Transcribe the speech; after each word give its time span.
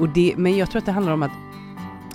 Och 0.00 0.08
det, 0.08 0.34
men 0.36 0.56
jag 0.56 0.70
tror 0.70 0.78
att 0.78 0.86
det 0.86 0.92
handlar 0.92 1.12
om 1.12 1.22
att 1.22 1.49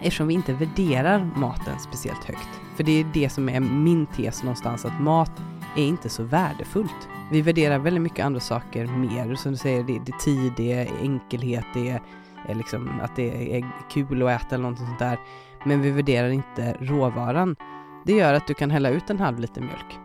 eftersom 0.01 0.27
vi 0.27 0.33
inte 0.33 0.53
värderar 0.53 1.29
maten 1.35 1.79
speciellt 1.79 2.23
högt, 2.23 2.49
för 2.75 2.83
det 2.83 2.99
är 2.99 3.05
det 3.13 3.29
som 3.29 3.49
är 3.49 3.59
min 3.59 4.05
tes 4.05 4.43
någonstans, 4.43 4.85
att 4.85 5.01
mat 5.01 5.31
är 5.75 5.83
inte 5.83 6.09
så 6.09 6.23
värdefullt. 6.23 7.09
Vi 7.31 7.41
värderar 7.41 7.79
väldigt 7.79 8.01
mycket 8.01 8.25
andra 8.25 8.39
saker 8.39 8.85
mer, 8.85 9.35
som 9.35 9.51
du 9.51 9.57
säger, 9.57 9.83
det, 9.83 9.95
är 9.95 10.19
tid, 10.19 10.53
det 10.57 10.73
är 10.73 10.87
enkelhet, 11.01 11.65
det 11.73 11.89
är, 11.89 12.01
är 12.47 12.55
liksom 12.55 12.89
att 13.01 13.15
det 13.15 13.57
är 13.57 13.65
kul 13.89 14.23
att 14.23 14.41
äta 14.41 14.55
eller 14.55 14.61
någonting 14.61 14.87
sånt 14.87 14.99
där. 14.99 15.19
Men 15.65 15.81
vi 15.81 15.91
värderar 15.91 16.29
inte 16.29 16.77
råvaran. 16.79 17.55
Det 18.05 18.13
gör 18.13 18.33
att 18.33 18.47
du 18.47 18.53
kan 18.53 18.71
hälla 18.71 18.89
ut 18.89 19.09
en 19.09 19.19
halv 19.19 19.39
liter 19.39 19.61
mjölk. 19.61 19.99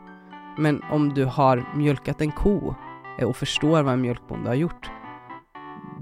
Men 0.58 0.82
om 0.90 1.14
du 1.14 1.24
har 1.24 1.64
mjölkat 1.74 2.20
en 2.20 2.32
ko 2.32 2.74
och 3.22 3.36
förstår 3.36 3.82
vad 3.82 3.94
en 3.94 4.00
mjölkbonde 4.00 4.48
har 4.48 4.54
gjort, 4.54 4.90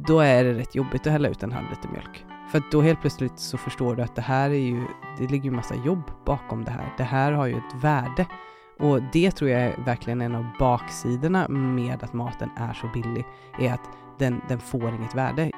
då 0.06 0.20
är 0.20 0.44
det 0.44 0.54
rätt 0.54 0.74
jobbigt 0.74 1.06
att 1.06 1.12
hälla 1.12 1.28
ut 1.28 1.42
en 1.42 1.52
halv 1.52 1.70
liter 1.70 1.88
mjölk. 1.88 2.24
För 2.48 2.58
att 2.58 2.70
då 2.70 2.82
helt 2.82 3.00
plötsligt 3.00 3.38
så 3.38 3.58
förstår 3.58 3.96
du 3.96 4.02
att 4.02 4.16
det 4.16 4.22
här 4.22 4.50
är 4.50 4.54
ju, 4.54 4.86
det 5.18 5.26
ligger 5.26 5.44
ju 5.44 5.50
massa 5.50 5.74
jobb 5.74 6.02
bakom 6.24 6.64
det 6.64 6.70
här. 6.70 6.94
Det 6.96 7.04
här 7.04 7.32
har 7.32 7.46
ju 7.46 7.56
ett 7.56 7.74
värde. 7.82 8.26
Och 8.78 9.02
det 9.12 9.30
tror 9.30 9.50
jag 9.50 9.60
är 9.60 9.84
verkligen 9.84 10.20
en 10.20 10.34
av 10.34 10.46
baksidorna 10.58 11.48
med 11.48 12.02
att 12.02 12.12
maten 12.12 12.50
är 12.56 12.72
så 12.72 12.88
billig, 12.94 13.26
är 13.58 13.72
att 13.72 13.90
den, 14.18 14.40
den 14.48 14.60
får 14.60 14.94
inget 14.94 15.14
värde. 15.14 15.50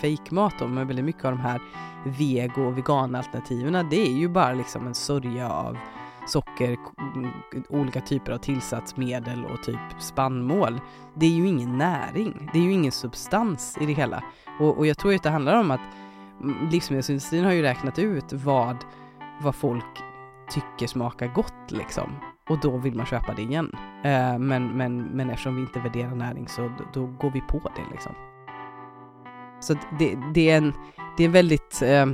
Fejkmat 0.00 0.54
då, 0.58 0.68
med 0.68 0.86
väldigt 0.86 1.04
mycket 1.04 1.24
av 1.24 1.32
de 1.32 1.40
här 1.40 1.60
vego 2.04 2.62
och 2.62 2.78
veganalternativen, 2.78 3.88
det 3.90 4.08
är 4.08 4.12
ju 4.12 4.28
bara 4.28 4.52
liksom 4.52 4.86
en 4.86 4.94
sörja 4.94 5.50
av 5.50 5.78
socker, 6.26 6.76
mm, 7.16 7.30
olika 7.68 8.00
typer 8.00 8.32
av 8.32 8.38
tillsatsmedel 8.38 9.44
och 9.44 9.62
typ 9.62 9.80
spannmål. 9.98 10.80
Det 11.14 11.26
är 11.26 11.30
ju 11.30 11.46
ingen 11.46 11.78
näring, 11.78 12.50
det 12.52 12.58
är 12.58 12.62
ju 12.62 12.72
ingen 12.72 12.92
substans 12.92 13.78
i 13.80 13.86
det 13.86 13.92
hela. 13.92 14.24
Och, 14.60 14.78
och 14.78 14.86
jag 14.86 14.98
tror 14.98 15.14
att 15.14 15.22
det 15.22 15.30
handlar 15.30 15.60
om 15.60 15.70
att 15.70 15.80
mm, 16.40 16.68
livsmedelsindustrin 16.70 17.44
har 17.44 17.52
ju 17.52 17.62
räknat 17.62 17.98
ut 17.98 18.32
vad, 18.32 18.76
vad 19.42 19.54
folk 19.54 20.02
tycker 20.50 20.86
smakar 20.86 21.26
gott 21.26 21.70
liksom. 21.70 22.16
Och 22.48 22.58
då 22.60 22.76
vill 22.76 22.94
man 22.94 23.06
köpa 23.06 23.34
det 23.34 23.42
igen. 23.42 23.76
Eh, 24.04 24.38
men, 24.38 24.68
men, 24.68 25.02
men 25.02 25.30
eftersom 25.30 25.56
vi 25.56 25.60
inte 25.60 25.80
värderar 25.80 26.14
näring 26.14 26.48
så 26.48 26.62
då, 26.62 26.84
då 26.92 27.06
går 27.06 27.30
vi 27.30 27.40
på 27.40 27.58
det 27.76 27.92
liksom. 27.92 28.12
Så 29.60 29.74
det, 29.98 30.18
det, 30.34 30.50
är 30.50 30.56
en, 30.56 30.72
det 31.16 31.22
är 31.22 31.26
en 31.26 31.32
väldigt, 31.32 31.82
eh, 31.82 32.06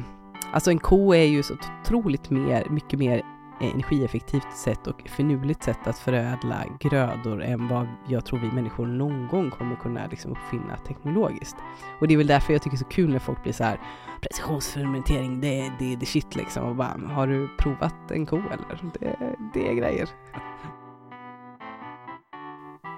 alltså 0.53 0.71
en 0.71 0.79
ko 0.79 1.15
är 1.15 1.25
ju 1.25 1.43
så 1.43 1.55
otroligt 1.55 2.31
mer, 2.31 2.67
mycket 2.71 2.99
mer 2.99 3.23
energieffektivt 3.61 4.57
sätt 4.57 4.87
och 4.87 5.03
finurligt 5.07 5.63
sätt 5.63 5.87
att 5.87 5.99
förädla 5.99 6.65
grödor 6.81 7.43
än 7.43 7.69
vad 7.69 7.87
jag 8.09 8.25
tror 8.25 8.39
vi 8.39 8.53
människor 8.53 8.87
någon 8.87 9.29
gång 9.29 9.51
kommer 9.51 9.77
kunna 9.77 10.07
liksom 10.07 10.31
uppfinna 10.31 10.77
teknologiskt. 10.77 11.57
Och 12.01 12.09
det 12.09 12.15
är 12.15 12.19
väl 12.19 12.27
därför 12.27 12.53
jag 12.53 12.63
tycker 12.63 12.77
det 12.77 12.81
är 12.81 12.85
så 12.85 12.91
kul 12.91 13.11
när 13.11 13.19
folk 13.19 13.43
blir 13.43 13.53
så 13.53 13.65
här 13.65 13.81
precisionsfermentering, 14.21 15.41
det 15.41 15.61
är 15.61 15.73
det, 15.79 15.97
det 15.97 16.07
shit 16.07 16.37
liksom. 16.37 16.65
Och 16.65 16.77
bara, 16.77 17.01
har 17.09 17.27
du 17.27 17.49
provat 17.59 18.11
en 18.11 18.27
ko 18.27 18.37
eller? 18.37 18.93
Det, 19.01 19.37
det 19.55 19.69
är 19.69 19.75
grejer. 19.75 20.09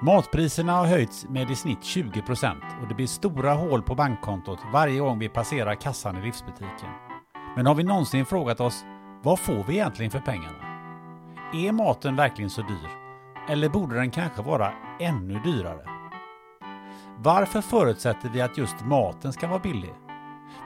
Matpriserna 0.03 0.73
har 0.73 0.87
höjts 0.87 1.27
med 1.29 1.51
i 1.51 1.55
snitt 1.55 1.85
20 1.85 2.23
och 2.83 2.89
det 2.89 2.95
blir 2.95 3.07
stora 3.07 3.55
hål 3.55 3.83
på 3.83 3.95
bankkontot 3.95 4.59
varje 4.73 5.01
gång 5.01 5.19
vi 5.19 5.29
passerar 5.29 5.75
kassan 5.75 6.17
i 6.17 6.23
livsbutiken. 6.23 6.89
Men 7.57 7.67
har 7.67 7.75
vi 7.75 7.83
någonsin 7.83 8.27
frågat 8.27 8.61
oss 8.61 8.85
vad 9.23 9.39
får 9.39 9.65
vi 9.65 9.75
egentligen 9.75 10.11
för 10.11 10.21
pengarna? 10.21 10.57
Är 11.55 11.73
maten 11.73 12.17
verkligen 12.17 12.51
så 12.51 12.63
dyr? 12.63 12.89
Eller 13.49 13.69
borde 13.69 13.95
den 13.95 14.11
kanske 14.11 14.43
vara 14.43 14.73
ännu 15.01 15.41
dyrare? 15.41 15.85
Varför 17.19 17.61
förutsätter 17.61 18.29
vi 18.29 18.41
att 18.41 18.59
just 18.59 18.85
maten 18.85 19.33
ska 19.33 19.49
vara 19.49 19.59
billig? 19.59 19.95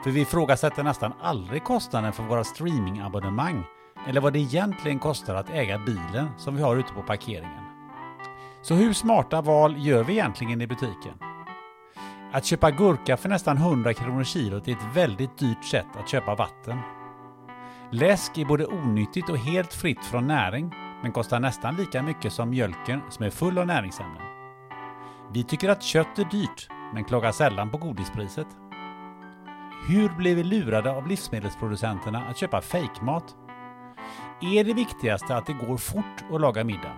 För 0.03 0.11
vi 0.11 0.21
ifrågasätter 0.21 0.83
nästan 0.83 1.13
aldrig 1.21 1.63
kostnaden 1.63 2.13
för 2.13 2.23
våra 2.23 2.43
streamingabonnemang 2.43 3.63
eller 4.07 4.21
vad 4.21 4.33
det 4.33 4.39
egentligen 4.39 4.99
kostar 4.99 5.35
att 5.35 5.49
äga 5.49 5.77
bilen 5.77 6.29
som 6.37 6.55
vi 6.55 6.61
har 6.61 6.77
ute 6.77 6.93
på 6.93 7.01
parkeringen. 7.01 7.63
Så 8.61 8.73
hur 8.73 8.93
smarta 8.93 9.41
val 9.41 9.75
gör 9.77 10.03
vi 10.03 10.13
egentligen 10.13 10.61
i 10.61 10.67
butiken? 10.67 11.13
Att 12.31 12.45
köpa 12.45 12.71
gurka 12.71 13.17
för 13.17 13.29
nästan 13.29 13.57
100 13.57 13.93
kronor 13.93 14.23
kilot 14.23 14.67
är 14.67 14.71
ett 14.71 14.95
väldigt 14.95 15.37
dyrt 15.37 15.65
sätt 15.65 15.87
att 15.99 16.09
köpa 16.09 16.35
vatten. 16.35 16.79
Läsk 17.91 18.37
är 18.37 18.45
både 18.45 18.65
onyttigt 18.65 19.29
och 19.29 19.37
helt 19.37 19.73
fritt 19.73 20.05
från 20.05 20.27
näring, 20.27 20.73
men 21.01 21.11
kostar 21.11 21.39
nästan 21.39 21.75
lika 21.75 22.01
mycket 22.01 22.33
som 22.33 22.49
mjölken 22.49 23.01
som 23.09 23.25
är 23.25 23.29
full 23.29 23.57
av 23.57 23.67
näringsämnen. 23.67 24.21
Vi 25.33 25.43
tycker 25.43 25.69
att 25.69 25.83
kött 25.83 26.19
är 26.19 26.25
dyrt, 26.25 26.69
men 26.93 27.03
klagar 27.03 27.31
sällan 27.31 27.69
på 27.69 27.77
godispriset. 27.77 28.47
Hur 29.87 30.09
blir 30.09 30.35
vi 30.35 30.43
lurade 30.43 30.91
av 30.91 31.07
livsmedelsproducenterna 31.07 32.23
att 32.29 32.37
köpa 32.37 32.61
fejkmat? 32.61 33.35
Är 34.41 34.63
det 34.63 34.73
viktigaste 34.73 35.35
att 35.35 35.45
det 35.45 35.53
går 35.53 35.77
fort 35.77 36.23
att 36.33 36.41
laga 36.41 36.63
middag? 36.63 36.93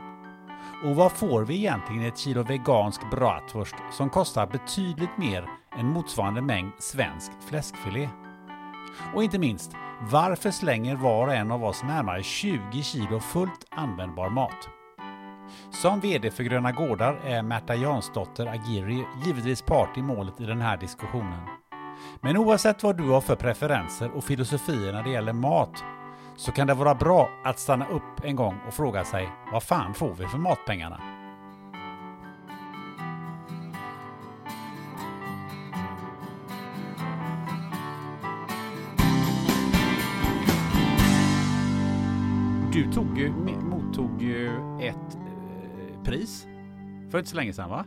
Och 0.83 0.95
vad 0.95 1.11
får 1.11 1.41
vi 1.41 1.55
egentligen 1.57 2.05
ett 2.05 2.17
kilo 2.17 2.43
vegansk 2.43 3.09
bratwurst 3.11 3.75
som 3.91 4.09
kostar 4.09 4.47
betydligt 4.47 5.17
mer 5.17 5.45
än 5.77 5.85
motsvarande 5.85 6.41
mängd 6.41 6.71
svensk 6.79 7.31
fläskfilé? 7.49 8.09
Och 9.15 9.23
inte 9.23 9.39
minst, 9.39 9.71
varför 10.01 10.51
slänger 10.51 10.95
var 10.95 11.27
och 11.27 11.33
en 11.33 11.51
av 11.51 11.63
oss 11.63 11.83
närmare 11.83 12.23
20 12.23 12.83
kilo 12.83 13.19
fullt 13.19 13.65
användbar 13.69 14.29
mat? 14.29 14.69
Som 15.69 15.99
VD 15.99 16.31
för 16.31 16.43
Gröna 16.43 16.71
Gårdar 16.71 17.19
är 17.23 17.41
Märta 17.41 17.75
Jansdotter 17.75 18.47
Agiri 18.47 19.05
givetvis 19.25 19.61
part 19.61 19.97
i 19.97 20.01
målet 20.01 20.41
i 20.41 20.45
den 20.45 20.61
här 20.61 20.77
diskussionen. 20.77 21.47
Men 22.21 22.37
oavsett 22.37 22.83
vad 22.83 22.97
du 22.97 23.09
har 23.09 23.21
för 23.21 23.35
preferenser 23.35 24.11
och 24.11 24.23
filosofier 24.23 24.93
när 24.93 25.03
det 25.03 25.09
gäller 25.09 25.33
mat 25.33 25.83
så 26.35 26.51
kan 26.51 26.67
det 26.67 26.73
vara 26.73 26.95
bra 26.95 27.29
att 27.43 27.59
stanna 27.59 27.87
upp 27.87 28.23
en 28.23 28.35
gång 28.35 28.59
och 28.67 28.73
fråga 28.73 29.03
sig 29.03 29.29
vad 29.51 29.63
fan 29.63 29.93
får 29.93 30.13
vi 30.13 30.27
för 30.27 30.37
matpengarna? 30.37 31.16
Du 42.77 42.91
tog 42.91 43.29
mottog 43.63 44.23
ett 44.81 45.15
eh, 45.15 46.03
pris 46.03 46.47
för 47.11 47.17
inte 47.17 47.29
så 47.29 47.35
länge 47.35 47.53
sedan 47.53 47.69
va? 47.69 47.85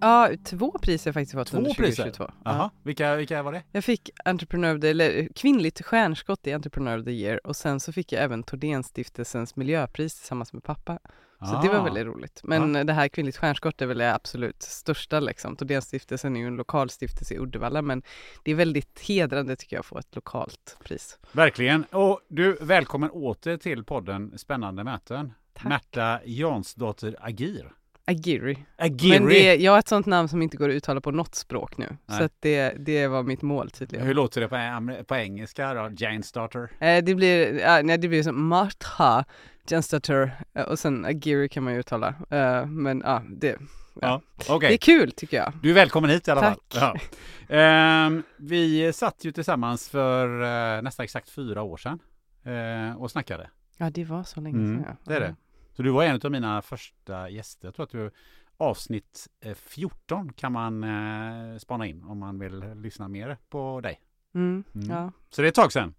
Ja, 0.00 0.30
två 0.44 0.78
priser 0.82 1.12
faktiskt 1.12 1.32
fått 1.32 1.48
Två 1.48 1.56
under 1.58 1.74
priser? 1.74 2.02
2022. 2.04 2.32
Jaha, 2.44 2.54
Ja. 2.56 2.70
vilka, 2.82 3.16
vilka 3.16 3.42
var 3.42 3.52
det? 3.52 3.62
Jag 3.72 3.84
fick 3.84 4.10
Entrepreneur 4.24 4.74
of 4.74 4.80
the, 4.80 4.88
eller 4.90 5.28
kvinnligt 5.34 5.82
stjärnskott 5.82 6.46
i 6.46 6.52
Entrepreneur 6.52 6.98
of 6.98 7.04
the 7.04 7.10
year 7.10 7.46
och 7.46 7.56
sen 7.56 7.80
så 7.80 7.92
fick 7.92 8.12
jag 8.12 8.22
även 8.22 8.42
Thordénstiftelsens 8.42 9.56
miljöpris 9.56 10.14
tillsammans 10.18 10.52
med 10.52 10.62
pappa. 10.62 10.98
Så 11.46 11.60
det 11.62 11.68
var 11.68 11.74
Ah. 11.78 11.82
väldigt 11.82 12.06
roligt. 12.06 12.40
Men 12.44 12.86
det 12.86 12.92
här 12.92 13.08
kvinnligt 13.08 13.36
stjärnskott 13.36 13.82
är 13.82 13.86
väl 13.86 13.98
det 13.98 14.14
absolut 14.14 14.62
största 14.62 15.20
liksom. 15.20 15.56
Thordénstiftelsen 15.56 16.36
är 16.36 16.40
ju 16.40 16.46
en 16.46 16.56
lokalstiftelse 16.56 17.34
i 17.34 17.38
Uddevalla 17.38 17.82
men 17.82 18.02
det 18.44 18.50
är 18.50 18.54
väldigt 18.54 19.00
hedrande 19.00 19.56
tycker 19.56 19.76
jag 19.76 19.80
att 19.80 19.86
få 19.86 19.98
ett 19.98 20.14
lokalt 20.14 20.76
pris. 20.84 21.18
Verkligen. 21.32 21.84
Och 21.84 22.20
du, 22.28 22.58
välkommen 22.60 23.10
åter 23.10 23.56
till 23.56 23.84
podden 23.84 24.38
Spännande 24.38 24.84
möten. 24.84 25.32
Tack. 25.54 25.64
Märta 25.64 26.20
Jansdotter 26.24 27.16
Agir. 27.20 27.72
Agiri. 28.04 28.58
Agiri. 28.78 29.20
Men 29.20 29.28
det, 29.28 29.54
jag 29.56 29.72
har 29.72 29.78
ett 29.78 29.88
sånt 29.88 30.06
namn 30.06 30.28
som 30.28 30.42
inte 30.42 30.56
går 30.56 30.68
att 30.68 30.74
uttala 30.74 31.00
på 31.00 31.10
något 31.10 31.34
språk 31.34 31.78
nu. 31.78 31.96
Nej. 32.06 32.18
Så 32.18 32.28
det, 32.40 32.70
det 32.78 33.06
var 33.08 33.22
mitt 33.22 33.42
mål 33.42 33.70
tydligen. 33.70 34.06
Hur 34.06 34.14
låter 34.14 34.40
det 34.40 34.48
på, 34.48 35.04
på 35.04 35.14
engelska 35.16 35.74
då? 35.74 35.90
Janesdotter? 35.96 36.70
Eh, 36.80 37.04
det 37.04 37.14
blir, 37.14 37.58
ja, 37.60 37.80
nej, 37.82 37.98
det 37.98 38.08
blir 38.08 38.22
som 38.22 38.46
Martha 38.48 39.24
Jenstater 39.68 40.32
eh, 40.54 40.62
och 40.64 40.78
sen 40.78 41.04
Agiri 41.04 41.48
kan 41.48 41.62
man 41.64 41.72
ju 41.72 41.78
uttala. 41.78 42.14
Eh, 42.30 42.66
men 42.66 43.02
ja, 43.04 43.22
det, 43.28 43.56
Ja, 44.00 44.22
okej. 44.48 44.68
det 44.68 44.74
är 44.74 44.78
kul 44.78 45.12
tycker 45.12 45.36
jag. 45.36 45.52
Du 45.62 45.70
är 45.70 45.74
välkommen 45.74 46.10
hit 46.10 46.28
i 46.28 46.30
alla 46.30 46.40
Tack. 46.40 46.58
fall. 46.74 46.98
Ja. 47.48 47.56
Ehm, 47.56 48.22
vi 48.36 48.92
satt 48.92 49.24
ju 49.24 49.32
tillsammans 49.32 49.88
för 49.88 50.42
eh, 50.76 50.82
nästan 50.82 51.04
exakt 51.04 51.30
fyra 51.30 51.62
år 51.62 51.76
sedan 51.76 51.98
eh, 52.44 52.96
och 52.96 53.10
snackade. 53.10 53.50
Ja, 53.78 53.90
det 53.90 54.04
var 54.04 54.22
så 54.24 54.40
länge 54.40 54.56
Mm, 54.58 54.76
sedan. 54.82 54.96
ja. 55.04 55.10
det 55.10 55.16
är 55.16 55.20
det. 55.20 55.34
Så 55.72 55.82
du 55.82 55.90
var 55.90 56.04
en 56.04 56.20
av 56.24 56.30
mina 56.30 56.62
första 56.62 57.28
gäster. 57.30 57.68
Jag 57.68 57.74
tror 57.74 57.84
att 57.84 57.90
du 57.90 58.10
avsnitt 58.56 59.28
eh, 59.40 59.54
14 59.54 60.32
kan 60.32 60.52
man 60.52 60.84
eh, 60.84 61.58
spana 61.58 61.86
in 61.86 62.04
om 62.04 62.18
man 62.18 62.38
vill 62.38 62.58
lyssna 62.74 63.08
mer 63.08 63.36
på 63.48 63.80
dig. 63.80 64.00
Mm, 64.34 64.64
Mm. 64.74 64.90
ja. 64.90 65.12
Så 65.30 65.42
det 65.42 65.46
är 65.46 65.48
ett 65.48 65.54
tag 65.54 65.72
sedan. 65.72 65.94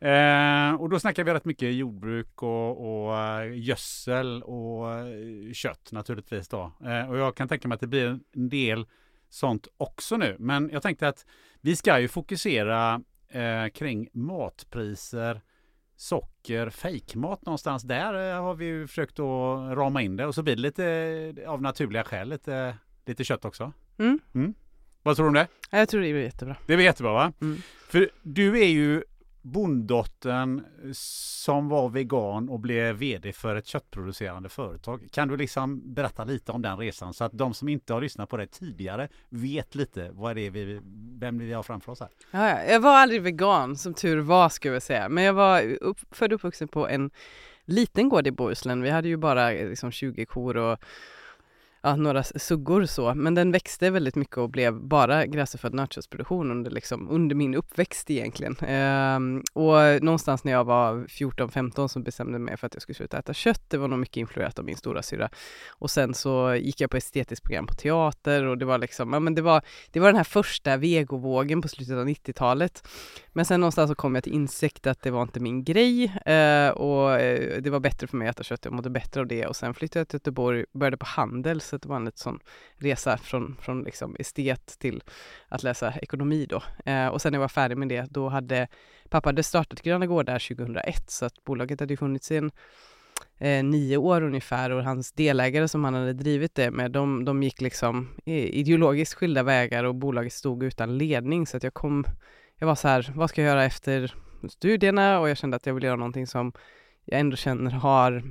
Eh, 0.00 0.80
och 0.80 0.88
då 0.88 1.00
snackar 1.00 1.24
vi 1.24 1.32
rätt 1.34 1.44
mycket 1.44 1.74
jordbruk 1.74 2.42
och, 2.42 3.04
och 3.06 3.18
eh, 3.18 3.58
gödsel 3.58 4.42
och 4.42 4.92
eh, 4.92 5.52
kött 5.52 5.88
naturligtvis 5.92 6.48
då. 6.48 6.72
Eh, 6.84 7.10
och 7.10 7.18
jag 7.18 7.36
kan 7.36 7.48
tänka 7.48 7.68
mig 7.68 7.74
att 7.74 7.80
det 7.80 7.86
blir 7.86 8.20
en 8.32 8.48
del 8.48 8.86
sånt 9.28 9.68
också 9.76 10.16
nu. 10.16 10.36
Men 10.38 10.70
jag 10.72 10.82
tänkte 10.82 11.08
att 11.08 11.26
vi 11.60 11.76
ska 11.76 12.00
ju 12.00 12.08
fokusera 12.08 13.02
eh, 13.28 13.68
kring 13.74 14.08
matpriser, 14.12 15.40
socker, 15.98 16.70
fejkmat 16.70 17.46
någonstans. 17.46 17.82
Där 17.82 18.34
eh, 18.34 18.42
har 18.42 18.54
vi 18.54 18.64
ju 18.64 18.86
försökt 18.86 19.18
att 19.18 19.76
rama 19.76 20.02
in 20.02 20.16
det 20.16 20.26
och 20.26 20.34
så 20.34 20.42
blir 20.42 20.56
det 20.56 20.62
lite 20.62 20.84
eh, 21.42 21.50
av 21.50 21.62
naturliga 21.62 22.04
skäl 22.04 22.28
lite, 22.28 22.76
lite 23.06 23.24
kött 23.24 23.44
också. 23.44 23.72
Mm. 23.98 24.54
Vad 25.02 25.16
tror 25.16 25.24
du 25.24 25.28
om 25.28 25.34
det? 25.34 25.46
Ja, 25.70 25.78
Jag 25.78 25.88
tror 25.88 26.00
det 26.00 26.12
blir 26.12 26.22
jättebra. 26.22 26.56
Det 26.66 26.76
blir 26.76 26.86
jättebra 26.86 27.12
va? 27.12 27.32
Mm. 27.40 27.58
För 27.88 28.10
du 28.22 28.60
är 28.62 28.68
ju 28.68 29.02
bonddottern 29.52 30.64
eh, 30.84 30.90
som 30.92 31.68
var 31.68 31.88
vegan 31.88 32.48
och 32.48 32.60
blev 32.60 32.96
vd 32.96 33.32
för 33.32 33.56
ett 33.56 33.66
köttproducerande 33.66 34.48
företag. 34.48 35.08
Kan 35.12 35.28
du 35.28 35.36
liksom 35.36 35.94
berätta 35.94 36.24
lite 36.24 36.52
om 36.52 36.62
den 36.62 36.78
resan 36.78 37.14
så 37.14 37.24
att 37.24 37.32
de 37.32 37.54
som 37.54 37.68
inte 37.68 37.92
har 37.92 38.00
lyssnat 38.00 38.28
på 38.28 38.36
det 38.36 38.46
tidigare 38.46 39.08
vet 39.28 39.74
lite 39.74 40.10
vad 40.12 40.36
det 40.36 40.46
är 40.46 40.50
vi, 40.50 40.80
vem 41.18 41.38
vi 41.38 41.52
har 41.52 41.62
framför 41.62 41.92
oss 41.92 42.00
här? 42.00 42.08
Ja. 42.30 42.62
Jag 42.62 42.80
var 42.80 42.96
aldrig 42.96 43.22
vegan 43.22 43.76
som 43.76 43.94
tur 43.94 44.18
var 44.18 44.48
skulle 44.48 44.74
jag 44.74 44.82
säga. 44.82 45.08
Men 45.08 45.24
jag 45.24 45.32
var 45.32 45.62
upp, 45.80 45.98
född 46.10 46.32
och 46.32 46.36
uppvuxen 46.36 46.68
på 46.68 46.88
en 46.88 47.10
liten 47.64 48.08
gård 48.08 48.26
i 48.26 48.30
Bohuslän. 48.30 48.82
Vi 48.82 48.90
hade 48.90 49.08
ju 49.08 49.16
bara 49.16 49.52
eh, 49.52 49.68
liksom 49.68 49.90
20 49.90 50.26
kor 50.26 50.56
och 50.56 50.78
ja, 51.88 51.96
några 51.96 52.22
suggor 52.22 52.84
så. 52.84 53.14
Men 53.14 53.34
den 53.34 53.52
växte 53.52 53.90
väldigt 53.90 54.16
mycket 54.16 54.38
och 54.38 54.50
blev 54.50 54.80
bara 54.80 55.26
gräsfödd 55.26 55.74
nötköttsproduktion 55.74 56.50
under, 56.50 56.70
liksom, 56.70 57.08
under 57.10 57.36
min 57.36 57.54
uppväxt 57.54 58.10
egentligen. 58.10 58.56
Ehm, 58.56 59.42
och 59.52 60.02
någonstans 60.02 60.44
när 60.44 60.52
jag 60.52 60.64
var 60.64 61.06
14-15 61.08 61.88
så 61.88 62.00
bestämde 62.00 62.32
jag 62.32 62.40
mig 62.40 62.56
för 62.56 62.66
att 62.66 62.74
jag 62.74 62.82
skulle 62.82 62.96
sluta 62.96 63.18
äta 63.18 63.34
kött. 63.34 63.62
Det 63.68 63.76
var 63.76 63.88
nog 63.88 63.98
mycket 63.98 64.16
influerat 64.16 64.58
av 64.58 64.64
min 64.64 64.76
stora 64.76 65.02
syra. 65.02 65.28
Och 65.68 65.90
sen 65.90 66.14
så 66.14 66.54
gick 66.54 66.80
jag 66.80 66.90
på 66.90 66.96
estetiskt 66.96 67.44
program 67.44 67.66
på 67.66 67.74
teater 67.74 68.44
och 68.44 68.58
det 68.58 68.64
var 68.64 68.78
liksom, 68.78 69.12
ja 69.12 69.20
men 69.20 69.34
det 69.34 69.42
var, 69.42 69.62
det 69.92 70.00
var 70.00 70.08
den 70.08 70.16
här 70.16 70.24
första 70.24 70.76
vegovågen 70.76 71.62
på 71.62 71.68
slutet 71.68 71.96
av 71.96 72.08
90-talet. 72.08 72.88
Men 73.28 73.44
sen 73.44 73.60
någonstans 73.60 73.90
så 73.90 73.94
kom 73.94 74.14
jag 74.14 74.24
till 74.24 74.32
insikt 74.32 74.86
att 74.86 75.02
det 75.02 75.10
var 75.10 75.22
inte 75.22 75.40
min 75.40 75.64
grej 75.64 76.12
ehm, 76.26 76.72
och 76.72 77.12
eh, 77.12 77.62
det 77.62 77.70
var 77.70 77.80
bättre 77.80 78.06
för 78.06 78.16
mig 78.16 78.28
att 78.28 78.36
äta 78.36 78.44
kött, 78.44 78.64
jag 78.64 78.74
mådde 78.74 78.90
bättre 78.90 79.20
av 79.20 79.26
det 79.26 79.46
och 79.46 79.56
sen 79.56 79.74
flyttade 79.74 80.00
jag 80.00 80.08
till 80.08 80.16
Göteborg, 80.16 80.64
började 80.72 80.96
på 80.96 81.06
handel 81.06 81.60
så 81.60 81.77
det 81.82 81.88
var 81.88 81.96
en 81.96 82.04
lite 82.04 82.18
sån 82.18 82.40
resa 82.76 83.18
från, 83.18 83.56
från 83.60 83.82
liksom 83.82 84.16
estet 84.18 84.78
till 84.78 85.02
att 85.48 85.62
läsa 85.62 85.92
ekonomi 85.92 86.46
då. 86.48 86.62
Eh, 86.84 87.06
och 87.06 87.22
sen 87.22 87.32
när 87.32 87.36
jag 87.36 87.40
var 87.40 87.48
färdig 87.48 87.78
med 87.78 87.88
det, 87.88 88.06
då 88.10 88.28
hade 88.28 88.68
pappa 89.08 89.28
hade 89.28 89.42
startat 89.42 89.82
Gröna 89.82 90.06
Gårdar 90.06 90.38
2001 90.56 91.10
så 91.10 91.26
att 91.26 91.44
bolaget 91.44 91.80
hade 91.80 91.96
funnits 91.96 92.30
i 92.30 92.36
en 92.36 92.50
eh, 93.38 93.64
nio 93.64 93.96
år 93.96 94.22
ungefär 94.22 94.70
och 94.70 94.84
hans 94.84 95.12
delägare 95.12 95.68
som 95.68 95.84
han 95.84 95.94
hade 95.94 96.12
drivit 96.12 96.54
det 96.54 96.70
med, 96.70 96.90
de, 96.90 97.24
de 97.24 97.42
gick 97.42 97.60
liksom 97.60 98.08
ideologiskt 98.24 99.14
skilda 99.14 99.42
vägar 99.42 99.84
och 99.84 99.94
bolaget 99.94 100.32
stod 100.32 100.62
utan 100.62 100.98
ledning 100.98 101.46
så 101.46 101.56
att 101.56 101.62
jag 101.62 101.74
kom, 101.74 102.04
jag 102.58 102.66
var 102.66 102.74
så 102.74 102.88
här, 102.88 103.12
vad 103.14 103.30
ska 103.30 103.42
jag 103.42 103.48
göra 103.48 103.64
efter 103.64 104.14
studierna 104.48 105.20
och 105.20 105.28
jag 105.28 105.36
kände 105.36 105.56
att 105.56 105.66
jag 105.66 105.74
vill 105.74 105.84
göra 105.84 105.96
någonting 105.96 106.26
som 106.26 106.52
jag 107.04 107.20
ändå 107.20 107.36
känner 107.36 107.70
har 107.70 108.22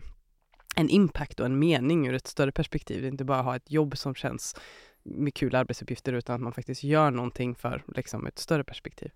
en 0.77 0.89
impact 0.89 1.39
och 1.39 1.45
en 1.45 1.59
mening 1.59 2.07
ur 2.07 2.13
ett 2.13 2.27
större 2.27 2.51
perspektiv. 2.51 3.01
Det 3.01 3.07
är 3.07 3.11
inte 3.11 3.25
bara 3.25 3.41
ha 3.41 3.55
ett 3.55 3.71
jobb 3.71 3.97
som 3.97 4.15
känns 4.15 4.55
med 5.03 5.33
kul 5.33 5.55
arbetsuppgifter 5.55 6.13
utan 6.13 6.35
att 6.35 6.41
man 6.41 6.53
faktiskt 6.53 6.83
gör 6.83 7.11
någonting 7.11 7.55
för 7.55 7.83
liksom, 7.95 8.27
ett 8.27 8.39
större 8.39 8.63
perspektiv. 8.63 9.11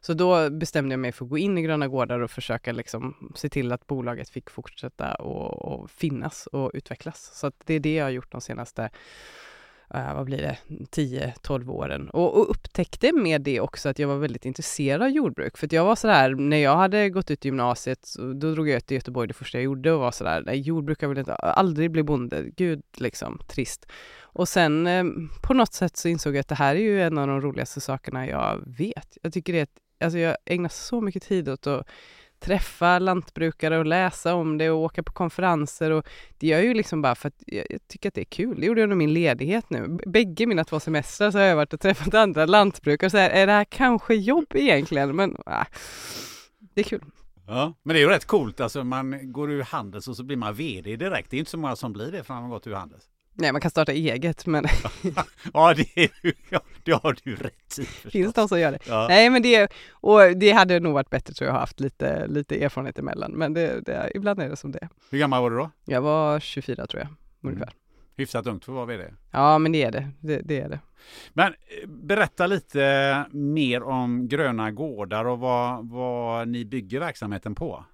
Så 0.00 0.14
då 0.14 0.50
bestämde 0.50 0.92
jag 0.92 1.00
mig 1.00 1.12
för 1.12 1.24
att 1.24 1.30
gå 1.30 1.38
in 1.38 1.58
i 1.58 1.62
Gröna 1.62 1.88
Gårdar 1.88 2.20
och 2.20 2.30
försöka 2.30 2.72
liksom, 2.72 3.32
se 3.34 3.48
till 3.48 3.72
att 3.72 3.86
bolaget 3.86 4.28
fick 4.28 4.50
fortsätta 4.50 5.14
och, 5.14 5.72
och 5.72 5.90
finnas 5.90 6.46
och 6.46 6.70
utvecklas. 6.74 7.30
Så 7.34 7.46
att 7.46 7.54
det 7.64 7.74
är 7.74 7.80
det 7.80 7.94
jag 7.94 8.04
har 8.04 8.10
gjort 8.10 8.32
de 8.32 8.40
senaste 8.40 8.90
Eh, 9.94 10.14
vad 10.14 10.24
blir 10.24 10.38
det, 10.38 10.58
10-12 10.68 11.70
åren. 11.70 12.10
Och, 12.10 12.38
och 12.38 12.50
upptäckte 12.50 13.12
med 13.12 13.42
det 13.42 13.60
också 13.60 13.88
att 13.88 13.98
jag 13.98 14.08
var 14.08 14.16
väldigt 14.16 14.44
intresserad 14.44 15.02
av 15.02 15.08
jordbruk. 15.08 15.58
För 15.58 15.66
att 15.66 15.72
jag 15.72 15.84
var 15.84 15.96
sådär, 15.96 16.34
när 16.34 16.56
jag 16.56 16.76
hade 16.76 17.10
gått 17.10 17.30
ut 17.30 17.44
gymnasiet, 17.44 18.06
så 18.06 18.32
då 18.32 18.54
drog 18.54 18.68
jag 18.68 18.86
till 18.86 18.94
Göteborg 18.94 19.28
det 19.28 19.34
första 19.34 19.58
jag 19.58 19.64
gjorde 19.64 19.92
och 19.92 20.00
var 20.00 20.10
sådär, 20.10 20.42
nej 20.46 20.60
jordbruk, 20.60 21.02
jag 21.02 21.08
vill 21.08 21.18
inte, 21.18 21.34
aldrig 21.34 21.90
bli 21.90 22.02
bonde, 22.02 22.44
gud 22.56 22.82
liksom, 22.96 23.40
trist. 23.48 23.86
Och 24.22 24.48
sen 24.48 24.86
eh, 24.86 25.04
på 25.42 25.54
något 25.54 25.72
sätt 25.72 25.96
så 25.96 26.08
insåg 26.08 26.34
jag 26.34 26.40
att 26.40 26.48
det 26.48 26.54
här 26.54 26.74
är 26.74 26.80
ju 26.80 27.02
en 27.02 27.18
av 27.18 27.26
de 27.26 27.40
roligaste 27.40 27.80
sakerna 27.80 28.26
jag 28.26 28.62
vet. 28.66 29.18
Jag 29.22 29.32
tycker 29.32 29.52
det 29.52 29.58
är 29.58 29.62
ett, 29.62 29.78
alltså 30.04 30.18
jag 30.18 30.36
ägnar 30.44 30.68
så 30.68 31.00
mycket 31.00 31.22
tid 31.22 31.48
åt 31.48 31.66
att 31.66 31.86
träffa 32.44 32.98
lantbrukare 32.98 33.78
och 33.78 33.86
läsa 33.86 34.34
om 34.34 34.58
det 34.58 34.70
och 34.70 34.78
åka 34.78 35.02
på 35.02 35.12
konferenser 35.12 35.90
och 35.90 36.06
det 36.38 36.46
gör 36.46 36.58
jag 36.58 36.66
ju 36.66 36.74
liksom 36.74 37.02
bara 37.02 37.14
för 37.14 37.28
att 37.28 37.42
jag, 37.46 37.66
jag 37.70 37.88
tycker 37.88 38.08
att 38.08 38.14
det 38.14 38.20
är 38.20 38.24
kul. 38.24 38.60
Det 38.60 38.66
gjorde 38.66 38.80
jag 38.80 38.86
under 38.86 38.96
min 38.96 39.12
ledighet 39.12 39.70
nu. 39.70 39.98
Bägge 40.06 40.46
mina 40.46 40.64
två 40.64 40.80
semestrar 40.80 41.30
så 41.30 41.38
har 41.38 41.44
jag 41.44 41.56
varit 41.56 41.72
och 41.72 41.80
träffat 41.80 42.14
andra 42.14 42.46
lantbrukare 42.46 43.06
och 43.06 43.10
så 43.10 43.18
här, 43.18 43.30
är 43.30 43.46
det 43.46 43.52
här 43.52 43.64
kanske 43.64 44.14
jobb 44.14 44.46
egentligen? 44.54 45.16
Men 45.16 45.36
äh, 45.46 45.66
det 46.74 46.80
är 46.80 46.84
kul. 46.84 47.04
Ja, 47.46 47.74
men 47.82 47.94
det 47.94 48.00
är 48.00 48.02
ju 48.02 48.08
rätt 48.08 48.24
coolt. 48.24 48.60
Alltså 48.60 48.84
man 48.84 49.32
går 49.32 49.50
ur 49.50 49.62
Handels 49.62 50.08
och 50.08 50.16
så 50.16 50.24
blir 50.24 50.36
man 50.36 50.54
vd 50.54 50.96
direkt. 50.96 51.30
Det 51.30 51.36
är 51.36 51.38
inte 51.38 51.50
så 51.50 51.58
många 51.58 51.76
som 51.76 51.92
blir 51.92 52.12
det 52.12 52.24
från 52.24 52.36
att 52.36 52.42
man 52.42 52.50
gått 52.50 52.66
ur 52.66 52.74
Handels. 52.74 53.04
Nej, 53.36 53.52
man 53.52 53.60
kan 53.60 53.70
starta 53.70 53.92
eget 53.92 54.46
men 54.46 54.64
Ja, 55.54 55.74
det, 55.74 55.96
är, 55.96 56.10
ja, 56.50 56.60
det 56.82 56.92
har 56.92 57.16
du 57.24 57.36
rätt 57.36 57.78
i 57.78 57.84
förstås. 57.84 58.12
finns 58.12 58.34
de 58.34 58.48
som 58.48 58.60
gör 58.60 58.72
det. 58.72 58.78
Ja. 58.88 59.06
Nej 59.08 59.30
men 59.30 59.42
det, 59.42 59.72
och 59.90 60.20
det 60.36 60.50
hade 60.50 60.80
nog 60.80 60.92
varit 60.94 61.10
bättre 61.10 61.34
tror 61.34 61.50
jag, 61.50 61.54
haft 61.58 61.80
lite, 61.80 62.26
lite 62.26 62.64
erfarenhet 62.64 62.98
emellan. 62.98 63.32
Men 63.32 63.54
det, 63.54 63.80
det, 63.80 64.12
ibland 64.14 64.40
är 64.40 64.48
det 64.48 64.56
som 64.56 64.72
det. 64.72 64.88
Hur 65.10 65.18
gammal 65.18 65.42
var 65.42 65.50
du 65.50 65.56
då? 65.56 65.70
Jag 65.84 66.00
var 66.02 66.40
24 66.40 66.86
tror 66.86 67.02
jag, 67.02 67.08
ungefär. 67.50 67.70
Hyfsat 68.16 68.46
ungt 68.46 68.64
för 68.64 68.72
att 68.72 68.76
vara 68.76 68.86
vd. 68.86 69.04
Ja 69.30 69.58
men 69.58 69.72
det 69.72 69.82
är 69.82 69.90
det, 69.92 70.10
det, 70.20 70.40
det 70.44 70.60
är 70.60 70.68
det. 70.68 70.80
Men 71.32 71.46
eh, 71.46 71.88
berätta 71.88 72.46
lite 72.46 73.24
mer 73.30 73.82
om 73.82 74.28
Gröna 74.28 74.70
Gårdar 74.70 75.24
och 75.24 75.38
vad, 75.38 75.88
vad 75.88 76.48
ni 76.48 76.64
bygger 76.64 77.00
verksamheten 77.00 77.54
på. 77.54 77.84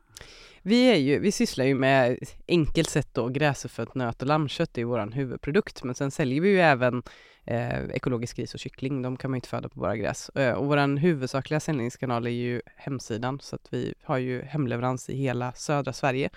Vi, 0.62 0.90
är 0.90 0.96
ju, 0.96 1.18
vi 1.18 1.32
sysslar 1.32 1.64
ju 1.64 1.74
med 1.74 2.18
enkelt 2.48 2.90
sett 2.90 3.14
då 3.14 3.28
gräsuppfött 3.28 3.94
nöt 3.94 4.22
och 4.22 4.28
lammkött, 4.28 4.74
det 4.74 4.80
är 4.80 4.84
vår 4.84 5.14
huvudprodukt. 5.14 5.84
Men 5.84 5.94
sen 5.94 6.10
säljer 6.10 6.40
vi 6.40 6.48
ju 6.48 6.60
även 6.60 7.02
eh, 7.44 7.84
ekologisk 7.84 8.36
gris 8.36 8.54
och 8.54 8.60
kyckling, 8.60 9.02
de 9.02 9.16
kan 9.16 9.30
man 9.30 9.36
ju 9.36 9.38
inte 9.38 9.48
föda 9.48 9.68
på 9.68 9.80
våra 9.80 9.96
gräs. 9.96 10.28
Eh, 10.28 10.52
och 10.52 10.66
vår 10.66 10.98
huvudsakliga 10.98 11.60
säljningskanal 11.60 12.26
är 12.26 12.30
ju 12.30 12.62
hemsidan, 12.76 13.40
så 13.40 13.56
att 13.56 13.68
vi 13.70 13.94
har 14.02 14.18
ju 14.18 14.42
hemleverans 14.42 15.10
i 15.10 15.16
hela 15.16 15.52
södra 15.52 15.92
Sverige. 15.92 16.30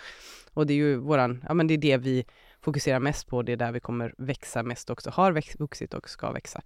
Och 0.54 0.68
det 0.68 0.74
är 0.74 0.78
ju 0.78 0.96
våran, 0.96 1.46
ja 1.48 1.54
men 1.54 1.68
det 1.68 1.74
är 1.74 1.78
det 1.78 1.98
vi 1.98 2.26
fokuserar 2.64 3.00
mest 3.00 3.28
på. 3.28 3.42
Det 3.42 3.52
är 3.52 3.58
där 3.58 3.72
vi 3.72 3.80
kommer 3.80 4.14
växa 4.18 4.64
mest 4.64 4.90
också, 4.90 5.10
har 5.10 5.32
växt, 5.32 5.60
vuxit 5.60 5.94
och 5.94 6.10
ska 6.10 6.32
växa. 6.32 6.62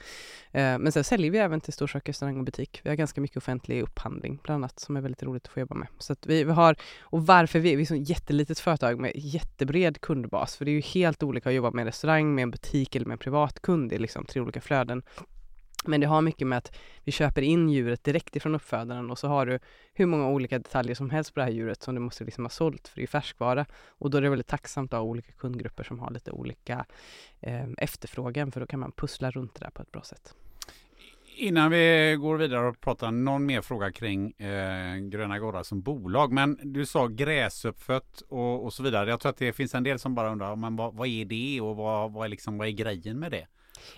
Eh, 0.52 0.78
men 0.80 0.92
sen 0.92 1.04
säljer 1.04 1.32
vi 1.32 1.38
även 1.38 1.62
till 1.62 1.74
storkök, 1.74 2.10
restaurang 2.10 2.38
och 2.38 2.44
butik. 2.44 2.80
Vi 2.84 2.90
har 2.90 2.96
ganska 2.96 3.22
mycket 3.22 3.38
offentlig 3.38 3.82
upphandling 3.82 4.40
bland 4.44 4.64
annat 4.64 4.80
som 4.80 4.98
är 4.98 5.02
väldigt 5.02 5.24
roligt 5.24 5.46
att 5.46 5.54
få 5.54 5.60
jobba 5.60 5.76
med. 5.76 5.88
Så 5.98 6.14
att 6.14 6.26
vi, 6.26 6.44
vi 6.44 6.52
har, 6.52 6.76
och 7.02 7.26
varför 7.26 7.60
vi, 7.60 7.76
vi 7.76 7.84
är 7.84 8.02
ett 8.02 8.10
jättelitet 8.10 8.60
företag 8.60 9.00
med 9.00 9.12
jättebred 9.16 10.02
kundbas, 10.02 10.56
för 10.56 10.66
det 10.66 10.72
är 10.72 10.74
ju 10.74 10.82
helt 10.82 11.24
olika 11.24 11.50
att 11.50 11.56
jobba 11.56 11.72
med 11.72 11.82
en 11.82 11.88
restaurang, 11.88 12.36
med 12.36 12.44
en 12.44 12.52
butik 12.52 12.96
eller 12.96 13.06
med 13.06 13.14
en 13.14 13.20
privat 13.20 13.62
kund. 13.62 13.90
Det 13.90 13.96
är 13.96 14.00
liksom 14.00 14.26
tre 14.26 14.42
olika 14.42 14.62
flöden. 14.62 15.04
Men 15.86 16.02
det 16.02 16.08
har 16.08 16.22
mycket 16.22 16.48
med 16.48 16.58
att 16.58 16.78
vi 17.04 17.12
köper 17.12 17.42
in 17.42 17.70
djuret 17.70 18.04
direkt 18.04 18.36
ifrån 18.36 18.56
uppfödaren 18.56 19.12
och 19.12 19.20
så 19.20 19.28
har 19.28 19.46
du 19.46 19.60
hur 19.94 20.06
många 20.06 20.30
olika 20.30 20.58
detaljer 20.58 20.96
som 20.96 21.10
helst 21.10 21.34
på 21.34 21.40
det 21.40 21.44
här 21.44 21.52
djuret 21.52 21.84
som 21.84 21.96
du 21.96 22.02
måste 22.02 22.24
liksom 22.24 22.46
ha 22.46 22.50
sålt 22.50 22.88
för 22.88 22.96
det 22.96 23.04
är 23.04 23.08
färskvara. 23.08 23.66
Och 23.88 24.10
då 24.10 24.18
är 24.18 24.22
det 24.22 24.30
väldigt 24.30 24.48
tacksamt 24.48 24.94
att 24.94 25.00
ha 25.00 25.06
olika 25.06 25.32
kundgrupper 25.32 25.84
som 25.84 26.00
har 26.00 26.12
lite 26.12 26.32
olika 26.32 26.86
eh, 27.42 27.68
efterfrågan 27.78 28.52
för 28.52 28.60
då 28.60 28.68
kan 28.68 28.80
man 28.80 28.92
pussla 28.92 29.32
runt 29.32 29.56
det 29.56 29.66
där 29.66 29.72
på 29.72 29.82
ett 29.82 29.92
bra 29.92 30.02
sätt. 30.02 30.36
Innan 31.40 31.72
vi 31.72 32.18
går 32.20 32.38
vidare 32.38 32.68
och 32.68 32.82
pratar 32.82 33.12
någon 33.12 33.46
mer 33.46 33.62
fråga 33.62 33.92
kring 33.92 34.32
eh, 34.32 34.98
Gröna 34.98 35.40
Gårdar 35.40 35.64
som 35.64 35.82
bolag. 35.82 36.32
Men 36.32 36.60
du 36.64 36.86
sa 36.86 37.08
gräsuppfött 37.08 38.22
och, 38.22 38.66
och 38.66 38.74
så 38.74 38.84
vidare. 38.84 39.10
Jag 39.10 39.20
tror 39.20 39.30
att 39.30 39.38
det 39.38 39.54
finns 39.54 39.76
en 39.76 39.84
del 39.84 40.00
som 40.00 40.16
bara 40.16 40.32
undrar 40.32 40.56
men 40.56 40.76
vad, 40.76 40.96
vad 40.96 41.08
är 41.08 41.26
det 41.26 41.62
och 41.62 41.76
vad, 41.76 42.14
vad, 42.14 42.26
är 42.26 42.30
liksom, 42.30 42.58
vad 42.58 42.68
är 42.68 42.72
grejen 42.72 43.20
med 43.20 43.32
det? 43.32 43.48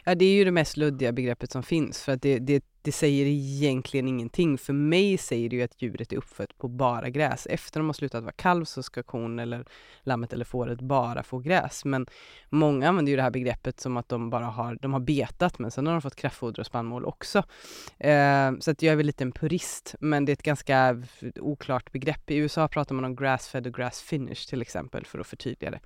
Ja, 0.04 0.16
det 0.16 0.26
är 0.26 0.34
ju 0.34 0.44
det 0.44 0.52
mest 0.52 0.78
luddiga 0.78 1.12
begreppet 1.12 1.52
som 1.52 1.64
finns 1.64 2.04
för 2.04 2.12
att 2.12 2.22
det, 2.22 2.40
det, 2.40 2.64
det 2.82 2.92
säger 2.92 3.26
egentligen 3.26 4.08
ingenting. 4.08 4.58
För 4.58 4.74
mig 4.74 5.18
säger 5.18 5.50
det 5.50 5.56
ju 5.56 5.62
att 5.62 5.82
djuret 5.82 6.14
är 6.14 6.18
uppfött 6.18 6.58
på 6.58 6.68
bara 6.68 7.10
gräs. 7.10 7.48
Efter 7.50 7.80
de 7.80 7.86
har 7.86 7.94
slutat 7.94 8.24
vara 8.24 8.32
kalv 8.32 8.66
så 8.66 8.84
ska 8.84 9.04
kon 9.04 9.40
eller 9.40 9.66
lammet 10.04 10.34
eller 10.34 10.46
fåret 10.46 10.82
bara 10.82 11.24
få 11.24 11.40
gräs. 11.40 11.86
Men 11.86 12.06
många 12.50 12.90
använder 12.90 13.10
ju 13.10 13.16
det 13.16 13.22
här 13.22 13.32
begreppet 13.32 13.80
som 13.80 13.98
att 13.98 14.10
de 14.10 14.30
bara 14.30 14.46
har, 14.46 14.78
de 14.82 14.94
har 14.94 15.00
betat 15.00 15.60
men 15.60 15.72
sen 15.72 15.88
har 15.88 15.94
de 15.94 16.02
fått 16.02 16.16
kraftfoder 16.16 16.60
och 16.60 16.66
spannmål 16.66 17.06
också. 17.06 17.44
Eh, 17.98 18.52
så 18.60 18.72
att 18.72 18.82
jag 18.82 18.92
är 18.92 18.96
väl 18.96 19.06
lite 19.06 19.24
en 19.24 19.32
purist 19.32 19.96
men 20.00 20.26
det 20.26 20.32
är 20.32 20.34
ett 20.34 20.44
ganska 20.44 21.04
oklart 21.40 21.92
begrepp. 21.92 22.32
I 22.32 22.36
USA 22.36 22.68
pratar 22.68 22.96
man 22.96 23.06
om 23.06 23.16
grass-fed 23.16 23.68
och 23.68 23.76
grass-finish 23.76 24.50
till 24.50 24.62
exempel 24.62 25.06
för 25.06 25.20
att 25.20 25.28
förtydliga 25.28 25.72
det. 25.72 25.80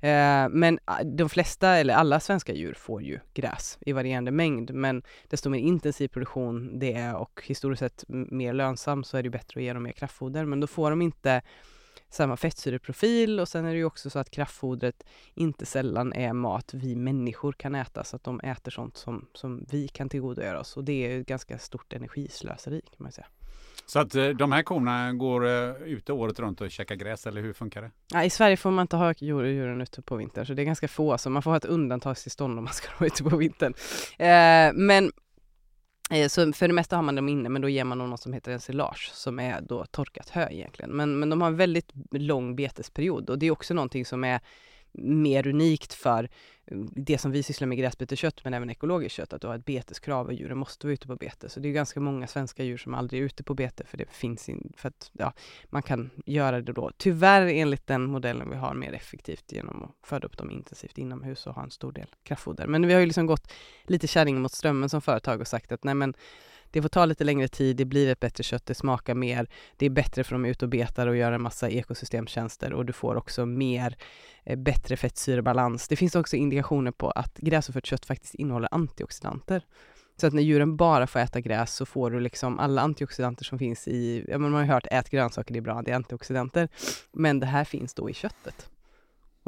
Eh, 0.00 0.48
men 0.48 0.78
ah, 0.84 1.02
de 1.02 1.28
flesta, 1.28 1.76
eller 1.76 1.94
alla 1.94 2.20
svenska 2.20 2.52
djur 2.52 2.74
får 2.74 3.02
ju 3.02 3.18
gräs 3.34 3.78
i 3.80 3.92
varierande 3.92 4.30
mängd 4.30 4.74
men 4.74 5.02
desto 5.28 5.50
mer 5.50 5.58
intensiv 5.58 6.08
produktion 6.18 6.78
det 6.78 6.92
är 6.92 7.16
och 7.16 7.42
historiskt 7.44 7.80
sett 7.80 8.04
mer 8.08 8.52
lönsam 8.52 9.04
så 9.04 9.16
är 9.16 9.22
det 9.22 9.30
bättre 9.30 9.60
att 9.60 9.64
ge 9.64 9.72
dem 9.72 9.82
mer 9.82 9.92
kraftfoder 9.92 10.44
men 10.44 10.60
då 10.60 10.66
får 10.66 10.90
de 10.90 11.02
inte 11.02 11.42
samma 12.10 12.36
fettsyreprofil 12.36 13.40
och 13.40 13.48
sen 13.48 13.64
är 13.64 13.70
det 13.70 13.76
ju 13.76 13.84
också 13.84 14.10
så 14.10 14.18
att 14.18 14.30
kraftfodret 14.30 15.04
inte 15.34 15.66
sällan 15.66 16.12
är 16.12 16.32
mat 16.32 16.74
vi 16.74 16.96
människor 16.96 17.52
kan 17.52 17.74
äta 17.74 18.04
så 18.04 18.16
att 18.16 18.24
de 18.24 18.40
äter 18.40 18.70
sånt 18.70 18.96
som, 18.96 19.26
som 19.34 19.66
vi 19.70 19.88
kan 19.88 20.08
tillgodogöra 20.08 20.60
oss 20.60 20.76
och 20.76 20.84
det 20.84 20.92
är 20.92 21.20
ett 21.20 21.26
ganska 21.26 21.58
stort 21.58 21.92
energislöseri 21.92 22.80
kan 22.80 22.96
man 22.98 23.12
säga. 23.12 23.26
Så 23.86 23.98
att 23.98 24.14
eh, 24.14 24.28
de 24.28 24.52
här 24.52 24.62
korna 24.62 25.12
går 25.12 25.44
uh, 25.44 25.82
ute 25.82 26.12
året 26.12 26.40
runt 26.40 26.60
och 26.60 26.70
käkar 26.70 26.94
gräs 26.94 27.26
eller 27.26 27.40
hur 27.40 27.52
funkar 27.52 27.82
det? 27.82 27.90
Ja, 28.12 28.24
I 28.24 28.30
Sverige 28.30 28.56
får 28.56 28.70
man 28.70 28.82
inte 28.82 28.96
ha 28.96 29.14
djuren 29.18 29.80
ute 29.80 30.02
på 30.02 30.16
vintern 30.16 30.46
så 30.46 30.54
det 30.54 30.62
är 30.62 30.66
ganska 30.66 30.88
få, 30.88 31.18
så 31.18 31.30
man 31.30 31.42
får 31.42 31.50
ha 31.50 31.56
ett 31.56 31.64
undantagstillstånd 31.64 32.58
om 32.58 32.64
man 32.64 32.74
ska 32.74 32.88
vara 32.98 33.06
ute 33.06 33.24
på 33.24 33.36
vintern. 33.36 33.74
Uh, 34.20 34.78
men 34.86 35.12
Eh, 36.10 36.28
så 36.28 36.52
för 36.52 36.68
det 36.68 36.74
mesta 36.74 36.96
har 36.96 37.02
man 37.02 37.14
dem 37.14 37.28
inne 37.28 37.48
men 37.48 37.62
då 37.62 37.68
ger 37.68 37.84
man 37.84 37.98
dem 37.98 38.10
något 38.10 38.20
som 38.20 38.32
heter 38.32 38.52
ensilage 38.52 39.10
som 39.14 39.38
är 39.38 39.60
då 39.60 39.84
torkat 39.84 40.28
hö 40.28 40.48
egentligen. 40.50 40.90
Men, 40.90 41.18
men 41.18 41.30
de 41.30 41.40
har 41.40 41.48
en 41.48 41.56
väldigt 41.56 41.92
lång 42.10 42.56
betesperiod 42.56 43.30
och 43.30 43.38
det 43.38 43.46
är 43.46 43.50
också 43.50 43.74
någonting 43.74 44.04
som 44.04 44.24
är 44.24 44.40
mer 44.98 45.46
unikt 45.46 45.94
för 45.94 46.28
mm, 46.66 46.88
det 46.96 47.18
som 47.18 47.30
vi 47.30 47.42
sysslar 47.42 47.68
med 47.68 47.78
gräsbeteskött 47.78 48.44
men 48.44 48.54
även 48.54 48.70
ekologiskt 48.70 49.16
kött, 49.16 49.32
att 49.32 49.42
du 49.42 49.46
har 49.46 49.54
ett 49.54 49.64
beteskrav 49.64 50.26
och 50.26 50.32
djuren 50.32 50.58
måste 50.58 50.86
vara 50.86 50.92
ute 50.92 51.06
på 51.06 51.16
bete. 51.16 51.48
Så 51.48 51.60
det 51.60 51.68
är 51.68 51.72
ganska 51.72 52.00
många 52.00 52.26
svenska 52.26 52.64
djur 52.64 52.76
som 52.76 52.94
aldrig 52.94 53.20
är 53.20 53.24
ute 53.26 53.42
på 53.42 53.54
bete 53.54 53.84
för 53.84 53.96
det 53.96 54.10
finns 54.10 54.48
in, 54.48 54.72
för 54.76 54.88
att 54.88 55.10
ja, 55.12 55.32
man 55.64 55.82
kan 55.82 56.10
göra 56.26 56.60
det 56.60 56.72
då, 56.72 56.90
tyvärr 56.96 57.46
enligt 57.46 57.86
den 57.86 58.02
modellen 58.02 58.50
vi 58.50 58.56
har, 58.56 58.74
mer 58.74 58.92
effektivt 58.92 59.52
genom 59.52 59.82
att 59.82 60.08
föda 60.08 60.26
upp 60.26 60.36
dem 60.36 60.50
intensivt 60.50 60.98
inomhus 60.98 61.46
och 61.46 61.54
ha 61.54 61.62
en 61.62 61.70
stor 61.70 61.92
del 61.92 62.06
kraftfoder. 62.22 62.66
Men 62.66 62.86
vi 62.86 62.92
har 62.92 63.00
ju 63.00 63.06
liksom 63.06 63.26
gått 63.26 63.52
lite 63.84 64.06
kärring 64.06 64.40
mot 64.40 64.52
strömmen 64.52 64.88
som 64.88 65.00
företag 65.00 65.40
och 65.40 65.48
sagt 65.48 65.72
att 65.72 65.84
nej 65.84 65.94
men 65.94 66.14
det 66.70 66.82
får 66.82 66.88
ta 66.88 67.04
lite 67.04 67.24
längre 67.24 67.48
tid, 67.48 67.76
det 67.76 67.84
blir 67.84 68.08
ett 68.08 68.20
bättre 68.20 68.44
kött, 68.44 68.66
det 68.66 68.74
smakar 68.74 69.14
mer, 69.14 69.48
det 69.76 69.86
är 69.86 69.90
bättre 69.90 70.24
för 70.24 70.34
dem 70.34 70.44
att 70.44 70.48
ut 70.48 70.62
och 70.62 70.68
betar 70.68 71.06
och 71.06 71.16
göra 71.16 71.34
en 71.34 71.42
massa 71.42 71.70
ekosystemtjänster 71.70 72.72
och 72.72 72.86
du 72.86 72.92
får 72.92 73.16
också 73.16 73.46
mer, 73.46 73.96
eh, 74.44 74.58
bättre 74.58 74.96
fettsyrebalans. 74.96 75.88
Det 75.88 75.96
finns 75.96 76.14
också 76.14 76.36
indikationer 76.36 76.90
på 76.90 77.10
att 77.10 77.38
gräsuppfött 77.38 77.86
kött 77.86 78.06
faktiskt 78.06 78.34
innehåller 78.34 78.68
antioxidanter. 78.70 79.62
Så 80.20 80.26
att 80.26 80.32
när 80.32 80.42
djuren 80.42 80.76
bara 80.76 81.06
får 81.06 81.20
äta 81.20 81.40
gräs 81.40 81.74
så 81.74 81.86
får 81.86 82.10
du 82.10 82.20
liksom 82.20 82.58
alla 82.58 82.82
antioxidanter 82.82 83.44
som 83.44 83.58
finns 83.58 83.88
i, 83.88 84.24
ja 84.28 84.38
man 84.38 84.54
har 84.54 84.62
ju 84.62 84.66
hört 84.66 84.86
ät 84.90 85.10
grönsaker, 85.10 85.52
det 85.52 85.58
är 85.58 85.62
bra, 85.62 85.82
det 85.82 85.90
är 85.90 85.96
antioxidanter. 85.96 86.68
Men 87.12 87.40
det 87.40 87.46
här 87.46 87.64
finns 87.64 87.94
då 87.94 88.10
i 88.10 88.14
köttet. 88.14 88.70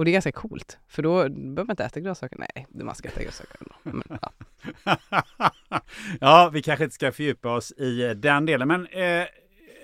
Och 0.00 0.04
det 0.04 0.10
är 0.10 0.12
ganska 0.12 0.32
coolt, 0.32 0.78
för 0.88 1.02
då 1.02 1.14
behöver 1.28 1.64
man 1.64 1.70
inte 1.70 1.84
äta 1.84 2.00
grönsaker. 2.00 2.38
Nej, 2.38 2.66
man 2.70 2.94
ska 2.94 3.08
äta 3.08 3.22
grönsaker. 3.22 3.58
Men, 3.82 4.02
ja. 4.08 4.32
ja, 6.20 6.50
vi 6.52 6.62
kanske 6.62 6.84
inte 6.84 6.94
ska 6.94 7.12
fördjupa 7.12 7.56
oss 7.56 7.72
i 7.72 8.14
den 8.14 8.46
delen, 8.46 8.68
men 8.68 8.86
eh, 8.86 9.26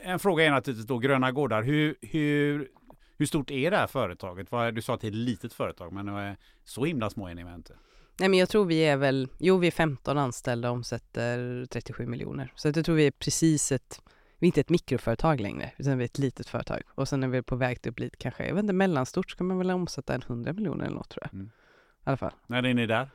en 0.02 0.18
fråga 0.18 0.44
är 0.44 0.50
naturligtvis 0.50 0.86
då 0.86 0.98
Gröna 0.98 1.32
Gårdar. 1.32 1.62
Hur, 1.62 1.94
hur, 2.02 2.68
hur 3.16 3.26
stort 3.26 3.50
är 3.50 3.70
det 3.70 3.76
här 3.76 3.86
företaget? 3.86 4.48
Du 4.74 4.82
sa 4.82 4.94
att 4.94 5.00
det 5.00 5.06
är 5.06 5.08
ett 5.08 5.14
litet 5.14 5.52
företag, 5.52 5.92
men 5.92 6.08
eh, 6.08 6.34
så 6.64 6.84
himla 6.84 7.10
små 7.10 7.28
är 7.28 7.34
ni 7.34 7.44
väl 7.44 7.54
inte? 7.54 7.72
Nej 8.18 8.28
men 8.28 8.38
jag 8.38 8.48
tror 8.48 8.64
vi 8.64 8.80
är 8.80 8.96
väl, 8.96 9.28
jo 9.38 9.58
vi 9.58 9.66
är 9.66 9.70
15 9.70 10.18
anställda 10.18 10.70
och 10.70 10.76
omsätter 10.76 11.66
37 11.66 12.06
miljoner. 12.06 12.52
Så 12.54 12.68
jag 12.68 12.84
tror 12.84 12.94
vi 12.94 13.06
är 13.06 13.10
precis 13.10 13.72
ett 13.72 14.02
vi 14.38 14.46
är 14.46 14.48
inte 14.48 14.60
ett 14.60 14.70
mikroföretag 14.70 15.40
längre, 15.40 15.72
utan 15.76 15.98
vi 15.98 16.04
är 16.04 16.06
ett 16.06 16.18
litet 16.18 16.48
företag. 16.48 16.82
Och 16.94 17.08
sen 17.08 17.22
är 17.22 17.28
vi 17.28 17.42
på 17.42 17.56
väg 17.56 17.82
till 17.82 17.90
att 17.90 17.96
bli 17.96 18.10
kanske, 18.18 18.46
jag 18.46 18.54
vet 18.54 18.62
inte, 18.62 18.72
mellanstort 18.72 19.30
ska 19.30 19.44
man 19.44 19.58
väl 19.58 19.70
omsätta 19.70 20.14
en 20.14 20.22
100 20.22 20.52
miljoner 20.52 20.84
eller 20.84 20.96
något 20.96 21.08
tror 21.08 21.24
jag. 21.24 21.34
Mm. 21.34 21.46
I 21.46 21.50
alla 22.04 22.16
fall. 22.16 22.32
När 22.46 22.62
är 22.62 22.74
ni 22.74 22.86
där? 22.86 23.10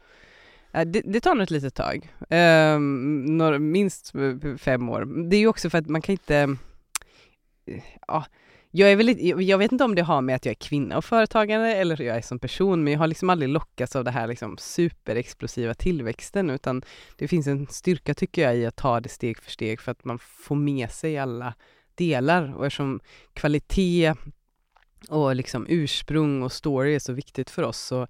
Det, 0.72 1.01
det 1.06 1.20
tar 1.20 1.36
nog 1.36 1.44
ett 1.44 1.51
litet 1.51 1.75
tag. 1.75 2.16
Um, 2.30 3.38
några, 3.38 3.60
minst 3.60 4.13
fem 4.58 4.90
år. 4.90 5.30
Det 5.30 5.36
är 5.36 5.40
ju 5.40 5.48
också 5.48 5.70
för 5.70 5.78
att 5.78 5.88
man 5.88 6.01
kan 6.01 6.13
inte... 6.13 6.56
Ja, 8.08 8.25
jag, 8.72 8.92
är 8.92 8.96
väl, 8.96 9.42
jag 9.48 9.58
vet 9.58 9.72
inte 9.72 9.84
om 9.84 9.96
det 9.96 10.01
har 10.01 10.22
med 10.22 10.36
att 10.36 10.46
jag 10.46 10.51
är 10.51 10.56
kvinna 10.56 10.98
och 10.98 11.06
företagare 11.06 11.75
eller 11.75 11.98
hur 11.98 12.06
jag 12.06 12.18
är 12.18 12.22
som 12.22 12.40
person, 12.40 12.84
men 12.84 12.94
jag 12.94 13.00
har 13.00 13.08
liksom 13.08 13.30
aldrig 13.30 13.50
lockats 13.50 13.96
av 13.96 14.04
det 14.04 14.12
här 14.12 14.28
liksom 14.28 14.58
superexplosiva 14.58 15.74
tillväxten, 15.74 16.50
utan 16.50 16.84
det 17.18 17.28
finns 17.28 17.48
en 17.48 17.68
styrka 17.68 18.13
tycker 18.13 18.42
jag 18.42 18.58
i 18.58 18.66
att 18.66 18.75
ta 18.75 19.00
det 19.00 19.10
steg 19.10 19.38
för 19.38 19.51
steg 19.51 19.82
för 19.82 19.92
att 19.92 20.06
man 20.06 20.20
får 20.20 20.56
med 20.56 20.92
sig 20.92 21.18
alla 21.18 21.54
delar 21.96 22.54
och 22.56 22.66
eftersom 22.66 23.00
kvalitet 23.34 24.13
och 25.10 25.36
liksom 25.36 25.66
ursprung 25.70 26.44
och 26.44 26.51
story 26.51 26.96
är 26.96 27.00
så 27.00 27.13
viktigt 27.13 27.50
för 27.50 27.63
oss 27.63 27.78
så 27.78 28.08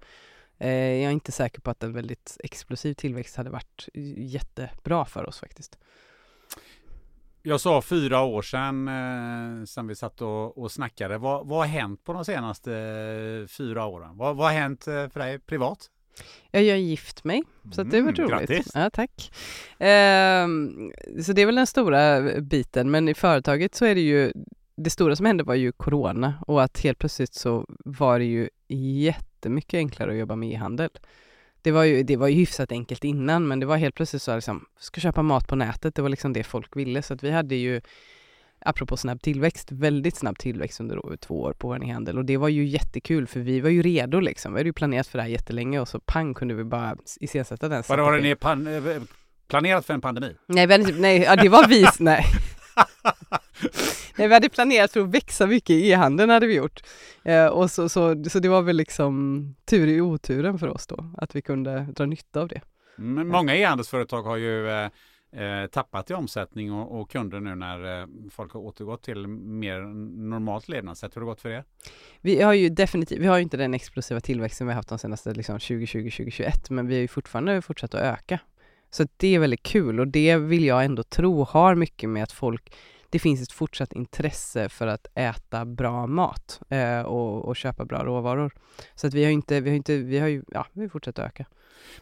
eh, 0.58 0.70
jag 0.72 1.08
är 1.08 1.10
inte 1.10 1.32
säker 1.32 1.60
på 1.60 1.70
att 1.70 1.82
en 1.82 1.92
väldigt 1.92 2.36
explosiv 2.44 2.94
tillväxt 2.94 3.36
hade 3.36 3.50
varit 3.50 3.88
jättebra 4.16 5.04
för 5.04 5.28
oss 5.28 5.38
faktiskt. 5.38 5.78
Jag 7.44 7.60
sa 7.60 7.82
fyra 7.82 8.20
år 8.20 8.42
sedan, 8.42 8.88
eh, 8.88 9.64
sedan 9.64 9.86
vi 9.86 9.94
satt 9.94 10.22
och, 10.22 10.58
och 10.58 10.72
snackade. 10.72 11.18
Vad, 11.18 11.46
vad 11.46 11.58
har 11.58 11.66
hänt 11.66 12.04
på 12.04 12.12
de 12.12 12.24
senaste 12.24 12.72
eh, 12.72 13.48
fyra 13.48 13.86
åren? 13.86 14.16
Vad, 14.16 14.36
vad 14.36 14.46
har 14.46 14.54
hänt 14.54 14.86
eh, 14.86 15.08
för 15.08 15.18
dig 15.18 15.38
privat? 15.38 15.90
Ja, 16.50 16.60
jag 16.60 16.74
har 16.74 16.78
gift 16.78 17.24
mig, 17.24 17.42
så 17.72 17.82
det 17.82 18.00
var 18.00 18.12
mm, 18.12 18.14
roligt. 18.14 18.48
Grattis! 18.50 18.70
Ja, 18.74 18.90
tack. 18.90 19.32
Ehm, 19.78 20.92
så 21.22 21.32
det 21.32 21.42
är 21.42 21.46
väl 21.46 21.54
den 21.54 21.66
stora 21.66 22.20
biten, 22.40 22.90
men 22.90 23.08
i 23.08 23.14
företaget 23.14 23.74
så 23.74 23.84
är 23.84 23.94
det 23.94 24.00
ju 24.00 24.32
det 24.76 24.90
stora 24.90 25.16
som 25.16 25.26
hände 25.26 25.44
var 25.44 25.54
ju 25.54 25.72
corona 25.72 26.34
och 26.46 26.62
att 26.62 26.80
helt 26.80 26.98
plötsligt 26.98 27.34
så 27.34 27.66
var 27.84 28.18
det 28.18 28.24
ju 28.24 28.48
jättemycket 28.68 29.78
enklare 29.78 30.10
att 30.10 30.18
jobba 30.18 30.36
med 30.36 30.52
e-handel 30.52 30.90
det 31.62 31.70
var 31.70 31.84
ju, 31.84 32.02
det 32.02 32.16
var 32.16 32.28
ju 32.28 32.34
hyfsat 32.34 32.72
enkelt 32.72 33.04
innan 33.04 33.48
men 33.48 33.60
det 33.60 33.66
var 33.66 33.76
helt 33.76 33.94
plötsligt 33.94 34.22
så 34.22 34.34
liksom, 34.34 34.64
ska 34.78 35.00
köpa 35.00 35.22
mat 35.22 35.48
på 35.48 35.56
nätet, 35.56 35.94
det 35.94 36.02
var 36.02 36.08
liksom 36.08 36.32
det 36.32 36.44
folk 36.44 36.76
ville 36.76 37.02
så 37.02 37.14
att 37.14 37.22
vi 37.22 37.30
hade 37.30 37.54
ju 37.54 37.80
apropå 38.64 38.96
snabb 38.96 39.22
tillväxt, 39.22 39.72
väldigt 39.72 40.16
snabb 40.16 40.38
tillväxt 40.38 40.80
under 40.80 41.16
två 41.16 41.42
år 41.42 41.52
på 41.52 41.68
vår 41.68 41.84
e-handel 41.84 42.18
och 42.18 42.24
det 42.24 42.36
var 42.36 42.48
ju 42.48 42.64
jättekul 42.64 43.26
för 43.26 43.40
vi 43.40 43.60
var 43.60 43.70
ju 43.70 43.82
redo 43.82 44.20
liksom. 44.20 44.52
Vi 44.52 44.58
hade 44.58 44.68
ju 44.68 44.72
planerat 44.72 45.06
för 45.06 45.18
det 45.18 45.22
här 45.22 45.30
jättelänge 45.30 45.80
och 45.80 45.88
så 45.88 46.00
pang 46.00 46.34
kunde 46.34 46.54
vi 46.54 46.64
bara 46.64 46.96
iscensätta 47.20 47.68
den. 47.68 47.82
Vadå, 47.88 48.02
har 48.02 48.18
ni 48.18 48.36
planerat 49.48 49.86
för 49.86 49.94
en 49.94 50.00
pandemi? 50.00 50.36
Nej, 50.46 50.66
nej, 50.98 51.22
ja, 51.22 51.36
det 51.36 51.48
var 51.48 51.68
vi, 51.68 51.86
nej. 51.98 52.24
Nej, 54.16 54.28
vi 54.28 54.34
hade 54.34 54.48
planerat 54.48 54.92
för 54.92 55.00
att 55.00 55.14
växa 55.14 55.46
mycket 55.46 55.70
i 55.70 55.90
e-handeln 55.90 56.30
hade 56.30 56.46
vi 56.46 56.54
gjort. 56.56 56.82
Eh, 57.22 57.46
och 57.46 57.70
så, 57.70 57.88
så, 57.88 58.24
så 58.24 58.38
det 58.38 58.48
var 58.48 58.62
väl 58.62 58.76
liksom 58.76 59.54
tur 59.64 59.88
i 59.88 60.00
oturen 60.00 60.58
för 60.58 60.68
oss 60.68 60.86
då, 60.86 61.12
att 61.16 61.36
vi 61.36 61.42
kunde 61.42 61.86
dra 61.96 62.06
nytta 62.06 62.40
av 62.40 62.48
det. 62.48 62.60
Men 62.96 63.28
många 63.28 63.56
e-handelsföretag 63.56 64.22
har 64.22 64.36
ju 64.36 64.68
eh, 64.70 64.88
eh, 65.36 65.66
tappat 65.66 66.10
i 66.10 66.14
omsättning 66.14 66.72
och, 66.72 67.00
och 67.00 67.10
kunder 67.10 67.40
nu 67.40 67.54
när 67.54 68.00
eh, 68.00 68.06
folk 68.30 68.52
har 68.52 68.60
återgått 68.60 69.02
till 69.02 69.26
mer 69.26 69.80
normalt 70.30 70.68
levnadssätt. 70.68 71.16
Hur 71.16 71.20
har 71.20 71.26
det 71.26 71.30
gått 71.30 71.40
för 71.40 71.50
er? 71.50 71.64
Vi 72.20 72.42
har 72.42 72.52
ju 72.52 72.68
definitivt, 72.68 73.18
vi 73.18 73.26
har 73.26 73.36
ju 73.36 73.42
inte 73.42 73.56
den 73.56 73.74
explosiva 73.74 74.20
tillväxten 74.20 74.66
vi 74.66 74.72
haft 74.72 74.88
de 74.88 74.98
senaste 74.98 75.34
liksom 75.34 75.58
2020-2021 75.58 76.52
men 76.70 76.86
vi 76.86 76.94
har 76.94 77.00
ju 77.00 77.08
fortfarande 77.08 77.62
fortsatt 77.62 77.94
att 77.94 78.00
öka. 78.00 78.38
Så 78.94 79.06
det 79.16 79.34
är 79.34 79.38
väldigt 79.38 79.62
kul 79.62 80.00
och 80.00 80.08
det 80.08 80.36
vill 80.36 80.64
jag 80.64 80.84
ändå 80.84 81.02
tro 81.02 81.44
har 81.44 81.74
mycket 81.74 82.08
med 82.08 82.22
att 82.22 82.32
folk 82.32 82.74
det 83.12 83.18
finns 83.18 83.42
ett 83.42 83.52
fortsatt 83.52 83.92
intresse 83.92 84.68
för 84.68 84.86
att 84.86 85.06
äta 85.14 85.64
bra 85.64 86.06
mat 86.06 86.60
eh, 86.68 87.00
och, 87.00 87.44
och, 87.44 87.56
köpa 87.56 87.84
bra 87.84 88.04
råvaror. 88.04 88.52
Så 88.94 89.06
att 89.06 89.14
vi 89.14 89.24
har 89.24 89.30
inte, 89.30 89.60
vi 89.60 89.70
har 89.70 89.76
inte, 89.76 89.96
vi 89.96 90.18
har 90.18 90.28
ju, 90.28 90.42
ja, 90.48 90.66
vi 90.72 90.88
fortsätter 90.88 91.22
öka. 91.22 91.46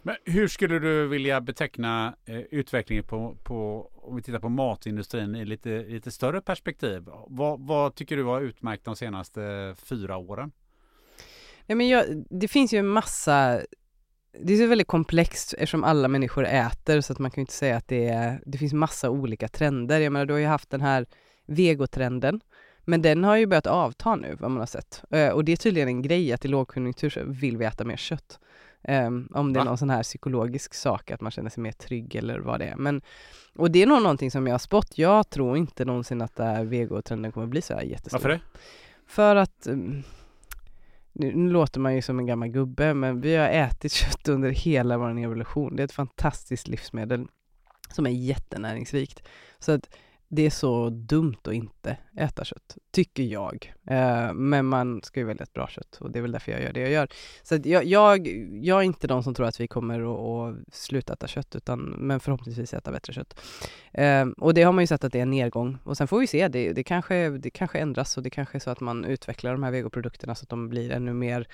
Men 0.02 0.16
hur 0.24 0.48
skulle 0.48 0.78
du 0.78 1.08
vilja 1.08 1.40
beteckna 1.40 2.14
eh, 2.24 2.40
utvecklingen 2.40 3.04
på, 3.04 3.36
på, 3.42 3.90
om 3.94 4.16
vi 4.16 4.22
tittar 4.22 4.38
på 4.38 4.48
matindustrin 4.48 5.34
i 5.34 5.44
lite, 5.44 5.82
lite 5.82 6.10
större 6.10 6.40
perspektiv? 6.40 7.08
Vad, 7.26 7.60
vad 7.60 7.94
tycker 7.94 8.16
du 8.16 8.24
har 8.24 8.40
utmärkt 8.40 8.84
de 8.84 8.96
senaste 8.96 9.74
fyra 9.78 10.16
åren? 10.16 10.52
Ja, 11.66 11.74
men 11.74 11.88
jag, 11.88 12.04
det 12.30 12.48
finns 12.48 12.74
ju 12.74 12.78
en 12.78 12.88
massa 12.88 13.60
det 14.38 14.52
är 14.52 14.58
så 14.58 14.66
väldigt 14.66 14.88
komplext 14.88 15.52
eftersom 15.52 15.84
alla 15.84 16.08
människor 16.08 16.44
äter 16.44 17.00
så 17.00 17.12
att 17.12 17.18
man 17.18 17.30
kan 17.30 17.40
inte 17.40 17.52
säga 17.52 17.76
att 17.76 17.88
det 17.88 18.08
är, 18.08 18.42
det 18.46 18.58
finns 18.58 18.72
massa 18.72 19.10
olika 19.10 19.48
trender. 19.48 20.00
Jag 20.00 20.12
menar 20.12 20.26
du 20.26 20.32
har 20.32 20.40
ju 20.40 20.46
haft 20.46 20.70
den 20.70 20.80
här 20.80 21.06
vegotrenden 21.46 22.40
men 22.84 23.02
den 23.02 23.24
har 23.24 23.36
ju 23.36 23.46
börjat 23.46 23.66
avta 23.66 24.16
nu 24.16 24.36
vad 24.40 24.50
man 24.50 24.60
har 24.60 24.66
sett. 24.66 25.02
Uh, 25.14 25.28
och 25.28 25.44
det 25.44 25.52
är 25.52 25.56
tydligen 25.56 25.88
en 25.88 26.02
grej 26.02 26.32
att 26.32 26.44
i 26.44 26.48
lågkonjunktur 26.48 27.10
så 27.10 27.20
vill 27.24 27.56
vi 27.56 27.64
äta 27.64 27.84
mer 27.84 27.96
kött. 27.96 28.38
Um, 28.88 29.28
om 29.34 29.52
det 29.52 29.60
är 29.60 29.64
någon 29.64 29.78
sån 29.78 29.90
här 29.90 30.02
psykologisk 30.02 30.74
sak 30.74 31.10
att 31.10 31.20
man 31.20 31.32
känner 31.32 31.50
sig 31.50 31.62
mer 31.62 31.72
trygg 31.72 32.14
eller 32.14 32.38
vad 32.38 32.60
det 32.60 32.66
är. 32.66 32.76
Men, 32.76 33.02
och 33.54 33.70
det 33.70 33.82
är 33.82 33.86
nog 33.86 34.02
någonting 34.02 34.30
som 34.30 34.46
jag 34.46 34.54
har 34.54 34.58
spått. 34.58 34.98
Jag 34.98 35.30
tror 35.30 35.56
inte 35.56 35.84
någonsin 35.84 36.22
att 36.22 36.40
uh, 36.40 36.62
vegotrenden 36.62 37.32
kommer 37.32 37.46
bli 37.46 37.62
så 37.62 37.74
här 37.74 37.82
jättestor. 37.82 38.18
Varför 38.18 38.28
det? 38.28 38.40
För 39.06 39.36
att 39.36 39.66
um, 39.66 40.02
nu, 41.12 41.36
nu, 41.36 41.50
låter 41.50 41.80
man 41.80 41.94
ju 41.94 42.02
som 42.02 42.18
en 42.18 42.26
gammal 42.26 42.48
gubbe, 42.48 42.94
men 42.94 43.20
vi 43.20 43.36
har 43.36 43.48
ätit 43.48 43.92
kött 43.92 44.28
under 44.28 44.50
hela 44.50 44.98
vår 44.98 45.18
evolution. 45.18 45.76
Det 45.76 45.82
är 45.82 45.84
ett 45.84 45.92
fantastiskt 45.92 46.68
livsmedel 46.68 47.26
som 47.92 48.06
är 48.06 48.10
jättenäringsrikt. 48.10 49.28
Så 49.58 49.72
att 49.72 49.96
det 50.32 50.46
är 50.46 50.50
så 50.50 50.90
dumt 50.90 51.36
att 51.44 51.52
inte 51.52 51.96
äta 52.16 52.44
kött, 52.44 52.78
tycker 52.90 53.22
jag. 53.22 53.74
Eh, 53.86 54.32
men 54.32 54.66
man 54.66 55.02
ska 55.02 55.20
ju 55.20 55.26
välja 55.26 55.42
ett 55.42 55.52
bra 55.52 55.68
kött 55.68 55.98
och 56.00 56.10
det 56.10 56.18
är 56.18 56.22
väl 56.22 56.32
därför 56.32 56.52
jag 56.52 56.62
gör 56.62 56.72
det 56.72 56.80
jag 56.80 56.90
gör. 56.90 57.08
Så 57.42 57.58
jag, 57.64 57.84
jag, 57.84 58.26
jag, 58.62 58.78
är 58.78 58.82
inte 58.82 59.06
de 59.06 59.22
som 59.22 59.34
tror 59.34 59.46
att 59.46 59.60
vi 59.60 59.68
kommer 59.68 60.00
att, 60.00 60.56
att 60.58 60.74
sluta 60.74 61.12
äta 61.12 61.26
kött, 61.26 61.56
utan, 61.56 61.80
men 61.80 62.20
förhoppningsvis 62.20 62.74
äta 62.74 62.92
bättre 62.92 63.12
kött. 63.12 63.40
Eh, 63.92 64.26
och 64.26 64.54
det 64.54 64.62
har 64.62 64.72
man 64.72 64.82
ju 64.82 64.86
sett 64.86 65.04
att 65.04 65.12
det 65.12 65.18
är 65.18 65.22
en 65.22 65.30
nedgång. 65.30 65.78
Och 65.84 65.96
sen 65.96 66.08
får 66.08 66.20
vi 66.20 66.26
se, 66.26 66.48
det, 66.48 66.72
det, 66.72 66.84
kanske, 66.84 67.30
det 67.30 67.50
kanske 67.50 67.78
ändras 67.78 68.16
och 68.16 68.22
det 68.22 68.30
kanske 68.30 68.58
är 68.58 68.60
så 68.60 68.70
att 68.70 68.80
man 68.80 69.04
utvecklar 69.04 69.52
de 69.52 69.62
här 69.62 69.70
vegoprodukterna 69.70 70.34
så 70.34 70.42
att 70.42 70.48
de 70.48 70.68
blir 70.68 70.90
ännu 70.90 71.12
mer 71.12 71.48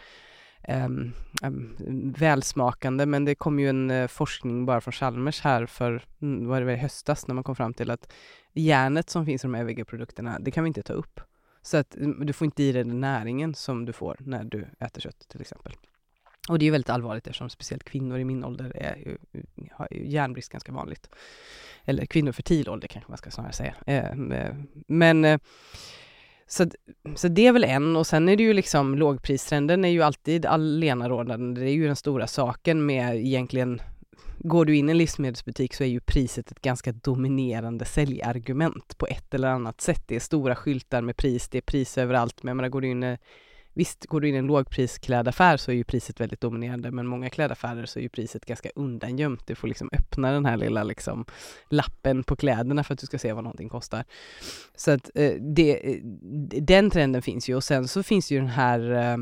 um, 0.69 1.13
um, 1.43 2.15
välsmakande 2.19 3.07
men 3.07 3.25
det 3.25 3.35
kom 3.35 3.59
ju 3.59 3.69
en 3.69 3.91
uh, 3.91 4.07
forskning 4.07 4.67
bara 4.67 4.81
från 4.81 4.93
Chalmers 4.93 5.41
här 5.41 5.67
för, 5.67 6.05
mm, 6.23 6.47
vad 6.47 6.61
det 6.61 6.65
var 6.65 6.73
i 6.73 6.77
höstas 6.77 7.29
när 7.29 7.35
man 7.35 7.45
kom 7.45 7.57
fram 7.57 7.75
till 7.75 7.91
att 7.91 8.13
järnet 8.57 9.11
som 9.11 9.27
finns 9.27 9.45
i 9.45 9.47
de 9.47 9.55
här 9.55 9.65
veganprodukterna, 9.65 10.39
det 10.39 10.51
kan 10.51 10.65
vi 10.65 10.69
inte 10.69 10.83
ta 10.83 10.93
upp. 10.93 11.21
Så 11.63 11.77
att 11.77 11.97
mm, 11.97 12.27
du 12.27 12.33
får 12.33 12.45
inte 12.45 12.63
i 12.63 12.73
dig 12.73 12.85
den 12.85 13.01
näringen 13.01 13.55
som 13.55 13.85
du 13.85 13.93
får 13.93 14.17
när 14.21 14.45
du 14.45 14.67
äter 14.79 15.01
kött 15.01 15.29
till 15.29 15.41
exempel. 15.41 15.73
Och 16.49 16.59
det 16.59 16.63
är 16.63 16.67
ju 16.67 16.71
väldigt 16.71 16.91
allvarligt 16.91 17.27
eftersom 17.27 17.51
speciellt 17.51 17.85
kvinnor 17.85 18.19
i 18.19 18.25
min 18.25 18.45
ålder 18.45 18.73
är 18.77 18.97
ju, 18.97 19.19
mm, 19.35 19.69
har 19.73 19.89
ju 19.91 20.09
järnbrist 20.09 20.53
ganska 20.53 20.73
vanligt. 20.73 21.11
Eller 21.85 22.07
kvinnor 22.07 22.33
fertil 22.33 22.69
ålder 22.69 22.89
kanske 22.89 23.11
man 23.11 23.19
ska 23.19 23.31
snarare 23.31 23.53
säga. 23.53 23.75
Ehm, 23.87 24.33
eh, 24.33 24.55
men 24.87 25.25
eh, 25.25 25.41
så, 26.47 26.67
så 27.17 27.29
det 27.29 27.47
är 27.47 27.53
väl 27.53 27.65
en 27.65 27.97
och 27.97 28.07
sen 28.07 28.29
är 28.29 28.37
det 28.37 28.43
ju 28.43 28.53
liksom 28.53 28.95
lågpristrenden 28.95 29.85
är 29.85 29.89
ju 29.89 30.03
alltid 30.03 30.47
allenarådande. 30.47 31.61
Det 31.61 31.71
är 31.71 31.75
ju 31.75 31.87
den 31.87 31.97
stora 31.97 32.27
saken 32.27 32.87
med 32.87 33.17
egentligen 33.17 33.81
Går 34.39 34.65
du 34.65 34.77
in 34.77 34.89
i 34.89 34.93
en 34.93 34.99
livsmedelsbutik 34.99 35.75
så 35.75 35.85
är 35.85 35.89
ju 35.89 36.01
priset 36.01 36.51
ett 36.51 36.61
ganska 36.61 36.93
dominerande 36.93 37.85
säljargument 37.85 38.99
på 38.99 39.07
ett 39.07 39.35
eller 39.35 39.49
annat 39.49 39.81
sätt. 39.81 40.03
Det 40.07 40.17
är 40.17 40.21
stora 40.21 40.55
skyltar 40.55 41.03
med 41.03 41.17
pris, 41.17 41.49
det 41.49 41.59
är 41.59 41.63
pris 41.63 41.99
överallt. 41.99 42.43
Men 42.43 42.51
jag 42.51 42.57
menar, 42.57 42.69
går 42.69 42.81
du 42.81 42.89
in 42.89 43.17
Visst, 43.77 44.07
går 44.07 44.21
du 44.21 44.29
in 44.29 44.35
i 44.35 44.39
en 44.39 44.47
lågprisklädaffär 44.47 45.57
så 45.57 45.71
är 45.71 45.75
ju 45.75 45.85
priset 45.85 46.21
väldigt 46.21 46.41
dominerande, 46.41 46.91
men 46.91 47.07
många 47.07 47.31
klädaffärer 47.31 47.87
så 47.87 47.99
är 47.99 48.03
ju 48.03 48.09
priset 48.09 48.47
ganska 48.47 48.71
undangömt. 48.75 49.47
Du 49.47 49.55
får 49.55 49.69
liksom 49.69 49.91
öppna 49.93 50.33
den 50.33 50.47
här 50.47 50.57
lilla 50.57 50.85
liksom 50.85 51.25
lappen 51.71 52.23
på 52.23 52.37
kläderna 52.37 52.85
för 52.85 52.95
att 52.95 53.01
du 53.01 53.07
ska 53.07 53.19
se 53.19 53.33
vad 53.33 53.45
någonting 53.45 53.69
kostar. 53.69 54.05
Så 54.77 54.91
att 54.91 55.11
eh, 55.15 55.33
det, 55.41 55.91
eh, 55.91 56.01
den 56.63 56.91
trenden 56.91 57.23
finns 57.23 57.49
ju 57.49 57.55
och 57.55 57.65
sen 57.65 57.89
så 57.89 58.03
finns 58.03 58.31
ju 58.31 58.39
den 58.39 58.49
här 58.49 58.91
eh, 58.91 59.17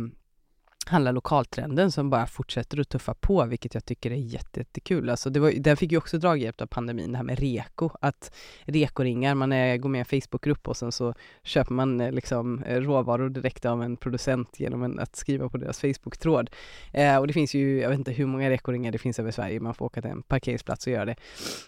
handla 0.88 1.12
lokaltrenden 1.12 1.92
som 1.92 2.10
bara 2.10 2.26
fortsätter 2.26 2.80
att 2.80 2.88
tuffa 2.88 3.14
på, 3.14 3.44
vilket 3.44 3.74
jag 3.74 3.84
tycker 3.84 4.10
är 4.10 4.14
jättekul. 4.14 5.10
Alltså 5.10 5.30
det 5.30 5.40
var, 5.40 5.50
den 5.50 5.76
fick 5.76 5.92
ju 5.92 5.98
också 5.98 6.18
draghjälp 6.18 6.60
av 6.60 6.66
pandemin, 6.66 7.12
det 7.12 7.16
här 7.16 7.24
med 7.24 7.38
reko, 7.38 7.90
att 8.00 8.34
rekoringar, 8.64 9.34
man 9.34 9.52
är, 9.52 9.76
går 9.76 9.88
med 9.88 9.98
i 9.98 10.00
en 10.00 10.20
Facebookgrupp 10.20 10.68
och 10.68 10.76
sen 10.76 10.92
så 10.92 11.14
köper 11.42 11.72
man 11.72 12.00
eh, 12.00 12.12
liksom 12.12 12.62
eh, 12.62 12.80
råvaror 12.80 13.28
direkt 13.28 13.64
av 13.64 13.82
en 13.82 13.96
producent 13.96 14.60
genom 14.60 14.82
en, 14.82 14.98
att 14.98 15.16
skriva 15.16 15.48
på 15.48 15.56
deras 15.56 15.80
Facebook-tråd. 15.80 16.50
Eh, 16.92 17.16
och 17.16 17.26
det 17.26 17.32
finns 17.32 17.54
ju, 17.54 17.80
jag 17.80 17.88
vet 17.88 17.98
inte 17.98 18.12
hur 18.12 18.26
många 18.26 18.50
rekoringar 18.50 18.92
det 18.92 18.98
finns 18.98 19.18
över 19.18 19.30
Sverige, 19.30 19.60
man 19.60 19.74
får 19.74 19.86
åka 19.86 20.02
till 20.02 20.10
en 20.10 20.22
parkeringsplats 20.22 20.86
och 20.86 20.92
göra 20.92 21.04
det. 21.04 21.16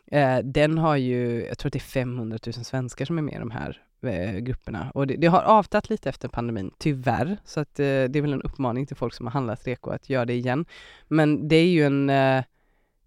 Eh, 0.07 0.39
den 0.39 0.79
har 0.79 0.97
ju, 0.97 1.47
jag 1.47 1.59
tror 1.59 1.69
att 1.69 1.73
det 1.73 1.79
är 1.79 1.81
500 1.81 2.39
000 2.47 2.53
svenskar 2.53 3.05
som 3.05 3.19
är 3.19 3.23
med 3.23 3.35
i 3.35 3.39
de 3.39 3.51
här 3.51 3.83
Eh, 4.03 4.39
grupperna. 4.39 4.91
Och 4.95 5.07
det, 5.07 5.17
det, 5.17 5.27
har 5.27 5.43
avtagit 5.43 5.91
lite 5.91 6.09
efter 6.09 6.29
pandemin, 6.29 6.71
tyvärr. 6.79 7.39
Så 7.45 7.61
att, 7.61 7.81
eh, 7.81 7.85
det 7.85 8.17
är 8.17 8.21
väl 8.21 8.33
en 8.33 8.43
uppmaning 8.43 8.87
till 8.87 8.97
folk 8.97 9.15
som 9.15 9.27
har 9.27 9.33
handlat 9.33 9.67
reko 9.67 9.91
att 9.91 10.11
göra 10.11 10.25
det 10.25 10.35
igen. 10.35 10.67
Men 11.09 11.49
det 11.49 11.57
är 11.57 11.67
ju 11.67 11.87
en, 11.87 12.11
eh, 12.11 12.45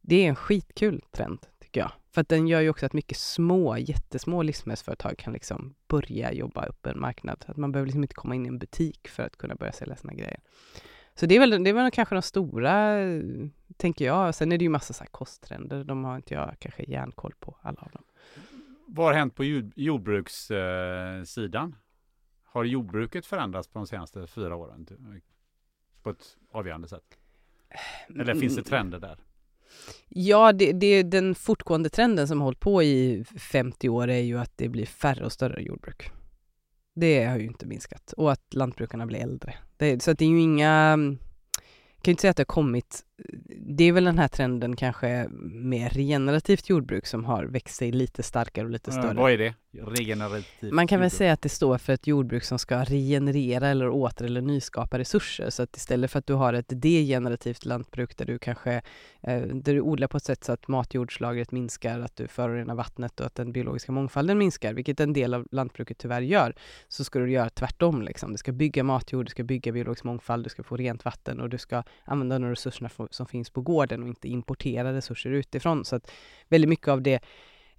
det 0.01 0.15
är 0.15 0.29
en 0.29 0.35
skitkul 0.35 1.03
trend, 1.11 1.39
tycker 1.59 1.79
jag. 1.79 1.91
För 2.11 2.21
att 2.21 2.29
den 2.29 2.47
gör 2.47 2.61
ju 2.61 2.69
också 2.69 2.85
att 2.85 2.93
mycket 2.93 3.17
små, 3.17 3.77
jättesmå 3.77 4.43
livsmedelsföretag 4.43 5.17
kan 5.17 5.33
liksom 5.33 5.73
börja 5.87 6.33
jobba 6.33 6.65
upp 6.65 6.85
en 6.85 6.99
marknad. 6.99 7.45
Att 7.47 7.57
man 7.57 7.71
behöver 7.71 7.87
liksom 7.87 8.03
inte 8.03 8.15
komma 8.15 8.35
in 8.35 8.45
i 8.45 8.47
en 8.47 8.59
butik 8.59 9.07
för 9.07 9.23
att 9.23 9.37
kunna 9.37 9.55
börja 9.55 9.71
sälja 9.71 9.95
sina 9.95 10.13
grejer. 10.13 10.39
Så 11.15 11.25
det 11.25 11.35
är 11.35 11.39
väl, 11.39 11.63
det 11.63 11.69
är 11.69 11.73
väl 11.73 11.91
kanske 11.91 12.15
de 12.15 12.21
stora, 12.21 12.99
eh, 12.99 13.21
tänker 13.77 14.05
jag. 14.05 14.35
Sen 14.35 14.51
är 14.51 14.57
det 14.57 14.63
ju 14.63 14.69
massa 14.69 14.93
så 14.93 15.03
här 15.03 15.09
kosttrender, 15.11 15.83
de 15.83 16.03
har 16.03 16.15
inte 16.15 16.33
jag 16.33 16.55
kanske 16.59 16.83
järnkoll 16.83 17.33
på 17.39 17.55
alla 17.61 17.81
av 17.81 17.91
dem. 17.91 18.03
Vad 18.91 19.05
har 19.05 19.13
hänt 19.13 19.35
på 19.35 19.43
jordbrukssidan? 19.75 21.75
Har 22.43 22.63
jordbruket 22.63 23.25
förändrats 23.25 23.67
på 23.67 23.79
de 23.79 23.87
senaste 23.87 24.27
fyra 24.27 24.55
åren 24.55 24.87
på 26.03 26.09
ett 26.09 26.37
avgörande 26.51 26.87
sätt? 26.87 27.17
Eller 28.07 28.35
finns 28.35 28.55
det 28.55 28.63
trender 28.63 28.99
där? 28.99 29.17
Ja, 30.07 30.51
det, 30.51 30.71
det, 30.71 31.03
den 31.03 31.35
fortgående 31.35 31.89
trenden 31.89 32.27
som 32.27 32.39
har 32.39 32.45
hållit 32.45 32.59
på 32.59 32.83
i 32.83 33.25
50 33.37 33.89
år 33.89 34.07
är 34.07 34.21
ju 34.21 34.39
att 34.39 34.51
det 34.55 34.69
blir 34.69 34.85
färre 34.85 35.25
och 35.25 35.31
större 35.31 35.61
jordbruk. 35.61 36.11
Det 36.95 37.25
har 37.25 37.37
ju 37.37 37.45
inte 37.45 37.65
minskat 37.65 38.13
och 38.17 38.31
att 38.31 38.53
lantbrukarna 38.53 39.05
blir 39.05 39.19
äldre. 39.19 39.55
Det, 39.77 40.03
så 40.03 40.11
att 40.11 40.17
det 40.17 40.25
är 40.25 40.29
ju 40.29 40.41
inga 40.41 40.97
kan 42.01 42.11
ju 42.11 42.13
inte 42.13 42.21
säga 42.21 42.31
att 42.31 42.37
det 42.37 42.41
har 42.41 42.45
kommit, 42.45 43.05
det 43.57 43.83
är 43.83 43.91
väl 43.91 44.03
den 44.03 44.19
här 44.19 44.27
trenden 44.27 44.75
kanske 44.75 45.27
med 45.41 45.93
regenerativt 45.93 46.69
jordbruk 46.69 47.05
som 47.05 47.25
har 47.25 47.45
växt 47.45 47.75
sig 47.75 47.91
lite 47.91 48.23
starkare 48.23 48.65
och 48.65 48.71
lite 48.71 48.91
större. 48.91 49.13
vad 49.13 49.31
är 49.31 49.37
det? 49.37 49.53
Regenerativt 49.71 50.73
Man 50.73 50.87
kan 50.87 50.99
väl 50.99 51.11
säga 51.11 51.33
att 51.33 51.41
det 51.41 51.49
står 51.49 51.77
för 51.77 51.93
ett 51.93 52.07
jordbruk 52.07 52.43
som 52.43 52.59
ska 52.59 52.83
regenerera 52.83 53.67
eller 53.67 53.89
åter 53.89 54.25
eller 54.25 54.41
nyskapa 54.41 54.99
resurser. 54.99 55.49
Så 55.49 55.63
att 55.63 55.77
istället 55.77 56.11
för 56.11 56.19
att 56.19 56.27
du 56.27 56.33
har 56.33 56.53
ett 56.53 56.81
degenerativt 56.81 57.65
lantbruk 57.65 58.17
där 58.17 58.25
du 58.25 58.39
kanske, 58.39 58.73
eh, 59.21 59.41
där 59.41 59.73
du 59.73 59.81
odlar 59.81 60.07
på 60.07 60.17
ett 60.17 60.23
sätt 60.23 60.43
så 60.43 60.51
att 60.51 60.67
matjordslagret 60.67 61.51
minskar, 61.51 61.99
att 61.99 62.15
du 62.15 62.27
förorenar 62.27 62.75
vattnet 62.75 63.19
och 63.19 63.25
att 63.25 63.35
den 63.35 63.51
biologiska 63.51 63.91
mångfalden 63.91 64.37
minskar, 64.37 64.73
vilket 64.73 64.99
en 64.99 65.13
del 65.13 65.33
av 65.33 65.47
lantbruket 65.51 65.97
tyvärr 65.97 66.21
gör, 66.21 66.55
så 66.87 67.03
ska 67.03 67.19
du 67.19 67.31
göra 67.31 67.49
tvärtom 67.49 68.01
liksom. 68.01 68.31
Du 68.31 68.37
ska 68.37 68.51
bygga 68.51 68.83
matjord, 68.83 69.25
du 69.25 69.29
ska 69.29 69.43
bygga 69.43 69.71
biologisk 69.71 70.03
mångfald, 70.03 70.45
du 70.45 70.49
ska 70.49 70.63
få 70.63 70.77
rent 70.77 71.05
vatten 71.05 71.39
och 71.39 71.49
du 71.49 71.57
ska 71.57 71.83
använda 72.05 72.39
de 72.39 72.49
resurserna 72.49 72.89
som 73.09 73.25
finns 73.25 73.49
på 73.49 73.61
gården 73.61 74.03
och 74.03 74.07
inte 74.07 74.27
importera 74.27 74.93
resurser 74.93 75.29
utifrån. 75.29 75.85
Så 75.85 75.95
att 75.95 76.11
väldigt 76.47 76.69
mycket 76.69 76.87
av 76.87 77.01
det 77.01 77.19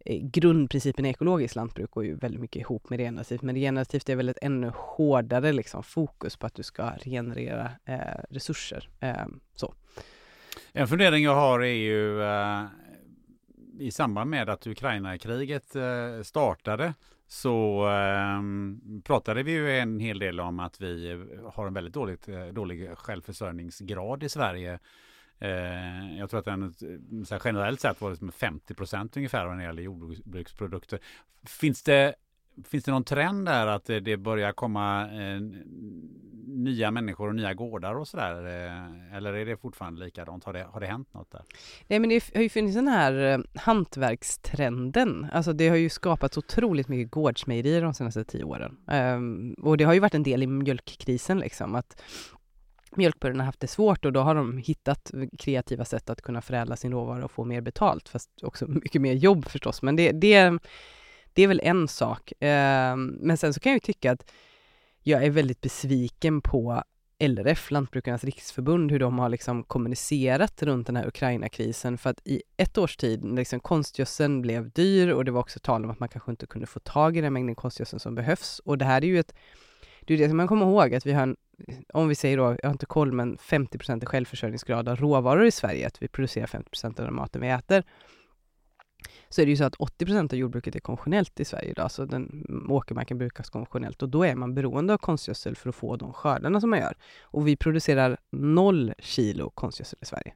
eh, 0.05 0.23
grundprincipen 0.23 1.07
i 1.07 1.09
ekologiskt 1.09 1.57
lantbruk 1.57 1.90
går 1.90 2.05
ju 2.05 2.14
väldigt 2.14 2.40
mycket 2.40 2.61
ihop 2.61 2.90
med 2.90 2.97
regenerativt, 2.97 3.43
men 3.43 3.55
regenerativt 3.55 4.09
är 4.09 4.16
väl 4.16 4.29
ett 4.29 4.38
ännu 4.43 4.73
hårdare 4.75 5.53
liksom, 5.53 5.83
fokus 5.83 6.37
på 6.37 6.47
att 6.47 6.55
du 6.55 6.62
ska 6.62 6.90
regenerera 6.90 7.71
eh, 7.85 8.23
resurser. 8.31 8.88
Eh, 9.01 9.27
så. 9.55 9.75
En 10.73 10.88
fundering 10.88 11.25
jag 11.25 11.35
har 11.35 11.61
är 11.61 11.75
ju 11.75 12.23
eh, 12.23 12.64
i 13.79 13.90
samband 13.90 14.31
med 14.31 14.49
att 14.49 14.66
Ukraina-kriget 14.66 15.77
eh, 15.77 16.23
startade 16.23 16.95
så 17.27 17.88
eh, 17.88 18.43
pratade 19.05 19.43
vi 19.43 19.53
ju 19.53 19.79
en 19.79 20.01
hel 20.01 20.19
del 20.19 20.40
om 20.40 20.61
att 20.61 20.81
vi 20.81 21.23
har 21.53 21.66
en 21.66 21.75
väldigt 21.75 21.95
dåligt, 21.95 22.29
eh, 22.29 22.47
dålig 22.47 22.90
självförsörjningsgrad 22.97 24.23
i 24.23 24.29
Sverige 24.29 24.79
Eh, 25.40 26.18
jag 26.18 26.31
tror 26.31 26.38
att 26.38 26.44
den 26.44 26.62
eh, 26.62 27.24
så 27.24 27.35
här, 27.35 27.42
generellt 27.44 27.81
sett 27.81 28.00
var 28.00 28.11
det 28.11 28.33
50 28.33 28.74
procent 28.74 29.16
ungefär 29.16 29.46
när 29.46 29.57
det 29.57 29.62
gäller 29.62 29.83
jordbruksprodukter. 29.83 30.98
Finns 31.44 31.83
det, 31.83 32.14
finns 32.64 32.85
det 32.85 32.90
någon 32.90 33.05
trend 33.05 33.46
där 33.46 33.66
att 33.66 33.85
det 33.85 34.16
börjar 34.16 34.53
komma 34.53 35.03
eh, 35.03 35.40
nya 36.46 36.90
människor 36.90 37.29
och 37.29 37.35
nya 37.35 37.55
gårdar 37.55 37.94
och 37.94 38.09
sådär? 38.09 38.46
Eh, 38.46 39.16
eller 39.16 39.33
är 39.33 39.46
det 39.46 39.57
fortfarande 39.57 40.05
likadant? 40.05 40.44
Har 40.44 40.53
det, 40.53 40.66
har 40.72 40.81
det 40.81 40.87
hänt 40.87 41.14
något 41.14 41.31
där? 41.31 41.42
Nej 41.87 41.98
men 41.98 42.11
det 42.11 42.35
har 42.35 42.42
ju 42.42 42.48
funnits 42.48 42.74
den 42.76 42.88
här 42.88 43.33
eh, 43.33 43.61
hantverkstrenden. 43.61 45.26
Alltså 45.33 45.53
det 45.53 45.68
har 45.68 45.76
ju 45.76 45.88
skapats 45.88 46.38
otroligt 46.38 46.88
mycket 46.88 47.11
gårdsmejerier 47.11 47.83
de 47.83 47.94
senaste 47.94 48.24
tio 48.24 48.44
åren. 48.44 48.76
Ehm, 48.87 49.55
och 49.62 49.76
det 49.76 49.85
har 49.85 49.94
ju 49.94 50.00
varit 50.00 50.14
en 50.14 50.22
del 50.22 50.42
i 50.42 50.46
mjölkkrisen 50.46 51.38
liksom. 51.38 51.74
Att 51.74 52.03
mjölkbönderna 52.96 53.44
haft 53.44 53.61
det 53.61 53.66
svårt 53.66 54.05
och 54.05 54.12
då 54.12 54.20
har 54.20 54.35
de 54.35 54.59
hittat 54.59 55.11
kreativa 55.38 55.85
sätt 55.85 56.11
att 56.11 56.22
kunna 56.22 56.42
förädla 56.42 56.76
sin 56.76 56.92
råvara 56.92 57.24
och 57.24 57.31
få 57.31 57.44
mer 57.44 57.61
betalt, 57.61 58.09
fast 58.09 58.31
också 58.42 58.66
mycket 58.66 59.03
mer 59.03 59.14
jobb 59.14 59.48
förstås. 59.48 59.83
Men 59.83 59.96
det, 59.96 60.12
det, 60.12 60.59
det 61.33 61.42
är 61.42 61.48
väl 61.48 61.61
en 61.64 61.88
sak. 61.88 62.33
Ehm, 62.40 63.07
men 63.07 63.37
sen 63.37 63.55
så 63.55 63.61
kan 63.61 63.70
jag 63.72 63.76
ju 63.76 63.81
tycka 63.81 64.12
att 64.12 64.31
jag 65.03 65.24
är 65.24 65.31
väldigt 65.31 65.61
besviken 65.61 66.40
på 66.40 66.83
LRF, 67.18 67.70
Lantbrukarnas 67.70 68.24
riksförbund, 68.24 68.90
hur 68.90 68.98
de 68.98 69.18
har 69.18 69.29
liksom 69.29 69.64
kommunicerat 69.64 70.62
runt 70.62 70.87
den 70.87 70.96
här 70.96 71.07
Ukraina-krisen. 71.07 71.98
För 71.98 72.11
att 72.11 72.26
i 72.26 72.42
ett 72.57 72.79
års 72.79 72.96
tid, 72.96 73.24
liksom 73.24 73.61
konstgödseln 73.61 74.42
blev 74.42 74.70
dyr 74.70 75.09
och 75.09 75.24
det 75.24 75.31
var 75.31 75.40
också 75.40 75.59
tal 75.59 75.85
om 75.85 75.90
att 75.90 76.00
man 76.00 76.09
kanske 76.09 76.31
inte 76.31 76.46
kunde 76.46 76.66
få 76.66 76.81
tag 76.81 77.16
i 77.16 77.20
den 77.20 77.33
mängden 77.33 77.55
konstgödsel 77.55 78.00
som 78.00 78.14
behövs. 78.14 78.59
Och 78.59 78.79
det 78.79 78.85
här 78.85 79.05
är 79.05 79.07
ju 79.07 79.18
ett, 79.18 79.35
det 80.00 80.14
är 80.14 80.18
det 80.18 80.29
som 80.29 80.37
man 80.37 80.48
kommer 80.48 80.66
ihåg, 80.66 80.94
att 80.94 81.07
vi 81.07 81.12
har 81.12 81.22
en, 81.22 81.37
om 81.92 82.09
vi 82.09 82.14
säger 82.14 82.37
då, 82.37 82.42
jag 82.42 82.68
har 82.68 82.73
inte 82.73 82.87
koll, 82.87 83.12
men 83.12 83.38
50 83.38 84.07
självförsörjningsgrad 84.07 84.88
av 84.88 84.96
råvaror 84.96 85.44
i 85.44 85.51
Sverige, 85.51 85.87
att 85.87 86.03
vi 86.03 86.09
producerar 86.09 86.46
50% 86.46 86.87
av 86.87 87.05
den 87.05 87.14
maten 87.14 87.40
vi 87.40 87.49
äter 87.49 87.85
så 89.29 89.40
är 89.40 89.46
det 89.46 89.51
ju 89.51 89.57
så 89.57 89.64
att 89.64 89.77
80% 89.77 90.33
av 90.33 90.38
jordbruket 90.38 90.75
är 90.75 90.81
konventionellt 90.81 91.40
i 91.40 91.44
Sverige 91.44 91.70
idag, 91.70 91.90
så 91.90 92.05
den 92.05 92.46
åkermarken 92.68 93.18
brukas 93.18 93.51
konventionellt 93.51 94.03
och 94.03 94.09
då 94.09 94.25
är 94.25 94.35
man 94.35 94.55
beroende 94.55 94.94
av 94.94 94.99
konstgödsel 94.99 95.57
för 95.57 95.68
att 95.68 95.75
få 95.75 95.96
de 95.96 96.12
skördarna 96.12 96.61
som 96.61 96.70
man 96.70 96.79
gör. 96.79 96.96
Och 97.23 97.49
vi 97.49 97.57
producerar 97.57 98.18
noll 98.31 98.92
kilo 98.99 99.51
konstgödsel 99.51 99.99
i 100.03 100.05
Sverige. 100.05 100.35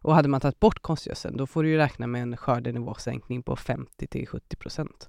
Och 0.00 0.14
hade 0.14 0.28
man 0.28 0.40
tagit 0.40 0.60
bort 0.60 0.82
konstgödseln, 0.82 1.36
då 1.36 1.46
får 1.46 1.62
du 1.62 1.68
ju 1.68 1.76
räkna 1.76 2.06
med 2.06 2.22
en 2.22 2.36
skördenivåsänkning 2.36 3.42
på 3.42 3.56
50 3.56 4.06
till 4.06 4.26
70 4.26 4.56
procent. 4.56 5.08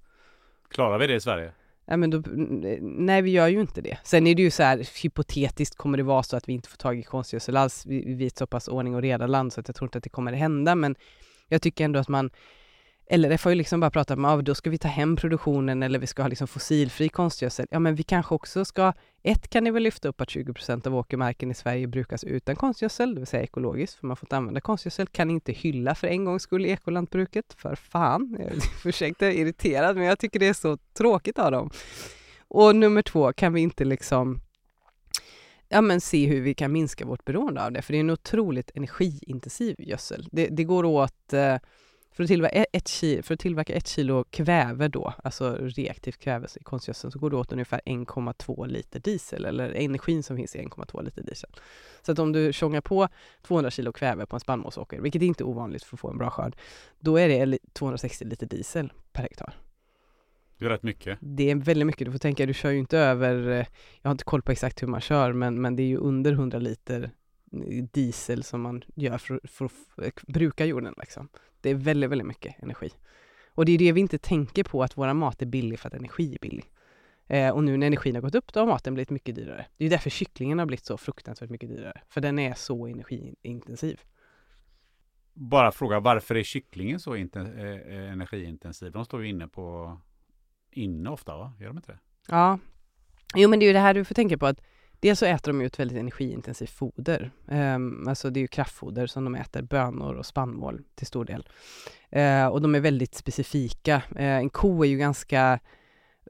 Klarar 0.70 0.98
vi 1.00 1.08
det 1.08 1.16
i 1.16 1.22
Sverige? 1.22 1.52
Nej, 1.90 1.98
men 1.98 2.10
då, 2.10 2.24
nej, 2.82 3.22
vi 3.22 3.32
gör 3.32 3.48
ju 3.48 3.62
inte 3.62 3.82
det. 3.82 3.98
Sen 4.04 4.28
är 4.28 4.36
det 4.36 4.42
ju 4.42 4.52
så 4.52 4.64
här, 4.64 5.04
hypotetiskt 5.04 5.76
kommer 5.76 5.98
det 5.98 6.04
vara 6.04 6.24
så 6.24 6.38
att 6.38 6.50
vi 6.50 6.54
inte 6.54 6.70
får 6.70 6.78
tag 6.78 7.00
i 7.00 7.04
konstgödsel 7.04 7.58
alls. 7.58 7.86
Vi, 7.86 8.16
vi 8.16 8.24
är 8.24 8.28
ett 8.28 8.38
så 8.38 8.48
pass 8.48 8.68
ordning 8.68 8.96
och 8.96 9.02
reda 9.02 9.28
land 9.28 9.54
så 9.54 9.60
att 9.60 9.68
jag 9.68 9.76
tror 9.76 9.88
inte 9.88 9.98
att 9.98 10.04
det 10.04 10.10
kommer 10.10 10.34
att 10.34 10.40
hända, 10.40 10.76
men 10.76 10.96
jag 11.48 11.62
tycker 11.62 11.86
ändå 11.86 12.00
att 12.00 12.08
man 12.08 12.30
LRF 13.12 13.44
har 13.44 13.52
ju 13.52 13.56
liksom 13.56 13.80
bara 13.80 13.92
pratat 13.92 14.18
om 14.18 14.26
att 14.26 14.40
ah, 14.40 14.42
då 14.42 14.56
ska 14.56 14.70
vi 14.70 14.78
ta 14.78 14.88
hem 14.88 15.16
produktionen 15.16 15.84
eller 15.84 16.00
vi 16.00 16.08
ska 16.08 16.22
ha 16.22 16.30
liksom 16.30 16.48
fossilfri 16.48 17.10
konstgödsel. 17.10 17.68
Ja, 17.72 17.80
men 17.80 17.96
vi 17.96 18.04
kanske 18.04 18.36
också 18.36 18.66
ska, 18.66 18.94
ett 19.24 19.48
kan 19.48 19.64
ni 19.64 19.72
väl 19.72 19.84
lyfta 19.84 20.08
upp 20.08 20.22
att 20.22 20.30
20% 20.30 20.88
av 20.88 20.96
åkermarken 20.96 21.52
i 21.52 21.54
Sverige 21.54 21.88
brukas 21.88 22.24
utan 22.24 22.56
konstgödsel, 22.56 23.16
det 23.16 23.20
vill 23.20 23.28
säga 23.28 23.44
ekologiskt, 23.44 24.00
för 24.00 24.08
man 24.08 24.18
får 24.18 24.26
inte 24.26 24.38
använda 24.38 24.62
konstgödsel. 24.62 25.08
Kan 25.08 25.30
inte 25.30 25.52
hylla 25.52 25.96
för 25.96 26.08
en 26.08 26.26
gångs 26.26 26.44
skull 26.44 26.66
ekolantbruket, 26.66 27.54
för 27.58 27.76
fan. 27.76 28.38
Ursäkta, 28.86 29.26
jag 29.26 29.36
är 29.36 29.40
irriterad, 29.40 29.96
men 29.96 30.06
jag 30.06 30.20
tycker 30.20 30.40
det 30.40 30.48
är 30.48 30.54
så 30.54 30.78
tråkigt 30.78 31.40
av 31.40 31.52
dem. 31.52 31.70
Och 32.48 32.76
nummer 32.76 33.02
två, 33.02 33.34
kan 33.34 33.54
vi 33.54 33.62
inte 33.62 33.86
liksom 33.86 34.42
ja, 35.70 35.82
men 35.82 36.02
se 36.02 36.26
hur 36.26 36.42
vi 36.42 36.54
kan 36.54 36.72
minska 36.72 37.06
vårt 37.06 37.26
beroende 37.26 37.66
av 37.66 37.72
det, 37.72 37.82
för 37.82 37.94
det 37.94 37.98
är 37.98 38.00
en 38.00 38.10
otroligt 38.10 38.72
energiintensiv 38.76 39.76
gödsel. 39.80 40.28
Det, 40.32 40.48
det 40.48 40.64
går 40.64 40.86
åt 40.86 41.34
eh, 41.34 41.56
för 42.20 42.24
att, 42.24 42.28
tillverka 42.28 42.66
ett 42.74 42.88
kilo, 42.88 43.24
för 43.24 43.34
att 43.34 43.40
tillverka 43.40 43.74
ett 43.74 43.88
kilo 43.88 44.24
kväve 44.24 44.88
då, 44.88 45.14
alltså 45.24 45.58
reaktivt 45.62 46.18
kväve 46.18 46.48
i 46.60 46.64
konstgödseln, 46.64 47.12
så 47.12 47.20
går 47.20 47.30
det 47.30 47.36
åt 47.36 47.52
ungefär 47.52 47.82
1,2 47.86 48.68
liter 48.68 49.00
diesel, 49.00 49.46
eller 49.46 49.70
energin 49.70 50.24
som 50.24 50.38
finns 50.38 50.56
i 50.56 50.60
1,2 50.60 51.04
liter 51.04 51.24
diesel. 51.24 51.50
Så 52.02 52.12
att 52.12 52.20
om 52.20 52.32
du 52.32 52.54
tjongar 52.54 52.82
på 52.82 53.08
200 53.42 53.72
kilo 53.72 53.92
kväve 53.92 54.26
på 54.26 54.36
en 54.36 54.40
spannmålsåker, 54.40 55.02
vilket 55.02 55.22
är 55.22 55.26
inte 55.26 55.44
är 55.44 55.48
ovanligt 55.48 55.84
för 55.84 55.96
att 55.96 56.00
få 56.00 56.10
en 56.10 56.18
bra 56.18 56.30
skörd, 56.30 56.56
då 57.00 57.20
är 57.20 57.48
det 57.48 57.58
260 57.74 58.26
liter 58.26 58.48
diesel 58.48 58.92
per 59.12 59.22
hektar. 59.22 59.54
Det 60.58 60.66
är 60.66 60.70
rätt 60.70 60.84
mycket. 60.84 61.18
Det 61.22 61.52
är 61.52 61.56
väldigt 61.56 61.88
mycket. 61.88 62.06
Du 62.06 62.12
får 62.12 62.20
tänka, 62.20 62.46
du 62.46 62.54
kör 62.54 62.72
ju 62.72 62.80
inte 62.80 62.98
över, 62.98 63.50
eh, 63.50 63.66
jag 64.02 64.10
har 64.10 64.12
inte 64.12 64.24
koll 64.24 64.42
på 64.42 64.52
exakt 64.52 64.84
hur 64.84 64.88
man 64.88 65.02
kör, 65.02 65.34
men, 65.34 65.62
men 65.62 65.76
det 65.76 65.84
är 65.84 65.88
ju 65.88 65.98
under 65.98 66.32
100 66.32 66.60
liter 66.60 67.12
diesel 67.92 68.44
som 68.44 68.62
man 68.62 68.84
gör 68.96 69.18
för, 69.18 69.40
för 69.48 69.66
att 69.66 70.24
bruka 70.28 70.66
jorden. 70.66 70.94
Liksom. 70.98 71.30
Det 71.62 71.70
är 71.70 71.76
väldigt, 71.76 72.10
väldigt 72.10 72.28
mycket 72.28 72.64
energi. 72.64 72.90
Och 73.56 73.66
det 73.66 73.72
är 73.72 73.78
det 73.78 73.92
vi 73.92 74.02
inte 74.02 74.18
tänker 74.18 74.64
på, 74.64 74.84
att 74.84 74.98
våra 74.98 75.14
mat 75.14 75.42
är 75.42 75.46
billig 75.46 75.80
för 75.80 75.88
att 75.88 75.94
energi 75.94 76.34
är 76.36 76.40
billig. 76.40 76.66
Eh, 77.28 77.50
och 77.50 77.64
nu 77.64 77.78
när 77.78 77.88
energin 77.88 78.16
har 78.16 78.22
gått 78.22 78.36
upp, 78.36 78.54
då 78.54 78.60
har 78.60 78.68
maten 78.68 78.94
blivit 78.94 79.10
mycket 79.10 79.36
dyrare. 79.36 79.66
Det 79.78 79.86
är 79.86 79.90
därför 79.90 80.10
kycklingen 80.10 80.60
har 80.60 80.66
blivit 80.66 80.86
så 80.86 80.98
fruktansvärt 80.98 81.50
mycket 81.50 81.70
dyrare. 81.70 82.02
För 82.10 82.22
den 82.22 82.40
är 82.40 82.54
så 82.54 82.88
energiintensiv. 82.88 84.02
Bara 85.34 85.72
fråga, 85.72 86.00
varför 86.00 86.36
är 86.36 86.44
kycklingen 86.44 87.00
så 87.00 87.16
eh, 87.16 87.28
eh, 87.36 88.12
energiintensiv? 88.12 88.92
De 88.92 89.06
står 89.06 89.24
ju 89.24 89.30
inne 89.30 89.48
på 89.48 89.98
inne 90.72 91.10
ofta, 91.10 91.38
va? 91.38 91.54
Gör 91.60 91.68
de 91.68 91.78
inte 91.78 91.92
det? 91.92 92.00
Ja. 92.28 92.60
Jo, 93.36 93.50
men 93.50 93.60
det 93.60 93.66
är 93.66 93.68
ju 93.68 93.74
det 93.74 93.80
här 93.80 93.94
du 93.94 94.06
får 94.06 94.16
tänka 94.16 94.38
på 94.38 94.46
att 94.46 94.62
Dels 95.00 95.20
så 95.20 95.26
äter 95.26 95.52
de 95.52 95.62
ju 95.62 95.68
ett 95.68 95.80
väldigt 95.80 95.98
energiintensivt 95.98 96.70
foder. 96.70 97.32
Um, 97.46 98.08
alltså 98.08 98.30
det 98.30 98.40
är 98.40 98.42
ju 98.42 98.48
kraftfoder 98.48 99.08
som 99.08 99.24
de 99.24 99.36
äter, 99.36 99.62
bönor 99.62 100.16
och 100.16 100.26
spannmål 100.26 100.82
till 100.96 101.08
stor 101.08 101.26
del. 101.26 101.48
Uh, 102.16 102.48
och 102.48 102.62
de 102.62 102.76
är 102.76 102.80
väldigt 102.80 103.16
specifika. 103.16 103.96
Uh, 104.16 104.22
en 104.22 104.50
ko 104.50 104.84
är 104.84 104.88
ju 104.88 104.98
ganska 104.98 105.60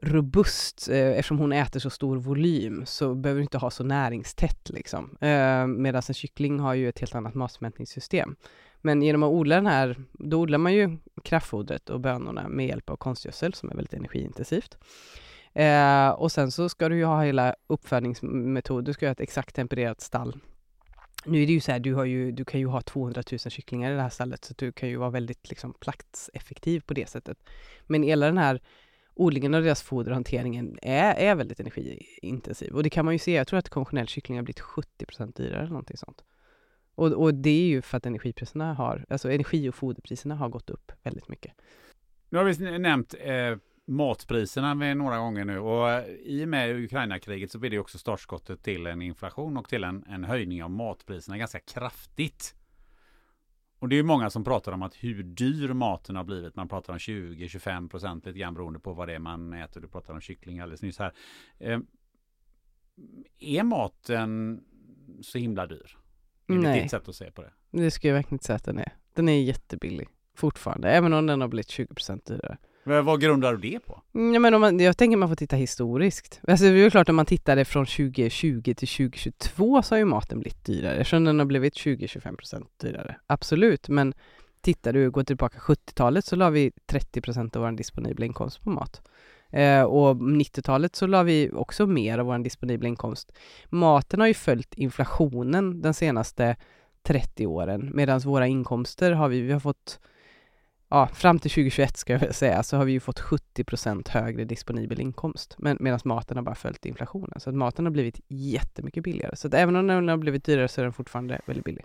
robust 0.02 0.88
uh, 0.90 0.96
eftersom 0.96 1.38
hon 1.38 1.52
äter 1.52 1.80
så 1.80 1.90
stor 1.90 2.16
volym 2.16 2.82
så 2.86 3.14
behöver 3.14 3.38
du 3.38 3.42
inte 3.42 3.58
ha 3.58 3.70
så 3.70 3.84
näringstätt 3.84 4.70
liksom. 4.70 5.04
Uh, 5.04 5.66
Medan 5.66 6.02
en 6.08 6.14
kyckling 6.14 6.60
har 6.60 6.74
ju 6.74 6.88
ett 6.88 6.98
helt 6.98 7.14
annat 7.14 7.34
matsmältningssystem. 7.34 8.36
Men 8.82 9.02
genom 9.02 9.22
att 9.22 9.30
odla 9.30 9.54
den 9.54 9.66
här, 9.66 9.96
då 10.12 10.40
odlar 10.40 10.58
man 10.58 10.74
ju 10.74 10.96
kraftfodret 11.24 11.90
och 11.90 12.00
bönorna 12.00 12.48
med 12.48 12.66
hjälp 12.66 12.90
av 12.90 12.96
konstgödsel 12.96 13.54
som 13.54 13.70
är 13.70 13.74
väldigt 13.74 13.94
energiintensivt. 13.94 14.78
Eh, 15.54 16.08
och 16.08 16.32
sen 16.32 16.50
så 16.50 16.68
ska 16.68 16.88
du 16.88 16.96
ju 16.96 17.04
ha 17.04 17.22
hela 17.22 17.54
uppfödningsmetod, 17.66 18.84
du 18.84 18.92
ska 18.92 19.06
ha 19.06 19.12
ett 19.12 19.20
exakt 19.20 19.54
tempererat 19.54 20.00
stall. 20.00 20.36
Nu 21.24 21.42
är 21.42 21.46
det 21.46 21.52
ju 21.52 21.60
så 21.60 21.72
här, 21.72 21.80
du, 21.80 21.94
har 21.94 22.04
ju, 22.04 22.32
du 22.32 22.44
kan 22.44 22.60
ju 22.60 22.66
ha 22.66 22.80
200 22.80 23.22
000 23.30 23.38
kycklingar 23.38 23.90
i 23.92 23.94
det 23.94 24.02
här 24.02 24.08
stallet, 24.08 24.44
så 24.44 24.54
du 24.56 24.72
kan 24.72 24.88
ju 24.88 24.96
vara 24.96 25.10
väldigt 25.10 25.48
liksom, 25.48 25.74
platseffektiv 25.80 26.80
på 26.80 26.94
det 26.94 27.08
sättet. 27.08 27.38
Men 27.86 28.02
hela 28.02 28.26
den 28.26 28.38
här 28.38 28.60
odlingen 29.14 29.54
av 29.54 29.62
deras 29.62 29.82
foder 29.82 30.10
och 30.10 30.14
hanteringen 30.14 30.78
är, 30.82 31.14
är 31.14 31.34
väldigt 31.34 31.60
energiintensiv. 31.60 32.74
Och 32.74 32.82
det 32.82 32.90
kan 32.90 33.04
man 33.04 33.14
ju 33.14 33.18
se, 33.18 33.32
jag 33.32 33.46
tror 33.46 33.58
att 33.58 33.68
konventionell 33.68 34.06
kyckling 34.06 34.38
har 34.38 34.42
blivit 34.42 34.60
70% 34.60 35.36
dyrare 35.36 35.60
eller 35.60 35.68
någonting 35.68 35.96
sånt. 35.96 36.24
Och, 36.94 37.12
och 37.12 37.34
det 37.34 37.50
är 37.50 37.66
ju 37.66 37.82
för 37.82 37.96
att 37.96 38.06
energipriserna 38.06 38.74
har, 38.74 39.04
alltså 39.08 39.30
energi 39.30 39.68
och 39.68 39.74
foderpriserna 39.74 40.34
har 40.34 40.48
gått 40.48 40.70
upp 40.70 40.92
väldigt 41.02 41.28
mycket. 41.28 41.52
Nu 42.28 42.38
har 42.38 42.44
vi 42.44 42.78
nämnt 42.78 43.14
eh, 43.20 43.56
matpriserna 43.90 44.74
med 44.74 44.96
några 44.96 45.18
gånger 45.18 45.44
nu 45.44 45.58
och 45.58 45.90
eh, 45.90 46.04
i 46.08 46.44
och 46.44 46.48
med 46.48 46.84
Ukraina-kriget 46.84 47.50
så 47.50 47.58
blir 47.58 47.70
det 47.70 47.78
också 47.78 47.98
startskottet 47.98 48.62
till 48.62 48.86
en 48.86 49.02
inflation 49.02 49.56
och 49.56 49.68
till 49.68 49.84
en, 49.84 50.04
en 50.08 50.24
höjning 50.24 50.64
av 50.64 50.70
matpriserna 50.70 51.38
ganska 51.38 51.60
kraftigt. 51.60 52.54
Och 53.78 53.88
det 53.88 53.98
är 53.98 54.02
många 54.02 54.30
som 54.30 54.44
pratar 54.44 54.72
om 54.72 54.82
att 54.82 54.94
hur 54.94 55.22
dyr 55.22 55.72
maten 55.72 56.16
har 56.16 56.24
blivit. 56.24 56.56
Man 56.56 56.68
pratar 56.68 56.92
om 56.92 56.98
20-25 56.98 57.88
procent 57.88 58.26
lite 58.26 58.38
grann 58.38 58.54
beroende 58.54 58.80
på 58.80 58.92
vad 58.92 59.08
det 59.08 59.14
är 59.14 59.18
man 59.18 59.52
äter. 59.52 59.80
Du 59.80 59.88
pratar 59.88 60.14
om 60.14 60.20
kyckling 60.20 60.60
alldeles 60.60 60.82
nyss 60.82 60.98
här. 60.98 61.12
Eh, 61.58 61.78
är 63.38 63.62
maten 63.62 64.64
så 65.22 65.38
himla 65.38 65.66
dyr? 65.66 65.96
Enligt 66.48 66.62
Nej. 66.62 66.82
ditt 66.82 66.90
sätt 66.90 67.08
att 67.08 67.16
se 67.16 67.30
på 67.30 67.42
det. 67.42 67.52
Det 67.70 67.90
skulle 67.90 68.08
jag 68.08 68.14
verkligen 68.14 68.34
inte 68.34 68.44
säga 68.44 68.56
att 68.56 68.64
den 68.64 68.78
är. 68.78 68.92
Den 69.14 69.28
är 69.28 69.42
jättebillig 69.42 70.08
fortfarande, 70.34 70.90
även 70.90 71.12
om 71.12 71.26
den 71.26 71.40
har 71.40 71.48
blivit 71.48 71.70
20 71.70 71.94
procent 71.94 72.24
dyrare. 72.26 72.58
Men 72.90 73.04
vad 73.04 73.20
grundar 73.20 73.52
du 73.52 73.70
det 73.70 73.78
på? 73.80 74.02
Mm, 74.14 74.34
ja, 74.34 74.40
men 74.40 74.54
om 74.54 74.60
man, 74.60 74.80
jag 74.80 74.96
tänker 74.96 75.16
man 75.16 75.28
får 75.28 75.36
titta 75.36 75.56
historiskt. 75.56 76.40
Alltså 76.48 76.64
det 76.64 76.70
är 76.70 76.74
ju 76.74 76.90
klart 76.90 77.08
om 77.08 77.16
man 77.16 77.26
tittade 77.26 77.64
från 77.64 77.86
2020 77.86 78.62
till 78.62 78.88
2022 78.88 79.82
så 79.82 79.94
har 79.94 79.98
ju 79.98 80.04
maten 80.04 80.40
blivit 80.40 80.64
dyrare, 80.64 80.96
eftersom 80.96 81.24
den 81.24 81.38
har 81.38 81.46
blivit 81.46 81.74
20-25% 81.74 82.64
dyrare. 82.80 83.16
Absolut, 83.26 83.88
men 83.88 84.14
tittar 84.60 84.92
du, 84.92 85.10
går 85.10 85.24
tillbaka 85.24 85.58
70-talet 85.58 86.24
så 86.24 86.36
la 86.36 86.50
vi 86.50 86.72
30% 86.92 87.56
av 87.56 87.62
vår 87.62 87.72
disponibla 87.72 88.26
inkomst 88.26 88.64
på 88.64 88.70
mat. 88.70 89.02
Eh, 89.50 89.82
och 89.82 90.16
90-talet 90.16 90.96
så 90.96 91.06
la 91.06 91.22
vi 91.22 91.50
också 91.52 91.86
mer 91.86 92.18
av 92.18 92.26
vår 92.26 92.38
disponibla 92.38 92.88
inkomst. 92.88 93.32
Maten 93.68 94.20
har 94.20 94.26
ju 94.26 94.34
följt 94.34 94.74
inflationen 94.74 95.82
de 95.82 95.94
senaste 95.94 96.56
30 97.02 97.46
åren, 97.46 97.90
medan 97.94 98.20
våra 98.20 98.46
inkomster 98.46 99.12
har 99.12 99.28
vi, 99.28 99.40
vi 99.40 99.52
har 99.52 99.60
fått 99.60 100.00
ja, 100.90 101.06
fram 101.06 101.38
till 101.38 101.50
2021 101.50 101.96
ska 101.96 102.12
jag 102.12 102.34
säga, 102.34 102.62
så 102.62 102.76
har 102.76 102.84
vi 102.84 102.92
ju 102.92 103.00
fått 103.00 103.20
70% 103.20 104.10
högre 104.10 104.44
disponibel 104.44 105.00
inkomst. 105.00 105.54
Men, 105.58 105.76
medan 105.80 106.00
maten 106.04 106.36
har 106.36 106.44
bara 106.44 106.54
följt 106.54 106.86
inflationen. 106.86 107.40
Så 107.40 107.50
att 107.50 107.56
maten 107.56 107.84
har 107.84 107.92
blivit 107.92 108.20
jättemycket 108.28 109.04
billigare. 109.04 109.36
Så 109.36 109.48
att 109.48 109.54
även 109.54 109.76
om 109.76 109.86
den 109.86 110.08
har 110.08 110.16
blivit 110.16 110.44
dyrare 110.44 110.68
så 110.68 110.80
är 110.80 110.84
den 110.84 110.92
fortfarande 110.92 111.40
väldigt 111.46 111.64
billig. 111.64 111.84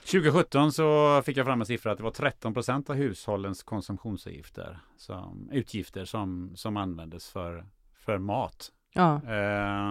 2017 0.00 0.72
så 0.72 1.22
fick 1.22 1.36
jag 1.36 1.46
fram 1.46 1.60
en 1.60 1.66
siffra 1.66 1.92
att 1.92 1.98
det 1.98 2.04
var 2.04 2.10
13 2.10 2.54
procent 2.54 2.90
av 2.90 2.96
hushållens 2.96 3.62
konsumtionsavgifter 3.62 4.78
som, 4.96 5.48
utgifter 5.52 6.04
som, 6.04 6.52
som 6.56 6.76
användes 6.76 7.28
för, 7.28 7.64
för 7.94 8.18
mat. 8.18 8.70
Ja. 8.92 9.20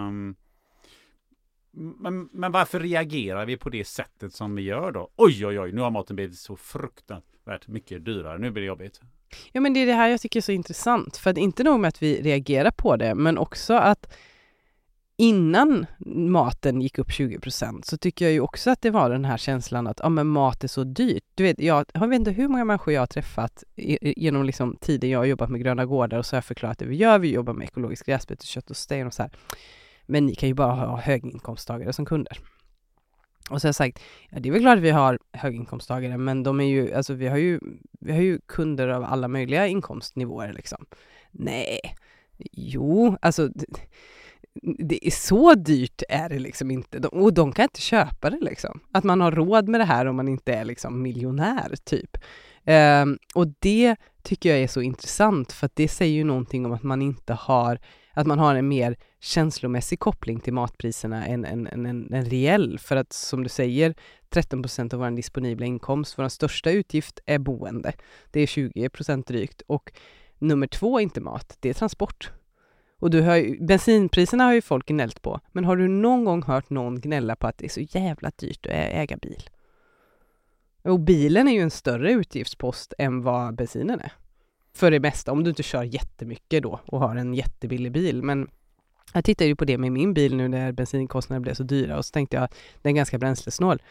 Um, 0.08 0.36
men, 1.74 2.28
men 2.32 2.52
varför 2.52 2.80
reagerar 2.80 3.46
vi 3.46 3.56
på 3.56 3.70
det 3.70 3.84
sättet 3.84 4.34
som 4.34 4.54
vi 4.54 4.62
gör 4.62 4.92
då? 4.92 5.08
Oj, 5.16 5.46
oj, 5.46 5.60
oj, 5.60 5.72
nu 5.72 5.80
har 5.80 5.90
maten 5.90 6.16
blivit 6.16 6.38
så 6.38 6.56
fruktansvärt 6.56 7.68
mycket 7.68 8.04
dyrare. 8.04 8.38
Nu 8.38 8.50
blir 8.50 8.62
det 8.62 8.66
jobbigt. 8.66 9.00
Ja, 9.52 9.60
men 9.60 9.74
det 9.74 9.80
är 9.80 9.86
det 9.86 9.92
här 9.92 10.08
jag 10.08 10.20
tycker 10.20 10.40
är 10.40 10.42
så 10.42 10.52
intressant. 10.52 11.16
För 11.16 11.30
att 11.30 11.38
inte 11.38 11.64
nog 11.64 11.80
med 11.80 11.88
att 11.88 12.02
vi 12.02 12.22
reagerar 12.22 12.70
på 12.70 12.96
det, 12.96 13.14
men 13.14 13.38
också 13.38 13.74
att 13.74 14.14
innan 15.16 15.86
maten 16.06 16.80
gick 16.80 16.98
upp 16.98 17.12
20 17.12 17.38
procent 17.38 17.86
så 17.86 17.96
tycker 17.96 18.24
jag 18.24 18.32
ju 18.32 18.40
också 18.40 18.70
att 18.70 18.82
det 18.82 18.90
var 18.90 19.10
den 19.10 19.24
här 19.24 19.36
känslan 19.36 19.86
att 19.86 20.00
ja, 20.02 20.08
men 20.08 20.26
mat 20.26 20.64
är 20.64 20.68
så 20.68 20.84
dyrt. 20.84 21.24
Du 21.34 21.42
vet, 21.42 21.58
jag, 21.58 21.84
jag 21.92 22.08
vet 22.08 22.18
inte 22.18 22.30
hur 22.30 22.48
många 22.48 22.64
människor 22.64 22.94
jag 22.94 23.00
har 23.00 23.06
träffat 23.06 23.64
genom 24.00 24.44
liksom 24.44 24.76
tiden 24.80 25.10
jag 25.10 25.18
har 25.18 25.24
jobbat 25.24 25.50
med 25.50 25.60
gröna 25.60 25.84
gårdar 25.84 26.18
och 26.18 26.26
så 26.26 26.34
har 26.34 26.38
jag 26.38 26.44
förklarat 26.44 26.78
det 26.78 26.84
vi 26.84 26.96
gör. 26.96 27.18
Vi 27.18 27.32
jobbar 27.32 27.52
med 27.52 27.64
ekologiskt 27.64 28.06
gräsbeteskött 28.06 28.70
och 28.70 28.76
sten 28.76 29.06
och 29.06 29.14
så 29.14 29.22
här. 29.22 29.32
Men 30.06 30.26
ni 30.26 30.34
kan 30.34 30.48
ju 30.48 30.54
bara 30.54 30.72
ha 30.72 30.96
höginkomsttagare 30.96 31.92
som 31.92 32.06
kunder. 32.06 32.38
Och 33.50 33.60
så 33.60 33.66
har 33.66 33.68
jag 33.68 33.74
sagt, 33.74 34.00
ja 34.30 34.40
det 34.40 34.48
är 34.48 34.52
väl 34.52 34.62
klart 34.62 34.76
att 34.76 34.82
vi 34.82 34.90
har 34.90 35.18
höginkomsttagare, 35.32 36.18
men 36.18 36.42
de 36.42 36.60
är 36.60 36.64
ju, 36.64 36.94
alltså 36.94 37.14
vi 37.14 37.28
har 37.28 37.36
ju, 37.36 37.60
vi 38.00 38.12
har 38.12 38.20
ju 38.20 38.38
kunder 38.46 38.88
av 38.88 39.04
alla 39.04 39.28
möjliga 39.28 39.66
inkomstnivåer 39.66 40.52
liksom. 40.52 40.86
Nej, 41.30 41.80
jo, 42.52 43.16
alltså 43.22 43.48
det 44.62 45.06
är 45.06 45.10
så 45.10 45.54
dyrt 45.54 46.02
är 46.08 46.28
det 46.28 46.38
liksom 46.38 46.70
inte. 46.70 46.98
Och 46.98 47.34
de 47.34 47.52
kan 47.52 47.62
inte 47.62 47.80
köpa 47.80 48.30
det 48.30 48.40
liksom. 48.40 48.80
Att 48.92 49.04
man 49.04 49.20
har 49.20 49.32
råd 49.32 49.68
med 49.68 49.80
det 49.80 49.84
här 49.84 50.06
om 50.06 50.16
man 50.16 50.28
inte 50.28 50.54
är 50.54 50.64
liksom 50.64 51.02
miljonär 51.02 51.74
typ. 51.84 52.16
Um, 52.66 53.18
och 53.34 53.46
det 53.58 53.96
tycker 54.22 54.50
jag 54.50 54.58
är 54.58 54.68
så 54.68 54.80
intressant 54.80 55.52
för 55.52 55.66
att 55.66 55.76
det 55.76 55.88
säger 55.88 56.14
ju 56.14 56.24
någonting 56.24 56.66
om 56.66 56.72
att 56.72 56.82
man 56.82 57.02
inte 57.02 57.32
har, 57.32 57.78
att 58.14 58.26
man 58.26 58.38
har 58.38 58.54
en 58.54 58.68
mer 58.68 58.96
känslomässig 59.20 59.98
koppling 59.98 60.40
till 60.40 60.52
matpriserna 60.52 61.26
än 61.26 61.44
en, 61.44 61.66
en, 61.66 61.86
en, 61.86 62.14
en 62.14 62.24
reell. 62.24 62.78
För 62.78 62.96
att 62.96 63.12
som 63.12 63.42
du 63.42 63.48
säger, 63.48 63.94
13 64.28 64.62
procent 64.62 64.94
av 64.94 65.00
vår 65.00 65.10
disponibla 65.10 65.66
inkomst, 65.66 66.18
vår 66.18 66.28
största 66.28 66.70
utgift 66.70 67.20
är 67.26 67.38
boende. 67.38 67.92
Det 68.30 68.40
är 68.40 68.46
20 68.46 68.88
procent 68.88 69.26
drygt 69.26 69.62
och 69.66 69.92
nummer 70.38 70.66
två 70.66 70.98
är 70.98 71.02
inte 71.02 71.20
mat, 71.20 71.56
det 71.60 71.68
är 71.68 71.74
transport. 71.74 72.30
Och 72.98 73.10
du 73.10 73.20
hör, 73.20 73.66
bensinpriserna 73.66 74.44
har 74.44 74.52
ju 74.52 74.62
folk 74.62 74.86
gnällt 74.86 75.22
på, 75.22 75.40
men 75.52 75.64
har 75.64 75.76
du 75.76 75.88
någon 75.88 76.24
gång 76.24 76.42
hört 76.42 76.70
någon 76.70 77.00
gnälla 77.00 77.36
på 77.36 77.46
att 77.46 77.58
det 77.58 77.64
är 77.64 77.68
så 77.68 77.80
jävla 77.80 78.30
dyrt 78.36 78.66
att 78.66 78.72
äga 78.72 79.16
bil? 79.16 79.50
Och 80.82 81.00
bilen 81.00 81.48
är 81.48 81.52
ju 81.52 81.60
en 81.60 81.70
större 81.70 82.12
utgiftspost 82.12 82.94
än 82.98 83.22
vad 83.22 83.54
bensinen 83.54 84.00
är. 84.00 84.12
För 84.76 84.90
det 84.90 85.00
mesta, 85.00 85.32
om 85.32 85.44
du 85.44 85.50
inte 85.50 85.62
kör 85.62 85.82
jättemycket 85.82 86.62
då 86.62 86.80
och 86.86 87.00
har 87.00 87.16
en 87.16 87.34
jättebillig 87.34 87.92
bil. 87.92 88.22
Men 88.22 88.48
jag 89.12 89.24
tittade 89.24 89.48
ju 89.48 89.56
på 89.56 89.64
det 89.64 89.78
med 89.78 89.92
min 89.92 90.14
bil 90.14 90.36
nu 90.36 90.48
när 90.48 90.72
bensinkostnaderna 90.72 91.42
blev 91.42 91.54
så 91.54 91.62
dyra 91.62 91.98
och 91.98 92.04
så 92.04 92.12
tänkte 92.12 92.36
jag 92.36 92.48
den 92.82 92.90
är 92.90 92.96
ganska 92.96 93.18
bränslesnål. 93.18 93.82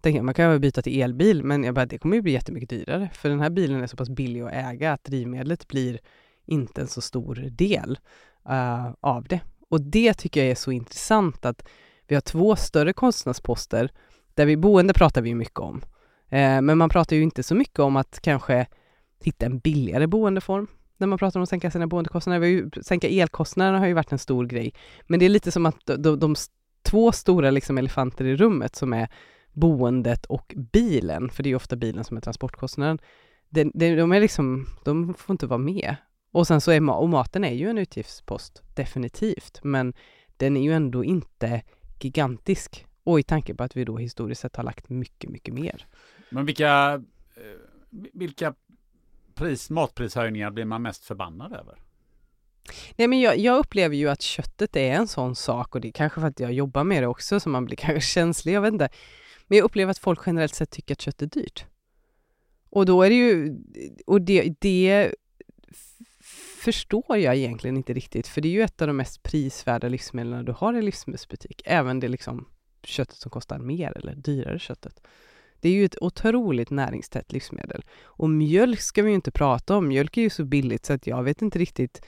Tänkte 0.00 0.18
jag, 0.18 0.24
man 0.24 0.34
kan 0.34 0.50
väl 0.50 0.60
byta 0.60 0.82
till 0.82 1.02
elbil, 1.02 1.44
men 1.44 1.64
jag 1.64 1.74
bara, 1.74 1.86
det 1.86 1.98
kommer 1.98 2.16
ju 2.16 2.22
bli 2.22 2.32
jättemycket 2.32 2.68
dyrare. 2.68 3.10
För 3.14 3.28
den 3.28 3.40
här 3.40 3.50
bilen 3.50 3.82
är 3.82 3.86
så 3.86 3.96
pass 3.96 4.10
billig 4.10 4.40
att 4.40 4.52
äga 4.52 4.92
att 4.92 5.04
drivmedlet 5.04 5.68
blir 5.68 5.98
inte 6.46 6.80
en 6.80 6.88
så 6.88 7.00
stor 7.00 7.34
del 7.34 7.98
uh, 8.48 8.92
av 9.00 9.24
det. 9.24 9.40
Och 9.68 9.80
det 9.80 10.14
tycker 10.14 10.40
jag 10.40 10.50
är 10.50 10.54
så 10.54 10.72
intressant 10.72 11.44
att 11.44 11.68
vi 12.06 12.14
har 12.14 12.22
två 12.22 12.56
större 12.56 12.92
kostnadsposter 12.92 13.90
där 14.34 14.46
vi 14.46 14.56
boende 14.56 14.94
pratar 14.94 15.22
vi 15.22 15.34
mycket 15.34 15.58
om. 15.58 15.76
Uh, 16.32 16.60
men 16.60 16.78
man 16.78 16.88
pratar 16.88 17.16
ju 17.16 17.22
inte 17.22 17.42
så 17.42 17.54
mycket 17.54 17.78
om 17.78 17.96
att 17.96 18.20
kanske 18.22 18.66
hitta 19.26 19.46
en 19.46 19.58
billigare 19.58 20.06
boendeform 20.06 20.66
när 20.96 21.06
man 21.06 21.18
pratar 21.18 21.40
om 21.40 21.42
att 21.42 21.48
sänka 21.48 21.70
sina 21.70 21.86
boendekostnader. 21.86 22.40
Vi 22.40 22.48
ju, 22.48 22.70
sänka 22.82 23.08
elkostnaderna 23.08 23.78
har 23.78 23.86
ju 23.86 23.92
varit 23.92 24.12
en 24.12 24.18
stor 24.18 24.46
grej. 24.46 24.74
Men 25.06 25.20
det 25.20 25.24
är 25.24 25.28
lite 25.28 25.50
som 25.52 25.66
att 25.66 25.86
de, 25.86 25.96
de, 25.96 26.18
de 26.18 26.34
två 26.82 27.12
stora 27.12 27.50
liksom 27.50 27.78
elefanter 27.78 28.24
i 28.24 28.36
rummet 28.36 28.76
som 28.76 28.92
är 28.92 29.08
boendet 29.52 30.26
och 30.26 30.54
bilen, 30.72 31.30
för 31.30 31.42
det 31.42 31.50
är 31.50 31.54
ofta 31.54 31.76
bilen 31.76 32.04
som 32.04 32.16
är 32.16 32.20
transportkostnaden. 32.20 32.98
De, 33.48 33.70
de, 33.74 33.96
de, 33.96 34.12
är 34.12 34.20
liksom, 34.20 34.66
de 34.84 35.14
får 35.14 35.34
inte 35.34 35.46
vara 35.46 35.58
med. 35.58 35.96
Och 36.32 36.46
sen 36.46 36.60
så 36.60 36.70
är 36.70 36.90
och 36.90 37.08
maten 37.08 37.44
är 37.44 37.52
ju 37.52 37.70
en 37.70 37.78
utgiftspost, 37.78 38.62
definitivt, 38.74 39.60
men 39.62 39.94
den 40.36 40.56
är 40.56 40.62
ju 40.62 40.72
ändå 40.72 41.04
inte 41.04 41.62
gigantisk. 42.00 42.86
Och 43.04 43.20
i 43.20 43.22
tanke 43.22 43.54
på 43.54 43.62
att 43.62 43.76
vi 43.76 43.84
då 43.84 43.98
historiskt 43.98 44.40
sett 44.40 44.56
har 44.56 44.64
lagt 44.64 44.88
mycket, 44.88 45.30
mycket 45.30 45.54
mer. 45.54 45.86
Men 46.30 46.46
vilka, 46.46 47.02
eh, 47.36 47.58
vilka 48.12 48.54
pris, 49.34 49.70
matprishöjningar 49.70 50.50
blir 50.50 50.64
man 50.64 50.82
mest 50.82 51.04
förbannad 51.04 51.52
över? 51.52 51.78
Nej 52.96 53.08
men 53.08 53.20
jag, 53.20 53.38
jag, 53.38 53.58
upplever 53.58 53.96
ju 53.96 54.08
att 54.08 54.22
köttet 54.22 54.76
är 54.76 54.92
en 54.92 55.08
sån 55.08 55.36
sak 55.36 55.74
och 55.74 55.80
det 55.80 55.88
är 55.88 55.92
kanske 55.92 56.20
för 56.20 56.28
att 56.28 56.40
jag 56.40 56.52
jobbar 56.52 56.84
med 56.84 57.02
det 57.02 57.06
också 57.06 57.40
som 57.40 57.52
man 57.52 57.64
blir 57.64 57.76
kanske 57.76 58.00
känslig, 58.00 58.52
jag 58.52 58.60
vet 58.60 58.72
inte. 58.72 58.88
Men 59.46 59.58
jag 59.58 59.64
upplever 59.64 59.90
att 59.90 59.98
folk 59.98 60.20
generellt 60.26 60.54
sett 60.54 60.70
tycker 60.70 60.94
att 60.94 61.00
kött 61.00 61.22
är 61.22 61.26
dyrt. 61.26 61.64
Och 62.70 62.86
då 62.86 63.02
är 63.02 63.10
det 63.10 63.16
ju, 63.16 63.56
och 64.06 64.20
det, 64.20 64.54
det 64.60 65.14
förstår 66.64 67.16
jag 67.16 67.36
egentligen 67.36 67.76
inte 67.76 67.92
riktigt, 67.92 68.28
för 68.28 68.40
det 68.40 68.48
är 68.48 68.52
ju 68.52 68.62
ett 68.62 68.82
av 68.82 68.86
de 68.86 68.96
mest 68.96 69.22
prisvärda 69.22 69.88
livsmedlen 69.88 70.44
du 70.44 70.52
har 70.52 70.74
i 70.74 70.82
livsmedelsbutik, 70.82 71.62
även 71.64 72.00
det 72.00 72.08
liksom 72.08 72.48
köttet 72.82 73.16
som 73.16 73.30
kostar 73.30 73.58
mer 73.58 73.98
eller 73.98 74.14
dyrare 74.14 74.58
köttet. 74.58 75.00
Det 75.64 75.68
är 75.68 75.72
ju 75.72 75.84
ett 75.84 76.02
otroligt 76.02 76.70
näringstätt 76.70 77.32
livsmedel. 77.32 77.84
Och 78.04 78.30
mjölk 78.30 78.80
ska 78.80 79.02
vi 79.02 79.08
ju 79.08 79.14
inte 79.14 79.30
prata 79.30 79.76
om. 79.76 79.88
Mjölk 79.88 80.16
är 80.16 80.22
ju 80.22 80.30
så 80.30 80.44
billigt 80.44 80.86
så 80.86 80.92
att 80.92 81.06
jag 81.06 81.22
vet 81.22 81.42
inte 81.42 81.58
riktigt. 81.58 82.06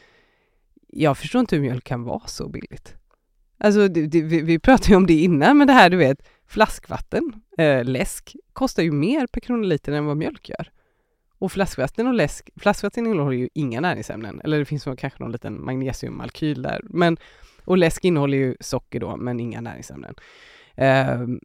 Jag 0.89 1.19
förstår 1.19 1.41
inte 1.41 1.57
hur 1.57 1.63
mjölk 1.63 1.85
kan 1.85 2.03
vara 2.03 2.27
så 2.27 2.49
billigt. 2.49 2.95
Alltså, 3.59 3.89
det, 3.89 4.07
det, 4.07 4.23
vi, 4.23 4.41
vi 4.41 4.59
pratade 4.59 4.91
ju 4.91 4.97
om 4.97 5.07
det 5.07 5.23
innan, 5.23 5.59
men 5.59 5.67
det 5.67 5.73
här 5.73 5.91
du 5.91 5.97
vet, 5.97 6.29
flaskvatten, 6.47 7.33
äh, 7.59 7.85
läsk, 7.85 8.37
kostar 8.53 8.83
ju 8.83 8.93
mer 8.93 9.27
per 9.27 9.41
kronoliter 9.41 9.93
än 9.93 10.07
vad 10.07 10.17
mjölk 10.17 10.49
gör. 10.49 10.71
Och 11.39 11.53
flaskvatten 11.53 12.07
och 12.07 12.15
läsk, 12.15 12.51
flaskvatten 12.57 13.07
innehåller 13.07 13.37
ju 13.37 13.49
inga 13.55 13.81
näringsämnen, 13.81 14.41
eller 14.45 14.59
det 14.59 14.65
finns 14.65 14.85
kanske 14.85 15.23
någon 15.23 15.33
liten 15.33 15.65
magnesiummalkyl 15.65 16.63
där, 16.63 16.81
men 16.85 17.17
och 17.65 17.79
läsk 17.79 18.05
innehåller 18.05 18.39
ju 18.39 18.57
socker 18.61 19.01
då, 19.01 19.17
men 19.17 19.41
inga 19.41 19.61
näringsämnen. 19.61 20.15
Uh, 20.79 21.39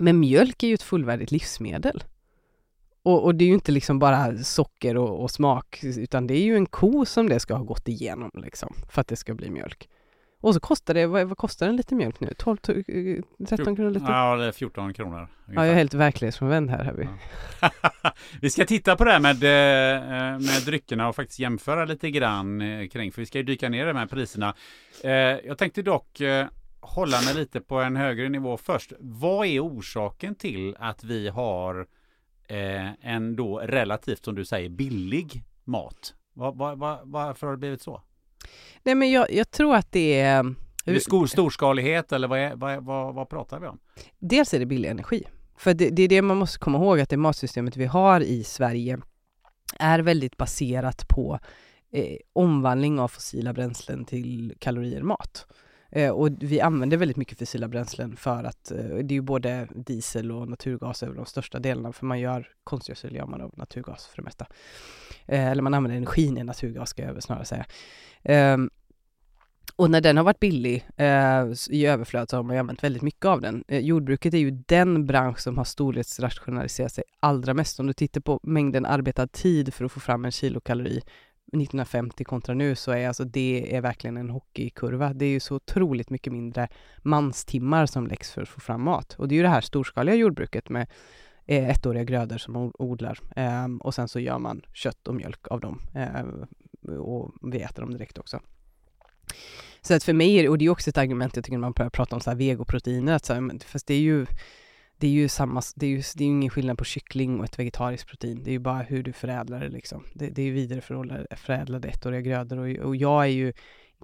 men 0.00 0.20
mjölk 0.20 0.62
är 0.62 0.68
ju 0.68 0.74
ett 0.74 0.82
fullvärdigt 0.82 1.30
livsmedel. 1.30 2.04
Och, 3.02 3.24
och, 3.24 3.34
det 3.34 3.44
är 3.44 3.46
ju 3.46 3.54
inte 3.54 3.72
liksom 3.72 3.98
bara 3.98 4.38
socker 4.38 4.96
och, 4.96 5.22
och, 5.22 5.30
smak, 5.30 5.80
utan 5.82 6.26
det 6.26 6.34
är 6.34 6.42
ju 6.42 6.56
en 6.56 6.66
ko 6.66 7.04
som 7.04 7.28
det 7.28 7.40
ska 7.40 7.54
ha 7.54 7.64
gått 7.64 7.88
igenom 7.88 8.30
liksom, 8.34 8.74
för 8.90 9.00
att 9.00 9.08
det 9.08 9.16
ska 9.16 9.34
bli 9.34 9.50
mjölk. 9.50 9.88
Och 10.44 10.54
så 10.54 10.60
kostar 10.60 10.94
det, 10.94 11.06
vad, 11.06 11.28
vad 11.28 11.38
kostar 11.38 11.68
en 11.68 11.76
liter 11.76 11.96
mjölk 11.96 12.20
nu? 12.20 12.34
12, 12.38 12.56
13 12.56 13.76
kronor 13.76 13.90
liter? 13.90 14.12
Ja, 14.12 14.36
det 14.36 14.44
är 14.44 14.52
14 14.52 14.94
kronor. 14.94 15.18
Ungefär. 15.18 15.54
Ja, 15.54 15.66
jag 15.66 15.68
är 15.68 15.74
helt 15.74 15.94
verklighetsfrånvänd 15.94 16.70
här. 16.70 16.84
här 16.84 16.92
vi. 16.92 17.08
Ja. 17.60 17.70
vi 18.40 18.50
ska 18.50 18.64
titta 18.64 18.96
på 18.96 19.04
det 19.04 19.12
här 19.12 19.20
med, 19.20 19.34
eh, 19.34 20.40
med 20.40 20.62
dryckerna 20.66 21.08
och 21.08 21.16
faktiskt 21.16 21.38
jämföra 21.38 21.84
lite 21.84 22.10
grann 22.10 22.60
eh, 22.60 22.88
kring, 22.88 23.12
för 23.12 23.22
vi 23.22 23.26
ska 23.26 23.38
ju 23.38 23.44
dyka 23.44 23.68
ner 23.68 23.84
i 23.84 23.88
de 23.88 23.96
här 23.96 24.06
priserna. 24.06 24.54
Eh, 25.04 25.10
jag 25.12 25.58
tänkte 25.58 25.82
dock 25.82 26.20
hålla 26.84 27.20
mig 27.20 27.34
lite 27.34 27.60
på 27.60 27.80
en 27.80 27.96
högre 27.96 28.28
nivå 28.28 28.56
först. 28.56 28.92
Vad 29.00 29.46
är 29.46 29.64
orsaken 29.64 30.34
till 30.34 30.76
att 30.78 31.04
vi 31.04 31.28
har 31.28 31.86
en 33.00 33.36
då 33.36 33.58
relativt, 33.58 34.24
som 34.24 34.34
du 34.34 34.44
säger, 34.44 34.68
billig 34.68 35.44
mat? 35.64 36.14
Var, 36.32 36.52
var, 36.52 36.76
var, 36.76 37.00
varför 37.04 37.46
har 37.46 37.54
det 37.54 37.58
blivit 37.58 37.82
så? 37.82 38.02
Nej 38.82 38.94
men 38.94 39.10
jag, 39.10 39.32
jag 39.32 39.50
tror 39.50 39.74
att 39.74 39.92
det 39.92 40.20
är... 40.20 40.54
Är 40.86 40.94
det 40.94 41.00
skor, 41.00 41.26
storskalighet 41.26 42.12
eller 42.12 42.28
vad, 42.28 42.38
är, 42.38 42.56
vad, 42.56 42.84
vad, 42.84 43.14
vad 43.14 43.28
pratar 43.28 43.60
vi 43.60 43.66
om? 43.66 43.78
Dels 44.18 44.54
är 44.54 44.58
det 44.58 44.66
billig 44.66 44.88
energi. 44.88 45.24
För 45.56 45.74
det, 45.74 45.90
det, 45.90 46.02
är 46.02 46.08
det 46.08 46.22
man 46.22 46.36
måste 46.36 46.58
komma 46.58 46.78
ihåg 46.78 47.00
att 47.00 47.10
det 47.10 47.16
matsystemet 47.16 47.76
vi 47.76 47.84
har 47.84 48.20
i 48.20 48.44
Sverige 48.44 48.98
är 49.78 49.98
väldigt 49.98 50.36
baserat 50.36 51.08
på 51.08 51.38
eh, 51.92 52.16
omvandling 52.32 53.00
av 53.00 53.08
fossila 53.08 53.52
bränslen 53.52 54.04
till 54.04 54.54
kalorier 54.58 55.02
mat. 55.02 55.46
Eh, 55.94 56.10
och 56.10 56.28
vi 56.40 56.60
använder 56.60 56.96
väldigt 56.96 57.16
mycket 57.16 57.38
fossila 57.38 57.68
bränslen 57.68 58.16
för 58.16 58.44
att 58.44 58.70
eh, 58.70 58.78
det 58.78 59.12
är 59.12 59.16
ju 59.16 59.20
både 59.20 59.68
diesel 59.74 60.32
och 60.32 60.48
naturgas 60.48 61.02
över 61.02 61.14
de 61.14 61.26
största 61.26 61.58
delarna 61.58 61.92
för 61.92 62.06
man 62.06 62.20
gör 62.20 62.48
konstgödsel 62.64 63.14
gör 63.14 63.26
man 63.26 63.40
av 63.40 63.52
naturgas 63.56 64.06
för 64.06 64.16
det 64.16 64.22
mesta. 64.22 64.46
Eh, 65.26 65.46
eller 65.46 65.62
man 65.62 65.74
använder 65.74 65.96
energin 65.96 66.38
i 66.38 66.44
naturgas 66.44 66.88
ska 66.88 67.02
jag 67.02 67.22
snarare 67.22 67.44
säga. 67.44 67.66
Ehm, 68.22 68.70
och 69.76 69.90
när 69.90 70.00
den 70.00 70.16
har 70.16 70.24
varit 70.24 70.40
billig 70.40 70.86
eh, 70.96 71.44
i 71.70 71.86
överflöd 71.86 72.30
så 72.30 72.36
har 72.36 72.42
man 72.42 72.56
ju 72.56 72.60
använt 72.60 72.84
väldigt 72.84 73.02
mycket 73.02 73.24
av 73.24 73.40
den. 73.40 73.64
Eh, 73.68 73.80
jordbruket 73.80 74.34
är 74.34 74.38
ju 74.38 74.50
den 74.50 75.06
bransch 75.06 75.40
som 75.40 75.58
har 75.58 75.64
storleksrationaliserat 75.64 76.92
sig 76.92 77.04
allra 77.20 77.54
mest. 77.54 77.80
Om 77.80 77.86
du 77.86 77.92
tittar 77.92 78.20
på 78.20 78.40
mängden 78.42 78.86
arbetad 78.86 79.26
tid 79.26 79.74
för 79.74 79.84
att 79.84 79.92
få 79.92 80.00
fram 80.00 80.24
en 80.24 80.32
kilokalori 80.32 81.02
1950 81.46 82.24
kontra 82.24 82.54
nu 82.54 82.74
så 82.74 82.92
är 82.92 83.08
alltså 83.08 83.24
det 83.24 83.76
är 83.76 83.80
verkligen 83.80 84.16
en 84.16 84.30
hockeykurva. 84.30 85.12
Det 85.12 85.24
är 85.24 85.30
ju 85.30 85.40
så 85.40 85.54
otroligt 85.54 86.10
mycket 86.10 86.32
mindre 86.32 86.68
manstimmar 87.02 87.86
som 87.86 88.06
läggs 88.06 88.32
för 88.32 88.42
att 88.42 88.48
få 88.48 88.60
fram 88.60 88.82
mat. 88.82 89.14
Och 89.18 89.28
det 89.28 89.34
är 89.34 89.36
ju 89.36 89.42
det 89.42 89.48
här 89.48 89.60
storskaliga 89.60 90.14
jordbruket 90.14 90.68
med 90.68 90.86
eh, 91.46 91.68
ettåriga 91.70 92.04
grödor 92.04 92.38
som 92.38 92.52
man 92.54 92.72
odlar 92.78 93.18
eh, 93.36 93.66
och 93.80 93.94
sen 93.94 94.08
så 94.08 94.20
gör 94.20 94.38
man 94.38 94.62
kött 94.72 95.08
och 95.08 95.14
mjölk 95.14 95.48
av 95.48 95.60
dem 95.60 95.80
eh, 95.94 96.96
och 96.98 97.34
vi 97.42 97.60
äter 97.60 97.82
dem 97.82 97.92
direkt 97.92 98.18
också. 98.18 98.40
Så 99.80 99.94
att 99.94 100.04
för 100.04 100.12
mig, 100.12 100.48
och 100.48 100.58
det 100.58 100.64
är 100.64 100.70
också 100.70 100.90
ett 100.90 100.98
argument 100.98 101.36
jag 101.36 101.44
tycker 101.44 101.58
när 101.58 101.60
man 101.60 101.72
börjar 101.72 101.90
prata 101.90 102.16
om 102.16 102.20
så 102.20 102.30
här 102.30 102.36
vegoproteiner, 102.36 103.12
att 103.12 103.24
så 103.24 103.34
här, 103.34 103.58
fast 103.66 103.86
det 103.86 103.94
är 103.94 104.00
ju 104.00 104.26
det 105.04 105.08
är 105.08 105.12
ju 105.12 105.28
samma, 105.28 105.62
det 105.76 105.86
är 105.86 105.90
ju, 105.90 106.02
det 106.16 106.24
är 106.24 106.28
ingen 106.28 106.50
skillnad 106.50 106.78
på 106.78 106.84
kyckling 106.84 107.38
och 107.38 107.44
ett 107.44 107.58
vegetariskt 107.58 108.08
protein. 108.08 108.42
Det 108.44 108.50
är 108.50 108.52
ju 108.52 108.58
bara 108.58 108.82
hur 108.82 109.02
du 109.02 109.12
förädlar 109.12 109.60
det 109.60 109.68
liksom. 109.68 110.04
Det, 110.14 110.30
det 110.30 110.42
är 110.42 110.46
ju 110.46 110.52
vidareförädlade 110.52 111.88
ettåriga 111.88 112.20
grödor 112.20 112.58
och, 112.58 112.86
och 112.86 112.96
jag 112.96 113.22
är 113.22 113.28
ju 113.28 113.52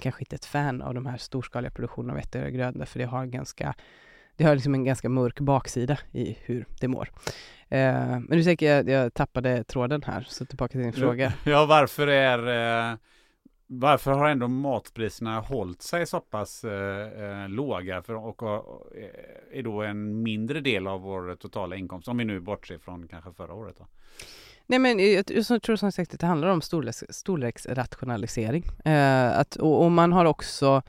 kanske 0.01 0.23
inte 0.23 0.37
ett 0.37 0.45
fan 0.45 0.83
av 0.83 0.95
de 0.95 1.07
här 1.07 1.17
storskaliga 1.17 1.71
produktionerna 1.71 2.13
av 2.13 2.19
ettåriga 2.19 2.51
grödor 2.51 2.85
för 2.85 2.99
det 2.99 3.05
har 3.05 3.23
en 3.23 3.31
ganska 3.31 3.75
det 4.37 4.45
har 4.45 4.55
liksom 4.55 4.75
en 4.75 4.85
ganska 4.85 5.09
mörk 5.09 5.41
baksida 5.41 5.99
i 6.13 6.37
hur 6.45 6.67
det 6.81 6.89
mår. 6.89 7.11
Eh, 7.69 8.09
men 8.09 8.27
nu 8.31 8.45
tänker 8.45 8.75
jag, 8.75 8.89
jag 8.89 9.15
tappade 9.15 9.65
tråden 9.65 10.03
här, 10.07 10.27
så 10.29 10.45
tillbaka 10.45 10.73
till 10.73 10.81
din 10.81 10.93
fråga. 10.93 11.33
Ja, 11.45 11.67
varför 11.67 12.07
är 12.07 12.39
eh, 12.91 12.97
varför 13.73 14.13
har 14.13 14.29
ändå 14.29 14.49
matpriserna 14.49 15.41
hållit 15.41 15.83
sig 15.83 16.07
så 16.07 16.21
pass 16.21 16.65
eh, 16.65 17.43
eh, 17.43 17.49
låga 17.49 18.03
för, 18.03 18.15
och, 18.15 18.43
och, 18.43 18.97
eh, 18.97 19.59
är 19.59 19.63
då 19.63 19.83
en 19.83 20.23
mindre 20.23 20.61
del 20.61 20.87
av 20.87 21.01
vår 21.01 21.37
totala 21.37 21.77
inkomst? 21.77 22.09
Om 22.09 22.19
vi 22.19 22.25
nu 22.25 22.41
bortser 22.41 22.79
från 22.79 23.09
kanske 23.09 23.33
förra 23.33 23.55
året. 23.55 23.77
Då. 23.79 23.87
Nej 24.67 24.79
men 24.79 24.99
jag, 24.99 25.25
jag 25.29 25.63
tror 25.63 25.77
som 25.77 25.93
sagt 25.93 26.15
att 26.15 26.21
det 26.21 26.27
handlar 26.27 26.49
om 26.49 26.63
storleks, 26.63 27.05
storleksrationalisering. 27.09 28.65
Eh, 28.85 29.39
att, 29.39 29.57
och, 29.57 29.85
och, 29.85 29.93
man 29.93 30.13
har 30.13 30.25
också 30.25 30.83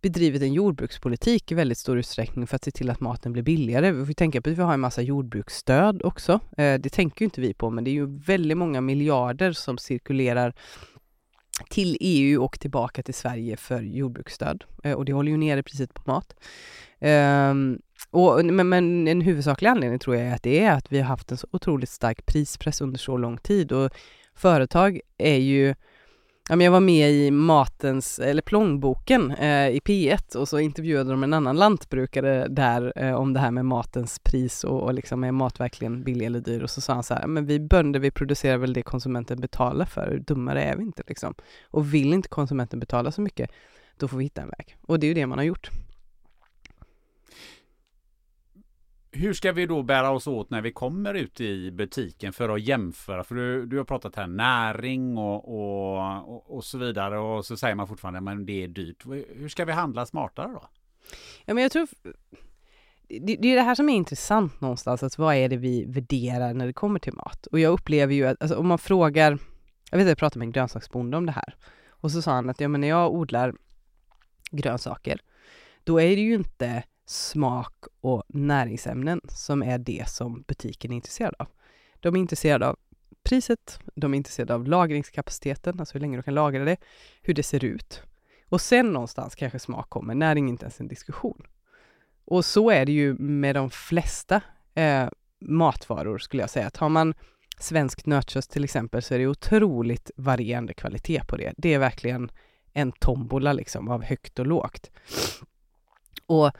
bedrivit 0.00 0.42
en 0.42 0.52
jordbrukspolitik 0.52 1.52
i 1.52 1.54
väldigt 1.54 1.78
stor 1.78 1.98
utsträckning 1.98 2.46
för 2.46 2.56
att 2.56 2.64
se 2.64 2.70
till 2.70 2.90
att 2.90 3.00
maten 3.00 3.32
blir 3.32 3.42
billigare. 3.42 3.92
Vi 3.92 4.06
får 4.06 4.12
tänka 4.12 4.42
på 4.42 4.50
att 4.50 4.58
vi 4.58 4.62
har 4.62 4.74
en 4.74 4.80
massa 4.80 5.02
jordbruksstöd 5.02 6.02
också. 6.02 6.32
Eh, 6.32 6.80
det 6.80 6.92
tänker 6.92 7.22
ju 7.22 7.24
inte 7.24 7.40
vi 7.40 7.54
på 7.54 7.70
men 7.70 7.84
det 7.84 7.90
är 7.90 7.92
ju 7.92 8.18
väldigt 8.18 8.58
många 8.58 8.80
miljarder 8.80 9.52
som 9.52 9.78
cirkulerar 9.78 10.54
till 11.70 11.96
EU 12.00 12.42
och 12.42 12.60
tillbaka 12.60 13.02
till 13.02 13.14
Sverige 13.14 13.56
för 13.56 13.82
jordbruksstöd. 13.82 14.64
Eh, 14.84 14.92
och 14.92 15.04
det 15.04 15.12
håller 15.12 15.30
ju 15.30 15.36
nere 15.36 15.62
priset 15.62 15.94
på 15.94 16.02
mat. 16.06 16.34
Um, 17.00 17.80
och, 18.10 18.44
men, 18.44 18.68
men, 18.68 19.08
en 19.08 19.20
huvudsaklig 19.20 19.68
anledning 19.68 19.98
tror 19.98 20.16
jag 20.16 20.26
är 20.26 20.34
att 20.34 20.42
det 20.42 20.60
är 20.60 20.72
att 20.72 20.92
vi 20.92 20.98
har 20.98 21.06
haft 21.06 21.30
en 21.30 21.36
så 21.36 21.46
otroligt 21.50 21.90
stark 21.90 22.26
prispress 22.26 22.80
under 22.80 22.98
så 22.98 23.16
lång 23.16 23.38
tid 23.38 23.72
och 23.72 23.90
företag 24.34 25.00
är 25.18 25.36
ju 25.36 25.74
Ja, 26.48 26.56
men 26.56 26.64
jag 26.64 26.72
var 26.72 26.80
med 26.80 27.10
i 27.10 27.30
Matens, 27.30 28.18
eller 28.18 28.42
Plångboken 28.42 29.30
eh, 29.30 29.68
i 29.68 29.80
P1 29.84 30.36
och 30.36 30.48
så 30.48 30.58
intervjuade 30.58 31.10
de 31.10 31.22
en 31.22 31.32
annan 31.32 31.56
lantbrukare 31.56 32.48
där 32.48 32.92
eh, 32.96 33.14
om 33.14 33.32
det 33.32 33.40
här 33.40 33.50
med 33.50 33.64
matens 33.64 34.18
pris 34.18 34.64
och, 34.64 34.82
och 34.82 34.94
liksom 34.94 35.24
är 35.24 35.32
mat 35.32 35.60
verkligen 35.60 36.04
billig 36.04 36.26
eller 36.26 36.40
dyr 36.40 36.62
och 36.62 36.70
så 36.70 36.80
sa 36.80 36.94
han 36.94 37.02
så 37.02 37.14
här, 37.14 37.26
men 37.26 37.46
vi 37.46 37.60
bönder 37.60 38.00
vi 38.00 38.10
producerar 38.10 38.56
väl 38.56 38.72
det 38.72 38.82
konsumenten 38.82 39.40
betalar 39.40 39.84
för, 39.84 40.10
hur 40.10 40.18
dummare 40.18 40.62
är 40.62 40.76
vi 40.76 40.82
inte 40.82 41.02
liksom. 41.06 41.34
Och 41.64 41.94
vill 41.94 42.12
inte 42.12 42.28
konsumenten 42.28 42.80
betala 42.80 43.12
så 43.12 43.20
mycket, 43.20 43.50
då 43.96 44.08
får 44.08 44.18
vi 44.18 44.24
hitta 44.24 44.42
en 44.42 44.48
väg. 44.58 44.76
Och 44.86 44.98
det 44.98 45.06
är 45.06 45.08
ju 45.08 45.14
det 45.14 45.26
man 45.26 45.38
har 45.38 45.44
gjort. 45.44 45.70
Hur 49.12 49.32
ska 49.32 49.52
vi 49.52 49.66
då 49.66 49.82
bära 49.82 50.10
oss 50.10 50.26
åt 50.26 50.50
när 50.50 50.60
vi 50.60 50.72
kommer 50.72 51.14
ut 51.14 51.40
i 51.40 51.70
butiken 51.70 52.32
för 52.32 52.48
att 52.48 52.60
jämföra? 52.60 53.24
För 53.24 53.34
du, 53.34 53.66
du 53.66 53.76
har 53.76 53.84
pratat 53.84 54.16
här 54.16 54.26
näring 54.26 55.18
och, 55.18 55.48
och, 55.48 56.34
och, 56.34 56.56
och 56.56 56.64
så 56.64 56.78
vidare 56.78 57.18
och 57.18 57.44
så 57.44 57.56
säger 57.56 57.74
man 57.74 57.88
fortfarande 57.88 58.32
att 58.32 58.46
det 58.46 58.64
är 58.64 58.68
dyrt. 58.68 59.06
Hur 59.36 59.48
ska 59.48 59.64
vi 59.64 59.72
handla 59.72 60.06
smartare 60.06 60.48
då? 60.48 60.68
Ja, 61.44 61.54
men 61.54 61.62
jag 61.62 61.72
tror 61.72 61.88
det, 63.08 63.36
det 63.36 63.48
är 63.48 63.56
det 63.56 63.62
här 63.62 63.74
som 63.74 63.88
är 63.88 63.94
intressant 63.94 64.60
någonstans, 64.60 65.02
att 65.02 65.18
vad 65.18 65.34
är 65.34 65.48
det 65.48 65.56
vi 65.56 65.84
värderar 65.84 66.54
när 66.54 66.66
det 66.66 66.72
kommer 66.72 66.98
till 66.98 67.12
mat? 67.12 67.46
Och 67.46 67.60
jag 67.60 67.72
upplever 67.72 68.14
ju 68.14 68.26
att 68.26 68.42
alltså, 68.42 68.58
om 68.58 68.66
man 68.66 68.78
frågar, 68.78 69.38
jag 69.90 69.98
vet 69.98 70.04
att 70.04 70.08
jag 70.08 70.18
pratade 70.18 70.38
med 70.38 70.46
en 70.46 70.52
grönsaksbonde 70.52 71.16
om 71.16 71.26
det 71.26 71.32
här 71.32 71.56
och 71.88 72.12
så 72.12 72.22
sa 72.22 72.32
han 72.32 72.50
att 72.50 72.60
ja, 72.60 72.68
men 72.68 72.80
när 72.80 72.88
jag 72.88 73.14
odlar 73.14 73.54
grönsaker, 74.50 75.20
då 75.84 76.00
är 76.00 76.16
det 76.16 76.22
ju 76.22 76.34
inte 76.34 76.82
smak 77.06 77.74
och 78.00 78.22
näringsämnen 78.28 79.20
som 79.28 79.62
är 79.62 79.78
det 79.78 80.08
som 80.08 80.44
butiken 80.48 80.92
är 80.92 80.96
intresserad 80.96 81.34
av. 81.38 81.46
De 82.00 82.14
är 82.16 82.20
intresserade 82.20 82.68
av 82.68 82.76
priset, 83.22 83.78
de 83.94 84.14
är 84.14 84.16
intresserade 84.16 84.54
av 84.54 84.66
lagringskapaciteten, 84.66 85.80
alltså 85.80 85.94
hur 85.94 86.00
länge 86.00 86.16
du 86.16 86.22
kan 86.22 86.34
lagra 86.34 86.64
det, 86.64 86.76
hur 87.22 87.34
det 87.34 87.42
ser 87.42 87.64
ut. 87.64 88.02
Och 88.48 88.60
sen 88.60 88.92
någonstans 88.92 89.34
kanske 89.34 89.58
smak 89.58 89.90
kommer, 89.90 90.14
näring 90.14 90.46
är 90.46 90.48
inte 90.48 90.64
ens 90.64 90.80
en 90.80 90.88
diskussion. 90.88 91.46
Och 92.24 92.44
så 92.44 92.70
är 92.70 92.86
det 92.86 92.92
ju 92.92 93.14
med 93.14 93.54
de 93.54 93.70
flesta 93.70 94.42
eh, 94.74 95.08
matvaror 95.40 96.18
skulle 96.18 96.42
jag 96.42 96.50
säga. 96.50 96.70
Tar 96.70 96.88
man 96.88 97.14
svenskt 97.58 98.06
nötkött 98.06 98.50
till 98.50 98.64
exempel 98.64 99.02
så 99.02 99.14
är 99.14 99.18
det 99.18 99.26
otroligt 99.26 100.10
varierande 100.16 100.74
kvalitet 100.74 101.22
på 101.28 101.36
det. 101.36 101.54
Det 101.56 101.74
är 101.74 101.78
verkligen 101.78 102.30
en 102.72 102.92
tombola 102.92 103.52
liksom 103.52 103.88
av 103.88 104.02
högt 104.02 104.38
och 104.38 104.46
lågt. 104.46 104.90
Och 106.26 106.50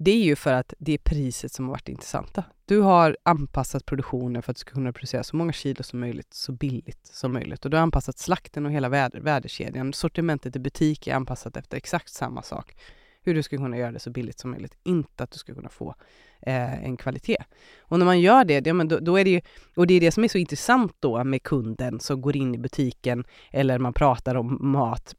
det 0.00 0.10
är 0.10 0.24
ju 0.24 0.36
för 0.36 0.52
att 0.52 0.74
det 0.78 0.92
är 0.92 0.98
priset 0.98 1.52
som 1.52 1.64
har 1.64 1.70
varit 1.70 1.88
intressanta. 1.88 2.44
Du 2.64 2.80
har 2.80 3.16
anpassat 3.22 3.86
produktionen 3.86 4.42
för 4.42 4.50
att 4.50 4.56
du 4.56 4.60
ska 4.60 4.74
kunna 4.74 4.92
producera 4.92 5.22
så 5.22 5.36
många 5.36 5.52
kilo 5.52 5.82
som 5.82 6.00
möjligt, 6.00 6.34
så 6.34 6.52
billigt 6.52 7.06
som 7.06 7.32
möjligt. 7.32 7.64
Och 7.64 7.70
du 7.70 7.76
har 7.76 7.82
anpassat 7.82 8.18
slakten 8.18 8.66
och 8.66 8.72
hela 8.72 8.88
väder, 8.88 9.20
värdekedjan. 9.20 9.92
Sortimentet 9.92 10.56
i 10.56 10.58
butik 10.58 11.06
är 11.06 11.14
anpassat 11.14 11.56
efter 11.56 11.76
exakt 11.76 12.12
samma 12.12 12.42
sak. 12.42 12.76
Hur 13.22 13.34
du 13.34 13.42
ska 13.42 13.56
kunna 13.56 13.76
göra 13.76 13.92
det 13.92 13.98
så 13.98 14.10
billigt 14.10 14.38
som 14.38 14.50
möjligt, 14.50 14.78
inte 14.82 15.24
att 15.24 15.30
du 15.30 15.38
ska 15.38 15.54
kunna 15.54 15.68
få 15.68 15.94
eh, 16.42 16.84
en 16.84 16.96
kvalitet. 16.96 17.44
Och 17.80 17.98
när 17.98 18.06
man 18.06 18.20
gör 18.20 18.44
det, 18.44 18.66
ja, 18.66 18.74
men 18.74 18.88
då, 18.88 18.98
då, 18.98 19.16
är 19.16 19.24
det 19.24 19.30
ju, 19.30 19.40
och 19.76 19.86
det 19.86 19.94
är 19.94 20.00
det 20.00 20.12
som 20.12 20.24
är 20.24 20.28
så 20.28 20.38
intressant 20.38 20.96
då 21.00 21.24
med 21.24 21.42
kunden 21.42 22.00
som 22.00 22.20
går 22.20 22.36
in 22.36 22.54
i 22.54 22.58
butiken 22.58 23.24
eller 23.50 23.78
man 23.78 23.92
pratar 23.92 24.34
om 24.34 24.58
mat 24.60 25.14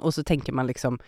och 0.00 0.14
så 0.14 0.24
tänker 0.24 0.52
man 0.52 0.66
liksom 0.66 0.98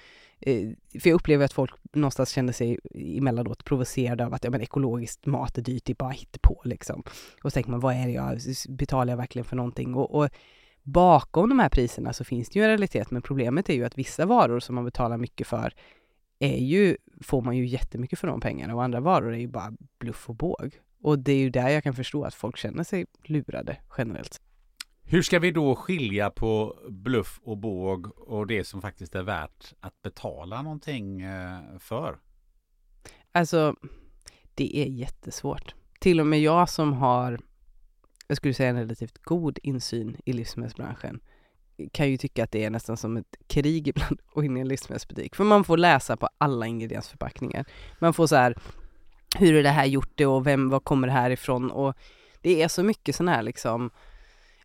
Eh, 0.40 0.68
för 1.00 1.08
jag 1.10 1.14
upplever 1.14 1.44
att 1.44 1.52
folk 1.52 1.74
någonstans 1.92 2.30
känner 2.30 2.52
sig 2.52 2.78
emellanåt 2.94 3.64
provocerade 3.64 4.26
av 4.26 4.34
att 4.34 4.44
ja, 4.44 4.50
men 4.50 4.60
ekologiskt 4.60 5.26
mat 5.26 5.58
är 5.58 5.62
dyrt, 5.62 5.84
det 5.84 5.92
är 5.92 5.94
bara 5.94 6.14
på 6.42 6.62
liksom. 6.64 7.02
Och 7.42 7.50
så 7.52 7.54
tänker 7.54 7.70
man, 7.70 7.80
vad 7.80 7.94
är 7.94 8.06
det 8.06 8.12
jag, 8.12 8.38
betalar 8.68 9.12
jag 9.12 9.16
verkligen 9.16 9.44
för 9.44 9.56
någonting? 9.56 9.94
Och, 9.94 10.14
och, 10.14 10.28
bakom 10.82 11.48
de 11.48 11.58
här 11.58 11.68
priserna 11.68 12.12
så 12.12 12.24
finns 12.24 12.48
det 12.48 12.58
ju 12.58 12.62
en 12.62 12.68
realitet, 12.68 13.10
men 13.10 13.22
problemet 13.22 13.70
är 13.70 13.74
ju 13.74 13.84
att 13.84 13.98
vissa 13.98 14.26
varor 14.26 14.60
som 14.60 14.74
man 14.74 14.84
betalar 14.84 15.18
mycket 15.18 15.46
för 15.46 15.74
är 16.38 16.58
ju, 16.58 16.96
får 17.20 17.42
man 17.42 17.56
ju 17.56 17.66
jättemycket 17.66 18.18
för 18.18 18.28
de 18.28 18.40
pengarna 18.40 18.74
och 18.74 18.84
andra 18.84 19.00
varor 19.00 19.34
är 19.34 19.38
ju 19.38 19.48
bara 19.48 19.72
bluff 19.98 20.28
och 20.28 20.34
båg. 20.34 20.80
Och 21.02 21.18
det 21.18 21.32
är 21.32 21.38
ju 21.38 21.50
där 21.50 21.68
jag 21.68 21.82
kan 21.82 21.94
förstå 21.94 22.24
att 22.24 22.34
folk 22.34 22.56
känner 22.56 22.84
sig 22.84 23.06
lurade 23.24 23.76
generellt. 23.98 24.40
Hur 25.08 25.22
ska 25.22 25.38
vi 25.38 25.50
då 25.50 25.74
skilja 25.74 26.30
på 26.30 26.78
bluff 26.88 27.40
och 27.42 27.58
båg 27.58 28.18
och 28.18 28.46
det 28.46 28.64
som 28.64 28.82
faktiskt 28.82 29.14
är 29.14 29.22
värt 29.22 29.74
att 29.80 30.02
betala 30.02 30.62
någonting 30.62 31.22
eh, 31.22 31.78
för? 31.78 32.18
Alltså, 33.32 33.74
det 34.54 34.78
är 34.78 34.86
jättesvårt. 34.86 35.74
Till 36.00 36.20
och 36.20 36.26
med 36.26 36.40
jag 36.40 36.68
som 36.68 36.92
har, 36.92 37.40
jag 38.26 38.36
skulle 38.36 38.54
säga 38.54 38.70
en 38.70 38.76
relativt 38.76 39.18
god 39.18 39.58
insyn 39.62 40.16
i 40.24 40.32
livsmedelsbranschen, 40.32 41.20
kan 41.92 42.10
ju 42.10 42.16
tycka 42.16 42.44
att 42.44 42.52
det 42.52 42.64
är 42.64 42.70
nästan 42.70 42.96
som 42.96 43.16
ett 43.16 43.36
krig 43.46 43.88
ibland 43.88 44.20
att 44.26 44.34
gå 44.34 44.44
in 44.44 44.56
i 44.56 44.60
en 44.60 44.68
livsmedelsbutik. 44.68 45.36
För 45.36 45.44
man 45.44 45.64
får 45.64 45.76
läsa 45.76 46.16
på 46.16 46.28
alla 46.38 46.66
ingrediensförpackningar. 46.66 47.64
Man 47.98 48.14
får 48.14 48.26
så 48.26 48.36
här, 48.36 48.56
hur 49.38 49.54
är 49.54 49.62
det 49.62 49.70
här 49.70 49.86
gjort 49.86 50.12
det 50.14 50.26
och 50.26 50.46
vem, 50.46 50.68
var 50.68 50.80
kommer 50.80 51.06
det 51.06 51.12
här 51.12 51.30
ifrån? 51.30 51.70
Och 51.70 51.94
det 52.40 52.62
är 52.62 52.68
så 52.68 52.82
mycket 52.82 53.16
sån 53.16 53.28
här 53.28 53.42
liksom 53.42 53.90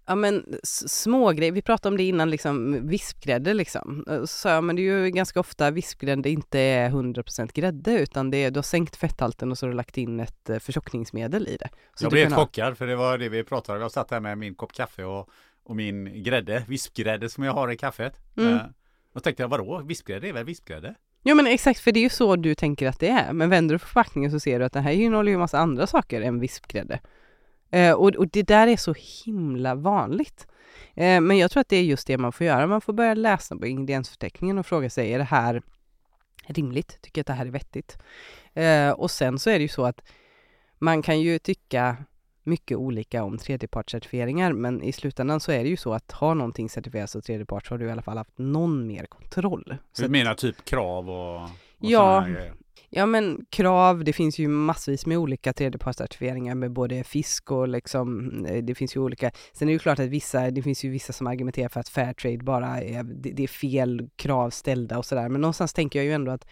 Ja 0.05 0.15
men 0.15 0.59
små 0.63 1.31
grejer, 1.31 1.51
vi 1.51 1.61
pratade 1.61 1.93
om 1.93 1.97
det 1.97 2.03
innan 2.03 2.29
liksom 2.29 2.87
vispgrädde 2.87 3.53
liksom. 3.53 4.03
Så 4.07 4.27
sa 4.27 4.49
jag, 4.49 4.63
men 4.63 4.75
det 4.75 4.81
är 4.81 5.03
ju 5.03 5.09
ganska 5.09 5.39
ofta 5.39 5.71
vispgrädde 5.71 6.29
inte 6.29 6.59
är 6.59 6.89
100% 6.89 7.51
grädde 7.53 7.99
utan 7.99 8.31
det 8.31 8.37
är, 8.37 8.51
du 8.51 8.57
har 8.57 8.63
sänkt 8.63 8.95
fetthalten 8.95 9.51
och 9.51 9.57
så 9.57 9.65
har 9.65 9.71
du 9.71 9.77
lagt 9.77 9.97
in 9.97 10.19
ett 10.19 10.49
eh, 10.49 10.59
förtjockningsmedel 10.59 11.47
i 11.47 11.57
det. 11.57 11.69
Så 11.95 12.05
jag 12.05 12.11
blev 12.11 12.23
helt 12.23 12.35
chockad 12.35 12.77
för 12.77 12.87
det 12.87 12.95
var 12.95 13.17
det 13.17 13.29
vi 13.29 13.43
pratade 13.43 13.77
om. 13.77 13.81
Jag 13.81 13.91
satt 13.91 14.11
här 14.11 14.19
med 14.19 14.37
min 14.37 14.55
kopp 14.55 14.73
kaffe 14.73 15.03
och, 15.03 15.29
och 15.63 15.75
min 15.75 16.23
grädde, 16.23 16.63
vispgrädde 16.67 17.29
som 17.29 17.43
jag 17.43 17.53
har 17.53 17.71
i 17.71 17.77
kaffet. 17.77 18.13
Mm. 18.37 18.53
Uh, 18.53 18.61
och 19.13 19.23
tänkte 19.23 19.43
jag, 19.43 19.47
vadå, 19.47 19.81
vispgrädde 19.85 20.29
är 20.29 20.33
väl 20.33 20.45
vispgrädde? 20.45 20.95
Ja 21.23 21.35
men 21.35 21.47
exakt, 21.47 21.79
för 21.79 21.91
det 21.91 21.99
är 21.99 22.03
ju 22.03 22.09
så 22.09 22.35
du 22.35 22.55
tänker 22.55 22.87
att 22.87 22.99
det 22.99 23.09
är. 23.09 23.33
Men 23.33 23.49
vänder 23.49 23.75
du 23.75 23.79
på 23.79 23.85
förpackningen 23.85 24.31
så 24.31 24.39
ser 24.39 24.59
du 24.59 24.65
att 24.65 24.73
det 24.73 24.79
här 24.79 24.91
innehåller 24.91 25.31
ju 25.31 25.33
en 25.33 25.39
massa 25.39 25.59
andra 25.59 25.87
saker 25.87 26.21
än 26.21 26.39
vispgrädde. 26.39 26.99
Eh, 27.71 27.93
och, 27.93 28.15
och, 28.15 28.27
det 28.27 28.43
där 28.43 28.67
är 28.67 28.77
så 28.77 28.95
himla 29.25 29.75
vanligt. 29.75 30.47
Eh, 30.93 31.21
men 31.21 31.37
jag 31.37 31.51
tror 31.51 31.61
att 31.61 31.69
det 31.69 31.75
är 31.75 31.83
just 31.83 32.07
det 32.07 32.17
man 32.17 32.31
får 32.31 32.47
göra. 32.47 32.67
Man 32.67 32.81
får 32.81 32.93
börja 32.93 33.13
läsa 33.13 33.55
på 33.55 33.67
ingrediensförteckningen 33.67 34.57
och 34.57 34.65
fråga 34.65 34.89
sig, 34.89 35.13
är 35.13 35.17
det 35.17 35.23
här 35.23 35.61
rimligt? 36.45 37.01
Tycker 37.01 37.19
jag 37.19 37.23
att 37.23 37.27
det 37.27 37.33
här 37.33 37.45
är 37.45 37.51
vettigt? 37.51 37.97
Eh, 38.53 38.89
och 38.89 39.11
sen 39.11 39.39
så 39.39 39.49
är 39.49 39.53
det 39.53 39.61
ju 39.61 39.67
så 39.67 39.85
att 39.85 40.01
man 40.79 41.01
kan 41.01 41.21
ju 41.21 41.39
tycka 41.39 41.97
mycket 42.43 42.77
olika 42.77 43.23
om 43.23 43.37
tredjepartscertifieringar 43.37 44.53
men 44.53 44.83
i 44.83 44.91
slutändan 44.91 45.39
så 45.39 45.51
är 45.51 45.63
det 45.63 45.69
ju 45.69 45.77
så 45.77 45.93
att 45.93 46.11
har 46.11 46.35
någonting 46.35 46.69
certifierats 46.69 47.15
av 47.15 47.21
tredjepart 47.21 47.67
så 47.67 47.73
har 47.73 47.79
du 47.79 47.87
i 47.87 47.91
alla 47.91 48.01
fall 48.01 48.17
haft 48.17 48.37
någon 48.37 48.87
mer 48.87 49.05
kontroll. 49.05 49.77
Så 49.93 50.03
du 50.03 50.09
menar 50.09 50.33
typ 50.33 50.65
krav 50.65 51.09
och, 51.09 51.43
och 51.43 51.49
ja, 51.77 52.25
Ja 52.93 53.05
men 53.05 53.45
krav, 53.49 54.03
det 54.03 54.13
finns 54.13 54.39
ju 54.39 54.47
massvis 54.47 55.05
med 55.05 55.17
olika 55.17 55.53
tredjepartscertifieringar 55.53 56.55
med 56.55 56.71
både 56.71 57.03
fisk 57.03 57.51
och 57.51 57.67
liksom, 57.67 58.31
eh, 58.45 58.63
det 58.63 58.75
finns 58.75 58.95
ju 58.95 58.99
olika. 58.99 59.31
Sen 59.53 59.67
är 59.67 59.69
det 59.69 59.73
ju 59.73 59.79
klart 59.79 59.99
att 59.99 60.09
vissa, 60.09 60.51
det 60.51 60.61
finns 60.61 60.83
ju 60.85 60.89
vissa 60.89 61.13
som 61.13 61.27
argumenterar 61.27 61.69
för 61.69 61.79
att 61.79 61.89
Fairtrade 61.89 62.37
bara 62.37 62.81
är, 62.81 63.03
det, 63.03 63.31
det 63.31 63.43
är 63.43 63.47
fel 63.47 64.09
krav 64.15 64.49
ställda 64.49 64.97
och 64.97 65.05
sådär. 65.05 65.29
Men 65.29 65.41
någonstans 65.41 65.73
tänker 65.73 65.99
jag 65.99 66.05
ju 66.05 66.13
ändå 66.13 66.31
att 66.31 66.45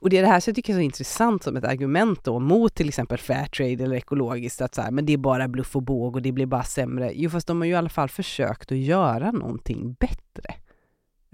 och 0.00 0.10
det 0.10 0.18
är 0.18 0.22
det 0.22 0.28
här 0.28 0.40
som 0.40 0.50
jag 0.50 0.56
tycker 0.56 0.72
är 0.72 0.76
så 0.76 0.80
intressant 0.80 1.42
som 1.42 1.56
ett 1.56 1.64
argument 1.64 2.24
då 2.24 2.38
mot 2.38 2.74
till 2.74 2.88
exempel 2.88 3.18
Fairtrade 3.18 3.84
eller 3.84 3.96
ekologiskt 3.96 4.60
att 4.60 4.74
så 4.74 4.82
här, 4.82 4.90
men 4.90 5.06
det 5.06 5.12
är 5.12 5.16
bara 5.16 5.48
bluff 5.48 5.76
och 5.76 5.82
båg 5.82 6.16
och 6.16 6.22
det 6.22 6.32
blir 6.32 6.46
bara 6.46 6.62
sämre. 6.62 7.12
Jo 7.14 7.30
fast 7.30 7.46
de 7.46 7.60
har 7.60 7.66
ju 7.66 7.72
i 7.72 7.76
alla 7.76 7.88
fall 7.88 8.08
försökt 8.08 8.72
att 8.72 8.78
göra 8.78 9.30
någonting 9.30 9.96
bättre. 10.00 10.54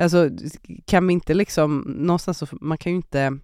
Alltså 0.02 0.30
kan 0.84 1.06
vi 1.06 1.12
inte 1.12 1.34
liksom, 1.34 1.80
någonstans 1.86 2.38
så, 2.38 2.46
man 2.60 2.78
kan 2.78 2.92
ju 2.92 2.96
inte 2.96 3.38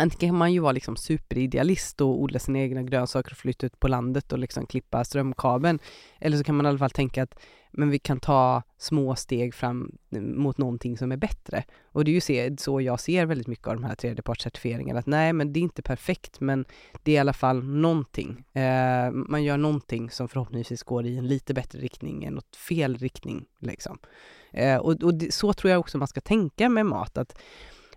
Antingen 0.00 0.32
kan 0.32 0.38
man 0.38 0.52
ju 0.52 0.60
vara 0.60 0.72
liksom 0.72 0.96
superidealist 0.96 2.00
och 2.00 2.22
odla 2.22 2.38
sina 2.38 2.58
egna 2.58 2.82
grönsaker 2.82 3.32
och 3.32 3.36
flytta 3.38 3.66
ut 3.66 3.80
på 3.80 3.88
landet 3.88 4.32
och 4.32 4.38
liksom 4.38 4.66
klippa 4.66 5.04
strömkabeln. 5.04 5.78
Eller 6.18 6.36
så 6.36 6.44
kan 6.44 6.54
man 6.54 6.66
i 6.66 6.68
alla 6.68 6.78
fall 6.78 6.90
tänka 6.90 7.22
att 7.22 7.38
men 7.72 7.90
vi 7.90 7.98
kan 7.98 8.20
ta 8.20 8.62
små 8.78 9.16
steg 9.16 9.54
fram 9.54 9.92
mot 10.10 10.58
någonting 10.58 10.98
som 10.98 11.12
är 11.12 11.16
bättre. 11.16 11.64
Och 11.92 12.04
det 12.04 12.10
är 12.10 12.32
ju 12.32 12.56
så 12.56 12.80
jag 12.80 13.00
ser 13.00 13.26
väldigt 13.26 13.46
mycket 13.46 13.66
av 13.66 13.74
de 13.74 13.84
här 13.84 13.94
tredjepartscertifieringarna. 13.94 14.98
Att 14.98 15.06
nej, 15.06 15.32
men 15.32 15.52
det 15.52 15.60
är 15.60 15.62
inte 15.62 15.82
perfekt, 15.82 16.40
men 16.40 16.64
det 17.02 17.12
är 17.12 17.16
i 17.16 17.18
alla 17.18 17.32
fall 17.32 17.64
någonting. 17.64 18.44
Eh, 18.52 19.10
man 19.10 19.44
gör 19.44 19.56
någonting 19.56 20.10
som 20.10 20.28
förhoppningsvis 20.28 20.82
går 20.82 21.06
i 21.06 21.18
en 21.18 21.26
lite 21.26 21.54
bättre 21.54 21.78
riktning 21.78 22.24
än 22.24 22.38
åt 22.38 22.56
fel 22.56 22.96
riktning. 22.96 23.44
Liksom. 23.58 23.98
Eh, 24.50 24.76
och, 24.76 25.02
och 25.02 25.14
det, 25.14 25.34
så 25.34 25.52
tror 25.52 25.70
jag 25.70 25.80
också 25.80 25.98
man 25.98 26.08
ska 26.08 26.20
tänka 26.20 26.68
med 26.68 26.86
mat. 26.86 27.18
att 27.18 27.38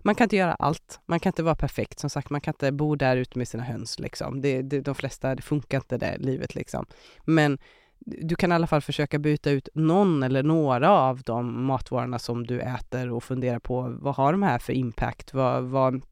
man 0.04 0.14
kan 0.14 0.24
inte 0.24 0.36
göra 0.36 0.54
allt. 0.54 1.00
Man 1.06 1.20
kan 1.20 1.30
inte 1.30 1.42
vara 1.42 1.54
perfekt. 1.54 1.98
Som 1.98 2.10
sagt, 2.10 2.30
man 2.30 2.40
kan 2.40 2.54
inte 2.54 2.72
bo 2.72 2.96
där 2.96 3.16
ute 3.16 3.38
med 3.38 3.48
sina 3.48 3.62
höns. 3.62 3.98
Liksom. 3.98 4.40
Det, 4.40 4.62
det, 4.62 4.80
de 4.80 4.94
flesta, 4.94 5.34
det 5.34 5.42
funkar 5.42 5.78
inte 5.78 5.98
det 5.98 6.16
livet. 6.18 6.54
Liksom. 6.54 6.86
Men 7.24 7.58
du 8.06 8.36
kan 8.36 8.52
i 8.52 8.54
alla 8.54 8.66
fall 8.66 8.80
försöka 8.80 9.18
byta 9.18 9.50
ut 9.50 9.68
någon 9.74 10.22
eller 10.22 10.42
några 10.42 10.90
av 10.90 11.22
de 11.22 11.64
matvarorna 11.64 12.18
som 12.18 12.46
du 12.46 12.60
äter 12.60 13.10
och 13.10 13.24
fundera 13.24 13.60
på 13.60 13.96
vad 14.00 14.14
har 14.14 14.32
de 14.32 14.42
här 14.42 14.58
för 14.58 14.72
impact? 14.72 15.34
Vad, 15.34 15.64
vad 15.64 16.02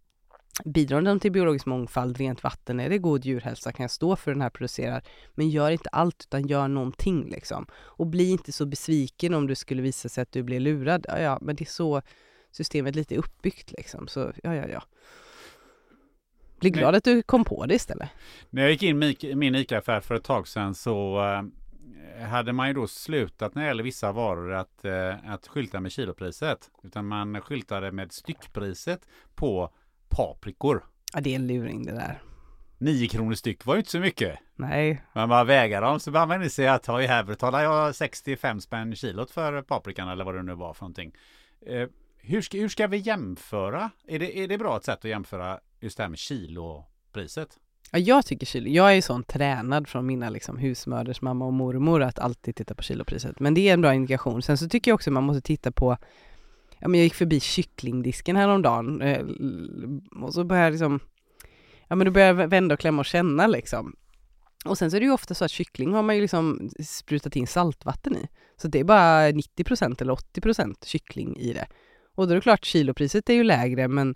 bidrar 0.65 1.03
de 1.03 1.21
till 1.21 1.33
biologisk 1.33 1.67
mångfald, 1.67 2.19
rent 2.19 2.43
vatten? 2.43 2.81
Är 2.81 2.89
det 2.89 2.99
god 2.99 3.25
djurhälsa? 3.25 3.73
Kan 3.73 3.85
jag 3.85 3.91
stå 3.91 4.17
för 4.17 4.31
den 4.31 4.41
här 4.41 4.51
producerar? 4.51 5.03
Men 5.35 5.51
gör 5.51 5.71
inte 5.71 5.89
allt 5.89 6.25
utan 6.29 6.47
gör 6.47 6.69
någonting 6.69 7.31
liksom. 7.31 7.67
Och 7.73 8.07
bli 8.07 8.31
inte 8.31 8.53
så 8.53 8.67
besviken 8.67 9.35
om 9.35 9.47
det 9.47 9.57
skulle 9.57 9.83
visa 9.83 10.09
sig 10.09 10.23
att 10.23 10.33
du 10.33 10.43
blir 10.43 10.61
lurad. 10.61 11.07
Ja, 11.09 11.19
ja, 11.19 11.39
men 11.41 11.57
det 11.57 11.65
är 11.65 11.67
så 11.67 12.03
systemet 12.51 12.97
lite 12.97 13.17
uppbyggt 13.17 13.73
liksom. 13.73 14.09
Så 14.09 14.33
ja, 14.43 14.55
ja, 14.55 14.69
ja. 14.69 14.83
Bli 16.61 16.71
glad 16.71 16.95
att 16.95 17.05
du 17.05 17.23
kom 17.23 17.45
på 17.45 17.67
det 17.67 17.75
istället. 17.75 18.09
När 18.51 18.63
jag 18.63 18.71
gick 18.71 18.83
in 18.83 19.03
i 19.03 19.35
min 19.35 19.55
ICA-affär 19.55 20.01
för 20.01 20.15
ett 20.15 20.25
tag 20.25 20.49
sedan 20.49 20.75
så 20.75 21.23
eh, 21.25 21.43
hade 22.29 22.53
man 22.53 22.69
ju 22.69 22.75
då 22.75 22.87
slutat 22.87 23.55
när 23.55 23.63
det 23.63 23.69
gäller 23.69 23.83
vissa 23.83 24.13
varor 24.13 24.53
att, 24.53 24.85
eh, 24.85 25.33
att 25.33 25.47
skylta 25.47 25.81
med 25.81 25.93
kilopriset. 25.93 26.71
Utan 26.83 27.07
man 27.07 27.41
skyltade 27.41 27.93
med 27.93 28.13
styckpriset 28.13 29.09
på 29.35 29.71
paprikor. 30.11 30.85
Ja, 31.15 31.21
det 31.21 31.31
är 31.31 31.37
en 31.37 31.47
luring 31.47 31.85
det 31.87 31.93
där. 31.93 32.23
9 32.79 33.09
kronor 33.09 33.35
styck 33.35 33.67
var 33.67 33.75
ju 33.75 33.79
inte 33.79 33.91
så 33.91 33.99
mycket. 33.99 34.39
Nej. 34.57 35.03
Man 35.13 35.29
bara 35.29 35.45
väger 35.45 35.83
dem 35.83 36.01
så 36.01 36.11
börjar 36.11 36.27
man 36.27 36.43
inse 36.43 36.73
att 36.73 36.87
här 36.87 37.25
betalar 37.25 37.63
jag 37.63 37.95
65 37.95 38.61
spänn 38.61 38.97
kilot 38.97 39.31
för 39.31 39.63
paprikan 39.63 40.09
eller 40.09 40.25
vad 40.25 40.35
det 40.35 40.43
nu 40.43 40.55
var 40.55 40.75
för 40.75 40.83
någonting. 40.83 41.13
Eh, 41.67 41.89
hur, 42.19 42.43
ska, 42.43 42.59
hur 42.59 42.69
ska 42.69 42.87
vi 42.87 42.97
jämföra? 42.97 43.91
Är 44.09 44.19
det, 44.19 44.39
är 44.39 44.49
det 44.49 44.59
bra 44.59 44.77
ett 44.77 44.85
sätt 44.85 44.99
att 44.99 45.11
jämföra 45.11 45.61
just 45.81 45.97
det 45.97 46.03
här 46.03 46.11
med 46.11 46.19
kilopriset? 46.19 47.59
Ja, 47.91 47.99
jag 47.99 48.27
tycker 48.27 48.47
kilo. 48.47 48.69
Jag 48.69 48.91
är 48.91 48.95
ju 48.95 49.03
sån 49.03 49.25
tränad 49.25 49.89
från 49.89 50.07
mina 50.07 50.31
liksom, 50.31 50.59
husmöders 50.59 51.23
mamma 51.23 51.45
och 51.45 51.53
mormor 51.53 52.03
att 52.03 52.19
alltid 52.19 52.57
titta 52.57 52.75
på 52.75 52.83
kilopriset. 52.83 53.41
Men 53.41 53.55
det 53.55 53.69
är 53.69 53.73
en 53.73 53.81
bra 53.81 53.95
indikation. 53.95 54.43
Sen 54.43 54.59
så 54.59 54.69
tycker 54.69 54.91
jag 54.91 54.95
också 54.95 55.11
man 55.11 55.25
måste 55.25 55.41
titta 55.41 55.73
på 55.73 55.97
Ja 56.81 56.89
men 56.89 57.01
jag 57.01 57.05
gick 57.05 57.15
förbi 57.15 57.41
kycklingdisken 57.41 58.37
häromdagen 58.37 59.03
eh, 59.03 59.27
och 60.23 60.35
så 60.35 60.45
började 60.45 60.67
jag 60.67 60.73
liksom 60.73 61.01
Ja 61.89 61.97
men 61.97 62.05
då 62.05 62.11
började 62.11 62.43
jag 62.43 62.49
vända 62.49 62.73
och 62.73 62.81
klämma 62.81 63.01
och 63.01 63.07
känna 63.07 63.47
liksom. 63.47 63.97
Och 64.65 64.79
sen 64.79 64.91
så 64.91 64.97
är 64.97 65.01
det 65.01 65.07
ju 65.07 65.13
ofta 65.13 65.35
så 65.35 65.45
att 65.45 65.51
kyckling 65.51 65.93
har 65.93 66.03
man 66.03 66.15
ju 66.15 66.21
liksom 66.21 66.71
sprutat 66.85 67.37
in 67.37 67.47
saltvatten 67.47 68.17
i. 68.17 68.29
Så 68.57 68.69
det 68.69 68.81
är 68.81 68.85
bara 68.85 69.31
90% 69.31 70.03
eller 70.03 70.13
80% 70.13 70.87
kyckling 70.87 71.37
i 71.37 71.53
det. 71.53 71.67
Och 72.15 72.27
då 72.27 72.33
är 72.33 72.35
det 72.35 72.41
klart, 72.41 72.65
kilopriset 72.65 73.31
är 73.31 73.35
ju 73.35 73.45
lägre 73.45 73.89
men 73.89 74.15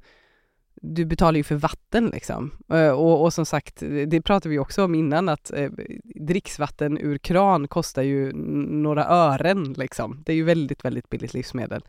du 0.74 1.04
betalar 1.04 1.36
ju 1.36 1.42
för 1.42 1.54
vatten 1.54 2.06
liksom. 2.06 2.50
Eh, 2.72 2.90
och, 2.90 3.22
och 3.22 3.32
som 3.32 3.46
sagt, 3.46 3.82
det 4.06 4.22
pratade 4.22 4.48
vi 4.48 4.58
också 4.58 4.84
om 4.84 4.94
innan 4.94 5.28
att 5.28 5.50
eh, 5.54 5.70
dricksvatten 6.04 6.98
ur 6.98 7.18
kran 7.18 7.68
kostar 7.68 8.02
ju 8.02 8.32
några 8.32 9.04
ören 9.04 9.72
liksom. 9.72 10.22
Det 10.26 10.32
är 10.32 10.36
ju 10.36 10.44
väldigt, 10.44 10.84
väldigt 10.84 11.10
billigt 11.10 11.34
livsmedel. 11.34 11.84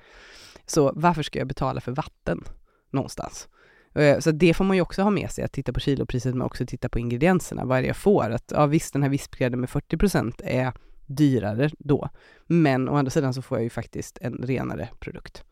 Så 0.66 0.91
varför 0.95 1.24
ska 1.24 1.39
jag 1.39 1.47
betala 1.47 1.82
för 1.82 1.91
vatten 1.91 2.43
någonstans? 2.91 3.47
Eh, 3.95 4.20
så 4.20 4.32
det 4.32 4.53
får 4.53 4.66
man 4.66 4.78
ju 4.78 4.82
också 4.82 5.01
ha 5.01 5.09
med 5.09 5.32
sig, 5.32 5.43
att 5.43 5.51
titta 5.51 5.74
på 5.74 5.80
kilopriset 5.80 6.34
men 6.34 6.41
också 6.41 6.66
titta 6.66 6.89
på 6.89 6.99
ingredienserna. 6.99 7.66
Vad 7.66 7.78
är 7.78 7.82
det 7.82 7.88
jag 7.88 7.97
får? 7.97 8.30
Att, 8.30 8.51
ja 8.55 8.66
visst, 8.66 8.93
den 8.93 9.03
här 9.03 9.09
vispgrädden 9.09 9.59
med 9.59 9.70
40% 9.70 10.41
är 10.43 10.74
dyrare 11.05 11.70
då. 11.80 12.09
Men 12.47 12.89
å 12.89 12.95
andra 12.95 13.09
sidan 13.09 13.34
så 13.34 13.41
får 13.41 13.57
jag 13.57 13.63
ju 13.63 13.70
faktiskt 13.70 14.18
en 14.22 14.34
renare 14.34 14.89
produkt. 14.99 15.43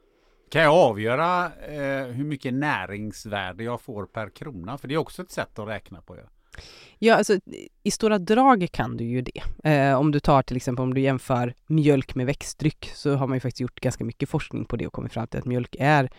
Kan 0.52 0.62
jag 0.62 0.74
avgöra 0.74 1.46
eh, 1.46 2.06
hur 2.06 2.26
mycket 2.26 2.54
näringsvärde 2.54 3.64
jag 3.64 3.82
får 3.82 4.06
per 4.06 4.30
krona? 4.30 4.78
För 4.78 4.88
det 4.88 4.94
är 4.94 4.98
också 4.98 5.22
ett 5.22 5.32
sätt 5.32 5.60
att 5.60 5.68
räkna 5.68 6.02
på. 6.02 6.18
Ja. 6.18 6.24
Ja, 7.00 7.16
alltså 7.16 7.40
i 7.84 7.92
stora 7.92 8.20
drag 8.20 8.68
kan 8.72 8.98
du 8.98 9.04
ju 9.04 9.22
det. 9.22 9.70
Eh, 9.70 10.00
om 10.00 10.12
du 10.12 10.20
tar 10.20 10.42
till 10.42 10.58
exempel 10.58 10.84
om 10.84 10.94
du 10.94 11.02
jämför 11.02 11.54
mjölk 11.68 12.16
med 12.16 12.26
växtdryck 12.26 12.92
så 12.94 13.16
har 13.16 13.28
man 13.28 13.36
ju 13.36 13.40
faktiskt 13.40 13.60
gjort 13.60 13.80
ganska 13.80 14.04
mycket 14.04 14.30
forskning 14.30 14.66
på 14.66 14.76
det 14.76 14.88
och 14.88 14.94
kommit 14.94 15.14
fram 15.14 15.28
till 15.28 15.40
att 15.40 15.46
mjölk 15.46 15.76
är 15.80 16.10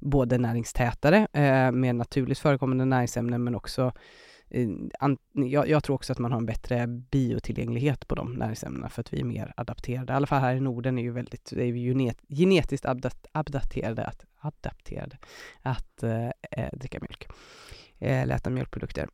både 0.00 0.38
näringstätare 0.38 1.28
eh, 1.32 1.72
med 1.72 1.94
naturligt 1.94 2.38
förekommande 2.38 2.84
näringsämnen 2.84 3.44
men 3.44 3.54
också 3.54 3.92
eh, 4.50 4.68
jag, 5.32 5.68
jag, 5.68 5.84
tror 5.84 5.94
också 5.94 6.12
att 6.12 6.18
man 6.18 6.32
har 6.32 6.38
en 6.38 6.46
bättre 6.46 6.86
biotillgänglighet 6.86 8.08
på 8.08 8.14
de 8.14 8.32
näringsämnena 8.32 8.88
för 8.88 9.00
att 9.00 9.12
vi 9.12 9.20
är 9.20 9.24
mer 9.24 9.52
adapterade. 9.56 10.12
I 10.12 10.16
alla 10.16 10.26
fall 10.26 10.40
här 10.40 10.54
i 10.54 10.60
Norden 10.60 10.98
är 10.98 11.02
ju 11.02 11.10
väldigt, 11.10 11.52
är 11.52 11.72
vi 11.72 12.14
genetiskt 12.28 12.86
adapterade 13.32 14.04
att, 14.04 14.24
adapterade 14.38 15.18
att 15.62 16.02
eh, 16.02 16.26
eh 16.50 16.68
dricka 16.72 16.98
mjölk 17.00 17.26
eh, 17.98 18.22
eller 18.22 18.34
äta 18.34 18.50
mjölkprodukter. 18.50 19.08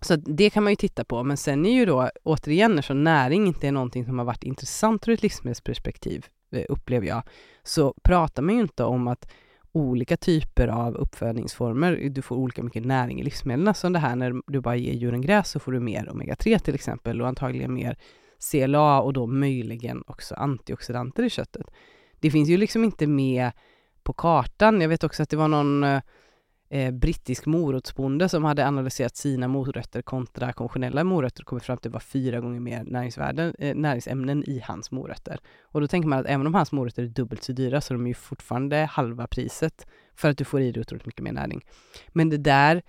Så 0.00 0.16
det 0.16 0.50
kan 0.50 0.62
man 0.62 0.72
ju 0.72 0.76
titta 0.76 1.04
på, 1.04 1.24
men 1.24 1.36
sen 1.36 1.66
är 1.66 1.72
ju 1.72 1.86
då 1.86 2.10
återigen 2.24 2.78
eftersom 2.78 3.04
näring 3.04 3.46
inte 3.46 3.68
är 3.68 3.72
någonting 3.72 4.04
som 4.04 4.18
har 4.18 4.26
varit 4.26 4.44
intressant 4.44 5.08
ur 5.08 5.12
ett 5.12 5.22
livsmedelsperspektiv, 5.22 6.26
eh, 6.52 6.64
upplever 6.68 7.06
jag, 7.06 7.22
så 7.62 7.94
pratar 8.02 8.42
man 8.42 8.54
ju 8.54 8.60
inte 8.60 8.84
om 8.84 9.08
att 9.08 9.28
olika 9.72 10.16
typer 10.16 10.68
av 10.68 10.94
uppfödningsformer, 10.94 12.08
du 12.10 12.22
får 12.22 12.36
olika 12.36 12.62
mycket 12.62 12.84
näring 12.84 13.20
i 13.20 13.22
livsmedlen. 13.22 13.74
Som 13.74 13.92
det 13.92 13.98
här 13.98 14.16
när 14.16 14.34
du 14.46 14.60
bara 14.60 14.76
ger 14.76 14.92
djuren 14.92 15.20
gräs 15.20 15.50
så 15.50 15.60
får 15.60 15.72
du 15.72 15.80
mer 15.80 16.06
omega-3 16.06 16.58
till 16.58 16.74
exempel 16.74 17.20
och 17.22 17.28
antagligen 17.28 17.74
mer 17.74 17.98
CLA 18.50 19.00
och 19.00 19.12
då 19.12 19.26
möjligen 19.26 20.04
också 20.06 20.34
antioxidanter 20.34 21.22
i 21.22 21.30
köttet. 21.30 21.66
Det 22.20 22.30
finns 22.30 22.48
ju 22.48 22.56
liksom 22.56 22.84
inte 22.84 23.06
med 23.06 23.50
på 24.02 24.12
kartan. 24.12 24.80
Jag 24.80 24.88
vet 24.88 25.04
också 25.04 25.22
att 25.22 25.30
det 25.30 25.36
var 25.36 25.48
någon 25.48 25.84
eh, 25.84 26.02
eh, 26.70 26.90
brittisk 26.90 27.46
morotsbonde 27.46 28.28
som 28.28 28.44
hade 28.44 28.66
analyserat 28.66 29.16
sina 29.16 29.48
morötter 29.48 30.02
kontra 30.02 30.52
konventionella 30.52 31.04
morötter 31.04 31.42
och 31.42 31.46
kommit 31.46 31.64
fram 31.64 31.76
till 31.76 31.80
att 31.80 31.82
det 31.82 31.88
var 31.88 32.00
fyra 32.00 32.40
gånger 32.40 32.60
mer 32.60 32.84
näringsvärden, 32.84 33.54
eh, 33.58 33.76
näringsämnen 33.76 34.44
i 34.46 34.62
hans 34.64 34.90
morötter. 34.90 35.38
Och 35.62 35.80
då 35.80 35.88
tänker 35.88 36.08
man 36.08 36.18
att 36.18 36.26
även 36.26 36.46
om 36.46 36.54
hans 36.54 36.72
morötter 36.72 37.02
är 37.02 37.06
dubbelt 37.06 37.42
så 37.42 37.52
dyra 37.52 37.80
så 37.80 37.94
är 37.94 37.98
de 37.98 38.06
ju 38.06 38.14
fortfarande 38.14 38.76
halva 38.76 39.26
priset 39.26 39.86
för 40.14 40.30
att 40.30 40.38
du 40.38 40.44
får 40.44 40.60
i 40.60 40.72
dig 40.72 40.80
otroligt 40.80 41.06
mycket 41.06 41.22
mer 41.22 41.32
näring. 41.32 41.64
Men 42.08 42.30
det 42.30 42.36
där 42.36 42.82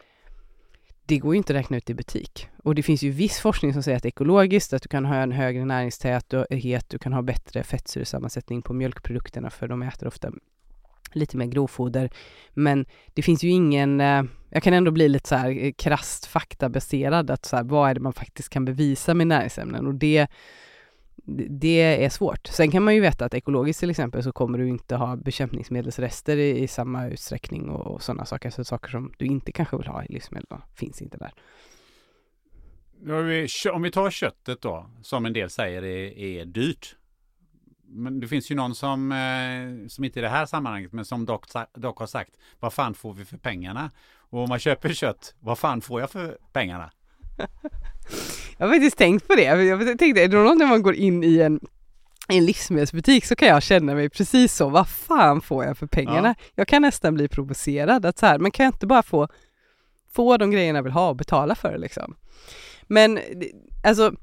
det 1.05 1.17
går 1.17 1.33
ju 1.33 1.37
inte 1.37 1.53
att 1.53 1.59
räkna 1.59 1.77
ut 1.77 1.89
i 1.89 1.93
butik. 1.93 2.47
Och 2.63 2.75
det 2.75 2.83
finns 2.83 3.03
ju 3.03 3.11
viss 3.11 3.39
forskning 3.39 3.73
som 3.73 3.83
säger 3.83 3.97
att 3.97 4.05
ekologiskt, 4.05 4.73
att 4.73 4.81
du 4.81 4.89
kan 4.89 5.05
ha 5.05 5.15
en 5.15 5.31
högre 5.31 5.65
näringstäthet, 5.65 6.89
du 6.89 6.97
kan 6.99 7.13
ha 7.13 7.21
bättre 7.21 7.63
fettsyresammansättning 7.63 8.61
på 8.61 8.73
mjölkprodukterna 8.73 9.49
för 9.49 9.67
de 9.67 9.83
äter 9.83 10.07
ofta 10.07 10.31
lite 11.11 11.37
mer 11.37 11.45
grovfoder. 11.45 12.09
Men 12.53 12.85
det 13.13 13.21
finns 13.21 13.43
ju 13.43 13.49
ingen, 13.49 14.01
eh, 14.01 14.23
jag 14.49 14.63
kan 14.63 14.73
ändå 14.73 14.91
bli 14.91 15.09
lite 15.09 15.29
så 15.29 15.35
här 15.35 15.65
eh, 15.65 15.71
krasst 15.71 16.25
faktabaserad, 16.25 17.31
att 17.31 17.45
så 17.45 17.55
här, 17.55 17.63
vad 17.63 17.89
är 17.89 17.93
det 17.93 17.99
man 17.99 18.13
faktiskt 18.13 18.49
kan 18.49 18.65
bevisa 18.65 19.13
med 19.13 19.27
näringsämnen 19.27 19.87
och 19.87 19.95
det 19.95 20.27
det 21.49 22.03
är 22.05 22.09
svårt. 22.09 22.47
Sen 22.47 22.71
kan 22.71 22.83
man 22.83 22.95
ju 22.95 23.01
veta 23.01 23.25
att 23.25 23.33
ekologiskt 23.33 23.79
till 23.79 23.89
exempel 23.89 24.23
så 24.23 24.31
kommer 24.31 24.57
du 24.57 24.67
inte 24.67 24.95
ha 24.95 25.15
bekämpningsmedelsrester 25.15 26.37
i, 26.37 26.63
i 26.63 26.67
samma 26.67 27.07
utsträckning 27.07 27.69
och, 27.69 27.93
och 27.93 28.01
sådana 28.01 28.25
saker. 28.25 28.49
Så 28.49 28.63
saker 28.63 28.89
som 28.89 29.13
du 29.17 29.25
inte 29.25 29.51
kanske 29.51 29.77
vill 29.77 29.87
ha 29.87 30.03
i 30.03 30.07
livsmedel 30.13 30.57
finns 30.75 31.01
inte 31.01 31.17
där. 31.17 31.33
Om 33.73 33.81
vi 33.81 33.91
tar 33.91 34.11
köttet 34.11 34.61
då, 34.61 34.89
som 35.01 35.25
en 35.25 35.33
del 35.33 35.49
säger 35.49 35.83
är, 35.83 36.17
är 36.17 36.45
dyrt. 36.45 36.95
Men 37.91 38.19
det 38.19 38.27
finns 38.27 38.51
ju 38.51 38.55
någon 38.55 38.75
som, 38.75 39.11
eh, 39.11 39.87
som 39.87 40.03
inte 40.03 40.19
i 40.19 40.21
det 40.21 40.29
här 40.29 40.45
sammanhanget, 40.45 40.93
men 40.93 41.05
som 41.05 41.25
dock, 41.25 41.45
dock 41.73 41.99
har 41.99 42.07
sagt, 42.07 42.31
vad 42.59 42.73
fan 42.73 42.93
får 42.93 43.13
vi 43.13 43.25
för 43.25 43.37
pengarna? 43.37 43.91
Och 44.17 44.43
om 44.43 44.49
man 44.49 44.59
köper 44.59 44.93
kött, 44.93 45.35
vad 45.39 45.59
fan 45.59 45.81
får 45.81 46.01
jag 46.01 46.11
för 46.11 46.37
pengarna? 46.53 46.91
jag 48.57 48.67
har 48.67 48.73
faktiskt 48.73 48.97
tänkt 48.97 49.27
på 49.27 49.35
det. 49.35 49.43
Jag 49.43 49.99
tänkte, 49.99 50.23
är 50.23 50.27
det 50.27 50.37
någon 50.37 50.57
när 50.57 50.67
man 50.67 50.81
går 50.81 50.95
in 50.95 51.23
i 51.23 51.39
en 51.39 51.59
i 52.29 52.37
en 52.37 52.45
livsmedelsbutik 52.45 53.25
så 53.25 53.35
kan 53.35 53.47
jag 53.47 53.63
känna 53.63 53.95
mig 53.95 54.09
precis 54.09 54.55
så, 54.55 54.69
vad 54.69 54.87
fan 54.87 55.41
får 55.41 55.65
jag 55.65 55.77
för 55.77 55.87
pengarna? 55.87 56.35
Ja. 56.37 56.45
Jag 56.55 56.67
kan 56.67 56.81
nästan 56.81 57.13
bli 57.13 57.27
provocerad 57.27 58.05
att 58.05 58.17
så 58.17 58.25
här, 58.25 58.39
men 58.39 58.51
kan 58.51 58.63
jag 58.63 58.73
inte 58.73 58.87
bara 58.87 59.03
få, 59.03 59.27
få 60.11 60.37
de 60.37 60.51
grejerna 60.51 60.77
jag 60.77 60.83
vill 60.83 60.91
ha 60.91 61.09
och 61.09 61.15
betala 61.15 61.55
för 61.55 61.71
det 61.71 61.77
liksom? 61.77 62.15
Men 62.87 63.19
alltså, 63.83 64.13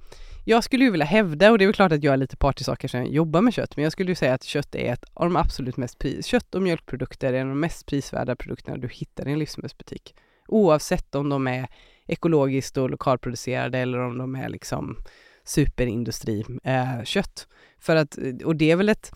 jag 0.48 0.64
skulle 0.64 0.84
ju 0.84 0.90
vilja 0.90 1.06
hävda, 1.06 1.50
och 1.50 1.58
det 1.58 1.64
är 1.64 1.66
väl 1.66 1.74
klart 1.74 1.92
att 1.92 2.02
jag 2.02 2.12
är 2.12 2.16
lite 2.16 2.36
part 2.36 2.60
i 2.60 2.64
saker 2.64 2.88
som 2.88 3.04
jobbar 3.04 3.40
med 3.40 3.54
kött, 3.54 3.76
men 3.76 3.82
jag 3.82 3.92
skulle 3.92 4.10
ju 4.10 4.14
säga 4.14 4.34
att 4.34 4.44
kött 4.44 4.74
är 4.74 4.92
ett 4.92 5.04
av 5.14 5.26
de 5.26 5.36
absolut 5.36 5.76
mest 5.76 5.98
pris, 5.98 6.26
kött 6.26 6.54
och 6.54 6.62
mjölkprodukter 6.62 7.32
är 7.32 7.44
de 7.44 7.60
mest 7.60 7.86
prisvärda 7.86 8.36
produkterna 8.36 8.76
du 8.76 8.88
hittar 8.88 9.28
i 9.28 9.32
en 9.32 9.38
livsmedelsbutik. 9.38 10.14
Oavsett 10.48 11.14
om 11.14 11.28
de 11.28 11.46
är 11.46 11.68
ekologiskt 12.06 12.76
och 12.76 12.90
lokalproducerade 12.90 13.78
eller 13.78 13.98
om 13.98 14.18
de 14.18 14.34
är 14.34 14.48
liksom 14.48 14.96
superindustrikött. 15.44 16.60
Eh, 16.64 17.46
För 17.78 17.96
att, 17.96 18.18
och 18.44 18.56
det 18.56 18.70
är 18.70 18.76
väl 18.76 18.88
ett, 18.88 19.10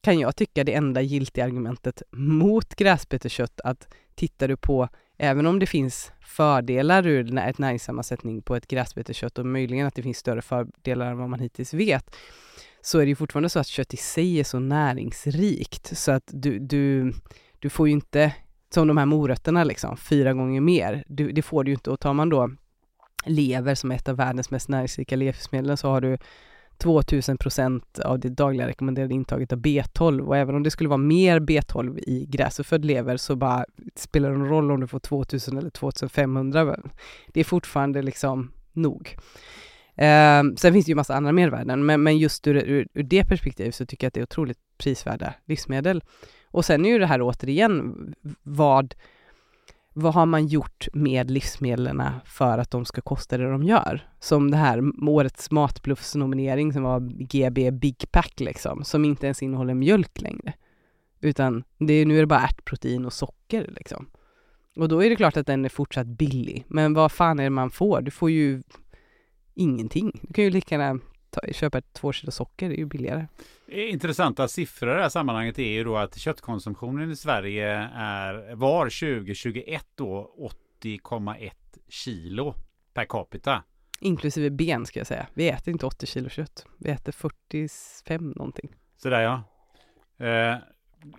kan 0.00 0.18
jag 0.18 0.36
tycka, 0.36 0.64
det 0.64 0.74
enda 0.74 1.00
giltiga 1.00 1.44
argumentet 1.44 2.02
mot 2.10 2.74
gräsbeteskött 2.74 3.60
att 3.64 3.94
tittar 4.14 4.48
du 4.48 4.56
på, 4.56 4.88
även 5.22 5.46
om 5.46 5.58
det 5.58 5.66
finns 5.66 6.12
fördelar 6.20 7.06
ur 7.06 7.38
ett 7.38 7.58
näringssammansättning 7.58 8.42
på 8.42 8.56
ett 8.56 8.68
gräsbetekött 8.68 9.38
och 9.38 9.46
möjligen 9.46 9.86
att 9.86 9.94
det 9.94 10.02
finns 10.02 10.18
större 10.18 10.42
fördelar 10.42 11.10
än 11.10 11.18
vad 11.18 11.28
man 11.28 11.40
hittills 11.40 11.74
vet, 11.74 12.16
så 12.80 12.98
är 12.98 13.02
det 13.02 13.08
ju 13.08 13.14
fortfarande 13.14 13.48
så 13.48 13.58
att 13.58 13.66
kött 13.66 13.94
i 13.94 13.96
sig 13.96 14.40
är 14.40 14.44
så 14.44 14.58
näringsrikt 14.58 15.98
så 15.98 16.12
att 16.12 16.22
du, 16.26 16.58
du, 16.58 17.12
du 17.58 17.70
får 17.70 17.88
ju 17.88 17.92
inte, 17.92 18.34
som 18.74 18.88
de 18.88 18.96
här 18.96 19.06
morötterna 19.06 19.64
liksom, 19.64 19.96
fyra 19.96 20.32
gånger 20.32 20.60
mer. 20.60 21.04
Du, 21.06 21.32
det 21.32 21.42
får 21.42 21.64
du 21.64 21.70
ju 21.70 21.74
inte 21.74 21.90
och 21.90 22.00
tar 22.00 22.12
man 22.12 22.28
då 22.28 22.50
lever 23.24 23.74
som 23.74 23.90
är 23.90 23.96
ett 23.96 24.08
av 24.08 24.16
världens 24.16 24.50
mest 24.50 24.68
näringsrika 24.68 25.16
livsmedel 25.16 25.76
så 25.76 25.88
har 25.88 26.00
du 26.00 26.18
2000 26.82 27.38
procent 27.38 27.98
av 27.98 28.18
det 28.18 28.28
dagliga 28.28 28.68
rekommenderade 28.68 29.14
intaget 29.14 29.52
av 29.52 29.58
B12 29.58 30.20
och 30.20 30.36
även 30.36 30.54
om 30.54 30.62
det 30.62 30.70
skulle 30.70 30.88
vara 30.88 30.98
mer 30.98 31.40
B12 31.40 31.98
i 31.98 32.26
gräsuppfödd 32.26 32.84
lever 32.84 33.16
så 33.16 33.36
bara 33.36 33.64
spelar 33.94 34.30
det 34.30 34.36
någon 34.38 34.48
roll 34.48 34.70
om 34.70 34.80
du 34.80 34.86
får 34.86 34.98
2000 34.98 35.58
eller 35.58 35.70
2500. 35.70 36.76
Det 37.28 37.40
är 37.40 37.44
fortfarande 37.44 38.02
liksom 38.02 38.52
nog. 38.72 39.16
Eh, 39.96 40.42
sen 40.56 40.72
finns 40.72 40.86
det 40.86 40.90
ju 40.90 40.94
massa 40.94 41.14
andra 41.14 41.32
mervärden 41.32 41.86
men, 41.86 42.02
men 42.02 42.18
just 42.18 42.46
ur, 42.46 42.56
ur, 42.56 42.88
ur 42.94 43.02
det 43.02 43.24
perspektivet 43.24 43.74
så 43.74 43.86
tycker 43.86 44.04
jag 44.04 44.08
att 44.08 44.14
det 44.14 44.20
är 44.20 44.22
otroligt 44.22 44.58
prisvärda 44.78 45.34
livsmedel. 45.44 46.02
Och 46.50 46.64
sen 46.64 46.84
är 46.84 46.90
ju 46.90 46.98
det 46.98 47.06
här 47.06 47.22
återigen 47.22 47.94
vad 48.42 48.94
vad 49.92 50.14
har 50.14 50.26
man 50.26 50.46
gjort 50.46 50.88
med 50.92 51.30
livsmedlen 51.30 52.02
för 52.24 52.58
att 52.58 52.70
de 52.70 52.84
ska 52.84 53.00
kosta 53.00 53.38
det 53.38 53.50
de 53.50 53.62
gör? 53.62 54.10
Som 54.20 54.50
det 54.50 54.56
här 54.56 54.82
årets 55.08 55.50
matbluffsnominering 55.50 56.72
som 56.72 56.82
var 56.82 57.00
GB 57.00 57.70
Big 57.70 58.04
Pack 58.10 58.40
liksom, 58.40 58.84
som 58.84 59.04
inte 59.04 59.26
ens 59.26 59.42
innehåller 59.42 59.74
mjölk 59.74 60.20
längre. 60.20 60.52
Utan 61.20 61.64
det 61.78 61.92
är, 61.92 62.06
nu 62.06 62.16
är 62.16 62.20
det 62.20 62.26
bara 62.26 62.40
ärtprotein 62.40 63.06
och 63.06 63.12
socker 63.12 63.70
liksom. 63.76 64.06
Och 64.76 64.88
då 64.88 65.04
är 65.04 65.10
det 65.10 65.16
klart 65.16 65.36
att 65.36 65.46
den 65.46 65.64
är 65.64 65.68
fortsatt 65.68 66.06
billig. 66.06 66.64
Men 66.68 66.94
vad 66.94 67.12
fan 67.12 67.38
är 67.38 67.44
det 67.44 67.50
man 67.50 67.70
får? 67.70 68.00
Du 68.00 68.10
får 68.10 68.30
ju 68.30 68.62
ingenting. 69.54 70.20
Du 70.22 70.32
kan 70.32 70.44
ju 70.44 70.50
lika 70.50 70.74
gärna 70.74 71.00
ta, 71.32 71.52
köpa 71.52 71.80
två 71.80 72.12
kilo 72.12 72.30
socker, 72.32 72.68
det 72.68 72.74
är 72.74 72.78
ju 72.78 72.86
billigare. 72.86 73.26
Intressanta 73.68 74.48
siffror 74.48 74.90
i 74.90 74.94
det 74.94 75.02
här 75.02 75.08
sammanhanget 75.08 75.58
är 75.58 75.62
ju 75.62 75.84
då 75.84 75.96
att 75.96 76.18
köttkonsumtionen 76.18 77.10
i 77.10 77.16
Sverige 77.16 77.68
är, 77.94 78.54
var 78.54 78.84
2021 78.84 79.86
då 79.94 80.34
80,1 80.82 81.50
kilo 81.88 82.54
per 82.94 83.04
capita. 83.04 83.62
Inklusive 84.00 84.50
ben 84.50 84.86
ska 84.86 85.00
jag 85.00 85.06
säga. 85.06 85.26
Vi 85.34 85.48
äter 85.48 85.72
inte 85.72 85.86
80 85.86 86.06
kilo 86.06 86.28
kött. 86.28 86.66
Vi 86.78 86.90
äter 86.90 87.12
45 87.12 88.30
någonting. 88.30 88.70
Sådär 88.96 89.20
ja. 89.20 89.42
Eh, 90.26 90.56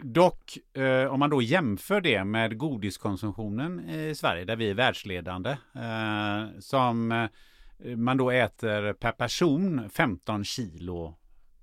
dock, 0.02 0.58
eh, 0.78 1.06
om 1.06 1.20
man 1.20 1.30
då 1.30 1.42
jämför 1.42 2.02
det 2.02 2.24
med 2.24 2.58
godiskonsumtionen 2.58 3.90
i 3.90 4.16
Sverige, 4.16 4.46
där 4.46 4.56
vi 4.56 4.70
är 4.70 4.74
världsledande, 4.74 5.50
eh, 5.76 6.60
som 6.60 7.12
eh, 7.12 7.30
man 7.86 8.18
då 8.18 8.32
äter 8.32 8.94
per 8.94 9.12
person 9.12 9.90
15 9.90 10.44
kilo 10.44 11.16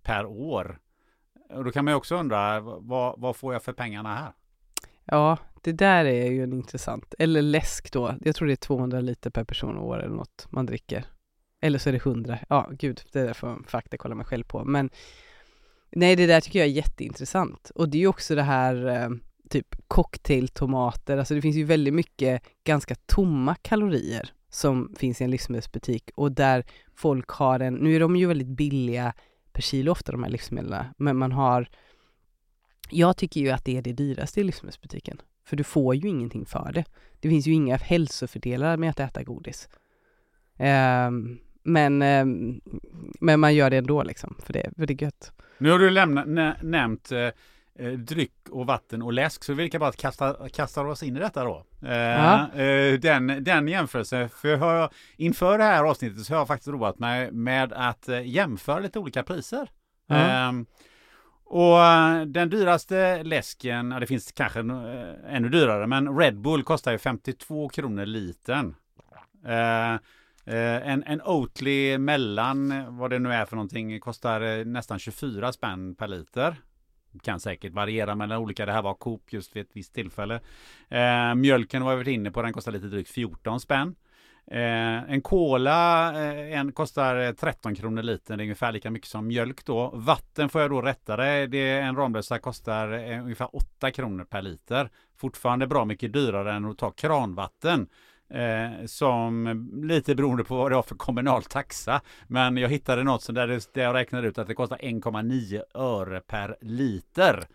per 0.02 0.26
år. 0.26 0.78
Och 1.50 1.64
då 1.64 1.72
kan 1.72 1.84
man 1.84 1.92
ju 1.92 1.96
också 1.96 2.16
undra, 2.16 2.60
vad, 2.60 3.20
vad 3.20 3.36
får 3.36 3.52
jag 3.52 3.62
för 3.62 3.72
pengarna 3.72 4.14
här? 4.14 4.32
Ja, 5.04 5.38
det 5.62 5.72
där 5.72 6.04
är 6.04 6.30
ju 6.30 6.42
en 6.42 6.52
intressant, 6.52 7.14
eller 7.18 7.42
läsk 7.42 7.92
då. 7.92 8.14
Jag 8.20 8.36
tror 8.36 8.46
det 8.46 8.54
är 8.54 8.56
200 8.56 9.00
liter 9.00 9.30
per 9.30 9.44
person 9.44 9.76
och 9.76 9.86
år 9.86 10.02
eller 10.02 10.14
något 10.14 10.46
man 10.50 10.66
dricker. 10.66 11.04
Eller 11.60 11.78
så 11.78 11.88
är 11.88 11.92
det 11.92 12.06
100. 12.06 12.38
Ja, 12.48 12.70
gud, 12.72 13.02
det 13.12 13.22
där 13.22 13.34
får 13.34 13.62
fakta 13.66 13.96
kolla 13.96 14.14
mig 14.14 14.26
själv 14.26 14.44
på. 14.44 14.64
Men 14.64 14.90
nej, 15.90 16.16
det 16.16 16.26
där 16.26 16.40
tycker 16.40 16.58
jag 16.58 16.68
är 16.68 16.72
jätteintressant. 16.72 17.70
Och 17.74 17.88
det 17.88 17.98
är 17.98 18.00
ju 18.00 18.06
också 18.06 18.34
det 18.34 18.42
här 18.42 18.86
eh, 18.86 19.08
typ 19.50 19.88
cocktailtomater. 19.88 21.18
Alltså 21.18 21.34
det 21.34 21.42
finns 21.42 21.56
ju 21.56 21.64
väldigt 21.64 21.94
mycket 21.94 22.42
ganska 22.64 22.94
tomma 22.94 23.54
kalorier 23.54 24.32
som 24.51 24.94
finns 24.98 25.20
i 25.20 25.24
en 25.24 25.30
livsmedelsbutik 25.30 26.11
och 26.14 26.32
där 26.32 26.64
folk 26.94 27.28
har 27.28 27.61
en, 27.61 27.74
nu 27.74 27.96
är 27.96 28.01
de 28.01 28.16
ju 28.16 28.26
väldigt 28.26 28.48
billiga 28.48 29.14
per 29.53 29.62
kilo 29.62 29.92
ofta 29.92 30.12
de 30.12 30.22
här 30.22 30.30
livsmedlen, 30.30 30.84
men 30.96 31.16
man 31.16 31.32
har 31.32 31.68
jag 32.90 33.16
tycker 33.16 33.40
ju 33.40 33.51
att 33.51 33.64
det 33.64 33.76
är 33.76 33.82
det 33.82 33.92
dyraste 33.92 34.40
i 34.40 34.44
livsmedelsbutiken, 34.44 35.20
för 35.44 35.57
du 35.57 35.64
får 35.64 35.94
ju 35.94 36.09
ingenting 36.09 36.46
för 36.46 36.72
det. 36.72 36.84
Det 37.20 37.28
finns 37.28 37.46
ju 37.46 37.53
inga 37.53 37.76
hälsofördelar 37.76 38.76
med 38.76 38.90
att 38.90 39.01
äta 39.01 39.22
godis. 39.22 39.68
Um, 40.59 41.38
men, 41.62 42.03
um, 42.03 42.61
men 43.20 43.40
man 43.40 43.55
gör 43.55 43.70
det 43.70 43.76
ändå 43.76 44.03
liksom, 44.03 44.36
för 44.42 44.53
det, 44.53 44.70
för 44.76 44.86
det 44.86 44.92
är 44.92 45.05
gött. 45.05 45.32
Nu 45.59 45.70
har 45.70 45.78
du 45.78 45.90
lämnat, 45.90 46.28
nä, 46.28 46.57
nämnt 46.62 47.12
eh, 47.12 47.28
eh, 47.78 47.92
dryck 47.92 48.48
och 48.50 48.66
vatten 48.66 49.02
och 49.02 49.12
läsk. 49.12 49.44
Så 49.44 49.54
vi 49.54 49.62
lika 49.62 49.78
bara 49.78 49.92
kasta, 49.92 50.48
kastar 50.48 50.84
oss 50.84 51.02
in 51.02 51.16
i 51.16 51.20
detta 51.20 51.44
då. 51.44 51.64
Eh, 51.82 52.60
eh, 52.60 52.98
den, 53.00 53.44
den 53.44 53.68
jämförelsen. 53.68 54.28
För 54.28 54.48
jag, 54.48 54.90
inför 55.16 55.58
det 55.58 55.64
här 55.64 55.84
avsnittet 55.84 56.24
så 56.24 56.32
har 56.34 56.38
jag 56.38 56.48
faktiskt 56.48 56.68
roat 56.68 56.98
mig 56.98 57.32
med 57.32 57.72
att 57.72 58.08
eh, 58.08 58.26
jämföra 58.26 58.78
lite 58.78 58.98
olika 58.98 59.22
priser. 59.22 59.70
Mm. 60.12 60.66
och 61.44 61.78
den 62.26 62.50
dyraste 62.50 63.22
läsken, 63.22 63.90
ja, 63.90 64.00
det 64.00 64.06
finns 64.06 64.32
kanske 64.32 64.60
ännu 65.28 65.48
dyrare, 65.48 65.86
men 65.86 66.18
Red 66.18 66.40
Bull 66.40 66.62
kostar 66.62 66.92
ju 66.92 66.98
52 66.98 67.68
kronor 67.68 68.06
litern. 68.06 68.74
en, 70.44 71.04
en 71.04 71.22
Oatly 71.22 71.98
mellan, 71.98 72.84
vad 72.98 73.10
det 73.10 73.18
nu 73.18 73.32
är 73.32 73.44
för 73.44 73.56
någonting, 73.56 74.00
kostar 74.00 74.64
nästan 74.64 74.98
24 74.98 75.52
spänn 75.52 75.94
per 75.94 76.08
liter 76.08 76.56
kan 77.22 77.40
säkert 77.40 77.72
variera 77.72 78.14
mellan 78.14 78.38
olika. 78.38 78.66
Det 78.66 78.72
här 78.72 78.82
var 78.82 78.94
Coop 78.94 79.32
just 79.32 79.56
vid 79.56 79.62
ett 79.62 79.70
visst 79.72 79.94
tillfälle. 79.94 80.40
Eh, 80.88 81.34
mjölken 81.34 81.84
var 81.84 81.90
vi 81.90 81.96
varit 81.96 82.08
inne 82.08 82.30
på, 82.30 82.42
den 82.42 82.52
kostar 82.52 82.72
lite 82.72 82.86
drygt 82.86 83.11
14 83.11 83.61
spänn. 83.61 83.94
Eh, 84.46 85.12
en 85.12 85.20
cola 85.20 86.12
eh, 86.14 86.58
en 86.58 86.72
kostar 86.72 87.32
13 87.32 87.74
kronor 87.74 88.02
liter, 88.02 88.36
det 88.36 88.42
är 88.42 88.44
ungefär 88.44 88.72
lika 88.72 88.90
mycket 88.90 89.08
som 89.08 89.26
mjölk 89.26 89.64
då. 89.64 89.90
Vatten 89.94 90.48
får 90.48 90.61
jag 90.61 90.70
då 90.70 90.82
rätta 90.82 91.16
det, 91.16 91.46
det 91.46 91.58
är 91.58 91.82
en 91.82 91.96
Ramlösa 91.96 92.38
kostar 92.38 92.92
eh, 92.92 93.22
ungefär 93.22 93.56
8 93.56 93.90
kronor 93.90 94.24
per 94.24 94.42
liter. 94.42 94.90
Fortfarande 95.16 95.66
bra 95.66 95.84
mycket 95.84 96.12
dyrare 96.12 96.52
än 96.52 96.64
att 96.64 96.78
ta 96.78 96.90
kranvatten. 96.90 97.88
Eh, 98.30 98.86
som 98.86 99.46
eh, 99.46 99.86
lite 99.86 100.14
beroende 100.14 100.44
på 100.44 100.56
vad 100.56 100.70
det 100.70 100.74
har 100.74 100.82
för 100.82 100.94
kommunal 100.94 101.42
taxa. 101.42 102.00
Men 102.26 102.56
jag 102.56 102.68
hittade 102.68 103.04
något 103.04 103.22
som 103.22 103.34
där, 103.34 103.46
det, 103.46 103.74
där 103.74 103.82
jag 103.82 103.94
räknade 103.94 104.28
ut 104.28 104.38
att 104.38 104.46
det 104.46 104.54
kostar 104.54 104.76
1,9 104.76 105.62
öre 105.74 106.20
per 106.20 106.56
liter. 106.60 107.46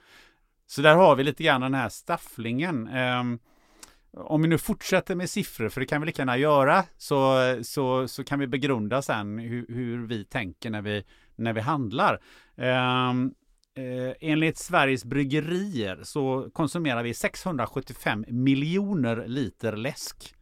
Så 0.68 0.82
där 0.82 0.96
har 0.96 1.16
vi 1.16 1.24
lite 1.24 1.44
grann 1.44 1.62
den 1.62 1.74
här 1.74 1.90
stafflingen. 1.90 2.88
Eh, 2.88 3.24
om 4.18 4.42
vi 4.42 4.48
nu 4.48 4.58
fortsätter 4.58 5.16
med 5.16 5.30
siffror, 5.30 5.70
för 5.70 5.82
det 5.82 5.88
kan 5.88 6.02
vi 6.02 6.08
lika 6.08 6.22
gärna 6.22 6.38
göra, 6.38 6.84
så, 6.98 7.40
så, 7.64 8.08
så 8.08 8.24
kan 8.24 8.40
vi 8.40 8.48
begrunda 8.48 9.02
sen 9.02 9.40
hur, 9.40 9.66
hur 9.70 10.08
vi 10.08 10.26
tänker 10.26 10.70
när 10.70 10.82
vi, 10.82 11.04
när 11.36 11.54
vi 11.54 11.62
handlar. 11.62 12.22
Eh, 12.58 13.14
Eh, 13.78 14.14
enligt 14.20 14.58
Sveriges 14.58 15.06
bryggerier 15.06 16.00
så 16.04 16.50
konsumerar 16.54 17.04
vi 17.04 17.14
675 17.14 18.26
miljoner 18.28 19.28
liter 19.28 19.76
läsk 19.76 20.35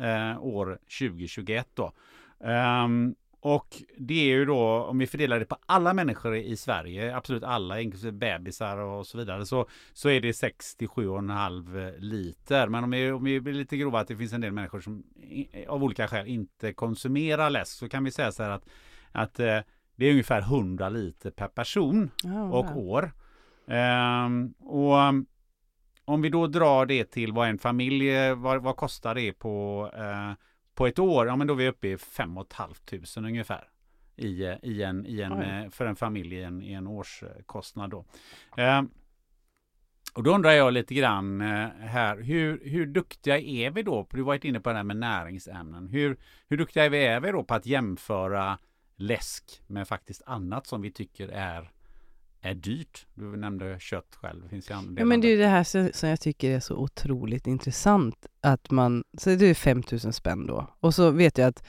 eh, 0.00 0.42
år 0.42 0.78
2021 0.98 1.68
då. 1.74 1.92
Um, 2.38 3.14
och 3.42 3.82
det 3.98 4.14
är 4.14 4.36
ju 4.36 4.44
då, 4.44 4.84
om 4.84 4.98
vi 4.98 5.06
fördelar 5.06 5.38
det 5.38 5.44
på 5.44 5.56
alla 5.66 5.94
människor 5.94 6.36
i 6.36 6.56
Sverige, 6.56 7.16
absolut 7.16 7.42
alla, 7.42 7.80
inklusive 7.80 8.12
bebisar 8.12 8.76
och 8.78 9.06
så 9.06 9.18
vidare, 9.18 9.46
så, 9.46 9.66
så 9.92 10.08
är 10.08 10.20
det 10.20 10.30
67,5 10.32 11.98
liter. 11.98 12.68
Men 12.68 12.84
om 12.84 12.90
vi, 12.90 13.10
om 13.10 13.24
vi 13.24 13.40
blir 13.40 13.52
lite 13.52 13.76
grova 13.76 14.00
att 14.00 14.08
det 14.08 14.16
finns 14.16 14.32
en 14.32 14.40
del 14.40 14.52
människor 14.52 14.80
som 14.80 15.02
av 15.68 15.84
olika 15.84 16.08
skäl 16.08 16.26
inte 16.26 16.72
konsumerar 16.72 17.50
läsk, 17.50 17.72
så 17.72 17.88
kan 17.88 18.04
vi 18.04 18.10
säga 18.10 18.32
så 18.32 18.42
här 18.42 18.50
att, 18.50 18.68
att 19.12 19.40
eh, 19.40 19.58
det 19.96 20.06
är 20.06 20.10
ungefär 20.10 20.40
100 20.40 20.88
liter 20.88 21.30
per 21.30 21.48
person 21.48 22.10
och 22.52 22.76
år. 22.76 23.12
Um, 23.66 24.54
och 24.58 24.96
om 26.10 26.22
vi 26.22 26.28
då 26.28 26.46
drar 26.46 26.86
det 26.86 27.04
till 27.04 27.32
vad 27.32 27.48
en 27.48 27.58
familj, 27.58 28.34
vad, 28.34 28.62
vad 28.62 28.76
kostar 28.76 29.14
det 29.14 29.32
på, 29.32 29.84
uh, 29.98 30.32
på 30.74 30.86
ett 30.86 30.98
år? 30.98 31.26
Ja, 31.26 31.36
men 31.36 31.46
då 31.46 31.54
är 31.54 31.58
vi 31.58 31.68
uppe 31.68 31.88
i 31.88 31.98
5 31.98 32.38
500 32.56 33.28
ungefär. 33.28 33.68
I, 34.16 34.44
i 34.62 34.82
en, 34.82 35.06
i 35.06 35.20
en, 35.20 35.32
uh, 35.32 35.70
för 35.70 35.86
en 35.86 35.96
familj 35.96 36.34
i 36.36 36.42
en, 36.42 36.62
i 36.62 36.72
en 36.72 36.86
årskostnad 36.86 37.90
då. 37.90 38.04
Uh, 38.58 38.82
och 40.14 40.22
då 40.22 40.34
undrar 40.34 40.50
jag 40.50 40.72
lite 40.72 40.94
grann 40.94 41.40
eh, 41.40 41.68
här, 41.80 42.16
hur, 42.16 42.60
hur 42.64 42.86
duktiga 42.86 43.38
är 43.38 43.70
vi 43.70 43.82
då? 43.82 44.06
Du 44.10 44.22
varit 44.22 44.44
inne 44.44 44.60
på 44.60 44.70
det 44.70 44.76
här 44.76 44.84
med 44.84 44.96
näringsämnen. 44.96 45.88
Hur, 45.88 46.16
hur 46.48 46.56
duktiga 46.56 46.84
är 46.84 47.20
vi 47.20 47.30
då 47.30 47.44
på 47.44 47.54
att 47.54 47.66
jämföra 47.66 48.58
läsk 48.96 49.62
med 49.66 49.88
faktiskt 49.88 50.22
annat 50.26 50.66
som 50.66 50.82
vi 50.82 50.90
tycker 50.90 51.28
är 51.28 51.70
är 52.40 52.54
dyrt. 52.54 53.06
Du 53.14 53.36
nämnde 53.36 53.80
kött 53.80 54.14
själv. 54.14 54.48
Finns 54.48 54.70
ja, 54.70 54.82
men 54.82 55.20
det 55.20 55.28
är 55.28 55.38
det 55.38 55.46
här 55.46 55.92
som 55.92 56.08
jag 56.08 56.20
tycker 56.20 56.50
är 56.50 56.60
så 56.60 56.76
otroligt 56.76 57.46
intressant. 57.46 58.26
Att 58.40 58.70
man, 58.70 59.04
så 59.18 59.30
det 59.30 59.46
är 59.46 59.54
5000 59.54 60.12
spänn 60.12 60.46
då. 60.46 60.66
Och 60.80 60.94
så 60.94 61.10
vet 61.10 61.38
jag 61.38 61.48
att 61.48 61.64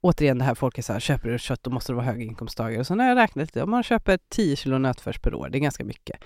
återigen 0.00 0.38
det 0.38 0.44
här 0.44 0.54
folk 0.54 0.78
är 0.78 0.82
så 0.82 0.92
här, 0.92 1.00
köper 1.00 1.28
du 1.28 1.38
kött 1.38 1.62
då 1.62 1.70
måste 1.70 1.92
du 1.92 1.96
vara 1.96 2.06
höginkomsttagare. 2.06 2.80
Och 2.80 2.86
så 2.86 2.94
när 2.94 3.08
jag 3.08 3.16
räknat 3.16 3.42
lite, 3.42 3.62
om 3.62 3.70
man 3.70 3.82
köper 3.82 4.18
10 4.28 4.56
kilo 4.56 4.78
nötfärs 4.78 5.18
per 5.18 5.34
år, 5.34 5.48
det 5.48 5.58
är 5.58 5.60
ganska 5.60 5.84
mycket. 5.84 6.20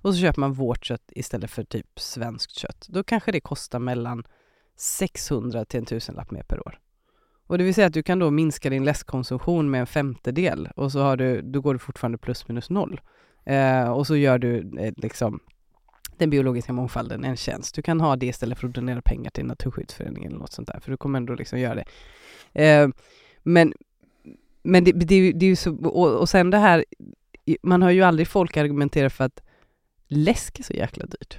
Och 0.00 0.14
så 0.14 0.20
köper 0.20 0.40
man 0.40 0.52
vårt 0.52 0.84
kött 0.84 1.12
istället 1.12 1.50
för 1.50 1.64
typ 1.64 2.00
svenskt 2.00 2.58
kött. 2.58 2.86
Då 2.88 3.04
kanske 3.04 3.32
det 3.32 3.40
kostar 3.40 3.78
mellan 3.78 4.24
600 4.76 5.64
till 5.64 5.78
en 5.80 5.86
tusenlapp 5.86 6.30
mer 6.30 6.42
per 6.42 6.66
år. 6.66 6.78
Och 7.46 7.58
det 7.58 7.64
vill 7.64 7.74
säga 7.74 7.86
att 7.86 7.92
du 7.92 8.02
kan 8.02 8.18
då 8.18 8.30
minska 8.30 8.70
din 8.70 8.84
läskkonsumtion 8.84 9.70
med 9.70 9.80
en 9.80 9.86
femtedel 9.86 10.68
och 10.76 10.92
så 10.92 11.00
har 11.00 11.16
du, 11.16 11.42
då 11.42 11.60
går 11.60 11.72
du 11.72 11.78
fortfarande 11.78 12.18
plus 12.18 12.48
minus 12.48 12.70
noll. 12.70 13.00
Eh, 13.44 13.90
och 13.90 14.06
så 14.06 14.16
gör 14.16 14.38
du 14.38 14.58
eh, 14.78 14.92
liksom 14.96 15.40
den 16.16 16.30
biologiska 16.30 16.72
mångfalden 16.72 17.24
en 17.24 17.36
tjänst. 17.36 17.74
Du 17.74 17.82
kan 17.82 18.00
ha 18.00 18.16
det 18.16 18.26
istället 18.26 18.58
för 18.58 18.68
att 18.68 18.74
donera 18.74 19.02
pengar 19.02 19.30
till 19.30 19.46
Naturskyddsföreningen 19.46 20.30
eller 20.30 20.40
något 20.40 20.52
sånt 20.52 20.68
där, 20.68 20.80
för 20.80 20.90
du 20.90 20.96
kommer 20.96 21.18
ändå 21.18 21.34
liksom 21.34 21.58
göra 21.58 21.74
det. 21.74 21.84
Eh, 22.64 22.88
men 23.42 23.74
men 24.62 24.84
det, 24.84 24.92
det, 24.92 25.32
det 25.32 25.46
är 25.46 25.50
ju 25.50 25.56
så, 25.56 25.76
och, 25.76 26.20
och 26.20 26.28
sen 26.28 26.50
det 26.50 26.58
här, 26.58 26.84
man 27.62 27.82
har 27.82 27.90
ju 27.90 28.02
aldrig 28.02 28.28
folk 28.28 28.56
argumentera 28.56 29.10
för 29.10 29.24
att 29.24 29.42
läsk 30.08 30.58
är 30.58 30.62
så 30.62 30.72
jäkla 30.72 31.06
dyrt. 31.06 31.38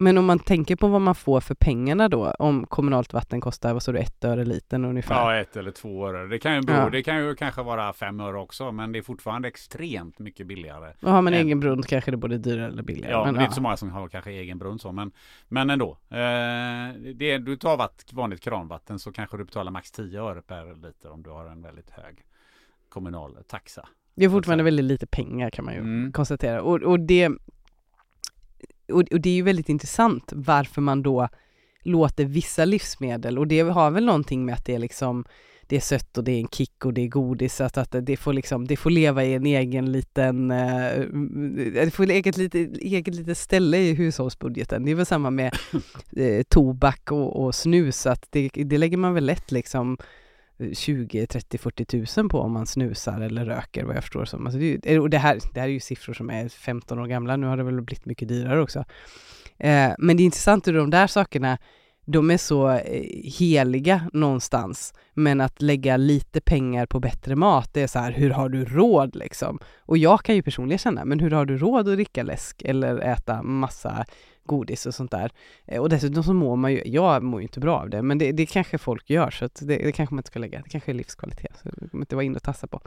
Men 0.00 0.18
om 0.18 0.24
man 0.24 0.38
tänker 0.38 0.76
på 0.76 0.88
vad 0.88 1.00
man 1.00 1.14
får 1.14 1.40
för 1.40 1.54
pengarna 1.54 2.08
då, 2.08 2.30
om 2.30 2.66
kommunalt 2.66 3.12
vatten 3.12 3.40
kostar, 3.40 3.72
vad 3.72 3.82
sa 3.82 3.92
du, 3.92 3.98
ett 3.98 4.24
öre 4.24 4.44
litern 4.44 4.84
ungefär? 4.84 5.14
Ja, 5.14 5.36
ett 5.40 5.56
eller 5.56 5.70
två 5.70 6.08
öre. 6.08 6.26
Det 6.26 6.38
kan 6.38 6.54
ju, 6.54 6.62
bero, 6.62 6.76
ja. 6.76 6.90
det 6.90 7.02
kan 7.02 7.16
ju 7.16 7.34
kanske 7.34 7.62
vara 7.62 7.92
fem 7.92 8.20
öre 8.20 8.38
också, 8.38 8.72
men 8.72 8.92
det 8.92 8.98
är 8.98 9.02
fortfarande 9.02 9.48
extremt 9.48 10.18
mycket 10.18 10.46
billigare. 10.46 10.92
Och 11.02 11.10
har 11.10 11.22
man 11.22 11.34
än... 11.34 11.46
egen 11.46 11.60
brunn 11.60 11.82
kanske 11.82 12.10
det 12.10 12.14
är 12.14 12.16
både 12.16 12.38
dyrare 12.38 12.66
eller 12.66 12.82
billigare. 12.82 13.12
Ja, 13.12 13.24
men, 13.24 13.34
det 13.34 13.40
är 13.40 13.44
inte 13.44 13.54
så 13.54 13.62
många 13.62 13.76
som 13.76 13.90
har 13.90 14.08
kanske 14.08 14.30
egen 14.30 14.58
brunn 14.58 14.78
så, 14.78 14.92
men, 14.92 15.12
men 15.48 15.70
ändå. 15.70 15.98
Eh, 16.10 16.18
det, 17.14 17.38
du 17.38 17.56
tar 17.56 17.76
vatt, 17.76 18.04
vanligt 18.12 18.40
kranvatten 18.40 18.98
så 18.98 19.12
kanske 19.12 19.36
du 19.36 19.44
betalar 19.44 19.72
max 19.72 19.90
10 19.90 20.22
öre 20.22 20.42
per 20.42 20.74
liter 20.86 21.12
om 21.12 21.22
du 21.22 21.30
har 21.30 21.46
en 21.46 21.62
väldigt 21.62 21.90
hög 21.90 22.24
kommunal 22.88 23.38
taxa. 23.48 23.88
Det 24.14 24.24
är 24.24 24.28
fortfarande 24.28 24.64
väldigt 24.64 24.84
lite 24.84 25.06
pengar 25.06 25.50
kan 25.50 25.64
man 25.64 25.74
ju 25.74 25.80
mm. 25.80 26.12
konstatera. 26.12 26.62
Och, 26.62 26.82
och 26.82 27.00
det 27.00 27.30
och, 28.92 29.12
och 29.12 29.20
det 29.20 29.30
är 29.30 29.34
ju 29.34 29.42
väldigt 29.42 29.68
intressant 29.68 30.32
varför 30.34 30.80
man 30.80 31.02
då 31.02 31.28
låter 31.82 32.24
vissa 32.24 32.64
livsmedel, 32.64 33.38
och 33.38 33.46
det 33.46 33.60
har 33.60 33.90
väl 33.90 34.04
någonting 34.04 34.44
med 34.44 34.54
att 34.54 34.64
det 34.64 34.74
är 34.74 34.78
liksom 34.78 35.24
det 35.68 35.76
är 35.76 35.80
sött 35.80 36.18
och 36.18 36.24
det 36.24 36.32
är 36.32 36.40
en 36.40 36.48
kick 36.48 36.84
och 36.84 36.94
det 36.94 37.00
är 37.00 37.08
godis, 37.08 37.60
att, 37.60 37.78
att 37.78 37.94
det 38.00 38.16
får 38.16 38.32
liksom, 38.32 38.66
det 38.66 38.76
får 38.76 38.90
leva 38.90 39.24
i 39.24 39.34
en 39.34 39.46
egen 39.46 39.92
liten, 39.92 40.50
eh, 40.50 41.00
det 41.84 41.94
får 41.94 42.10
eget 42.10 42.36
lite, 42.36 42.58
eget 42.58 43.14
litet 43.14 43.38
ställe 43.38 43.78
i 43.78 43.94
hushållsbudgeten. 43.94 44.84
Det 44.84 44.90
är 44.90 44.94
väl 44.94 45.06
samma 45.06 45.30
med 45.30 45.54
eh, 46.16 46.42
tobak 46.48 47.12
och, 47.12 47.44
och 47.44 47.54
snus, 47.54 48.06
att 48.06 48.26
det, 48.30 48.50
det 48.54 48.78
lägger 48.78 48.96
man 48.96 49.14
väl 49.14 49.24
lätt 49.26 49.52
liksom 49.52 49.98
20, 50.72 51.26
30, 51.26 51.58
40 51.58 51.84
tusen 51.84 52.28
på 52.28 52.40
om 52.40 52.52
man 52.52 52.66
snusar 52.66 53.20
eller 53.20 53.44
röker 53.44 53.84
vad 53.84 53.96
jag 53.96 54.02
förstår 54.02 54.24
som. 54.24 54.46
Alltså 54.46 54.58
det, 54.58 54.98
och 54.98 55.10
det, 55.10 55.18
här, 55.18 55.38
det 55.54 55.60
här 55.60 55.68
är 55.68 55.72
ju 55.72 55.80
siffror 55.80 56.14
som 56.14 56.30
är 56.30 56.48
15 56.48 56.98
år 56.98 57.06
gamla, 57.06 57.36
nu 57.36 57.46
har 57.46 57.56
det 57.56 57.62
väl 57.62 57.82
blivit 57.82 58.06
mycket 58.06 58.28
dyrare 58.28 58.62
också. 58.62 58.84
Eh, 59.58 59.92
men 59.98 60.16
det 60.16 60.22
är 60.22 60.24
intressant 60.24 60.66
hur 60.66 60.72
de 60.72 60.90
där 60.90 61.06
sakerna, 61.06 61.58
de 62.06 62.30
är 62.30 62.36
så 62.36 62.70
eh, 62.70 63.32
heliga 63.38 64.10
någonstans. 64.12 64.94
Men 65.14 65.40
att 65.40 65.62
lägga 65.62 65.96
lite 65.96 66.40
pengar 66.40 66.86
på 66.86 67.00
bättre 67.00 67.36
mat, 67.36 67.74
det 67.74 67.82
är 67.82 67.86
så 67.86 67.98
här, 67.98 68.12
hur 68.12 68.30
har 68.30 68.48
du 68.48 68.64
råd 68.64 69.16
liksom? 69.16 69.58
Och 69.78 69.98
jag 69.98 70.22
kan 70.22 70.34
ju 70.34 70.42
personligen 70.42 70.78
känna, 70.78 71.04
men 71.04 71.20
hur 71.20 71.30
har 71.30 71.46
du 71.46 71.58
råd 71.58 71.88
att 71.88 71.94
dricka 71.94 72.22
läsk 72.22 72.62
eller 72.62 72.98
äta 72.98 73.42
massa 73.42 74.04
godis 74.48 74.86
och 74.86 74.94
sånt 74.94 75.10
där. 75.10 75.32
Eh, 75.66 75.80
och 75.80 75.88
dessutom 75.88 76.22
så 76.22 76.34
mår 76.34 76.56
man 76.56 76.72
ju, 76.72 76.82
jag 76.84 77.22
mår 77.22 77.40
ju 77.40 77.42
inte 77.42 77.60
bra 77.60 77.78
av 77.80 77.90
det, 77.90 78.02
men 78.02 78.18
det, 78.18 78.32
det 78.32 78.46
kanske 78.46 78.78
folk 78.78 79.10
gör 79.10 79.30
så 79.30 79.48
det, 79.60 79.76
det 79.76 79.92
kanske 79.92 80.14
man 80.14 80.18
inte 80.18 80.30
ska 80.30 80.38
lägga, 80.38 80.62
det 80.62 80.68
kanske 80.68 80.92
är 80.92 80.94
livskvalitet, 80.94 81.58
så 81.62 81.68
det 81.68 81.88
kommer 81.88 82.02
inte 82.02 82.16
vara 82.16 82.24
inne 82.24 82.36
och 82.36 82.42
tassa 82.42 82.66
på. 82.66 82.80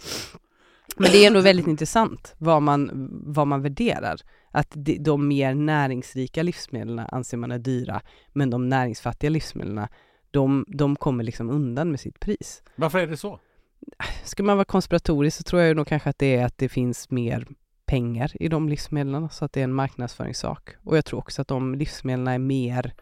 Men 0.98 1.12
det 1.12 1.18
är 1.18 1.28
ändå 1.28 1.42
väldigt 1.42 1.68
intressant 1.68 2.36
vad 2.38 2.62
man, 2.62 3.10
vad 3.26 3.48
man 3.48 3.62
värderar. 3.62 4.22
Att 4.52 4.72
de, 4.74 4.98
de 4.98 5.28
mer 5.28 5.56
näringsrika 5.56 6.44
livsmedlen 6.44 7.00
anser 7.00 7.38
man 7.38 7.52
är 7.52 7.60
dyra, 7.60 8.02
men 8.34 8.50
de 8.50 8.70
näringsfattiga 8.70 9.30
livsmedlen, 9.30 9.88
de, 10.32 10.66
de 10.68 10.96
kommer 10.96 11.24
liksom 11.24 11.50
undan 11.50 11.92
med 11.92 12.00
sitt 12.00 12.20
pris. 12.20 12.64
Varför 12.76 13.00
är 13.00 13.08
det 13.08 13.18
så? 13.18 13.40
Ska 14.24 14.44
man 14.44 14.58
vara 14.58 14.66
konspiratorisk 14.66 15.38
så 15.38 15.44
tror 15.44 15.62
jag 15.62 15.78
nog 15.78 15.88
kanske 15.88 16.10
att 16.10 16.20
det 16.20 16.36
är 16.36 16.46
att 16.46 16.58
det 16.58 16.70
finns 16.70 17.10
mer 17.10 17.48
pengar 17.92 18.32
i 18.40 18.48
de 18.48 18.70
livsmedlen 18.70 19.30
så 19.30 19.46
att 19.46 19.54
det 19.54 19.60
är 19.60 19.64
en 19.64 19.74
marknadsföringssak. 19.74 20.70
Och 20.84 20.98
jag 20.98 21.06
tror 21.06 21.20
också 21.20 21.42
att 21.42 21.48
de 21.48 21.76
livsmedlen 21.76 22.28
är 22.28 22.40
mer, 22.40 22.94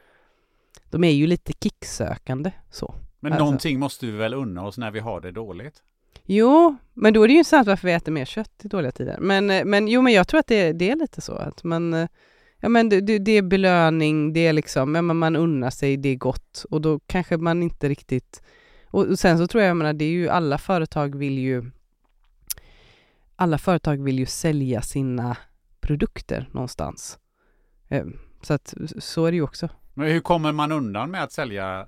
de 0.89 1.03
är 1.03 1.11
ju 1.11 1.27
lite 1.27 1.53
kicksökande 1.63 2.51
så. 2.71 2.95
Men 3.19 3.31
alltså. 3.33 3.45
någonting 3.45 3.79
måste 3.79 4.05
vi 4.05 4.11
väl 4.11 4.33
unna 4.33 4.65
oss 4.65 4.77
när 4.77 4.91
vi 4.91 4.99
har 4.99 5.21
det 5.21 5.31
dåligt? 5.31 5.83
Jo, 6.25 6.77
men 6.93 7.13
då 7.13 7.23
är 7.23 7.27
det 7.27 7.31
ju 7.31 7.37
intressant 7.37 7.67
varför 7.67 7.87
vi 7.87 7.93
äter 7.93 8.11
mer 8.11 8.25
kött 8.25 8.61
i 8.63 8.67
dåliga 8.67 8.91
tider. 8.91 9.17
Men, 9.19 9.49
eh, 9.49 9.65
men 9.65 9.87
jo, 9.87 10.01
men 10.01 10.13
jag 10.13 10.27
tror 10.27 10.39
att 10.39 10.47
det, 10.47 10.73
det 10.73 10.91
är 10.91 10.95
lite 10.95 11.21
så 11.21 11.33
att 11.33 11.63
man, 11.63 11.93
eh, 11.93 12.07
ja 12.59 12.69
men 12.69 12.89
det, 12.89 13.01
det, 13.01 13.31
är 13.31 13.41
belöning, 13.41 14.33
det 14.33 14.47
är 14.47 14.53
liksom, 14.53 14.95
ja, 14.95 15.01
man 15.01 15.35
unnar 15.35 15.69
sig, 15.69 15.97
det 15.97 16.09
är 16.09 16.15
gott 16.15 16.65
och 16.69 16.81
då 16.81 16.99
kanske 16.99 17.37
man 17.37 17.63
inte 17.63 17.89
riktigt, 17.89 18.43
och, 18.85 19.05
och 19.05 19.19
sen 19.19 19.37
så 19.37 19.47
tror 19.47 19.63
jag, 19.63 19.69
jag 19.69 19.77
menar, 19.77 19.93
det 19.93 20.05
är 20.05 20.09
ju 20.09 20.29
alla 20.29 20.57
företag 20.57 21.15
vill 21.15 21.37
ju 21.37 21.71
alla 23.39 23.57
företag 23.57 24.03
vill 24.03 24.19
ju 24.19 24.25
sälja 24.25 24.81
sina 24.81 25.37
produkter 25.79 26.49
någonstans. 26.51 27.19
Eh, 27.87 28.05
så 28.41 28.53
att 28.53 28.73
så 28.99 29.25
är 29.25 29.31
det 29.31 29.35
ju 29.35 29.43
också. 29.43 29.69
Men 29.93 30.07
hur 30.07 30.19
kommer 30.19 30.51
man 30.51 30.71
undan 30.71 31.11
med 31.11 31.23
att 31.23 31.31
sälja 31.31 31.87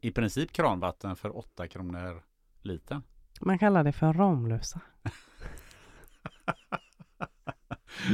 i 0.00 0.10
princip 0.10 0.52
kranvatten 0.52 1.16
för 1.16 1.36
8 1.36 1.68
kronor 1.68 2.22
liten? 2.62 3.02
Man 3.40 3.58
kallar 3.58 3.84
det 3.84 3.92
för 3.92 4.12
Ramlösa. 4.12 4.80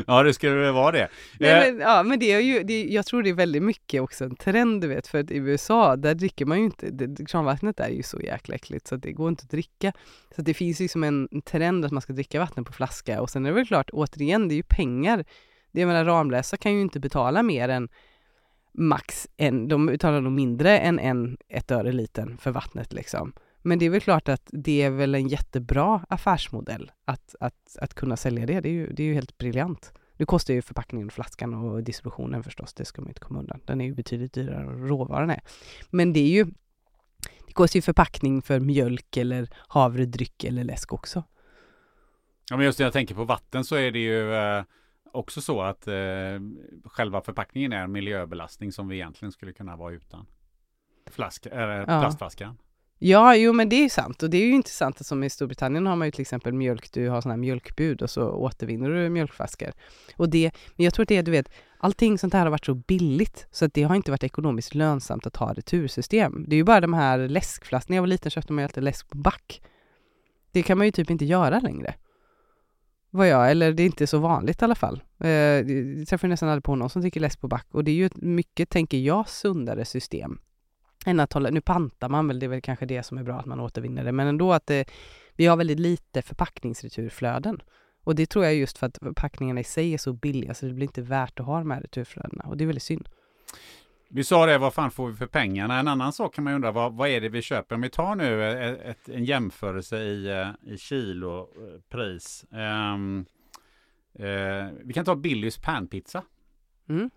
ja, 0.07 0.23
det 0.23 0.35
skulle 0.35 0.55
väl 0.55 0.73
vara 0.73 0.93
det. 0.93 1.09
Nej, 1.41 1.69
eh, 1.69 1.75
men, 1.75 1.81
ja, 1.81 2.03
men 2.03 2.19
det 2.19 2.33
är 2.33 2.41
ju, 2.41 2.63
det, 2.63 2.85
jag 2.85 3.07
tror 3.07 3.23
det 3.23 3.31
är 3.31 3.35
väldigt 3.35 3.63
mycket 3.63 4.03
också 4.03 4.25
en 4.25 4.37
trend, 4.37 4.81
du 4.81 4.89
vet, 4.89 5.07
för 5.07 5.21
att 5.21 5.31
i 5.31 5.37
USA, 5.37 5.97
där 5.97 6.15
dricker 6.15 6.47
man 6.47 6.59
ju 6.59 6.65
inte, 6.65 6.91
det, 6.91 7.27
kranvattnet 7.27 7.81
är 7.81 7.89
ju 7.89 8.03
så 8.03 8.21
jäkla 8.21 8.55
äckligt 8.55 8.87
så 8.87 8.95
att 8.95 9.03
det 9.03 9.13
går 9.13 9.29
inte 9.29 9.43
att 9.45 9.51
dricka. 9.51 9.93
Så 10.35 10.41
att 10.41 10.45
det 10.45 10.55
finns 10.55 10.81
liksom 10.81 11.05
en 11.05 11.29
trend 11.45 11.85
att 11.85 11.93
man 11.93 12.03
ska 12.03 12.13
dricka 12.13 12.39
vatten 12.39 12.65
på 12.65 12.73
flaska 12.73 13.21
och 13.21 13.31
sen 13.31 13.47
är 13.47 13.51
det 13.51 13.55
väl 13.55 13.67
klart, 13.67 13.91
återigen, 13.93 14.49
det 14.49 14.55
är 14.55 14.57
ju 14.57 14.63
pengar. 14.63 15.25
Det 15.73 15.87
menar, 15.87 16.05
Ramlösa 16.05 16.57
kan 16.57 16.75
ju 16.75 16.81
inte 16.81 17.01
betala 17.01 17.43
mer 17.43 17.69
än 17.69 17.89
max 18.73 19.29
en, 19.37 19.69
de 19.69 19.87
betalar 19.87 20.21
nog 20.21 20.33
mindre 20.33 20.79
än 20.79 20.99
en, 20.99 21.37
ett 21.49 21.71
öre 21.71 21.93
liten 21.93 22.39
för 22.39 22.51
vattnet 22.51 22.93
liksom. 22.93 23.33
Men 23.69 23.79
det 23.79 23.87
är 23.87 23.91
väl 23.91 24.01
klart 24.01 24.29
att 24.29 24.51
det 24.53 24.83
är 24.83 24.91
väl 24.91 25.15
en 25.15 25.29
jättebra 25.29 26.05
affärsmodell 26.09 26.93
att, 27.05 27.35
att, 27.41 27.77
att 27.81 27.95
kunna 27.95 28.17
sälja 28.17 28.47
det. 28.47 28.61
Det 28.61 28.69
är, 28.69 28.73
ju, 28.73 28.93
det 28.93 29.03
är 29.03 29.07
ju 29.07 29.15
helt 29.15 29.39
briljant. 29.39 29.93
Det 30.17 30.25
kostar 30.25 30.55
ju 30.55 30.63
förpackningen, 30.63 31.11
flaskan 31.11 31.55
och 31.55 31.83
distributionen 31.83 32.43
förstås, 32.43 32.75
det 32.75 32.85
ska 32.85 33.03
man 33.03 33.09
inte 33.09 33.21
komma 33.21 33.39
undan. 33.41 33.61
Den 33.65 33.81
är 33.81 33.85
ju 33.85 33.95
betydligt 33.95 34.33
dyrare 34.33 34.61
än 34.61 34.89
råvaran 34.89 35.31
är. 35.31 35.41
Men 35.91 36.13
det 36.13 36.21
är 36.21 36.29
ju, 36.29 36.45
det 37.47 37.53
kostar 37.53 37.79
ju 37.79 37.83
förpackning 37.83 38.43
för 38.43 38.61
mjölk 38.61 39.17
eller 39.17 39.49
havredryck 39.55 40.45
eller 40.45 40.65
läsk 40.65 40.93
också. 40.93 41.25
Ja 42.51 42.57
men 42.57 42.67
just 42.67 42.79
när 42.79 42.87
jag 42.87 42.93
tänker 42.93 43.15
på 43.15 43.25
vatten 43.25 43.65
så 43.65 43.77
är 43.77 43.91
det 43.91 43.99
ju 43.99 44.35
eh, 44.35 44.65
också 45.13 45.41
så 45.41 45.63
att 45.63 45.89
eh, 45.89 45.95
själva 46.85 47.21
förpackningen 47.21 47.73
är 47.73 47.85
en 47.85 47.93
miljöbelastning 47.93 48.73
som 48.73 48.89
vi 48.89 48.97
egentligen 48.97 49.33
skulle 49.33 49.53
kunna 49.53 49.77
vara 49.77 49.93
utan. 49.93 50.27
Flaska, 51.11 51.79
äh, 51.79 51.85
plastflaskan. 51.85 52.59
Ja, 53.01 53.37
jo 53.37 53.53
men 53.53 53.69
det 53.69 53.77
är 53.77 53.83
ju 53.83 53.89
sant 53.89 54.23
och 54.23 54.31
det 54.31 54.37
är 54.37 54.47
ju 54.47 54.53
intressant 54.53 55.07
som 55.07 55.25
i 55.25 55.31
Storbritannien 55.31 55.87
har 55.87 55.97
man 55.97 56.09
ju 56.09 56.13
till 56.13 56.21
exempel 56.21 56.53
mjölk, 56.53 56.93
du 56.93 57.09
har 57.09 57.21
sådana 57.21 57.33
här 57.33 57.41
mjölkbud 57.41 58.03
och 58.03 58.11
så 58.11 58.31
återvinner 58.31 58.91
du 58.91 59.09
mjölkflaskor. 59.09 59.73
Och 60.17 60.29
det, 60.29 60.51
men 60.77 60.85
jag 60.85 60.95
tror 60.95 61.03
att 61.03 61.09
det 61.09 61.17
är, 61.17 61.23
du 61.23 61.31
vet, 61.31 61.51
allting 61.79 62.19
sånt 62.19 62.33
här 62.33 62.41
har 62.41 62.51
varit 62.51 62.65
så 62.65 62.75
billigt 62.75 63.47
så 63.51 63.65
att 63.65 63.75
det 63.75 63.83
har 63.83 63.95
inte 63.95 64.11
varit 64.11 64.25
ekonomiskt 64.25 64.75
lönsamt 64.75 65.27
att 65.27 65.37
ha 65.37 65.53
retursystem. 65.53 66.45
Det 66.49 66.55
är 66.55 66.57
ju 66.57 66.65
bara 66.65 66.81
de 66.81 66.93
här 66.93 67.19
läskflaskorna, 67.19 67.93
när 67.93 67.97
jag 67.97 68.03
var 68.03 68.07
liten 68.07 68.31
köpte 68.31 68.53
man 68.53 68.63
ju 68.63 68.65
alltid 68.65 68.83
läsk 68.83 69.09
på 69.09 69.19
back. 69.19 69.63
Det 70.53 70.63
kan 70.63 70.79
man 70.79 70.87
ju 70.87 70.91
typ 70.91 71.11
inte 71.11 71.25
göra 71.25 71.61
längre. 71.61 71.95
Vad 73.11 73.29
jag, 73.29 73.51
eller 73.51 73.73
det 73.73 73.83
är 73.83 73.87
inte 73.87 74.07
så 74.07 74.19
vanligt 74.19 74.63
i 74.63 74.65
alla 74.65 74.75
fall. 74.75 75.03
Eh, 75.21 75.31
jag 75.31 76.09
träffar 76.09 76.29
nästan 76.29 76.49
aldrig 76.49 76.65
på 76.65 76.75
någon 76.75 76.91
som 76.91 77.03
dricker 77.03 77.21
läsk 77.21 77.41
på 77.41 77.49
back 77.49 77.67
och 77.71 77.85
det 77.85 77.91
är 77.91 77.95
ju 77.95 78.07
ett 78.07 78.17
mycket, 78.17 78.71
tänker 78.71 78.99
jag, 78.99 79.29
sundare 79.29 79.85
system 79.85 80.39
än 81.09 81.21
att 81.21 81.33
hålla, 81.33 81.51
nu 81.51 81.61
pantar 81.61 82.09
man 82.09 82.29
väl, 82.29 82.39
det 82.39 82.47
är 82.47 82.49
väl 82.49 82.61
kanske 82.61 82.87
det 82.87 83.03
som 83.03 83.19
är 83.19 83.23
bra 83.23 83.39
att 83.39 83.47
man 83.47 83.61
återvinner 83.61 84.05
det, 84.05 84.13
men 84.13 84.27
ändå 84.27 84.53
att 84.53 84.67
det, 84.67 84.91
vi 85.37 85.47
har 85.47 85.57
väldigt 85.57 85.81
lite 85.81 86.23
förpackningsreturflöden. 86.23 87.63
Och 88.05 88.15
det 88.15 88.27
tror 88.27 88.45
jag 88.45 88.55
just 88.55 88.79
för 88.79 88.87
att 88.87 88.99
förpackningarna 88.99 89.61
i 89.61 89.65
sig 89.65 89.95
är 89.95 89.99
så 89.99 90.13
billiga 90.13 90.55
så 90.55 90.67
det 90.67 90.73
blir 90.73 90.87
inte 90.87 91.03
värt 91.03 91.41
att 91.41 91.47
ha 91.47 91.59
de 91.59 91.71
här 91.71 91.81
returflödena 91.81 92.45
och 92.45 92.57
det 92.57 92.65
är 92.65 92.67
väldigt 92.67 92.83
synd. 92.83 93.09
Vi 94.11 94.25
sa 94.25 94.47
det, 94.47 94.59
vad 94.59 94.75
fan 94.75 94.91
får 94.91 95.09
vi 95.09 95.17
för 95.17 95.27
pengarna? 95.27 95.79
En 95.79 95.89
annan 95.89 96.13
sak 96.13 96.35
kan 96.35 96.45
man 96.45 96.53
ju 96.53 96.55
undra, 96.55 96.73
vad, 96.73 96.95
vad 96.95 97.09
är 97.09 97.21
det 97.21 97.29
vi 97.29 97.43
köper? 97.43 97.75
Om 97.75 97.81
vi 97.81 97.91
tar 97.91 98.15
nu 98.15 98.45
ett, 98.45 98.81
ett, 98.81 99.09
en 99.09 99.25
jämförelse 99.25 99.99
i, 99.99 100.29
eh, 100.29 100.73
i 100.73 100.79
kilopris. 100.79 102.45
Um, 102.51 103.27
uh, 104.21 104.71
vi 104.85 104.93
kan 104.95 105.05
ta 105.05 105.17
Billys 105.17 105.59
panpizza. 105.59 106.23
Mm. 106.89 107.11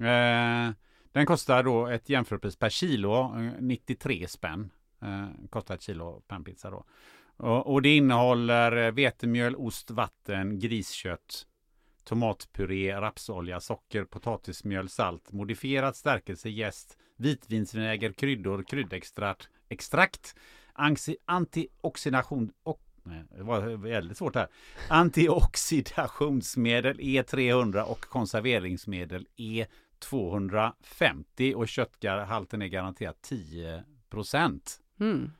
Uh, 0.00 0.74
den 1.12 1.26
kostar 1.26 1.62
då 1.62 1.86
ett 1.86 2.08
jämförpris 2.08 2.56
per 2.56 2.70
kilo, 2.70 3.36
eh, 3.36 3.52
93 3.60 4.28
spänn. 4.28 4.70
Eh, 5.02 5.28
kostar 5.50 5.74
ett 5.74 5.82
kilo 5.82 6.22
panpizza 6.28 6.70
då. 6.70 6.84
Och, 7.36 7.72
och 7.72 7.82
det 7.82 7.96
innehåller 7.96 8.90
vetemjöl, 8.90 9.56
ost, 9.56 9.90
vatten, 9.90 10.58
griskött, 10.58 11.46
tomatpuré, 12.04 13.00
rapsolja, 13.00 13.60
socker, 13.60 14.04
potatismjöl, 14.04 14.88
salt, 14.88 15.32
modifierad 15.32 15.96
stärkelse, 15.96 16.48
jäst, 16.48 16.98
vitvinsvinäger, 17.16 18.12
kryddor, 18.12 18.62
kryddextrakt, 18.62 19.48
extrakt, 19.68 20.34
antioxidation 21.26 22.52
och 22.62 22.82
det 23.36 23.42
var 23.42 23.76
väldigt 23.76 24.18
svårt 24.18 24.34
här. 24.34 24.48
Antioxidationsmedel 24.88 27.00
E300 27.00 27.82
och 27.82 28.00
konserveringsmedel 28.00 29.26
E 29.36 29.66
E250 30.00 31.54
och 31.54 31.68
kötthalten 31.68 32.62
är 32.62 32.66
garanterat 32.66 33.22
10 33.22 33.84
procent. 34.10 34.80
Mm. 35.00 35.30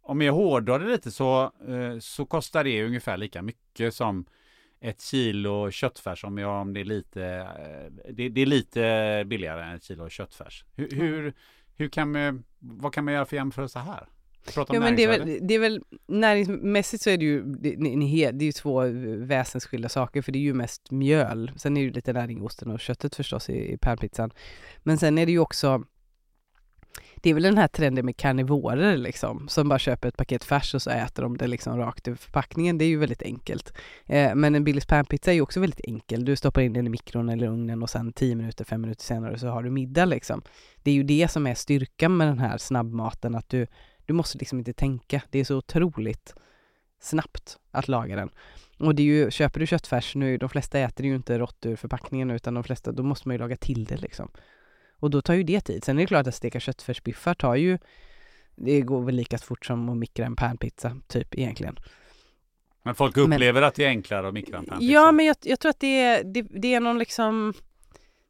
Om 0.00 0.20
jag 0.20 0.32
hårdrar 0.32 0.78
det 0.78 0.86
lite 0.86 1.10
så, 1.10 1.52
eh, 1.68 1.98
så 2.00 2.26
kostar 2.26 2.64
det 2.64 2.84
ungefär 2.84 3.16
lika 3.16 3.42
mycket 3.42 3.94
som 3.94 4.26
ett 4.80 5.00
kilo 5.00 5.70
köttfärs 5.70 6.24
om, 6.24 6.38
jag, 6.38 6.60
om 6.60 6.74
det 6.74 6.80
är 6.80 6.84
lite 6.84 7.24
eh, 7.24 8.12
det, 8.12 8.28
det, 8.28 8.40
är 8.40 8.46
lite 8.46 9.24
billigare 9.26 9.62
än 9.62 9.74
ett 9.74 9.84
kilo 9.84 10.08
köttfärs. 10.08 10.64
Hur, 10.74 10.92
mm. 10.92 11.06
hur, 11.06 11.34
hur 11.76 11.88
kan 11.88 12.12
man, 12.12 12.44
vad 12.58 12.94
kan 12.94 13.04
man 13.04 13.14
göra 13.14 13.26
för 13.26 13.36
jämförelse 13.36 13.78
här? 13.78 14.08
Ja, 14.56 14.80
men 14.80 14.96
det, 14.96 15.04
är 15.04 15.08
väl, 15.08 15.38
det 15.42 15.54
är 15.54 15.58
väl 15.58 15.82
näringsmässigt 16.06 17.02
så 17.02 17.10
är 17.10 17.18
det 17.18 17.24
ju, 17.24 17.42
det, 17.42 17.76
det 18.32 18.44
är 18.44 18.46
ju 18.46 18.52
två 18.52 18.82
väsensskilda 19.16 19.88
saker 19.88 20.22
för 20.22 20.32
det 20.32 20.38
är 20.38 20.40
ju 20.40 20.54
mest 20.54 20.90
mjöl. 20.90 21.52
Sen 21.56 21.76
är 21.76 21.80
det 21.80 21.84
ju 21.84 21.92
lite 21.92 22.12
näring 22.12 22.38
i 22.38 22.40
osten 22.40 22.70
och 22.70 22.80
köttet 22.80 23.14
förstås 23.14 23.50
i, 23.50 23.72
i 23.72 23.78
pärlpizzan. 23.78 24.30
Men 24.82 24.98
sen 24.98 25.18
är 25.18 25.26
det 25.26 25.32
ju 25.32 25.38
också 25.38 25.84
det 27.22 27.30
är 27.30 27.34
väl 27.34 27.42
den 27.42 27.58
här 27.58 27.68
trenden 27.68 28.04
med 28.04 28.16
karnivorer 28.16 28.96
liksom, 28.96 29.48
som 29.48 29.68
bara 29.68 29.78
köper 29.78 30.08
ett 30.08 30.16
paket 30.16 30.44
färs 30.44 30.74
och 30.74 30.82
så 30.82 30.90
äter 30.90 31.22
de 31.22 31.36
det 31.36 31.46
liksom 31.46 31.78
rakt 31.78 32.08
ur 32.08 32.14
förpackningen. 32.14 32.78
Det 32.78 32.84
är 32.84 32.88
ju 32.88 32.98
väldigt 32.98 33.22
enkelt. 33.22 33.72
Eh, 34.06 34.34
men 34.34 34.54
en 34.54 34.64
Billys 34.64 34.86
panpizza 34.86 35.30
är 35.30 35.34
ju 35.34 35.40
också 35.40 35.60
väldigt 35.60 35.80
enkel. 35.84 36.24
Du 36.24 36.36
stoppar 36.36 36.62
in 36.62 36.72
den 36.72 36.86
i 36.86 36.90
mikron 36.90 37.28
eller 37.28 37.46
ugnen 37.46 37.82
och 37.82 37.90
sen 37.90 38.12
10 38.12 38.34
minuter, 38.34 38.64
5 38.64 38.80
minuter 38.80 39.04
senare 39.04 39.38
så 39.38 39.46
har 39.46 39.62
du 39.62 39.70
middag 39.70 40.04
liksom. 40.04 40.42
Det 40.82 40.90
är 40.90 40.94
ju 40.94 41.02
det 41.02 41.28
som 41.30 41.46
är 41.46 41.54
styrkan 41.54 42.16
med 42.16 42.28
den 42.28 42.38
här 42.38 42.58
snabbmaten, 42.58 43.34
att 43.34 43.48
du, 43.48 43.66
du 44.08 44.14
måste 44.14 44.38
liksom 44.38 44.58
inte 44.58 44.72
tänka. 44.72 45.22
Det 45.30 45.38
är 45.38 45.44
så 45.44 45.56
otroligt 45.56 46.34
snabbt 47.00 47.58
att 47.70 47.88
laga 47.88 48.16
den. 48.16 48.30
Och 48.78 48.94
det 48.94 49.02
är 49.02 49.04
ju, 49.04 49.30
köper 49.30 49.60
du 49.60 49.66
köttfärs 49.66 50.14
nu, 50.14 50.38
de 50.38 50.48
flesta 50.48 50.78
äter 50.78 51.06
ju 51.06 51.14
inte 51.14 51.38
rått 51.38 51.66
ur 51.66 51.76
förpackningen 51.76 52.30
utan 52.30 52.54
de 52.54 52.64
flesta, 52.64 52.92
då 52.92 53.02
måste 53.02 53.28
man 53.28 53.34
ju 53.34 53.38
laga 53.38 53.56
till 53.56 53.84
det 53.84 53.96
liksom. 53.96 54.30
Och 54.98 55.10
då 55.10 55.22
tar 55.22 55.34
ju 55.34 55.42
det 55.42 55.60
tid. 55.60 55.84
Sen 55.84 55.98
är 55.98 56.02
det 56.02 56.06
klart 56.06 56.26
att 56.26 56.34
steka 56.34 56.60
köttfärsbiffar 56.60 57.34
tar 57.34 57.54
ju, 57.54 57.78
det 58.56 58.80
går 58.80 59.02
väl 59.02 59.14
lika 59.14 59.38
fort 59.38 59.66
som 59.66 59.88
att 59.88 59.96
mikra 59.96 60.26
en 60.26 60.36
panpizza, 60.36 60.96
typ 61.06 61.34
egentligen. 61.34 61.76
Men 62.82 62.94
folk 62.94 63.16
upplever 63.16 63.60
men, 63.60 63.68
att 63.68 63.74
det 63.74 63.84
är 63.84 63.88
enklare 63.88 64.28
att 64.28 64.34
mikra 64.34 64.58
en 64.58 64.64
panpizza? 64.64 64.92
Ja, 64.92 65.12
men 65.12 65.26
jag, 65.26 65.36
jag 65.42 65.60
tror 65.60 65.70
att 65.70 65.80
det 65.80 66.00
är, 66.00 66.24
det, 66.24 66.42
det 66.42 66.74
är 66.74 66.80
någon 66.80 66.98
liksom 66.98 67.54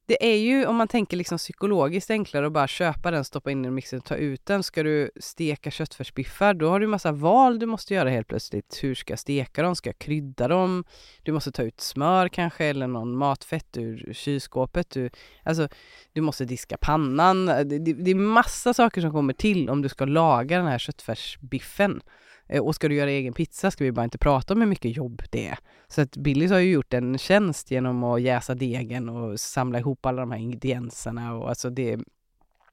det 0.09 0.32
är 0.32 0.36
ju, 0.36 0.66
om 0.66 0.76
man 0.76 0.88
tänker 0.88 1.16
liksom 1.16 1.38
psykologiskt 1.38 2.11
enklare 2.11 2.46
att 2.46 2.52
bara 2.52 2.66
köpa 2.68 3.11
den, 3.11 3.24
stoppa 3.24 3.50
in 3.50 3.62
den 3.62 3.72
i 3.72 3.74
mixen 3.74 3.98
och 3.98 4.04
ta 4.04 4.14
ut 4.14 4.46
den. 4.46 4.62
Ska 4.62 4.82
du 4.82 5.11
steka 5.20 5.70
köttfärsbiffar, 5.70 6.54
då 6.54 6.70
har 6.70 6.80
du 6.80 6.86
massa 6.86 7.12
val 7.12 7.59
du 7.59 7.66
måste 7.66 7.94
göra 7.94 8.11
helt 8.11 8.28
plötsligt. 8.28 8.78
Hur 8.82 8.94
ska 8.94 9.12
jag 9.12 9.18
steka 9.18 9.62
dem? 9.62 9.76
Ska 9.76 9.88
jag 9.88 9.98
krydda 9.98 10.48
dem? 10.48 10.84
Du 11.22 11.32
måste 11.32 11.52
ta 11.52 11.62
ut 11.62 11.80
smör 11.80 12.28
kanske 12.28 12.64
eller 12.64 12.86
någon 12.86 13.16
matfett 13.16 13.76
ur 13.76 14.12
kylskåpet. 14.12 14.90
Du, 14.90 15.11
alltså, 15.42 15.68
du 16.12 16.20
måste 16.20 16.44
diska 16.44 16.76
pannan. 16.76 17.46
Det, 17.46 17.64
det, 17.64 17.92
det 17.92 18.11
är 18.11 18.14
massa 18.14 18.74
saker 18.74 19.00
som 19.00 19.12
kommer 19.12 19.32
till 19.32 19.70
om 19.70 19.82
du 19.82 19.88
ska 19.88 20.04
laga 20.04 20.59
den 20.59 20.66
här 20.66 20.78
köttfärsbiffen. 20.78 22.00
Eh, 22.49 22.62
och 22.62 22.74
ska 22.74 22.88
du 22.88 22.94
göra 22.94 23.11
egen 23.11 23.32
pizza 23.32 23.70
ska 23.70 23.84
vi 23.84 23.92
bara 23.92 24.05
inte 24.05 24.18
prata 24.18 24.55
om 24.55 24.61
hur 24.61 24.68
mycket 24.68 24.96
jobb 24.96 25.22
det 25.30 25.49
är. 25.49 25.59
Så 25.88 26.01
att 26.01 26.16
Billys 26.16 26.51
har 26.51 26.59
ju 26.59 26.70
gjort 26.70 26.94
en 26.94 27.18
tjänst 27.18 27.70
genom 27.70 28.05
att 28.05 28.22
jäsa 28.22 28.55
degen 28.55 29.09
och 29.09 29.40
samla 29.40 29.78
ihop 29.78 30.07
alla 30.07 30.20
de 30.20 30.30
här 30.30 30.38
ingredienserna 30.38 31.34
och 31.34 31.49
alltså 31.49 31.70
det... 31.70 31.99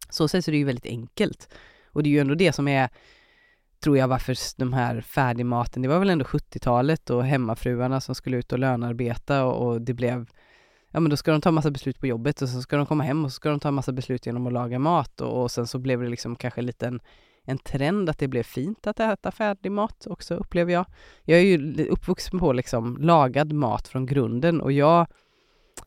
Så 0.09 0.27
sätt 0.27 0.45
så 0.45 0.51
är 0.51 0.53
det 0.53 0.57
ju 0.57 0.65
väldigt 0.65 0.85
enkelt. 0.85 1.49
Och 1.85 2.03
det 2.03 2.09
är 2.09 2.11
ju 2.11 2.19
ändå 2.19 2.35
det 2.35 2.53
som 2.53 2.67
är, 2.67 2.89
tror 3.83 3.97
jag, 3.97 4.07
varför 4.07 4.37
de 4.57 4.73
här 4.73 5.01
färdigmaten, 5.01 5.81
det 5.81 5.87
var 5.87 5.99
väl 5.99 6.09
ändå 6.09 6.25
70-talet 6.25 7.09
och 7.09 7.25
hemmafruarna 7.25 8.01
som 8.01 8.15
skulle 8.15 8.37
ut 8.37 8.53
och 8.53 8.59
lönarbeta 8.59 9.45
och, 9.45 9.67
och 9.67 9.81
det 9.81 9.93
blev 9.93 10.25
ja 10.91 10.99
men 10.99 11.09
då 11.09 11.17
ska 11.17 11.31
de 11.31 11.41
ta 11.41 11.51
massa 11.51 11.71
beslut 11.71 11.99
på 11.99 12.07
jobbet 12.07 12.41
och 12.41 12.49
så 12.49 12.61
ska 12.61 12.77
de 12.77 12.85
komma 12.85 13.03
hem 13.03 13.25
och 13.25 13.31
så 13.31 13.35
ska 13.35 13.49
de 13.49 13.59
ta 13.59 13.71
massa 13.71 13.91
beslut 13.91 14.25
genom 14.25 14.47
att 14.47 14.53
laga 14.53 14.79
mat 14.79 15.21
och, 15.21 15.41
och 15.41 15.51
sen 15.51 15.67
så 15.67 15.79
blev 15.79 16.01
det 16.01 16.09
liksom 16.09 16.35
kanske 16.35 16.61
en 16.61 16.65
liten 16.65 16.99
en 17.45 17.57
trend 17.57 18.09
att 18.09 18.17
det 18.17 18.27
blev 18.27 18.43
fint 18.43 18.87
att 18.87 18.99
äta 18.99 19.31
färdig 19.31 19.71
mat 19.71 20.07
också, 20.07 20.35
upplever 20.35 20.73
jag. 20.73 20.85
Jag 21.23 21.39
är 21.39 21.43
ju 21.43 21.87
uppvuxen 21.87 22.39
på 22.39 22.53
liksom 22.53 22.97
lagad 22.97 23.53
mat 23.53 23.87
från 23.87 24.05
grunden 24.05 24.61
och 24.61 24.71
jag 24.71 25.07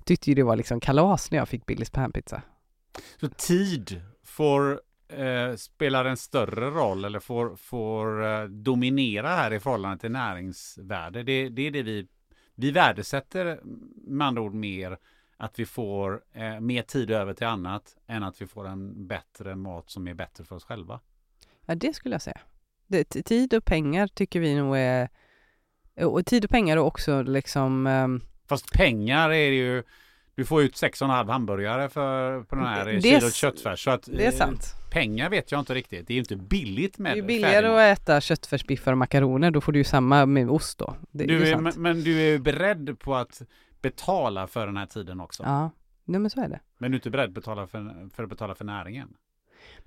tyckte 0.04 0.30
ju 0.30 0.34
det 0.34 0.42
var 0.42 0.56
liksom 0.56 0.80
kalas 0.80 1.30
när 1.30 1.38
jag 1.38 1.48
fick 1.48 1.66
Billys 1.66 1.90
panpizza. 1.90 2.42
Så 3.20 3.28
tid 3.28 4.02
får 4.24 4.80
eh, 5.09 5.54
spelar 5.56 6.04
en 6.04 6.16
större 6.16 6.70
roll 6.70 7.04
eller 7.04 7.20
får, 7.20 7.56
får 7.56 8.24
eh, 8.24 8.44
dominera 8.44 9.28
här 9.28 9.52
i 9.52 9.61
förhållande 9.61 9.98
till 9.98 10.11
näringsvärde. 10.11 11.22
Det, 11.22 11.48
det 11.48 11.62
är 11.62 11.70
det 11.70 11.82
vi, 11.82 12.06
vi 12.54 12.70
värdesätter 12.70 13.61
med 14.06 14.26
andra 14.26 14.42
ord 14.42 14.54
mer 14.54 14.98
att 15.36 15.59
vi 15.59 15.66
får 15.66 16.22
eh, 16.32 16.61
mer 16.61 16.82
tid 16.82 17.11
över 17.11 17.34
till 17.34 17.46
annat 17.46 17.96
än 18.06 18.22
att 18.22 18.42
vi 18.42 18.46
får 18.46 18.68
en 18.68 19.06
bättre 19.06 19.56
mat 19.56 19.90
som 19.90 20.09
är 20.09 20.14
bättre 20.14 20.44
för 20.44 20.56
oss 20.56 20.64
själva. 20.64 21.00
Ja, 21.69 21.75
det 21.75 21.95
skulle 21.95 22.14
jag 22.14 22.23
säga. 22.23 22.41
Det, 22.87 23.05
tid 23.05 23.55
och 23.55 23.64
pengar 23.64 24.07
tycker 24.07 24.41
vi 24.41 24.55
nog 24.55 24.77
är... 24.77 25.09
Och 26.01 26.27
tid 26.27 26.45
och 26.45 26.51
pengar 26.51 26.77
och 26.77 26.87
också 26.87 27.23
liksom... 27.23 27.87
Um... 27.87 28.23
Fast 28.49 28.73
pengar 28.73 29.31
är 29.31 29.51
det 29.51 29.57
ju... 29.57 29.83
Du 30.35 30.45
får 30.45 30.62
ut 30.62 30.75
6,5 30.75 31.31
hamburgare 31.31 31.89
för 31.89 32.43
på 32.43 32.57
den 32.57 32.64
här 32.64 32.85
det, 32.85 33.03
kilot 33.03 33.35
köttfärs. 33.35 33.85
Så 33.85 33.91
att, 33.91 34.03
det 34.03 34.27
är 34.27 34.31
sant. 34.31 34.75
Pengar 34.91 35.31
vet 35.31 35.53
jag 35.53 35.61
inte 35.61 35.75
riktigt. 35.75 36.07
Det 36.07 36.12
är 36.12 36.14
ju 36.14 36.21
inte 36.21 36.37
billigt 36.37 36.99
med 36.99 37.16
Det 37.16 37.19
är 37.19 37.23
billigare 37.23 37.66
att 37.66 37.99
äta 37.99 38.21
köttfärsbiffar 38.21 38.93
och 38.93 38.99
makaroner. 38.99 39.51
Då 39.51 39.61
får 39.61 39.73
du 39.73 39.79
ju 39.79 39.85
samma 39.85 40.27
med 40.27 40.51
ost 40.51 40.79
då. 40.79 40.97
Det, 41.11 41.25
du 41.25 41.49
är, 41.49 41.53
är 41.53 41.59
men, 41.59 41.73
men, 41.77 42.05
du 42.05 42.21
är 42.21 42.39
beredd 42.39 42.99
på 42.99 43.14
att 43.14 43.43
betala 43.81 44.47
för 44.47 44.66
den 44.66 44.77
här 44.77 44.87
tiden 44.87 45.21
också? 45.21 45.43
Ja, 45.43 45.71
nej, 46.05 46.21
men 46.21 46.31
så 46.31 46.41
är 46.41 46.49
det. 46.49 46.61
Men 46.79 46.91
du 46.91 46.95
är 46.95 46.99
inte 46.99 47.11
beredd 47.11 47.33
betala 47.33 47.66
för, 47.66 48.09
för 48.14 48.23
att 48.23 48.29
betala 48.29 48.55
för 48.55 48.64
näringen? 48.64 49.09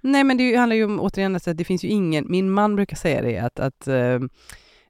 Nej 0.01 0.23
men 0.23 0.37
det 0.37 0.55
handlar 0.55 0.75
ju 0.75 0.85
om, 0.85 0.99
återigen, 0.99 1.35
att 1.35 1.57
det 1.57 1.63
finns 1.63 1.83
ju 1.83 1.87
ingen, 1.87 2.25
min 2.29 2.51
man 2.51 2.75
brukar 2.75 2.95
säga 2.95 3.21
det 3.21 3.37
att, 3.37 3.59
att 3.59 3.87
uh, 3.87 4.19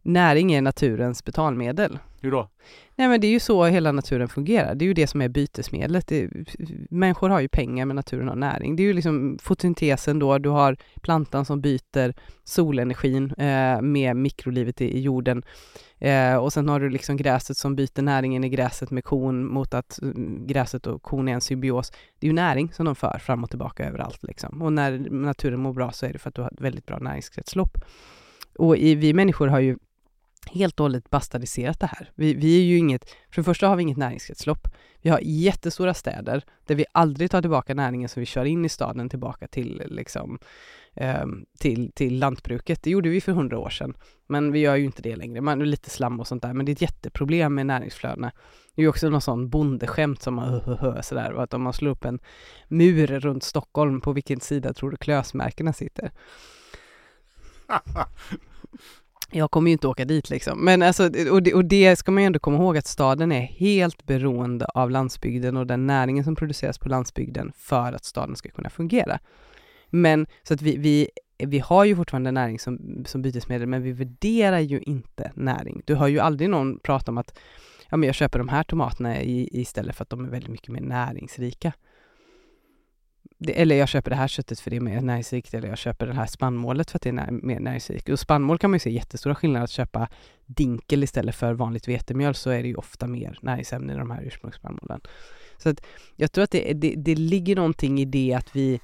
näring 0.02 0.54
är 0.54 0.62
naturens 0.62 1.26
betalmedel. 1.26 2.00
Hur 2.22 2.32
då? 2.32 2.50
Nej 2.96 3.08
men 3.08 3.22
det 3.22 3.28
är 3.28 3.32
ju 3.32 3.40
så 3.40 3.66
hela 3.66 3.92
naturen 3.92 4.28
fungerar. 4.28 4.76
Det 4.76 4.86
är 4.86 4.88
ju 4.88 4.94
det 4.94 5.08
som 5.08 5.22
är 5.22 5.30
bytesmedlet. 5.30 6.08
Det, 6.08 6.30
människor 6.90 7.30
har 7.30 7.40
ju 7.40 7.48
pengar 7.48 7.86
men 7.86 7.96
naturen 7.96 8.28
har 8.28 8.36
näring. 8.36 8.76
Det 8.76 8.84
är 8.84 8.86
ju 8.86 8.94
liksom 8.94 9.38
fotosyntesen 9.42 10.20
då, 10.20 10.38
du 10.38 10.50
har 10.50 10.78
plantan 11.02 11.46
som 11.46 11.62
byter 11.62 12.14
solenergin 12.44 13.32
eh, 13.32 13.82
med 13.82 14.16
mikrolivet 14.16 14.82
i, 14.82 14.98
i 14.98 15.02
jorden. 15.02 15.44
Eh, 15.98 16.36
och 16.36 16.54
sen 16.54 16.70
har 16.70 16.80
du 16.80 16.90
liksom 16.90 17.18
gräset 17.18 17.58
som 17.58 17.76
byter 17.76 18.02
näringen 18.02 18.44
i 18.44 18.50
gräset 18.50 18.92
med 18.92 19.04
kon 19.04 19.46
mot 19.46 19.74
att 19.74 20.00
mm, 20.02 20.48
gräset 20.48 20.88
och 20.88 21.02
kon 21.02 21.28
är 21.28 21.34
en 21.34 21.42
symbios. 21.42 21.92
Det 22.20 22.28
är 22.28 22.30
ju 22.30 22.34
näring 22.34 22.74
som 22.74 22.86
de 22.86 22.96
för 22.96 23.20
fram 23.20 23.44
och 23.44 23.50
tillbaka 23.50 23.86
överallt 23.86 24.24
liksom. 24.24 24.62
Och 24.62 24.74
när 24.74 25.00
naturen 25.10 25.60
mår 25.60 25.74
bra 25.74 25.92
så 25.92 26.06
är 26.06 26.14
det 26.14 26.20
för 26.20 26.30
att 26.30 26.36
du 26.36 26.42
har 26.42 26.52
ett 26.52 26.62
väldigt 26.62 26.86
bra 26.86 27.00
näringskretslopp. 27.00 27.78
Och 28.58 28.78
i, 28.78 28.96
vi 28.96 29.14
människor 29.14 29.48
har 29.48 29.60
ju 29.60 29.78
helt 30.46 30.80
och 30.80 30.84
hållet 30.84 31.10
bastardiserat 31.10 31.80
det 31.80 31.88
här. 31.88 32.12
Vi, 32.16 32.34
vi 32.34 32.60
är 32.60 32.64
ju 32.64 32.78
inget, 32.78 33.10
för 33.10 33.42
det 33.42 33.44
första 33.44 33.68
har 33.68 33.76
vi 33.76 33.82
inget 33.82 33.98
näringskretslopp. 33.98 34.68
Vi 35.02 35.10
har 35.10 35.20
jättestora 35.24 35.94
städer 35.94 36.44
där 36.66 36.76
vi 36.76 36.86
aldrig 36.92 37.32
tar 37.32 37.42
tillbaka 37.42 37.74
näringen 37.74 38.10
som 38.10 38.20
vi 38.20 38.26
kör 38.26 38.46
in 38.46 38.66
i 38.66 38.70
staden 38.70 39.10
tillbaka 39.10 39.48
till, 39.48 39.84
liksom, 39.86 40.40
eh, 40.94 41.26
till, 41.60 41.92
till 41.92 42.20
lantbruket. 42.20 42.84
Det 42.84 42.90
gjorde 42.90 43.10
vi 43.10 43.22
för 43.22 43.32
hundra 43.32 43.60
år 43.60 43.70
sedan, 43.70 43.94
men 44.28 44.52
vi 44.52 44.60
gör 44.60 44.76
ju 44.76 44.86
inte 44.86 45.02
det 45.02 45.16
längre. 45.16 45.42
Man, 45.42 45.60
lite 45.60 45.90
slam 45.90 46.20
och 46.20 46.28
sånt 46.28 46.42
där, 46.42 46.54
men 46.54 46.66
det 46.66 46.72
är 46.72 46.74
ett 46.74 46.82
jätteproblem 46.82 47.56
med 47.56 47.66
näringsflödena. 47.66 48.32
Det 48.76 48.82
är 48.82 48.84
ju 48.84 48.90
också 48.90 49.10
någon 49.10 49.22
sån 49.22 49.50
bondeskämt 49.50 50.22
som 50.22 50.34
man 50.34 50.62
hö, 50.80 51.04
sådär, 51.04 51.34
att 51.44 51.54
om 51.54 51.62
man 51.62 51.74
slår 51.74 51.92
upp 51.92 52.06
en 52.06 52.20
mur 52.68 53.08
runt 53.08 53.44
Stockholm, 53.44 54.02
på 54.02 54.14
vilken 54.14 54.40
sida 54.40 54.74
tror 54.74 54.92
du 54.92 54.98
klösmärkena 54.98 55.74
sitter? 55.74 56.12
Jag 59.32 59.52
kommer 59.52 59.70
ju 59.70 59.72
inte 59.72 59.88
åka 59.88 60.06
dit 60.06 60.30
liksom. 60.30 60.66
Men 60.66 60.82
alltså, 60.82 61.04
och 61.32 61.44
det, 61.44 61.54
och 61.54 61.66
det 61.66 61.96
ska 61.96 62.12
man 62.12 62.24
ju 62.24 62.28
ändå 62.28 62.40
komma 62.40 62.58
ihåg 62.58 62.78
att 62.78 62.88
staden 62.88 63.32
är 63.32 63.42
helt 63.42 64.06
beroende 64.06 64.66
av 64.66 64.92
landsbygden 64.92 65.58
och 65.58 65.68
den 65.68 65.88
näringen 65.88 66.24
som 66.24 66.36
produceras 66.36 66.80
på 66.80 66.90
landsbygden 66.90 67.52
för 67.56 67.94
att 67.94 68.06
staden 68.06 68.36
ska 68.36 68.50
kunna 68.50 68.70
fungera. 68.70 69.20
Men 69.90 70.28
så 70.44 70.54
att 70.54 70.62
vi, 70.62 70.78
vi, 70.78 71.10
vi 71.38 71.60
har 71.60 71.86
ju 71.86 71.96
fortfarande 71.96 72.32
näring 72.32 72.60
som, 72.60 73.04
som 73.08 73.22
bytesmedel, 73.22 73.68
men 73.68 73.84
vi 73.84 73.92
värderar 73.92 74.60
ju 74.60 74.80
inte 74.80 75.32
näring. 75.36 75.82
Du 75.86 75.96
hör 75.96 76.08
ju 76.08 76.20
aldrig 76.20 76.50
någon 76.50 76.80
prata 76.80 77.12
om 77.12 77.18
att 77.18 77.40
ja, 77.90 77.98
men 77.98 78.08
jag 78.08 78.16
köper 78.16 78.40
de 78.40 78.50
här 78.50 78.64
tomaterna 78.64 79.22
i, 79.22 79.62
istället 79.62 79.96
för 79.96 80.04
att 80.04 80.10
de 80.10 80.26
är 80.26 80.30
väldigt 80.30 80.52
mycket 80.52 80.70
mer 80.70 80.82
näringsrika 80.82 81.74
det, 83.44 83.62
eller 83.62 83.76
jag 83.76 83.90
köper 83.90 84.10
det 84.10 84.16
här 84.16 84.28
köttet 84.28 84.60
för 84.60 84.70
det 84.70 84.76
är 84.76 84.82
mer 84.82 85.02
näringsrikt, 85.02 85.54
eller 85.54 85.68
jag 85.68 85.78
köper 85.78 86.08
det 86.08 86.14
här 86.14 86.26
spannmålet 86.26 86.92
för 86.92 86.98
att 86.98 87.02
det 87.02 87.10
är 87.10 87.14
när, 87.14 87.32
mer 87.32 87.60
näringsrikt. 87.60 88.10
Och 88.10 88.20
spannmål 88.20 88.58
kan 88.58 88.70
man 88.70 88.76
ju 88.76 88.80
se 88.80 88.90
jättestora 88.90 89.36
skillnader. 89.36 89.64
Att 89.64 89.72
köpa 89.72 90.08
dinkel 90.46 91.04
istället 91.04 91.36
för 91.36 91.54
vanligt 91.54 91.88
vetemjöl 91.88 92.36
så 92.36 92.50
är 92.50 92.62
det 92.62 92.68
ju 92.68 92.76
ofta 92.76 93.08
mer 93.08 93.40
näringsämnen 93.42 93.96
i 93.96 94.00
de 94.00 94.12
här 94.12 94.24
ursprungsspannmålen. 94.24 95.02
Så 95.58 95.70
att 95.70 95.82
jag 96.16 96.32
tror 96.32 96.44
att 96.44 96.52
det, 96.52 96.74
det, 96.74 96.96
det 96.98 97.16
ligger 97.16 97.56
någonting 97.56 98.00
i 98.00 98.06
det 98.06 98.34
att 98.34 98.56
vi 98.56 98.80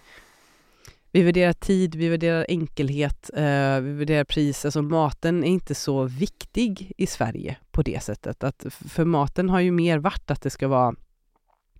vi 1.11 1.23
värderar 1.23 1.53
tid, 1.53 1.95
vi 1.95 2.09
värderar 2.09 2.45
enkelhet, 2.49 3.29
eh, 3.33 3.79
vi 3.79 3.91
värderar 3.91 4.23
pris. 4.23 4.65
Alltså 4.65 4.81
maten 4.81 5.43
är 5.43 5.47
inte 5.47 5.75
så 5.75 6.03
viktig 6.03 6.91
i 6.97 7.07
Sverige 7.07 7.57
på 7.71 7.81
det 7.81 8.03
sättet. 8.03 8.43
Att 8.43 8.65
för 8.69 9.05
maten 9.05 9.49
har 9.49 9.59
ju 9.59 9.71
mer 9.71 9.97
varit 9.97 10.31
att 10.31 10.41
det 10.41 10.49
ska 10.49 10.67
vara, 10.67 10.95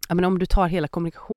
ja 0.09 0.15
men 0.15 0.25
om 0.25 0.39
du 0.39 0.45
tar 0.45 0.67
hela 0.67 0.87
kommunikationen 0.87 1.36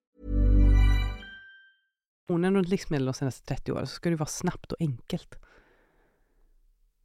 Runt 2.27 2.67
livsmedel 2.67 3.05
de 3.05 3.13
senaste 3.13 3.45
30 3.45 3.71
åren 3.71 3.87
så 3.87 3.93
ska 3.93 4.09
det 4.09 4.15
vara 4.15 4.27
snabbt 4.27 4.71
och 4.71 4.81
enkelt. 4.81 5.35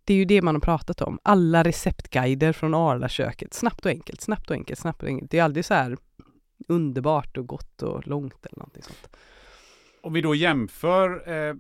Det 0.05 0.15
är 0.15 0.19
ju 0.19 0.25
det 0.25 0.43
man 0.43 0.55
har 0.55 0.61
pratat 0.61 1.01
om. 1.01 1.19
Alla 1.23 1.65
receptguider 1.65 2.53
från 2.53 2.75
Arla-köket. 2.75 3.55
Snabbt 3.55 3.85
och 3.85 3.91
enkelt, 3.91 4.21
snabbt 4.21 4.51
och 4.51 4.57
enkelt, 4.57 4.81
snabbt 4.81 5.03
och 5.03 5.09
enkelt. 5.09 5.31
Det 5.31 5.39
är 5.39 5.43
aldrig 5.43 5.65
så 5.65 5.75
här 5.75 5.97
underbart 6.69 7.37
och 7.37 7.47
gott 7.47 7.83
och 7.83 8.07
långt 8.07 8.47
eller 8.47 8.59
någonting 8.59 8.83
sånt. 8.83 9.17
Om 10.01 10.13
vi 10.13 10.21
då 10.21 10.35
jämför 10.35 11.33
eh, 11.33 11.55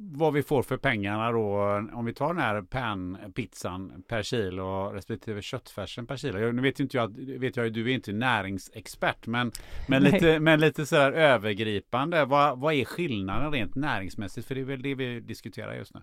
vad 0.00 0.32
vi 0.32 0.42
får 0.42 0.62
för 0.62 0.76
pengarna 0.76 1.32
då, 1.32 1.58
om 1.92 2.04
vi 2.04 2.14
tar 2.14 2.34
den 2.34 2.42
här 2.42 2.62
panpizzan 2.62 4.02
per 4.08 4.22
kilo 4.22 4.92
respektive 4.92 5.42
köttfärsen 5.42 6.06
per 6.06 6.16
kilo. 6.16 6.38
Jag, 6.38 6.54
nu 6.54 6.62
vet 6.62 6.80
inte 6.80 6.96
jag, 6.96 7.18
vet 7.38 7.56
jag 7.56 7.72
du 7.72 7.90
är 7.90 7.94
inte 7.94 8.12
näringsexpert, 8.12 9.26
men, 9.26 9.52
men, 9.88 10.02
lite, 10.02 10.40
men 10.40 10.60
lite 10.60 10.86
sådär 10.86 11.12
övergripande. 11.12 12.24
Vad, 12.24 12.58
vad 12.58 12.74
är 12.74 12.84
skillnaden 12.84 13.52
rent 13.52 13.74
näringsmässigt? 13.74 14.46
För 14.46 14.54
det 14.54 14.60
är 14.60 14.64
väl 14.64 14.82
det 14.82 14.94
vi 14.94 15.20
diskuterar 15.20 15.74
just 15.74 15.94
nu. 15.94 16.00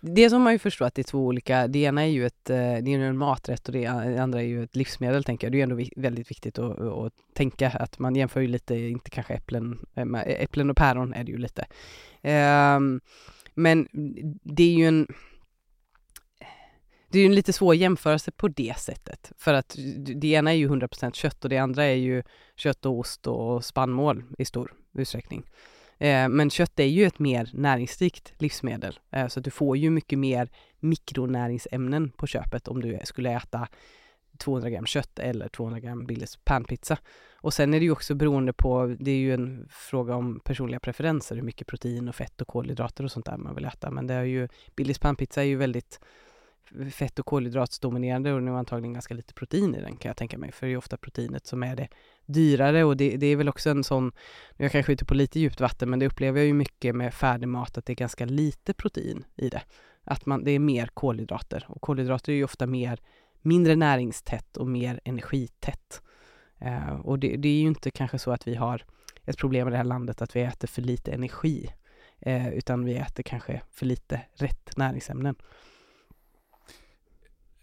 Det 0.00 0.30
som 0.30 0.42
man 0.42 0.52
ju 0.52 0.58
förstår 0.58 0.86
att 0.86 0.94
det 0.94 1.02
är 1.02 1.10
två 1.10 1.26
olika, 1.26 1.66
det 1.66 1.78
ena 1.78 2.02
är 2.02 2.10
ju 2.10 2.26
ett, 2.26 2.50
eh, 2.50 2.56
det 2.56 2.94
är 2.94 2.98
en 2.98 3.18
maträtt 3.18 3.66
och 3.66 3.72
det 3.72 3.86
andra 3.86 4.42
är 4.42 4.46
ju 4.46 4.62
ett 4.62 4.76
livsmedel 4.76 5.24
tänker 5.24 5.46
jag. 5.46 5.52
Det 5.52 5.60
är 5.60 5.62
ändå 5.62 5.84
väldigt 5.96 6.30
viktigt 6.30 6.58
att, 6.58 6.80
att 6.80 7.12
tänka 7.34 7.68
att 7.70 7.98
man 7.98 8.16
jämför 8.16 8.40
ju 8.40 8.46
lite, 8.46 8.76
inte 8.76 9.10
kanske 9.10 9.34
äpplen, 9.34 9.78
eh, 9.94 10.42
äpplen 10.42 10.70
och 10.70 10.76
päron 10.76 11.14
är 11.14 11.24
det 11.24 11.32
ju 11.32 11.38
lite. 11.38 11.66
Um, 12.22 13.00
men 13.58 13.88
det 14.42 14.62
är 14.62 14.74
ju 14.74 14.88
en 14.88 15.06
det 17.10 17.18
är 17.18 17.22
ju 17.22 17.26
en 17.26 17.34
lite 17.34 17.52
svår 17.52 17.74
jämförelse 17.74 18.30
på 18.30 18.48
det 18.48 18.78
sättet. 18.78 19.32
För 19.38 19.54
att 19.54 19.76
det 19.98 20.28
ena 20.28 20.50
är 20.50 20.56
ju 20.56 20.68
100% 20.68 21.12
kött 21.12 21.44
och 21.44 21.50
det 21.50 21.58
andra 21.58 21.84
är 21.84 21.94
ju 21.94 22.22
kött 22.56 22.86
och 22.86 22.98
ost 22.98 23.26
och 23.26 23.64
spannmål 23.64 24.24
i 24.38 24.44
stor 24.44 24.72
utsträckning. 24.92 25.50
Eh, 25.98 26.28
men 26.28 26.50
kött 26.50 26.80
är 26.80 26.84
ju 26.84 27.04
ett 27.04 27.18
mer 27.18 27.50
näringsrikt 27.52 28.32
livsmedel. 28.38 28.98
Eh, 29.10 29.28
så 29.28 29.40
du 29.40 29.50
får 29.50 29.76
ju 29.76 29.90
mycket 29.90 30.18
mer 30.18 30.48
mikronäringsämnen 30.80 32.10
på 32.10 32.26
köpet 32.26 32.68
om 32.68 32.82
du 32.82 32.98
skulle 33.04 33.30
äta 33.30 33.68
200 34.38 34.70
gram 34.70 34.86
kött 34.86 35.18
eller 35.18 35.48
200 35.48 35.80
gram 35.80 36.06
Billys 36.06 36.36
panpizza. 36.36 36.98
Och 37.40 37.54
sen 37.54 37.74
är 37.74 37.78
det 37.78 37.84
ju 37.84 37.92
också 37.92 38.14
beroende 38.14 38.52
på, 38.52 38.96
det 39.00 39.10
är 39.10 39.16
ju 39.16 39.34
en 39.34 39.68
fråga 39.70 40.14
om 40.14 40.40
personliga 40.40 40.80
preferenser, 40.80 41.36
hur 41.36 41.42
mycket 41.42 41.66
protein 41.66 42.08
och 42.08 42.14
fett 42.14 42.40
och 42.40 42.48
kolhydrater 42.48 43.04
och 43.04 43.12
sånt 43.12 43.26
där 43.26 43.36
man 43.36 43.54
vill 43.54 43.64
äta. 43.64 43.90
Men 43.90 44.06
det 44.06 44.14
är 44.14 44.22
ju, 44.22 44.48
Billys 44.76 44.98
panpizza 44.98 45.40
är 45.40 45.46
ju 45.46 45.56
väldigt 45.56 46.00
fett 46.92 47.18
och 47.18 47.26
kolhydratsdominerande 47.26 48.32
och 48.32 48.42
nu 48.42 48.50
antagligen 48.50 48.92
ganska 48.92 49.14
lite 49.14 49.34
protein 49.34 49.74
i 49.74 49.80
den 49.80 49.96
kan 49.96 50.08
jag 50.08 50.16
tänka 50.16 50.38
mig, 50.38 50.52
för 50.52 50.66
det 50.66 50.72
är 50.72 50.76
ofta 50.76 50.96
proteinet 50.96 51.46
som 51.46 51.62
är 51.62 51.76
det 51.76 51.88
dyrare 52.26 52.84
och 52.84 52.96
det, 52.96 53.16
det 53.16 53.26
är 53.26 53.36
väl 53.36 53.48
också 53.48 53.70
en 53.70 53.84
sån, 53.84 54.12
jag 54.56 54.72
kanske 54.72 54.92
är 54.92 54.94
ute 54.94 55.04
på 55.04 55.14
lite 55.14 55.40
djupt 55.40 55.60
vatten, 55.60 55.90
men 55.90 55.98
det 55.98 56.06
upplever 56.06 56.38
jag 56.38 56.46
ju 56.46 56.54
mycket 56.54 56.94
med 56.94 57.14
färdig 57.14 57.48
mat 57.48 57.78
att 57.78 57.86
det 57.86 57.92
är 57.92 57.94
ganska 57.94 58.24
lite 58.24 58.74
protein 58.74 59.24
i 59.36 59.48
det. 59.48 59.62
Att 60.04 60.26
man, 60.26 60.44
det 60.44 60.50
är 60.50 60.58
mer 60.58 60.86
kolhydrater 60.94 61.64
och 61.68 61.82
kolhydrater 61.82 62.32
är 62.32 62.36
ju 62.36 62.44
ofta 62.44 62.66
mer, 62.66 63.00
mindre 63.42 63.76
näringstätt 63.76 64.56
och 64.56 64.66
mer 64.66 65.00
energitätt. 65.04 66.02
Uh, 66.62 67.00
och 67.00 67.18
det, 67.18 67.36
det, 67.36 67.48
är 67.48 67.60
ju 67.60 67.66
inte 67.66 67.90
kanske 67.90 68.18
så 68.18 68.30
att 68.30 68.48
vi 68.48 68.54
har 68.54 68.84
ett 69.24 69.38
problem 69.38 69.68
i 69.68 69.70
det 69.70 69.76
här 69.76 69.84
landet 69.84 70.22
att 70.22 70.36
vi 70.36 70.40
äter 70.40 70.68
för 70.68 70.82
lite 70.82 71.12
energi, 71.12 71.70
uh, 72.26 72.48
utan 72.48 72.84
vi 72.84 72.94
äter 72.94 73.22
kanske 73.22 73.62
för 73.70 73.86
lite 73.86 74.20
rätt 74.34 74.76
näringsämnen. 74.76 75.36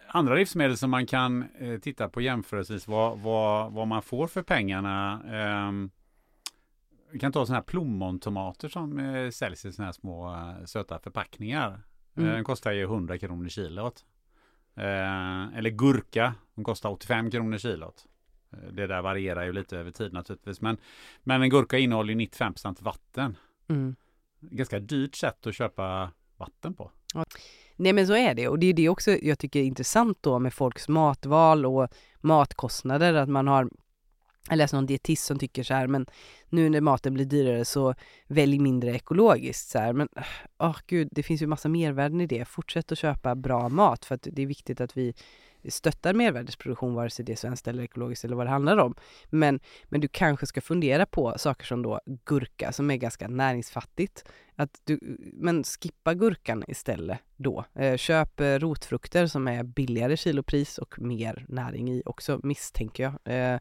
Andra 0.07 0.36
livsmedel 0.36 0.78
som 0.78 0.89
man 0.89 1.05
kan 1.05 1.45
eh, 1.59 1.80
titta 1.80 2.09
på 2.09 2.21
jämförelsevis 2.21 2.88
vad, 2.88 3.19
vad, 3.19 3.73
vad 3.73 3.88
man 3.88 4.01
får 4.01 4.28
för 4.28 4.43
pengarna. 4.43 5.21
Eh, 5.26 5.71
vi 7.11 7.19
kan 7.19 7.32
ta 7.32 7.45
sådana 7.45 7.59
här 7.59 7.63
plommontomater 7.65 8.69
som 8.69 8.99
eh, 8.99 9.30
säljs 9.30 9.65
i 9.65 9.71
sådana 9.71 9.88
här 9.88 9.91
små 9.93 10.34
eh, 10.34 10.65
söta 10.65 10.99
förpackningar. 10.99 11.82
Mm. 12.17 12.30
Den 12.34 12.43
kostar 12.43 12.71
ju 12.71 12.84
100 12.84 13.17
kronor 13.17 13.49
kilot. 13.49 14.05
Eh, 14.76 15.57
eller 15.57 15.69
gurka, 15.69 16.36
den 16.55 16.63
kostar 16.63 16.89
85 16.89 17.32
kronor 17.32 17.57
kilot. 17.57 18.05
Eh, 18.51 18.71
det 18.71 18.88
där 18.88 19.01
varierar 19.01 19.43
ju 19.45 19.53
lite 19.53 19.78
över 19.78 19.91
tid 19.91 20.13
naturligtvis. 20.13 20.61
Men, 20.61 20.78
men 21.23 21.41
en 21.41 21.49
gurka 21.49 21.78
innehåller 21.78 22.13
95% 22.13 22.84
vatten. 22.84 23.38
Mm. 23.67 23.95
Ganska 24.39 24.80
dyrt 24.80 25.15
sätt 25.15 25.47
att 25.47 25.55
köpa 25.55 26.11
vatten 26.38 26.73
på. 26.73 26.91
Nej 27.76 27.93
men 27.93 28.07
så 28.07 28.15
är 28.15 28.34
det 28.34 28.47
och 28.47 28.59
det 28.59 28.67
är 28.67 28.73
det 28.73 28.89
också 28.89 29.11
jag 29.11 29.39
tycker 29.39 29.59
är 29.59 29.63
intressant 29.63 30.17
då 30.21 30.39
med 30.39 30.53
folks 30.53 30.88
matval 30.88 31.65
och 31.65 31.88
matkostnader 32.21 33.13
att 33.13 33.30
man 33.30 33.47
har 33.47 33.69
jag 34.49 34.57
läste 34.57 34.75
någon 34.75 34.85
dietist 34.85 35.25
som 35.25 35.39
tycker 35.39 35.63
så 35.63 35.73
här, 35.73 35.87
men 35.87 36.05
nu 36.49 36.69
när 36.69 36.81
maten 36.81 37.13
blir 37.13 37.25
dyrare 37.25 37.65
så 37.65 37.95
välj 38.27 38.59
mindre 38.59 38.91
ekologiskt 38.91 39.69
så 39.69 39.79
här. 39.79 39.93
Men 39.93 40.09
ah, 40.15 40.23
åh 40.59 40.69
oh, 40.69 40.77
gud, 40.87 41.09
det 41.11 41.23
finns 41.23 41.41
ju 41.41 41.47
massa 41.47 41.69
mervärden 41.69 42.21
i 42.21 42.27
det. 42.27 42.45
Fortsätt 42.45 42.91
att 42.91 42.97
köpa 42.97 43.35
bra 43.35 43.69
mat 43.69 44.05
för 44.05 44.15
att 44.15 44.27
det 44.31 44.41
är 44.41 44.47
viktigt 44.47 44.81
att 44.81 44.97
vi 44.97 45.13
stöttar 45.69 46.13
mervärdesproduktion 46.13 46.93
vare 46.93 47.09
sig 47.09 47.25
det 47.25 47.31
är 47.31 47.35
svenskt 47.35 47.67
eller 47.67 47.83
ekologiskt 47.83 48.25
eller 48.25 48.35
vad 48.35 48.45
det 48.45 48.49
handlar 48.49 48.77
om. 48.77 48.95
Men, 49.29 49.59
men 49.83 50.01
du 50.01 50.07
kanske 50.07 50.45
ska 50.45 50.61
fundera 50.61 51.05
på 51.05 51.33
saker 51.37 51.65
som 51.65 51.81
då 51.81 51.99
gurka 52.25 52.71
som 52.71 52.91
är 52.91 52.95
ganska 52.95 53.27
näringsfattigt. 53.27 54.25
Att 54.55 54.81
du, 54.83 54.99
men 55.33 55.63
skippa 55.63 56.13
gurkan 56.13 56.63
istället 56.67 57.19
då. 57.35 57.65
Eh, 57.73 57.97
köp 57.97 58.39
eh, 58.39 58.45
rotfrukter 58.45 59.27
som 59.27 59.47
är 59.47 59.63
billigare 59.63 60.17
kilopris 60.17 60.77
och 60.77 61.01
mer 61.01 61.45
näring 61.49 61.91
i 61.91 62.01
också 62.05 62.39
misstänker 62.43 63.03
jag. 63.03 63.53
Eh, 63.53 63.59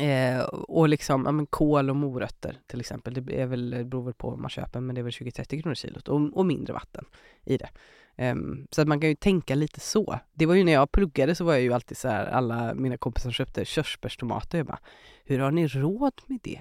Eh, 0.00 0.40
och 0.44 0.88
liksom, 0.88 1.22
ja 1.26 1.32
men 1.32 1.46
kål 1.46 1.90
och 1.90 1.96
morötter 1.96 2.58
till 2.66 2.80
exempel, 2.80 3.14
det 3.14 3.40
är 3.40 3.46
väl, 3.46 3.70
det 3.70 3.84
beror 3.84 4.04
väl 4.04 4.14
på 4.14 4.30
vad 4.30 4.38
man 4.38 4.50
köper, 4.50 4.80
men 4.80 4.94
det 4.94 5.00
är 5.00 5.02
väl 5.02 5.12
20-30 5.12 5.62
kronor 5.62 5.74
kilot 5.74 6.08
och, 6.08 6.36
och 6.36 6.46
mindre 6.46 6.72
vatten 6.72 7.04
i 7.44 7.56
det. 7.56 7.68
Eh, 8.16 8.34
så 8.70 8.82
att 8.82 8.88
man 8.88 9.00
kan 9.00 9.08
ju 9.08 9.16
tänka 9.16 9.54
lite 9.54 9.80
så. 9.80 10.18
Det 10.34 10.46
var 10.46 10.54
ju 10.54 10.64
när 10.64 10.72
jag 10.72 10.92
pluggade 10.92 11.34
så 11.34 11.44
var 11.44 11.52
jag 11.52 11.62
ju 11.62 11.72
alltid 11.72 11.96
så 11.96 12.08
här, 12.08 12.26
alla 12.26 12.74
mina 12.74 12.96
kompisar 12.96 13.30
köpte 13.30 13.64
körsbärstomater. 13.64 14.58
Jag 14.58 14.66
bara, 14.66 14.80
hur 15.24 15.38
har 15.38 15.50
ni 15.50 15.66
råd 15.66 16.20
med 16.26 16.40
det? 16.42 16.60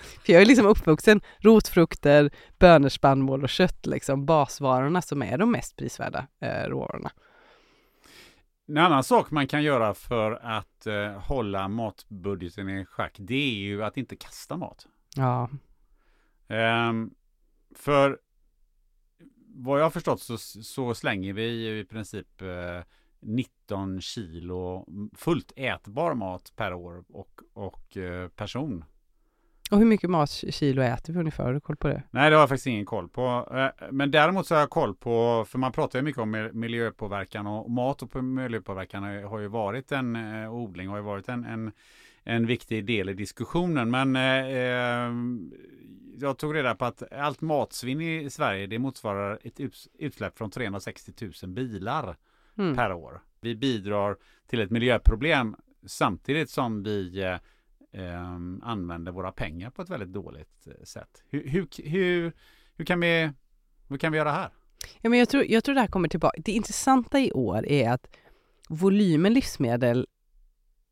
För 0.24 0.32
jag 0.32 0.42
är 0.42 0.46
liksom 0.46 0.66
uppvuxen 0.66 1.20
rotfrukter, 1.38 2.30
bönor, 2.58 2.88
spannmål 2.88 3.42
och 3.42 3.48
kött, 3.48 3.86
liksom 3.86 4.26
basvarorna 4.26 5.02
som 5.02 5.22
är 5.22 5.38
de 5.38 5.52
mest 5.52 5.76
prisvärda 5.76 6.26
eh, 6.40 6.68
råvarorna. 6.68 7.10
En 8.70 8.78
annan 8.78 9.04
sak 9.04 9.30
man 9.30 9.46
kan 9.46 9.62
göra 9.62 9.94
för 9.94 10.32
att 10.32 10.86
eh, 10.86 11.12
hålla 11.12 11.68
matbudgeten 11.68 12.68
i 12.68 12.84
schack, 12.84 13.16
det 13.18 13.34
är 13.34 13.58
ju 13.58 13.84
att 13.84 13.96
inte 13.96 14.16
kasta 14.16 14.56
mat. 14.56 14.86
Ja. 15.16 15.50
Um, 16.88 17.14
för 17.74 18.18
vad 19.46 19.80
jag 19.80 19.84
har 19.84 19.90
förstått 19.90 20.20
så, 20.20 20.38
så 20.38 20.94
slänger 20.94 21.32
vi 21.32 21.78
i 21.78 21.84
princip 21.84 22.42
eh, 22.42 22.82
19 23.20 24.00
kilo 24.00 24.86
fullt 25.16 25.52
ätbar 25.56 26.14
mat 26.14 26.52
per 26.56 26.74
år 26.74 27.04
och, 27.08 27.40
och 27.52 27.96
eh, 27.96 28.28
person. 28.28 28.84
Och 29.70 29.78
hur 29.78 29.86
mycket 29.86 30.10
mat 30.10 30.30
kilo 30.30 30.82
äter 30.82 31.12
vi 31.12 31.18
ungefär? 31.18 31.44
Har 31.44 31.52
du 31.52 31.60
koll 31.60 31.76
på 31.76 31.88
det? 31.88 32.02
Nej, 32.10 32.30
det 32.30 32.36
har 32.36 32.42
jag 32.42 32.48
faktiskt 32.48 32.66
ingen 32.66 32.86
koll 32.86 33.08
på. 33.08 33.48
Eh, 33.54 33.86
men 33.90 34.10
däremot 34.10 34.46
så 34.46 34.54
har 34.54 34.60
jag 34.60 34.70
koll 34.70 34.94
på, 34.94 35.44
för 35.48 35.58
man 35.58 35.72
pratar 35.72 35.98
ju 35.98 36.02
mycket 36.02 36.22
om 36.22 36.50
miljöpåverkan 36.52 37.46
och 37.46 37.70
mat 37.70 38.02
och 38.02 38.24
miljöpåverkan 38.24 39.02
har 39.02 39.38
ju 39.38 39.48
varit 39.48 39.92
en 39.92 40.16
eh, 40.16 40.54
odling 40.54 40.88
har 40.88 40.96
ju 40.96 41.02
varit 41.02 41.28
en, 41.28 41.44
en, 41.44 41.72
en 42.24 42.46
viktig 42.46 42.84
del 42.84 43.08
i 43.08 43.14
diskussionen. 43.14 43.90
Men 43.90 44.16
eh, 44.16 45.12
jag 46.20 46.38
tog 46.38 46.54
reda 46.54 46.74
på 46.74 46.84
att 46.84 47.12
allt 47.12 47.40
matsvinn 47.40 48.00
i 48.00 48.30
Sverige 48.30 48.66
det 48.66 48.78
motsvarar 48.78 49.38
ett 49.42 49.60
utsläpp 49.98 50.38
från 50.38 50.50
360 50.50 51.12
000 51.42 51.50
bilar 51.50 52.16
mm. 52.58 52.76
per 52.76 52.92
år. 52.92 53.20
Vi 53.40 53.54
bidrar 53.56 54.16
till 54.46 54.60
ett 54.60 54.70
miljöproblem 54.70 55.56
samtidigt 55.86 56.50
som 56.50 56.82
vi 56.82 57.38
eh, 57.92 58.32
använder 58.62 59.12
våra 59.12 59.32
pengar 59.32 59.70
på 59.70 59.82
ett 59.82 59.90
väldigt 59.90 60.12
dåligt 60.12 60.66
eh, 60.66 60.84
sätt. 60.84 61.22
Hur, 61.28 61.48
hur, 61.48 61.68
hur, 61.84 62.32
hur, 62.76 62.84
kan, 62.84 63.00
vi, 63.00 63.30
hur 63.88 63.98
kan 63.98 64.12
vi 64.12 64.18
göra 64.18 64.32
här? 64.32 64.50
Ja, 65.00 65.10
men 65.10 65.18
jag, 65.18 65.28
tror, 65.28 65.44
jag 65.48 65.64
tror 65.64 65.74
det 65.74 65.80
här 65.80 65.88
kommer 65.88 66.08
tillbaka. 66.08 66.42
Det 66.44 66.52
intressanta 66.52 67.20
i 67.20 67.32
år 67.32 67.66
är 67.66 67.90
att 67.90 68.06
volymen 68.68 69.34
livsmedel 69.34 70.06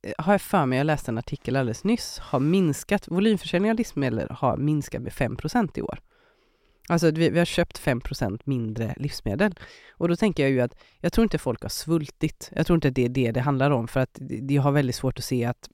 eh, 0.03 0.13
har 0.19 0.33
jag 0.33 0.43
för 0.43 0.67
mig, 0.67 0.79
jag 0.79 0.85
läste 0.85 1.11
en 1.11 1.19
artikel 1.19 1.57
alldeles 1.57 1.85
nyss, 1.85 2.19
har 2.19 2.41
minskat, 2.41 3.09
volymförsäljningen 3.09 3.75
av 3.75 3.79
livsmedel 3.79 4.31
har 4.31 4.57
minskat 4.57 5.03
med 5.03 5.13
5% 5.13 5.79
i 5.79 5.83
år. 5.83 5.99
Alltså 6.89 7.11
vi, 7.11 7.31
vi 7.31 7.39
har 7.39 7.47
köpt 7.47 7.81
5% 7.81 8.41
mindre 8.45 8.95
livsmedel. 8.97 9.55
Och 9.95 10.09
då 10.09 10.17
tänker 10.17 10.43
jag 10.43 10.53
ju 10.53 10.61
att 10.61 10.75
jag 11.01 11.13
tror 11.13 11.23
inte 11.23 11.39
folk 11.39 11.63
har 11.63 11.69
svultit. 11.69 12.51
Jag 12.55 12.67
tror 12.67 12.75
inte 12.75 12.89
att 12.89 12.95
det 12.95 13.05
är 13.05 13.09
det 13.09 13.33
det 13.33 13.41
handlar 13.41 13.71
om 13.71 13.89
för 13.89 14.01
att 14.01 14.19
jag 14.49 14.63
har 14.63 14.73
väldigt 14.73 14.97
svårt 14.97 15.19
att 15.19 15.25
se 15.25 15.45
att 15.45 15.69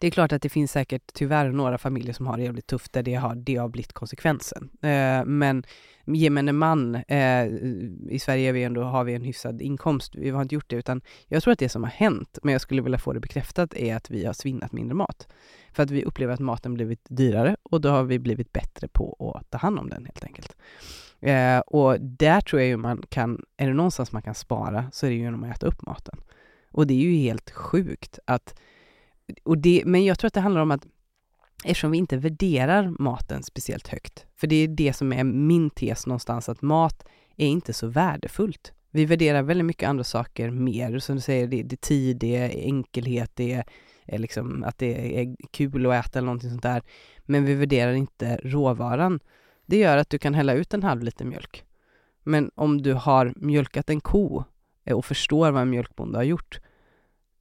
det 0.00 0.06
är 0.06 0.10
klart 0.10 0.32
att 0.32 0.42
det 0.42 0.48
finns 0.48 0.72
säkert 0.72 1.02
tyvärr 1.14 1.52
några 1.52 1.78
familjer 1.78 2.12
som 2.12 2.26
har 2.26 2.36
det 2.36 2.42
jävligt 2.42 2.66
tufft 2.66 2.92
där 2.92 3.02
det 3.02 3.14
har, 3.14 3.34
det 3.34 3.56
har 3.56 3.68
blivit 3.68 3.92
konsekvensen. 3.92 4.70
Eh, 4.82 5.24
men 5.24 5.64
gemene 6.04 6.52
man, 6.52 6.94
eh, 6.94 7.46
i 8.08 8.18
Sverige 8.20 8.52
vi 8.52 8.62
ändå, 8.62 8.82
har 8.82 9.04
vi 9.04 9.14
en 9.14 9.22
hyfsad 9.22 9.62
inkomst, 9.62 10.14
vi 10.14 10.30
har 10.30 10.42
inte 10.42 10.54
gjort 10.54 10.70
det 10.70 10.76
utan 10.76 11.00
jag 11.28 11.42
tror 11.42 11.52
att 11.52 11.58
det 11.58 11.68
som 11.68 11.82
har 11.82 11.90
hänt, 11.90 12.38
men 12.42 12.52
jag 12.52 12.60
skulle 12.60 12.82
vilja 12.82 12.98
få 12.98 13.12
det 13.12 13.20
bekräftat, 13.20 13.74
är 13.74 13.96
att 13.96 14.10
vi 14.10 14.24
har 14.24 14.32
svinnat 14.32 14.72
mindre 14.72 14.94
mat. 14.94 15.28
För 15.72 15.82
att 15.82 15.90
vi 15.90 16.04
upplever 16.04 16.34
att 16.34 16.40
maten 16.40 16.74
blivit 16.74 17.04
dyrare 17.08 17.56
och 17.62 17.80
då 17.80 17.88
har 17.88 18.04
vi 18.04 18.18
blivit 18.18 18.52
bättre 18.52 18.88
på 18.88 19.34
att 19.38 19.50
ta 19.50 19.58
hand 19.58 19.78
om 19.78 19.88
den 19.88 20.04
helt 20.04 20.24
enkelt. 20.24 20.56
Eh, 21.20 21.58
och 21.58 22.00
där 22.00 22.40
tror 22.40 22.62
jag 22.62 22.68
ju 22.68 22.76
man 22.76 23.02
kan, 23.08 23.44
är 23.56 23.66
det 23.66 23.74
någonstans 23.74 24.12
man 24.12 24.22
kan 24.22 24.34
spara 24.34 24.90
så 24.92 25.06
är 25.06 25.10
det 25.10 25.16
ju 25.16 25.22
genom 25.22 25.44
att 25.44 25.56
äta 25.56 25.66
upp 25.66 25.86
maten. 25.86 26.20
Och 26.72 26.86
det 26.86 26.94
är 26.94 26.98
ju 26.98 27.16
helt 27.16 27.50
sjukt 27.50 28.18
att 28.24 28.54
och 29.42 29.58
det, 29.58 29.82
men 29.86 30.04
jag 30.04 30.18
tror 30.18 30.26
att 30.26 30.34
det 30.34 30.40
handlar 30.40 30.60
om 30.60 30.70
att 30.70 30.86
eftersom 31.64 31.90
vi 31.90 31.98
inte 31.98 32.16
värderar 32.16 32.94
maten 32.98 33.42
speciellt 33.42 33.88
högt, 33.88 34.26
för 34.36 34.46
det 34.46 34.56
är 34.56 34.68
det 34.68 34.92
som 34.92 35.12
är 35.12 35.24
min 35.24 35.70
tes 35.70 36.06
någonstans, 36.06 36.48
att 36.48 36.62
mat 36.62 37.04
är 37.36 37.46
inte 37.46 37.72
så 37.72 37.86
värdefullt. 37.86 38.72
Vi 38.90 39.04
värderar 39.04 39.42
väldigt 39.42 39.66
mycket 39.66 39.88
andra 39.88 40.04
saker 40.04 40.50
mer, 40.50 40.98
som 40.98 41.16
du 41.16 41.20
säger, 41.20 41.46
det, 41.46 41.62
det 41.62 41.74
är 41.74 41.76
tid, 41.76 42.16
det 42.16 42.36
är 42.36 42.48
enkelhet, 42.48 43.30
det 43.34 43.64
är 44.06 44.18
liksom 44.18 44.64
att 44.64 44.78
det 44.78 45.20
är 45.20 45.36
kul 45.50 45.86
att 45.86 46.06
äta 46.06 46.18
eller 46.18 46.26
någonting 46.26 46.50
sånt 46.50 46.62
där. 46.62 46.82
Men 47.26 47.44
vi 47.44 47.54
värderar 47.54 47.92
inte 47.92 48.40
råvaran. 48.44 49.20
Det 49.66 49.76
gör 49.76 49.96
att 49.96 50.10
du 50.10 50.18
kan 50.18 50.34
hälla 50.34 50.52
ut 50.52 50.74
en 50.74 50.82
halv 50.82 51.02
liter 51.02 51.24
mjölk. 51.24 51.64
Men 52.22 52.50
om 52.54 52.82
du 52.82 52.94
har 52.94 53.32
mjölkat 53.36 53.90
en 53.90 54.00
ko 54.00 54.44
eh, 54.84 54.96
och 54.96 55.04
förstår 55.04 55.50
vad 55.50 55.62
en 55.62 55.70
mjölkbonde 55.70 56.18
har 56.18 56.24
gjort, 56.24 56.60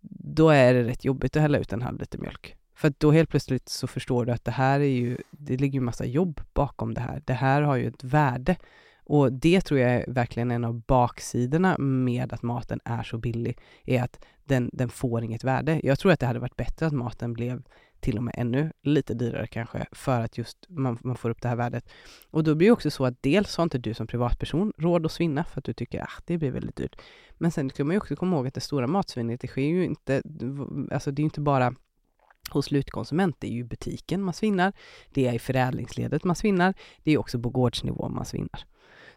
då 0.02 0.50
är 0.50 0.74
det 0.74 0.84
rätt 0.84 1.06
jobbigt 1.06 1.36
att 1.36 1.41
hälla 1.41 1.58
ut 1.58 1.74
en 1.74 1.82
halv 1.82 2.00
liter 2.00 2.20
mjölk. 2.20 2.56
För 2.76 2.93
då 2.97 3.12
helt 3.12 3.30
plötsligt 3.30 3.70
så 3.70 3.88
förstår 3.88 4.26
du 4.26 4.32
att 4.32 4.45
det 4.45 4.52
här 4.52 4.80
är 4.80 4.84
ju, 4.84 5.18
det 5.32 5.58
ligger 5.58 5.80
ju 5.80 5.86
massa 5.86 6.06
jobb 6.06 6.41
bakom 6.54 6.93
det 6.93 7.02
här. 7.02 7.22
Det 7.26 7.34
här 7.34 7.62
har 7.62 7.76
ju 7.76 7.88
ett 7.88 8.04
värde. 8.04 8.56
Och 9.04 9.34
det 9.34 9.62
tror 9.62 9.80
jag 9.80 9.91
är 9.91 10.06
verkligen 10.08 10.52
en 10.52 10.66
av 10.66 10.82
baksidorna 10.82 11.78
med 11.78 12.34
att 12.34 12.41
maten 12.41 12.80
är 12.86 13.04
så 13.04 13.18
billig, 13.18 13.58
är 13.86 14.04
att 14.04 14.26
den, 14.43 14.70
den 14.74 14.89
får 14.89 15.24
inget 15.24 15.43
värde. 15.43 15.80
Jag 15.84 16.00
tror 16.00 16.12
att 16.12 16.20
det 16.20 16.26
hade 16.26 16.39
varit 16.39 16.56
bättre 16.56 16.88
att 16.88 16.93
maten 16.93 17.34
blev 17.34 17.64
till 18.00 18.18
och 18.18 18.24
med 18.24 18.34
ännu 18.38 18.72
lite 18.82 19.14
dyrare 19.14 19.47
kanske, 19.47 19.86
för 19.91 20.22
att 20.22 20.38
just 20.38 20.58
man, 20.70 20.97
man 21.04 21.16
får 21.16 21.30
upp 21.30 21.41
det 21.41 21.47
här 21.47 21.56
värdet. 21.56 21.89
Och 22.32 22.43
då 22.43 22.56
blir 22.56 22.68
det 22.68 22.72
också 22.72 22.91
så 22.91 23.06
att 23.06 23.24
dels 23.24 23.58
har 23.58 23.64
inte 23.64 23.78
du 23.78 23.93
som 23.93 24.08
privatperson 24.08 24.74
råd 24.78 25.06
att 25.06 25.12
svinna 25.12 25.43
för 25.43 25.60
att 25.60 25.66
du 25.66 25.74
tycker 25.74 26.00
att 26.00 26.08
ah, 26.08 26.22
det 26.26 26.38
blir 26.38 26.52
väldigt 26.52 26.76
dyrt. 26.76 27.02
Men 27.38 27.52
sen 27.52 27.70
ska 27.70 27.84
man 27.84 27.93
ju 27.93 27.97
också 27.97 28.16
komma 28.16 28.36
ihåg 28.36 28.47
att 28.47 28.54
det 28.54 28.62
stora 28.62 28.88
matsvinnet, 28.88 29.41
det 29.41 29.47
sker 29.47 29.62
ju 29.62 29.86
inte, 29.86 30.22
alltså 30.91 31.12
det 31.12 31.20
är 31.20 31.24
ju 31.24 31.28
inte 31.28 31.41
bara 31.41 31.74
hos 32.50 32.66
slutkonsument, 32.66 33.36
det 33.39 33.47
är 33.47 33.52
ju 33.52 33.64
butiken 33.64 34.24
man 34.24 34.34
svinnar, 34.34 34.74
det 35.14 35.28
är 35.28 35.34
i 35.34 35.39
förädlingsledet 35.39 36.24
man 36.24 36.36
svinnar, 36.36 36.74
det 37.04 37.12
är 37.12 37.18
också 37.18 37.39
på 37.39 37.50
gårdsnivå 37.50 38.10
man 38.10 38.26
svinnar. 38.26 38.66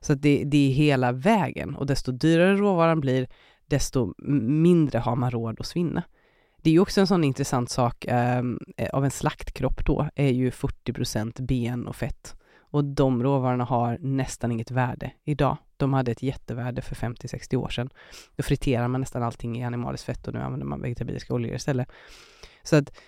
Så 0.01 0.13
att 0.13 0.23
det, 0.23 0.45
det 0.45 0.71
är 0.71 0.73
hela 0.73 1.13
vägen 1.13 1.77
och 1.77 1.87
desto 1.87 2.13
dyrare 2.13 2.57
råvaran 2.57 3.01
blir, 3.01 3.29
desto 3.67 4.15
mindre 4.49 4.99
har 4.99 5.17
man 5.17 5.31
råd 5.31 5.61
att 5.61 5.67
svinna. 5.67 6.03
Det 6.63 6.71
är 6.71 6.73
ju 6.73 6.81
också 6.81 7.01
en 7.01 7.07
sån 7.07 7.25
intressant 7.25 7.71
sak 7.71 8.05
ehm, 8.09 8.59
eh, 8.77 8.89
av 8.89 9.05
en 9.05 9.11
slaktkropp 9.11 9.87
då, 9.87 10.09
är 10.15 10.31
ju 10.31 10.51
40% 10.51 11.43
ben 11.43 11.87
och 11.87 11.97
fett. 11.97 12.37
Och 12.59 12.85
de 12.85 13.23
råvarorna 13.23 13.65
har 13.65 13.99
nästan 14.01 14.53
inget 14.53 14.71
värde 14.71 15.13
idag. 15.25 15.57
De 15.77 15.93
hade 15.93 16.11
ett 16.11 16.23
jättevärde 16.23 16.83
för 16.83 16.95
50-60 16.95 17.57
år 17.57 17.69
sedan. 17.69 17.91
Då 18.37 18.43
friterar 18.43 18.89
man 18.89 19.01
nästan 19.01 19.23
allting 19.23 19.61
i 19.61 19.65
animaliskt 19.65 20.05
fett 20.05 20.29
och 20.29 20.35
nu 20.35 20.41
använder 20.41 20.67
man 20.67 20.83
vegetabiliska 20.83 21.35
oljor 21.35 21.55
istället. 21.55 21.89
Så 22.63 22.77
att 22.77 22.99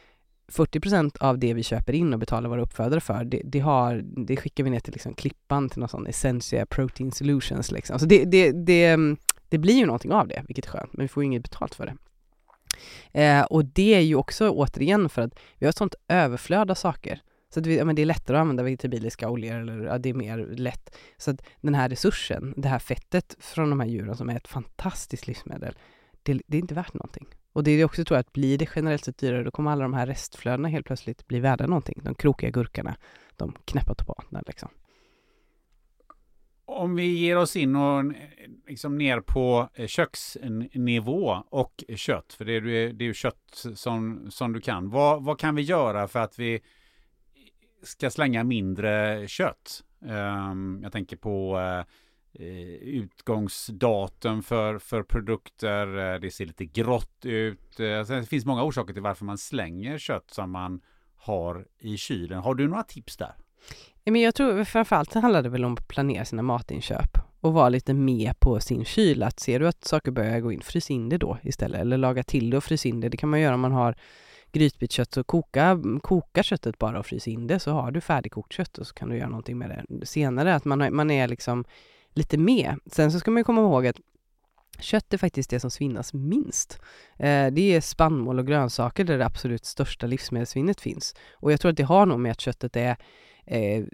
40% 0.52 1.18
av 1.20 1.38
det 1.38 1.54
vi 1.54 1.62
köper 1.62 1.92
in 1.92 2.12
och 2.12 2.18
betalar 2.18 2.48
våra 2.48 2.62
uppfödare 2.62 3.00
för, 3.00 3.24
det, 3.24 3.42
det, 3.44 3.60
har, 3.60 4.02
det 4.26 4.36
skickar 4.36 4.64
vi 4.64 4.70
ner 4.70 4.80
till 4.80 4.92
liksom 4.92 5.14
Klippan, 5.14 5.68
till 5.68 5.80
någon 5.80 5.88
sån 5.88 6.06
Essentia 6.06 6.66
Protein 6.66 7.12
Solutions. 7.12 7.72
Liksom. 7.72 7.98
Så 7.98 8.06
det, 8.06 8.24
det, 8.24 8.52
det, 8.52 8.86
ehm, 8.86 9.16
det 9.48 9.58
blir 9.58 9.74
ju 9.74 9.86
någonting 9.86 10.12
av 10.12 10.28
det, 10.28 10.42
vilket 10.46 10.66
är 10.66 10.70
skönt, 10.70 10.92
men 10.92 11.04
vi 11.04 11.08
får 11.08 11.22
ju 11.22 11.26
inget 11.26 11.42
betalt 11.42 11.74
för 11.74 11.86
det. 11.86 11.96
Eh, 13.12 13.42
och 13.42 13.64
det 13.64 13.94
är 13.94 14.00
ju 14.00 14.14
också 14.14 14.50
återigen 14.50 15.08
för 15.08 15.22
att 15.22 15.38
vi 15.58 15.66
har 15.66 15.70
ett 15.70 15.76
sånt 15.76 15.94
överflöd 16.08 16.70
av 16.70 16.74
saker. 16.74 17.20
Så 17.54 17.60
att 17.60 17.66
vi, 17.66 17.78
ja, 17.78 17.84
men 17.84 17.96
det 17.96 18.02
är 18.02 18.06
lättare 18.06 18.36
att 18.36 18.40
använda 18.40 18.62
vegetabiliska 18.62 19.30
oljor 19.30 19.54
eller 19.54 19.84
ja, 19.84 19.98
det 19.98 20.08
är 20.08 20.14
mer 20.14 20.38
lätt. 20.38 20.96
Så 21.16 21.30
att 21.30 21.42
den 21.60 21.74
här 21.74 21.88
resursen, 21.88 22.54
det 22.56 22.68
här 22.68 22.78
fettet 22.78 23.36
från 23.40 23.70
de 23.70 23.80
här 23.80 23.86
djuren 23.86 24.16
som 24.16 24.30
är 24.30 24.36
ett 24.36 24.48
fantastiskt 24.48 25.26
livsmedel, 25.26 25.74
det, 26.22 26.40
det 26.46 26.56
är 26.56 26.60
inte 26.60 26.74
värt 26.74 26.94
någonting. 26.94 27.26
Och 27.52 27.64
det 27.64 27.70
är 27.70 27.84
också 27.84 28.04
tror 28.04 28.16
jag 28.16 28.20
att 28.20 28.32
blir 28.32 28.58
det 28.58 28.68
generellt 28.76 29.04
sett 29.04 29.18
dyrare, 29.18 29.44
då 29.44 29.50
kommer 29.50 29.70
alla 29.70 29.82
de 29.82 29.94
här 29.94 30.06
restflödena 30.06 30.68
helt 30.68 30.86
plötsligt 30.86 31.26
bli 31.26 31.40
värda 31.40 31.66
någonting. 31.66 32.00
De 32.02 32.14
krokiga 32.14 32.50
gurkorna, 32.50 32.96
de 33.36 33.56
knäppa 33.64 33.94
tomaterna 33.94 34.42
liksom. 34.46 34.68
Om 36.66 36.96
vi 36.96 37.18
ger 37.18 37.36
oss 37.36 37.56
in 37.56 37.76
och 37.76 38.00
eh, 38.00 38.12
liksom 38.68 38.98
ner 38.98 39.20
på 39.20 39.68
eh, 39.74 39.86
köksnivå 39.86 41.44
och 41.48 41.84
kött, 41.96 42.32
för 42.32 42.44
det 42.44 42.52
är, 42.52 42.60
det 42.92 43.04
är 43.04 43.06
ju 43.06 43.14
kött 43.14 43.66
som, 43.74 44.30
som 44.30 44.52
du 44.52 44.60
kan. 44.60 44.90
Vad, 44.90 45.24
vad 45.24 45.38
kan 45.38 45.54
vi 45.54 45.62
göra 45.62 46.08
för 46.08 46.20
att 46.20 46.38
vi 46.38 46.60
ska 47.82 48.10
slänga 48.10 48.44
mindre 48.44 49.24
kött? 49.28 49.84
Um, 50.00 50.80
jag 50.82 50.92
tänker 50.92 51.16
på 51.16 51.58
uh, 51.58 51.84
utgångsdatum 52.82 54.42
för, 54.42 54.78
för 54.78 55.02
produkter. 55.02 56.18
Det 56.18 56.30
ser 56.30 56.46
lite 56.46 56.64
grått 56.64 57.24
ut. 57.24 57.80
Alltså, 57.98 58.14
det 58.14 58.26
finns 58.26 58.44
många 58.44 58.64
orsaker 58.64 58.92
till 58.92 59.02
varför 59.02 59.24
man 59.24 59.38
slänger 59.38 59.98
kött 59.98 60.30
som 60.30 60.50
man 60.50 60.80
har 61.16 61.66
i 61.78 61.96
kylen. 61.96 62.38
Har 62.38 62.54
du 62.54 62.68
några 62.68 62.82
tips 62.82 63.16
där? 63.16 63.34
Men 64.06 64.20
jag 64.20 64.34
tror 64.34 64.64
framförallt 64.64 65.14
handlar 65.14 65.42
det 65.42 65.48
väl 65.48 65.64
om 65.64 65.72
att 65.72 65.88
planera 65.88 66.24
sina 66.24 66.42
matinköp 66.42 67.18
och 67.40 67.52
vara 67.52 67.68
lite 67.68 67.94
med 67.94 68.40
på 68.40 68.60
sin 68.60 68.84
kyl. 68.84 69.22
Att 69.22 69.40
ser 69.40 69.60
du 69.60 69.68
att 69.68 69.84
saker 69.84 70.10
börjar 70.10 70.40
gå 70.40 70.52
in, 70.52 70.60
frys 70.60 70.90
in 70.90 71.08
det 71.08 71.18
då 71.18 71.38
istället. 71.42 71.80
Eller 71.80 71.96
laga 71.96 72.22
till 72.22 72.50
det 72.50 72.56
och 72.56 72.64
frys 72.64 72.86
in 72.86 73.00
det. 73.00 73.08
Det 73.08 73.16
kan 73.16 73.28
man 73.28 73.40
göra 73.40 73.54
om 73.54 73.60
man 73.60 73.72
har 73.72 73.96
grytbitkött. 74.52 75.14
Så 75.14 75.24
koka, 75.24 75.80
koka 76.02 76.42
köttet 76.42 76.78
bara 76.78 76.98
och 76.98 77.06
frys 77.06 77.28
in 77.28 77.46
det 77.46 77.58
så 77.58 77.70
har 77.70 77.90
du 77.90 78.00
färdigkokt 78.00 78.52
kött 78.52 78.78
och 78.78 78.86
så 78.86 78.94
kan 78.94 79.08
du 79.08 79.16
göra 79.16 79.28
någonting 79.28 79.58
med 79.58 79.84
det 79.88 80.06
senare. 80.06 80.54
Att 80.54 80.64
man, 80.64 80.96
man 80.96 81.10
är 81.10 81.28
liksom 81.28 81.64
lite 82.12 82.38
med. 82.38 82.78
Sen 82.86 83.12
så 83.12 83.20
ska 83.20 83.30
man 83.30 83.40
ju 83.40 83.44
komma 83.44 83.60
ihåg 83.60 83.86
att 83.86 83.96
Kött 84.78 85.12
är 85.12 85.18
faktiskt 85.18 85.50
det 85.50 85.60
som 85.60 85.70
svinnas 85.70 86.14
minst. 86.14 86.80
Eh, 87.18 87.46
det 87.52 87.74
är 87.74 87.80
spannmål 87.80 88.38
och 88.38 88.46
grönsaker 88.46 89.04
där 89.04 89.18
det 89.18 89.26
absolut 89.26 89.64
största 89.64 90.06
livsmedelssvinnet 90.06 90.80
finns. 90.80 91.14
Och 91.32 91.52
jag 91.52 91.60
tror 91.60 91.70
att 91.70 91.76
det 91.76 91.82
har 91.82 92.06
nog 92.06 92.20
med 92.20 92.32
att 92.32 92.40
köttet 92.40 92.76
är 92.76 92.96
eh, 93.46 93.84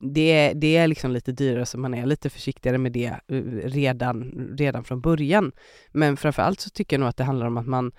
det, 0.00 0.32
är, 0.32 0.54
det 0.54 0.76
är 0.76 0.88
liksom 0.88 1.10
lite 1.10 1.32
dyrare 1.32 1.66
så 1.66 1.78
man 1.78 1.94
är 1.94 2.06
lite 2.06 2.30
försiktigare 2.30 2.78
med 2.78 2.92
det 2.92 3.06
eh, 3.06 3.42
redan, 3.64 4.48
redan 4.58 4.84
från 4.84 5.00
början. 5.00 5.52
Men 5.92 6.16
framförallt 6.16 6.60
så 6.60 6.70
tycker 6.70 6.96
jag 6.96 7.00
nog 7.00 7.08
att 7.08 7.16
det 7.16 7.24
handlar 7.24 7.46
om 7.46 7.56
att 7.56 7.66
man 7.66 7.92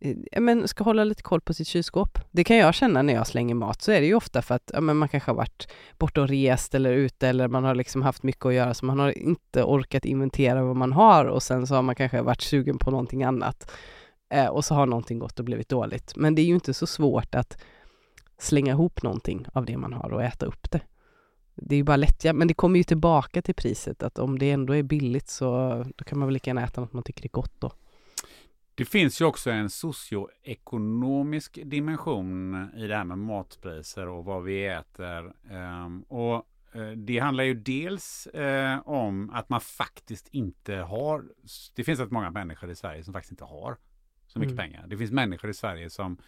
eh, 0.00 0.40
men 0.40 0.68
ska 0.68 0.84
hålla 0.84 1.04
lite 1.04 1.22
koll 1.22 1.40
på 1.40 1.54
sitt 1.54 1.68
kylskåp. 1.68 2.18
Det 2.30 2.44
kan 2.44 2.56
jag 2.56 2.74
känna 2.74 3.02
när 3.02 3.14
jag 3.14 3.26
slänger 3.26 3.54
mat, 3.54 3.82
så 3.82 3.92
är 3.92 4.00
det 4.00 4.06
ju 4.06 4.14
ofta 4.14 4.42
för 4.42 4.54
att 4.54 4.70
ja, 4.74 4.80
men 4.80 4.96
man 4.96 5.08
kanske 5.08 5.30
har 5.30 5.36
varit 5.36 5.68
borta 5.98 6.22
och 6.22 6.28
rest 6.28 6.74
eller 6.74 6.92
ute 6.92 7.28
eller 7.28 7.48
man 7.48 7.64
har 7.64 7.74
liksom 7.74 8.02
haft 8.02 8.22
mycket 8.22 8.46
att 8.46 8.54
göra 8.54 8.74
så 8.74 8.86
man 8.86 8.98
har 8.98 9.18
inte 9.18 9.62
orkat 9.62 10.04
inventera 10.04 10.64
vad 10.64 10.76
man 10.76 10.92
har 10.92 11.24
och 11.24 11.42
sen 11.42 11.66
så 11.66 11.74
har 11.74 11.82
man 11.82 11.94
kanske 11.94 12.22
varit 12.22 12.42
sugen 12.42 12.78
på 12.78 12.90
någonting 12.90 13.22
annat 13.24 13.70
eh, 14.30 14.46
och 14.46 14.64
så 14.64 14.74
har 14.74 14.86
någonting 14.86 15.18
gått 15.18 15.38
och 15.38 15.44
blivit 15.44 15.68
dåligt. 15.68 16.16
Men 16.16 16.34
det 16.34 16.42
är 16.42 16.46
ju 16.46 16.54
inte 16.54 16.74
så 16.74 16.86
svårt 16.86 17.34
att 17.34 17.58
slänga 18.38 18.72
ihop 18.72 19.02
någonting 19.02 19.46
av 19.52 19.64
det 19.64 19.76
man 19.76 19.92
har 19.92 20.12
och 20.12 20.22
äta 20.22 20.46
upp 20.46 20.70
det. 20.70 20.80
Det 21.54 21.74
är 21.74 21.76
ju 21.76 21.84
bara 21.84 21.96
lättja, 21.96 22.32
men 22.32 22.48
det 22.48 22.54
kommer 22.54 22.78
ju 22.78 22.84
tillbaka 22.84 23.42
till 23.42 23.54
priset 23.54 24.02
att 24.02 24.18
om 24.18 24.38
det 24.38 24.50
ändå 24.50 24.76
är 24.76 24.82
billigt 24.82 25.28
så 25.28 25.84
då 25.96 26.04
kan 26.04 26.18
man 26.18 26.28
väl 26.28 26.32
lika 26.32 26.50
gärna 26.50 26.64
äta 26.64 26.80
något 26.80 26.92
man 26.92 27.02
tycker 27.02 27.24
är 27.24 27.28
gott 27.28 27.54
då. 27.58 27.72
Det 28.74 28.84
finns 28.84 29.20
ju 29.20 29.24
också 29.24 29.50
en 29.50 29.70
socioekonomisk 29.70 31.58
dimension 31.64 32.68
i 32.76 32.86
det 32.86 32.96
här 32.96 33.04
med 33.04 33.18
matpriser 33.18 34.08
och 34.08 34.24
vad 34.24 34.44
vi 34.44 34.66
äter. 34.66 35.32
Ehm, 35.50 36.02
och 36.02 36.34
eh, 36.72 36.90
det 36.90 37.18
handlar 37.18 37.44
ju 37.44 37.54
dels 37.54 38.26
eh, 38.26 38.88
om 38.88 39.30
att 39.30 39.48
man 39.48 39.60
faktiskt 39.60 40.28
inte 40.28 40.74
har, 40.74 41.24
det 41.74 41.84
finns 41.84 42.00
rätt 42.00 42.10
många 42.10 42.30
människor 42.30 42.70
i 42.70 42.76
Sverige 42.76 43.04
som 43.04 43.12
faktiskt 43.12 43.32
inte 43.32 43.44
har 43.44 43.76
så 44.26 44.38
mycket 44.38 44.52
mm. 44.52 44.64
pengar. 44.64 44.86
Det 44.86 44.96
finns 44.96 45.10
människor 45.10 45.50
i 45.50 45.54
Sverige 45.54 45.90
som 45.90 46.18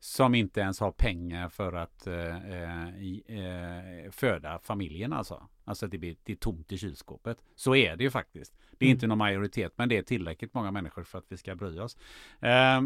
som 0.00 0.34
inte 0.34 0.60
ens 0.60 0.80
har 0.80 0.92
pengar 0.92 1.48
för 1.48 1.72
att 1.72 2.06
eh, 2.06 2.88
eh, 2.88 4.10
föda 4.10 4.58
familjen 4.58 5.12
alltså. 5.12 5.48
Alltså 5.64 5.86
det, 5.86 5.98
blir, 5.98 6.16
det 6.22 6.32
är 6.32 6.36
tomt 6.36 6.72
i 6.72 6.78
kylskåpet. 6.78 7.38
Så 7.54 7.74
är 7.74 7.96
det 7.96 8.04
ju 8.04 8.10
faktiskt. 8.10 8.54
Det 8.78 8.84
är 8.84 8.88
mm. 8.88 8.96
inte 8.96 9.06
någon 9.06 9.18
majoritet 9.18 9.72
men 9.76 9.88
det 9.88 9.98
är 9.98 10.02
tillräckligt 10.02 10.54
många 10.54 10.70
människor 10.70 11.04
för 11.04 11.18
att 11.18 11.26
vi 11.28 11.36
ska 11.36 11.54
bry 11.54 11.78
oss. 11.78 11.96
Eh, 12.40 12.82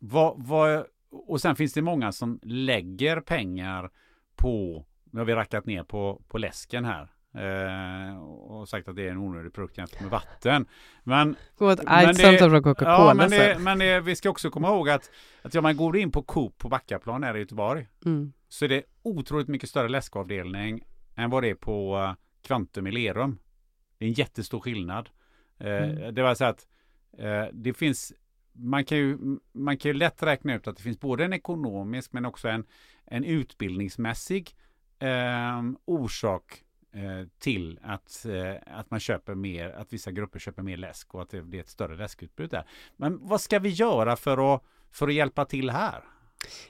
vad, 0.00 0.34
vad, 0.46 0.86
och 1.10 1.40
sen 1.40 1.56
finns 1.56 1.72
det 1.72 1.82
många 1.82 2.12
som 2.12 2.40
lägger 2.42 3.20
pengar 3.20 3.90
på, 4.36 4.84
nu 5.10 5.20
har 5.20 5.26
vi 5.26 5.34
rackat 5.34 5.66
ner 5.66 5.84
på, 5.84 6.22
på 6.28 6.38
läsken 6.38 6.84
här. 6.84 7.15
Eh, 7.36 8.18
och 8.18 8.68
sagt 8.68 8.88
att 8.88 8.96
det 8.96 9.06
är 9.06 9.10
en 9.10 9.16
onödig 9.16 9.52
produkt 9.52 9.78
jämfört 9.78 10.00
med 10.00 10.10
vatten. 10.10 10.66
Men, 11.02 11.36
argt 11.58 12.16
samtal 12.20 12.50
från 12.50 12.62
Coca-Cola. 12.62 13.08
Ja, 13.08 13.14
men, 13.14 13.30
det, 13.30 13.58
men 13.58 13.78
det, 13.78 14.00
vi 14.00 14.16
ska 14.16 14.30
också 14.30 14.50
komma 14.50 14.68
ihåg 14.68 14.88
att, 14.88 15.10
att 15.42 15.54
om 15.54 15.62
man 15.62 15.76
går 15.76 15.96
in 15.96 16.12
på 16.12 16.22
Coop 16.22 16.58
på 16.58 16.68
Backaplan 16.68 17.22
här 17.22 17.36
i 17.36 17.38
Göteborg 17.38 17.88
mm. 18.04 18.32
så 18.48 18.64
är 18.64 18.68
det 18.68 18.82
otroligt 19.02 19.48
mycket 19.48 19.68
större 19.68 19.88
läskavdelning 19.88 20.84
än 21.16 21.30
vad 21.30 21.42
det 21.42 21.50
är 21.50 21.54
på 21.54 21.96
uh, 21.96 22.12
Kvantum 22.46 22.86
i 22.86 22.92
Lerum. 22.92 23.38
Det 23.98 24.04
är 24.04 24.08
en 24.08 24.14
jättestor 24.14 24.60
skillnad. 24.60 25.08
Uh, 25.60 25.68
mm. 25.68 26.14
Det 26.14 26.22
var 26.22 26.34
så 26.34 26.44
att 26.44 26.66
uh, 27.22 27.44
det 27.52 27.74
finns 27.74 28.12
man 28.52 28.84
kan, 28.84 28.98
ju, 28.98 29.18
man 29.52 29.76
kan 29.76 29.88
ju 29.88 29.94
lätt 29.94 30.22
räkna 30.22 30.54
ut 30.54 30.66
att 30.66 30.76
det 30.76 30.82
finns 30.82 31.00
både 31.00 31.24
en 31.24 31.32
ekonomisk 31.32 32.12
men 32.12 32.24
också 32.24 32.48
en, 32.48 32.64
en 33.04 33.24
utbildningsmässig 33.24 34.56
eh, 34.98 35.62
orsak 35.84 36.42
Eh, 36.52 36.65
Eh, 36.96 37.26
till 37.38 37.78
att, 37.82 38.26
eh, 38.26 38.54
att 38.66 38.90
man 38.90 39.00
köper 39.00 39.34
mer, 39.34 39.70
att 39.70 39.92
vissa 39.92 40.10
grupper 40.10 40.38
köper 40.38 40.62
mer 40.62 40.76
läsk 40.76 41.14
och 41.14 41.22
att 41.22 41.30
det 41.30 41.42
blir 41.42 41.60
ett 41.60 41.68
större 41.68 41.96
läskutbud 41.96 42.50
där. 42.50 42.68
Men 42.96 43.28
vad 43.28 43.40
ska 43.40 43.58
vi 43.58 43.68
göra 43.68 44.16
för 44.16 44.54
att, 44.54 44.62
för 44.92 45.08
att 45.08 45.14
hjälpa 45.14 45.44
till 45.44 45.70
här? 45.70 46.04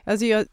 Alltså 0.05 0.27
jag, 0.27 0.47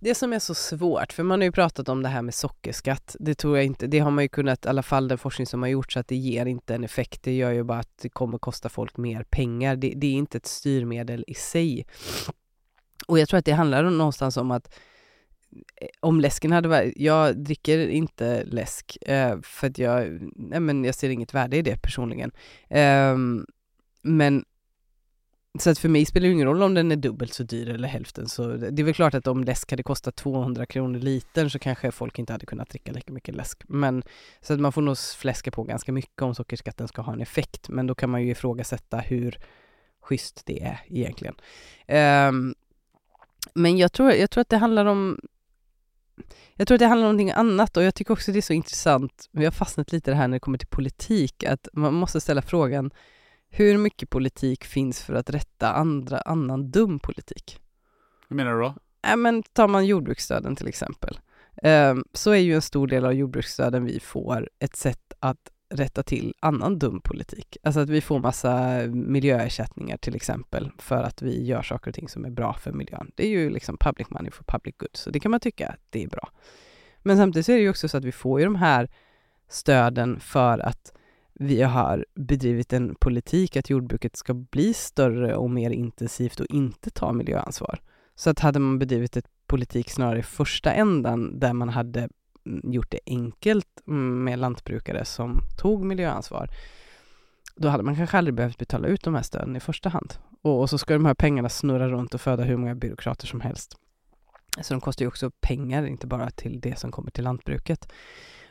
det 0.00 0.14
som 0.14 0.32
är 0.32 0.38
så 0.38 0.54
svårt, 0.54 1.12
för 1.12 1.22
man 1.22 1.40
har 1.40 1.44
ju 1.44 1.52
pratat 1.52 1.88
om 1.88 2.02
det 2.02 2.08
här 2.08 2.22
med 2.22 2.34
sockerskatt, 2.34 3.16
det 3.20 3.34
tror 3.34 3.56
jag 3.56 3.66
inte, 3.66 3.86
det 3.86 3.98
har 3.98 4.10
man 4.10 4.24
ju 4.24 4.28
kunnat, 4.28 4.64
i 4.66 4.68
alla 4.68 4.82
fall 4.82 5.08
den 5.08 5.18
forskning 5.18 5.46
som 5.46 5.62
har 5.62 5.68
gjorts, 5.68 5.96
att 5.96 6.08
det 6.08 6.16
ger 6.16 6.46
inte 6.46 6.74
en 6.74 6.84
effekt, 6.84 7.22
det 7.22 7.36
gör 7.36 7.52
ju 7.52 7.62
bara 7.62 7.78
att 7.78 7.98
det 8.02 8.08
kommer 8.08 8.38
kosta 8.38 8.68
folk 8.68 8.96
mer 8.96 9.22
pengar, 9.22 9.76
det, 9.76 9.92
det 9.96 10.06
är 10.06 10.14
inte 10.14 10.38
ett 10.38 10.46
styrmedel 10.46 11.24
i 11.26 11.34
sig. 11.34 11.86
Och 13.06 13.18
jag 13.18 13.28
tror 13.28 13.38
att 13.38 13.44
det 13.44 13.52
handlar 13.52 13.82
någonstans 13.82 14.36
om 14.36 14.50
att 14.50 14.74
Eh, 15.76 15.88
om 16.00 16.20
läsken 16.20 16.52
hade 16.52 16.68
varit, 16.68 16.92
jag 16.96 17.36
dricker 17.36 17.88
inte 17.88 18.44
läsk 18.44 18.98
eh, 19.00 19.40
för 19.40 19.66
att 19.66 19.78
jag, 19.78 20.30
nej 20.36 20.60
men 20.60 20.84
jag 20.84 20.94
ser 20.94 21.10
inget 21.10 21.34
värde 21.34 21.56
i 21.56 21.62
det 21.62 21.82
personligen. 21.82 22.32
Eh, 22.68 23.16
men 24.02 24.44
så 25.58 25.70
att 25.70 25.78
för 25.78 25.88
mig 25.88 26.06
spelar 26.06 26.26
det 26.26 26.32
ingen 26.32 26.46
roll 26.46 26.62
om 26.62 26.74
den 26.74 26.92
är 26.92 26.96
dubbelt 26.96 27.34
så 27.34 27.42
dyr 27.42 27.68
eller 27.68 27.88
hälften 27.88 28.28
så 28.28 28.52
det 28.52 28.82
är 28.82 28.84
väl 28.84 28.94
klart 28.94 29.14
att 29.14 29.26
om 29.26 29.44
läsk 29.44 29.70
hade 29.70 29.82
kostat 29.82 30.16
200 30.16 30.66
kronor 30.66 30.98
litern 30.98 31.50
så 31.50 31.58
kanske 31.58 31.90
folk 31.90 32.18
inte 32.18 32.32
hade 32.32 32.46
kunnat 32.46 32.68
dricka 32.68 32.92
lika 32.92 33.12
mycket 33.12 33.34
läsk. 33.34 33.62
Men 33.68 34.02
så 34.40 34.54
att 34.54 34.60
man 34.60 34.72
får 34.72 34.82
nog 34.82 34.98
fläska 34.98 35.50
på 35.50 35.62
ganska 35.62 35.92
mycket 35.92 36.22
om 36.22 36.34
sockerskatten 36.34 36.88
ska 36.88 37.02
ha 37.02 37.12
en 37.12 37.20
effekt 37.20 37.68
men 37.68 37.86
då 37.86 37.94
kan 37.94 38.10
man 38.10 38.22
ju 38.22 38.30
ifrågasätta 38.30 38.98
hur 38.98 39.38
schysst 40.00 40.42
det 40.46 40.62
är 40.62 40.80
egentligen. 40.88 41.34
Um, 42.28 42.54
men 43.54 43.78
jag 43.78 43.92
tror, 43.92 44.12
jag 44.12 44.30
tror 44.30 44.42
att 44.42 44.48
det 44.48 44.56
handlar 44.56 44.86
om 44.86 45.18
jag 46.54 46.68
tror 46.68 46.76
att 46.76 46.80
det 46.80 46.86
handlar 46.86 47.08
om 47.08 47.16
någonting 47.16 47.30
annat 47.30 47.76
och 47.76 47.82
jag 47.82 47.94
tycker 47.94 48.12
också 48.12 48.32
det 48.32 48.38
är 48.38 48.42
så 48.42 48.52
intressant, 48.52 49.28
vi 49.32 49.44
har 49.44 49.52
fastnat 49.52 49.92
lite 49.92 50.10
i 50.10 50.12
det 50.12 50.16
här 50.16 50.28
när 50.28 50.36
det 50.36 50.40
kommer 50.40 50.58
till 50.58 50.68
politik, 50.68 51.44
att 51.44 51.68
man 51.72 51.94
måste 51.94 52.20
ställa 52.20 52.42
frågan 52.42 52.90
hur 53.50 53.78
mycket 53.78 54.10
politik 54.10 54.64
finns 54.64 55.02
för 55.02 55.14
att 55.14 55.30
rätta 55.30 55.72
andra, 55.72 56.18
annan 56.18 56.70
dum 56.70 56.98
politik? 56.98 57.58
Hur 58.28 58.36
menar 58.36 58.52
du 58.52 58.60
då? 58.60 58.74
Äh, 59.06 59.16
men 59.16 59.42
tar 59.42 59.68
man 59.68 59.86
jordbruksstöden 59.86 60.56
till 60.56 60.68
exempel, 60.68 61.20
um, 61.62 62.04
så 62.12 62.30
är 62.30 62.36
ju 62.36 62.54
en 62.54 62.62
stor 62.62 62.86
del 62.86 63.04
av 63.04 63.12
jordbruksstöden 63.12 63.84
vi 63.84 64.00
får 64.00 64.48
ett 64.58 64.76
sätt 64.76 65.12
att 65.20 65.50
rätta 65.70 66.02
till 66.02 66.34
annan 66.40 66.78
dum 66.78 67.00
politik. 67.00 67.56
Alltså 67.62 67.80
att 67.80 67.88
vi 67.88 68.00
får 68.00 68.20
massa 68.20 68.82
miljöersättningar 68.92 69.96
till 69.96 70.16
exempel 70.16 70.70
för 70.78 71.02
att 71.02 71.22
vi 71.22 71.44
gör 71.44 71.62
saker 71.62 71.90
och 71.90 71.94
ting 71.94 72.08
som 72.08 72.24
är 72.24 72.30
bra 72.30 72.54
för 72.54 72.72
miljön. 72.72 73.10
Det 73.14 73.26
är 73.26 73.30
ju 73.30 73.50
liksom 73.50 73.76
public 73.78 74.10
money 74.10 74.30
for 74.30 74.44
public 74.44 74.74
good, 74.78 74.96
så 74.96 75.10
det 75.10 75.20
kan 75.20 75.30
man 75.30 75.40
tycka 75.40 75.68
att 75.68 75.80
det 75.90 76.02
är 76.02 76.08
bra. 76.08 76.30
Men 77.02 77.16
samtidigt 77.16 77.46
så 77.46 77.52
är 77.52 77.56
det 77.56 77.62
ju 77.62 77.70
också 77.70 77.88
så 77.88 77.96
att 77.96 78.04
vi 78.04 78.12
får 78.12 78.40
ju 78.40 78.44
de 78.44 78.54
här 78.54 78.88
stöden 79.48 80.20
för 80.20 80.58
att 80.58 80.92
vi 81.34 81.62
har 81.62 82.06
bedrivit 82.14 82.72
en 82.72 82.94
politik 82.94 83.56
att 83.56 83.70
jordbruket 83.70 84.16
ska 84.16 84.34
bli 84.34 84.74
större 84.74 85.36
och 85.36 85.50
mer 85.50 85.70
intensivt 85.70 86.40
och 86.40 86.46
inte 86.46 86.90
ta 86.90 87.12
miljöansvar. 87.12 87.80
Så 88.14 88.30
att 88.30 88.38
hade 88.38 88.58
man 88.58 88.78
bedrivit 88.78 89.16
ett 89.16 89.28
politik 89.46 89.90
snarare 89.90 90.18
i 90.18 90.22
första 90.22 90.72
ändan 90.72 91.38
där 91.38 91.52
man 91.52 91.68
hade 91.68 92.08
gjort 92.64 92.90
det 92.90 93.00
enkelt 93.06 93.82
med 93.84 94.38
lantbrukare 94.38 95.04
som 95.04 95.40
tog 95.58 95.84
miljöansvar, 95.84 96.48
då 97.56 97.68
hade 97.68 97.82
man 97.82 97.96
kanske 97.96 98.18
aldrig 98.18 98.34
behövt 98.34 98.58
betala 98.58 98.88
ut 98.88 99.04
de 99.04 99.14
här 99.14 99.22
stöden 99.22 99.56
i 99.56 99.60
första 99.60 99.88
hand. 99.88 100.14
Och, 100.42 100.60
och 100.60 100.70
så 100.70 100.78
ska 100.78 100.94
de 100.94 101.06
här 101.06 101.14
pengarna 101.14 101.48
snurra 101.48 101.88
runt 101.88 102.14
och 102.14 102.20
föda 102.20 102.42
hur 102.42 102.56
många 102.56 102.74
byråkrater 102.74 103.26
som 103.26 103.40
helst. 103.40 103.76
Så 104.62 104.74
de 104.74 104.80
kostar 104.80 105.04
ju 105.04 105.08
också 105.08 105.30
pengar, 105.30 105.86
inte 105.86 106.06
bara 106.06 106.30
till 106.30 106.60
det 106.60 106.78
som 106.78 106.90
kommer 106.92 107.10
till 107.10 107.24
lantbruket. 107.24 107.92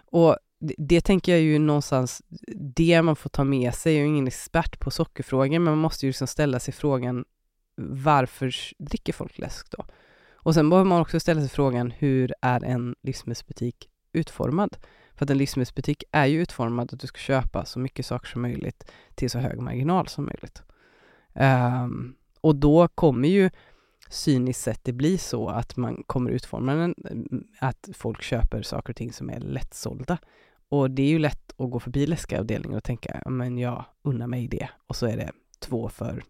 Och 0.05 0.37
det, 0.59 0.75
det, 0.77 1.01
tänker 1.01 1.31
jag 1.31 1.41
ju 1.41 1.59
någonstans, 1.59 2.21
det 2.75 3.01
man 3.01 3.15
får 3.15 3.29
ta 3.29 3.43
med 3.43 3.73
sig, 3.73 3.93
jag 3.93 4.03
är 4.03 4.07
ingen 4.07 4.27
expert 4.27 4.79
på 4.79 4.91
sockerfrågor, 4.91 5.59
men 5.59 5.63
man 5.63 5.77
måste 5.77 6.05
ju 6.05 6.09
liksom 6.09 6.27
ställa 6.27 6.59
sig 6.59 6.73
frågan 6.73 7.25
varför 7.81 8.53
dricker 8.77 9.13
folk 9.13 9.37
läsk 9.37 9.71
då? 9.71 9.85
Och 10.47 10.53
sen 10.53 10.69
behöver 10.69 10.89
man 10.89 11.01
också 11.01 11.19
ställa 11.19 11.41
sig 11.41 11.49
frågan, 11.49 11.91
hur 11.91 12.33
är 12.41 12.63
en 12.63 12.95
livsmedelsbutik 13.03 13.89
utformad? 14.13 14.77
För 15.15 15.25
att 15.25 15.29
en 15.29 15.37
livsmedelsbutik 15.37 16.03
är 16.11 16.25
ju 16.25 16.41
utformad 16.41 16.93
att 16.93 16.99
du 16.99 17.07
ska 17.07 17.17
köpa 17.17 17.65
så 17.65 17.79
mycket 17.79 18.05
saker 18.05 18.27
som 18.27 18.41
möjligt 18.41 18.91
till 19.15 19.29
så 19.29 19.39
hög 19.39 19.61
marginal 19.61 20.07
som 20.07 20.25
möjligt. 20.25 20.63
Um, 21.33 22.15
och 22.41 22.55
då 22.55 22.87
kommer 22.87 23.27
ju 23.27 23.49
cyniskt 24.09 24.63
sett 24.63 24.83
det 24.83 24.93
bli 24.93 25.17
så 25.17 25.49
att 25.49 25.77
man 25.77 26.03
kommer 26.03 26.31
utforma 26.31 26.73
den, 26.73 26.95
att 27.59 27.89
folk 27.93 28.21
köper 28.21 28.61
saker 28.61 28.93
och 28.93 28.97
ting 28.97 29.13
som 29.13 29.29
är 29.29 29.39
lättsålda. 29.39 30.17
Och 30.69 30.91
det 30.91 31.03
är 31.03 31.09
ju 31.09 31.19
lätt 31.19 31.51
att 31.57 31.71
gå 31.71 31.79
förbi 31.79 32.07
läskavdelningen 32.07 32.77
och 32.77 32.83
tänka, 32.83 33.21
men 33.25 33.57
jag 33.57 33.85
unnar 34.01 34.27
mig 34.27 34.47
det. 34.47 34.69
Och 34.87 34.95
så 34.95 35.05
är 35.05 35.17
det 35.17 35.31
två 35.59 35.89
för, 35.89 36.23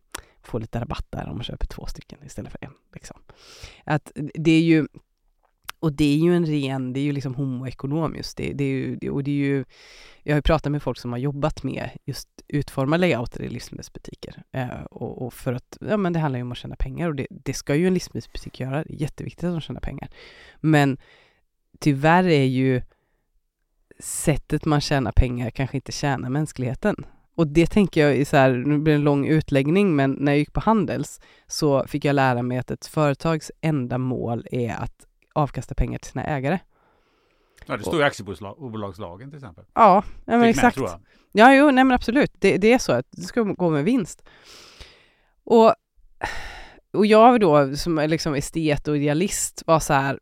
få 0.47 0.59
lite 0.59 0.79
rabatt 0.79 1.05
där 1.09 1.29
om 1.29 1.35
man 1.35 1.43
köper 1.43 1.67
två 1.67 1.85
stycken 1.85 2.19
istället 2.25 2.51
för 2.51 2.59
en. 2.61 2.73
Liksom. 2.93 3.17
Att 3.83 4.11
det 4.33 4.51
är 4.51 4.61
ju, 4.61 4.87
och 5.79 5.93
det 5.93 6.13
är 6.13 6.17
ju 6.17 6.35
en 6.35 6.45
ren, 6.45 6.93
det 6.93 6.99
är 6.99 7.03
ju 7.03 7.11
liksom 7.11 7.35
homoekonomiskt. 7.35 8.37
Det, 8.37 8.53
det 8.53 8.63
är 8.63 8.97
ju, 9.01 9.09
och 9.09 9.23
det 9.23 9.31
är 9.31 9.35
ju, 9.35 9.65
jag 10.23 10.35
har 10.35 10.41
pratat 10.41 10.71
med 10.71 10.83
folk 10.83 10.97
som 10.97 11.11
har 11.11 11.19
jobbat 11.19 11.63
med 11.63 11.89
just 12.05 12.29
utforma 12.47 12.97
layouter 12.97 13.43
i 13.43 13.49
livsmedelsbutiker. 13.49 14.43
Eh, 14.51 14.83
och, 14.83 15.25
och, 15.25 15.33
för 15.33 15.53
att, 15.53 15.77
ja 15.81 15.97
men 15.97 16.13
det 16.13 16.19
handlar 16.19 16.37
ju 16.39 16.43
om 16.43 16.51
att 16.51 16.57
tjäna 16.57 16.75
pengar 16.75 17.09
och 17.09 17.15
det, 17.15 17.27
det 17.29 17.53
ska 17.53 17.75
ju 17.75 17.87
en 17.87 17.93
livsmedelsbutik 17.93 18.59
göra. 18.59 18.83
Det 18.83 18.93
är 18.93 19.01
jätteviktigt 19.01 19.43
att 19.43 19.53
de 19.53 19.61
tjänar 19.61 19.81
pengar. 19.81 20.09
Men 20.59 20.97
tyvärr 21.79 22.23
är 22.23 22.43
ju 22.43 22.81
sättet 23.99 24.65
man 24.65 24.81
tjänar 24.81 25.11
pengar 25.11 25.49
kanske 25.49 25.77
inte 25.77 25.91
tjänar 25.91 26.29
mänskligheten. 26.29 27.05
Och 27.37 27.47
det 27.47 27.67
tänker 27.67 28.01
jag 28.01 28.15
är 28.15 28.25
så 28.25 28.37
här, 28.37 28.51
nu 28.51 28.77
blir 28.77 28.93
det 28.93 28.99
en 28.99 29.03
lång 29.03 29.27
utläggning, 29.27 29.95
men 29.95 30.11
när 30.11 30.31
jag 30.31 30.39
gick 30.39 30.53
på 30.53 30.59
Handels 30.59 31.19
så 31.47 31.87
fick 31.87 32.05
jag 32.05 32.13
lära 32.13 32.41
mig 32.41 32.57
att 32.57 32.71
ett 32.71 32.85
företags 32.85 33.51
enda 33.61 33.97
mål 33.97 34.47
är 34.51 34.75
att 34.75 35.07
avkasta 35.33 35.75
pengar 35.75 35.99
till 35.99 36.11
sina 36.11 36.23
ägare. 36.23 36.59
Ja, 37.65 37.77
det 37.77 37.83
står 37.83 38.01
i 38.01 38.03
aktiebolagslagen 38.03 39.29
till 39.29 39.37
exempel. 39.37 39.65
Ja, 39.73 40.03
men 40.25 40.41
exakt. 40.41 40.77
Med, 40.77 40.89
ja, 41.31 41.53
jo, 41.55 41.71
nej 41.71 41.83
men 41.83 41.91
absolut. 41.91 42.31
Det, 42.39 42.57
det, 42.57 42.73
är 42.73 42.79
så 42.79 42.91
att 42.91 43.05
det 43.11 43.21
ska 43.21 43.41
gå 43.41 43.69
med 43.69 43.83
vinst. 43.83 44.23
Och, 45.43 45.73
och 46.93 47.05
jag 47.05 47.39
då 47.39 47.75
som 47.75 47.95
liksom 48.07 48.35
estet 48.35 48.87
och 48.87 48.97
idealist 48.97 49.63
var 49.65 49.79
så 49.79 49.93
här, 49.93 50.19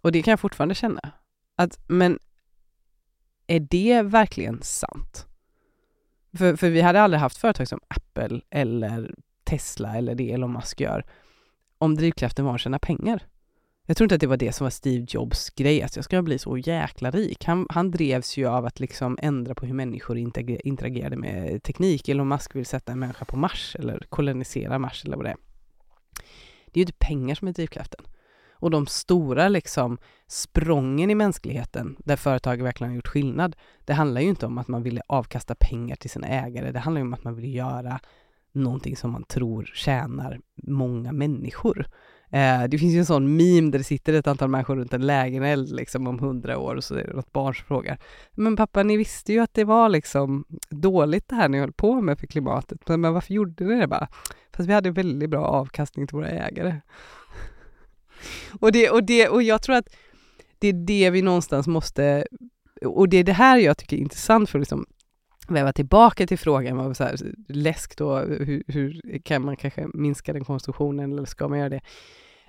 och 0.00 0.12
det 0.12 0.22
kan 0.22 0.32
jag 0.32 0.40
fortfarande 0.40 0.74
känna, 0.74 1.12
att 1.56 1.78
men 1.86 2.18
är 3.46 3.60
det 3.60 4.02
verkligen 4.02 4.62
sant? 4.62 5.26
För, 6.38 6.56
för 6.56 6.70
vi 6.70 6.80
hade 6.80 7.00
aldrig 7.02 7.20
haft 7.20 7.38
företag 7.38 7.68
som 7.68 7.80
Apple 7.88 8.40
eller 8.50 9.14
Tesla 9.44 9.96
eller 9.96 10.14
det 10.14 10.32
Elon 10.32 10.52
Musk 10.52 10.80
gör 10.80 11.04
om 11.78 11.94
drivkraften 11.94 12.44
var 12.44 12.54
att 12.54 12.60
tjäna 12.60 12.78
pengar. 12.78 13.26
Jag 13.86 13.96
tror 13.96 14.04
inte 14.04 14.14
att 14.14 14.20
det 14.20 14.26
var 14.26 14.36
det 14.36 14.52
som 14.52 14.64
var 14.64 14.70
Steve 14.70 15.06
Jobs 15.08 15.50
grej, 15.50 15.82
att 15.82 15.96
jag 15.96 16.04
ska 16.04 16.22
bli 16.22 16.38
så 16.38 16.58
jäkla 16.58 17.10
rik. 17.10 17.44
Han, 17.44 17.66
han 17.70 17.90
drevs 17.90 18.36
ju 18.36 18.46
av 18.46 18.66
att 18.66 18.80
liksom 18.80 19.18
ändra 19.22 19.54
på 19.54 19.66
hur 19.66 19.74
människor 19.74 20.18
interagerade 20.64 21.16
med 21.16 21.62
teknik. 21.62 22.08
Elon 22.08 22.28
Musk 22.28 22.56
vill 22.56 22.66
sätta 22.66 22.92
en 22.92 22.98
människa 22.98 23.24
på 23.24 23.36
Mars 23.36 23.76
eller 23.78 24.06
kolonisera 24.08 24.78
Mars 24.78 25.04
eller 25.04 25.16
vad 25.16 25.26
det 25.26 25.30
är. 25.30 25.36
Det 26.66 26.72
är 26.72 26.78
ju 26.78 26.82
inte 26.82 26.92
pengar 26.92 27.34
som 27.34 27.48
är 27.48 27.52
drivkraften. 27.52 28.00
Och 28.62 28.70
de 28.70 28.86
stora 28.86 29.48
liksom 29.48 29.98
sprången 30.26 31.10
i 31.10 31.14
mänskligheten 31.14 31.96
där 31.98 32.16
företag 32.16 32.62
verkligen 32.62 32.90
har 32.90 32.96
gjort 32.96 33.08
skillnad, 33.08 33.56
det 33.84 33.92
handlar 33.92 34.20
ju 34.20 34.28
inte 34.28 34.46
om 34.46 34.58
att 34.58 34.68
man 34.68 34.82
ville 34.82 35.02
avkasta 35.06 35.54
pengar 35.54 35.96
till 35.96 36.10
sina 36.10 36.26
ägare. 36.26 36.72
Det 36.72 36.78
handlar 36.78 37.00
ju 37.00 37.06
om 37.06 37.14
att 37.14 37.24
man 37.24 37.34
vill 37.34 37.54
göra 37.54 38.00
någonting 38.52 38.96
som 38.96 39.10
man 39.10 39.24
tror 39.24 39.70
tjänar 39.74 40.40
många 40.62 41.12
människor. 41.12 41.86
Eh, 42.30 42.64
det 42.68 42.78
finns 42.78 42.94
ju 42.94 42.98
en 42.98 43.06
sån 43.06 43.36
meme 43.36 43.70
där 43.70 43.78
det 43.78 43.84
sitter 43.84 44.12
ett 44.12 44.26
antal 44.26 44.48
människor 44.48 44.76
runt 44.76 44.94
en 44.94 45.06
lägereld 45.06 45.76
liksom 45.76 46.06
om 46.06 46.18
hundra 46.18 46.58
år 46.58 46.74
och 46.74 46.84
så 46.84 46.94
är 46.94 47.06
det 47.06 47.14
något 47.14 47.32
barn 47.32 47.54
som 47.54 47.64
frågar 47.64 47.98
Men 48.32 48.56
pappa, 48.56 48.82
ni 48.82 48.96
visste 48.96 49.32
ju 49.32 49.38
att 49.38 49.54
det 49.54 49.64
var 49.64 49.88
liksom 49.88 50.44
dåligt 50.70 51.28
det 51.28 51.36
här 51.36 51.48
ni 51.48 51.58
höll 51.58 51.72
på 51.72 52.00
med 52.00 52.18
för 52.18 52.26
klimatet, 52.26 52.88
men 52.88 53.12
varför 53.12 53.34
gjorde 53.34 53.64
ni 53.64 53.80
det 53.80 53.86
bara? 53.86 54.08
Fast 54.52 54.68
vi 54.68 54.72
hade 54.72 54.90
väldigt 54.90 55.30
bra 55.30 55.44
avkastning 55.44 56.06
till 56.06 56.16
våra 56.16 56.28
ägare 56.28 56.80
och, 58.60 58.72
det, 58.72 58.90
och, 58.90 59.04
det, 59.04 59.28
och 59.28 59.42
jag 59.42 59.62
tror 59.62 59.76
att 59.76 59.88
det 60.58 60.68
är 60.68 60.72
det 60.72 61.10
vi 61.10 61.22
någonstans 61.22 61.66
måste, 61.66 62.26
och 62.84 63.08
det 63.08 63.16
är 63.16 63.24
det 63.24 63.32
här 63.32 63.58
jag 63.58 63.78
tycker 63.78 63.96
är 63.96 64.00
intressant 64.00 64.50
för 64.50 64.58
att 64.58 64.62
liksom 64.62 64.86
väva 65.48 65.72
tillbaka 65.72 66.26
till 66.26 66.38
frågan, 66.38 66.76
vad 66.76 66.96
så 66.96 67.04
här, 67.04 67.16
läsk 67.48 67.96
då, 67.96 68.18
hur, 68.18 68.62
hur, 68.66 69.18
kan 69.24 69.44
man 69.44 69.56
kanske 69.56 69.86
minska 69.94 70.32
den 70.32 70.44
konsumtionen 70.44 71.12
eller 71.12 71.24
ska 71.24 71.48
man 71.48 71.58
göra 71.58 71.68
det? 71.68 71.80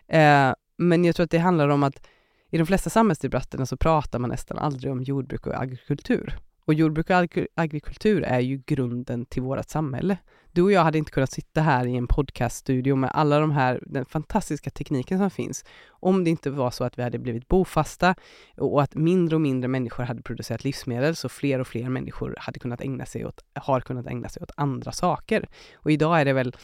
Eh, 0.08 0.54
men 0.78 1.06
jag 1.06 1.16
tror 1.16 1.24
att 1.24 1.32
det 1.32 1.38
handlar 1.38 1.70
om 1.70 1.84
att 1.84 2.08
i 2.50 2.58
de 2.58 2.66
flesta 2.66 2.90
samhällsdebatterna 2.90 3.66
så 3.66 3.78
pratar 3.78 4.20
man 4.20 4.30
nästan 4.30 4.58
aldrig 4.58 4.91
om 4.91 5.04
jordbruk 5.04 5.48
och 5.48 5.62
agrikultur. 5.62 6.38
Och 6.65 6.73
jordbruk 6.73 7.10
och 7.10 7.48
agrikultur 7.56 8.23
är 8.23 8.40
ju 8.40 8.61
grunden 8.65 9.26
till 9.26 9.41
vårt 9.41 9.69
samhälle. 9.69 10.18
Du 10.52 10.61
och 10.61 10.72
jag 10.72 10.84
hade 10.84 10.98
inte 10.98 11.11
kunnat 11.11 11.31
sitta 11.31 11.61
här 11.61 11.85
i 11.85 11.95
en 11.95 12.07
podcaststudio 12.07 12.95
med 12.95 13.11
alla 13.14 13.40
de 13.40 13.52
här, 13.52 13.84
den 13.85 14.06
fantastiska 14.06 14.69
tekniken 14.69 15.18
som 15.18 15.30
finns, 15.30 15.65
om 15.90 16.23
det 16.23 16.30
inte 16.30 16.49
var 16.49 16.72
så 16.72 16.84
att 16.84 16.98
vi 16.98 17.03
hade 17.03 17.19
blivit 17.19 17.48
bofasta 17.48 18.15
och 18.57 18.81
att 18.81 18.95
mindre 18.95 19.35
och 19.35 19.41
mindre 19.41 19.68
människor 19.68 20.03
hade 20.03 20.22
producerat 20.22 20.64
livsmedel, 20.64 21.15
så 21.15 21.30
fler 21.30 21.60
och 21.60 21.68
fler 21.68 21.90
människor 21.90 22.35
hade 22.38 22.60
kunnat 22.60 22.81
ägna 22.81 23.06
sig 23.06 23.26
åt, 23.26 23.44
har 23.53 23.81
kunnat 23.81 24.07
ägna 24.07 24.30
sig 24.30 24.44
åt 24.44 24.52
andra 24.57 24.91
saker. 24.91 25.48
Och 25.76 25.91
idag 25.91 26.22
är 26.22 26.26
det 26.26 26.34
väl 26.34 26.56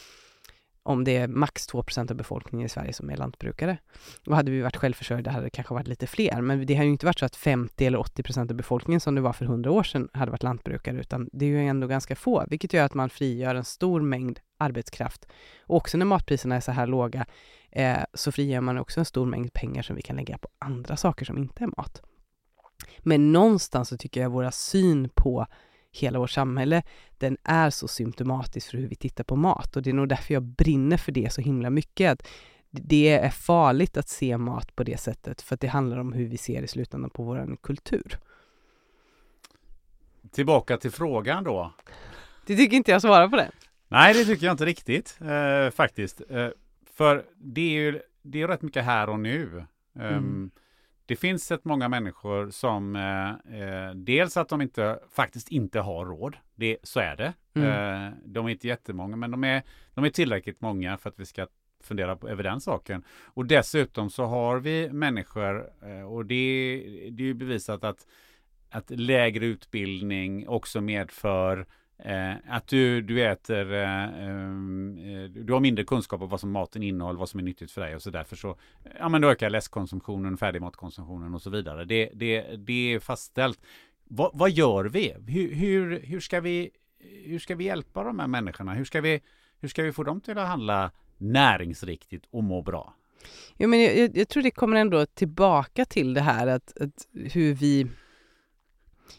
om 0.84 1.04
det 1.04 1.18
är 1.18 1.28
max 1.28 1.70
2% 1.70 2.12
av 2.12 2.18
befolkningen 2.18 2.66
i 2.66 2.70
Sverige 2.70 2.94
som 2.94 3.10
är 3.10 3.18
lantbrukare. 3.18 3.78
Och 4.28 4.36
hade 4.36 4.52
vi 4.52 4.62
varit 4.62 4.76
självförsörjda 4.76 5.32
hade 5.32 5.46
det 5.46 5.50
kanske 5.50 5.74
varit 5.74 5.88
lite 5.88 6.08
fler, 6.08 6.42
men 6.42 6.66
det 6.66 6.76
har 6.76 6.84
ju 6.84 6.90
inte 6.90 7.06
varit 7.06 7.20
så 7.20 7.26
att 7.26 7.36
50 7.36 7.86
eller 7.86 8.00
80% 8.00 8.40
av 8.40 8.56
befolkningen 8.56 9.02
som 9.02 9.16
det 9.16 9.22
var 9.22 9.34
för 9.34 9.46
100 9.46 9.72
år 9.72 9.84
sedan 9.84 10.10
hade 10.14 10.32
varit 10.32 10.44
lantbrukare, 10.44 10.98
utan 10.98 11.30
det 11.34 11.46
är 11.46 11.50
ju 11.50 11.68
ändå 11.68 11.88
ganska 11.88 12.16
få, 12.16 12.46
vilket 12.48 12.74
gör 12.74 12.86
att 12.86 12.94
man 12.94 13.10
frigör 13.10 13.56
en 13.56 13.66
stor 13.66 14.02
mängd 14.02 14.40
arbetskraft. 14.58 15.28
Och 15.68 15.78
också 15.78 15.98
när 15.98 16.06
matpriserna 16.06 16.56
är 16.56 16.62
så 16.62 16.72
här 16.72 16.88
låga 16.88 17.26
eh, 17.72 17.98
så 18.14 18.32
frigör 18.32 18.62
man 18.62 18.78
också 18.78 19.00
en 19.00 19.06
stor 19.06 19.26
mängd 19.26 19.54
pengar 19.54 19.82
som 19.82 19.96
vi 19.96 20.02
kan 20.02 20.16
lägga 20.16 20.38
på 20.38 20.50
andra 20.60 20.98
saker 20.98 21.26
som 21.26 21.38
inte 21.38 21.64
är 21.64 21.68
mat. 21.78 22.02
Men 23.00 23.32
någonstans 23.32 23.90
så 23.90 23.98
tycker 23.98 24.22
jag 24.22 24.30
våra 24.30 24.52
syn 24.52 25.10
på 25.16 25.46
hela 25.92 26.20
vårt 26.20 26.30
samhälle, 26.32 26.84
den 27.18 27.38
är 27.44 27.70
så 27.70 27.88
symptomatisk 27.88 28.72
för 28.72 28.78
hur 28.78 28.88
vi 28.88 28.96
tittar 28.96 29.24
på 29.24 29.36
mat 29.36 29.76
och 29.76 29.82
det 29.82 29.90
är 29.90 29.94
nog 29.94 30.10
därför 30.10 30.34
jag 30.34 30.44
brinner 30.44 30.98
för 30.98 31.12
det 31.12 31.34
så 31.34 31.42
himla 31.42 31.70
mycket. 31.70 32.12
Att 32.12 32.28
det 32.70 33.10
är 33.10 33.30
farligt 33.30 33.98
att 33.98 34.10
se 34.10 34.38
mat 34.38 34.76
på 34.76 34.84
det 34.84 34.98
sättet 34.98 35.42
för 35.42 35.56
att 35.56 35.62
det 35.62 35.68
handlar 35.68 35.98
om 35.98 36.14
hur 36.14 36.28
vi 36.28 36.38
ser 36.38 36.62
i 36.62 36.68
slutändan 36.68 37.10
på 37.10 37.24
vår 37.24 37.58
kultur. 37.62 38.20
Tillbaka 40.32 40.78
till 40.78 40.92
frågan 40.92 41.44
då. 41.44 41.74
Du 42.46 42.56
tycker 42.56 42.78
inte 42.78 42.92
jag 42.92 43.02
svarar 43.02 43.28
på 43.28 43.36
det? 43.36 43.52
Nej, 43.88 44.14
det 44.14 44.26
tycker 44.26 44.46
jag 44.46 44.54
inte 44.54 44.66
riktigt 44.66 45.18
eh, 45.22 45.72
faktiskt. 45.72 46.22
Eh, 46.30 46.50
för 46.94 47.26
det 47.36 47.62
är 47.62 47.82
ju 47.82 48.02
det 48.22 48.42
är 48.42 48.48
rätt 48.48 48.62
mycket 48.62 48.86
här 48.86 49.10
och 49.10 49.20
nu. 49.20 49.66
Mm. 50.00 50.52
Det 51.10 51.16
finns 51.16 51.52
ett 51.52 51.66
många 51.66 51.90
människor 51.90 52.50
som 52.50 52.96
eh, 52.96 53.62
eh, 53.62 53.94
dels 53.96 54.38
att 54.38 54.50
de 54.50 54.62
inte 54.62 55.00
faktiskt 55.12 55.50
inte 55.50 55.80
har 55.80 56.06
råd. 56.06 56.38
Det, 56.56 56.78
så 56.84 57.00
är 57.00 57.16
det. 57.16 57.34
Mm. 57.54 57.70
Eh, 57.70 58.14
de 58.26 58.46
är 58.46 58.50
inte 58.50 58.68
jättemånga, 58.68 59.16
men 59.16 59.32
de 59.32 59.44
är, 59.44 59.64
de 59.94 60.06
är 60.06 60.10
tillräckligt 60.10 60.62
många 60.62 60.98
för 60.98 61.10
att 61.10 61.20
vi 61.20 61.26
ska 61.26 61.48
fundera 61.84 62.16
på, 62.16 62.30
över 62.30 62.44
den 62.44 62.62
saken. 62.62 63.04
Och 63.26 63.46
dessutom 63.46 64.10
så 64.10 64.26
har 64.26 64.60
vi 64.60 64.90
människor, 64.92 65.70
eh, 65.84 66.12
och 66.12 66.26
det, 66.26 66.36
det 67.12 67.24
är 67.24 67.28
ju 67.28 67.34
bevisat 67.34 67.84
att 67.84 68.06
att 68.72 68.90
lägre 68.90 69.46
utbildning 69.46 70.48
också 70.48 70.82
medför 70.82 71.66
Eh, 72.04 72.34
att 72.48 72.68
du, 72.68 73.02
du 73.02 73.26
äter, 73.26 73.74
eh, 73.74 74.04
ehm, 74.04 74.98
eh, 74.98 75.30
du 75.30 75.54
har 75.54 75.60
mindre 75.60 75.86
kunskap 75.86 76.22
om 76.22 76.30
vad 76.30 76.40
som 76.40 76.52
maten 76.52 76.84
innehåller, 76.84 77.20
vad 77.20 77.30
som 77.30 77.40
är 77.40 77.44
nyttigt 77.44 77.72
för 77.72 77.82
dig 77.82 77.96
och 77.96 78.02
så 78.02 78.10
därför 78.10 78.36
så, 78.36 78.58
ja 79.00 79.10
men 79.10 79.22
då 79.22 79.32
ökar 79.32 79.50
läskkonsumtionen, 79.50 80.38
färdigmatkonsumtionen 80.38 81.36
och 81.36 81.42
så 81.42 81.50
vidare. 81.50 81.86
Det, 81.86 82.10
det, 82.14 82.42
det 82.42 82.94
är 82.94 83.00
fastställt. 83.00 83.60
Va, 84.04 84.32
vad 84.34 84.52
gör 84.52 84.86
vi? 84.86 85.16
Hur, 85.28 85.56
hur, 85.56 86.00
hur, 86.00 86.20
ska 86.20 86.42
vi? 86.42 86.70
hur 87.26 87.40
ska 87.40 87.56
vi 87.56 87.64
hjälpa 87.64 88.04
de 88.04 88.20
här 88.20 88.28
människorna? 88.28 88.74
Hur 88.74 88.86
ska 88.86 89.02
vi, 89.02 89.22
hur 89.60 89.70
ska 89.70 89.84
vi 89.84 89.92
få 89.92 90.04
dem 90.04 90.22
till 90.22 90.38
att 90.38 90.48
handla 90.48 90.92
näringsriktigt 91.18 92.26
och 92.32 92.44
må 92.44 92.62
bra? 92.62 92.94
Jo, 93.58 93.70
men 93.70 93.82
jag, 93.82 94.18
jag 94.18 94.28
tror 94.28 94.44
det 94.44 94.52
kommer 94.52 94.78
ändå 94.78 95.06
tillbaka 95.06 95.86
till 95.86 96.14
det 96.14 96.22
här 96.22 96.48
att, 96.48 96.82
att 96.82 97.08
hur 97.34 97.54
vi 97.54 97.88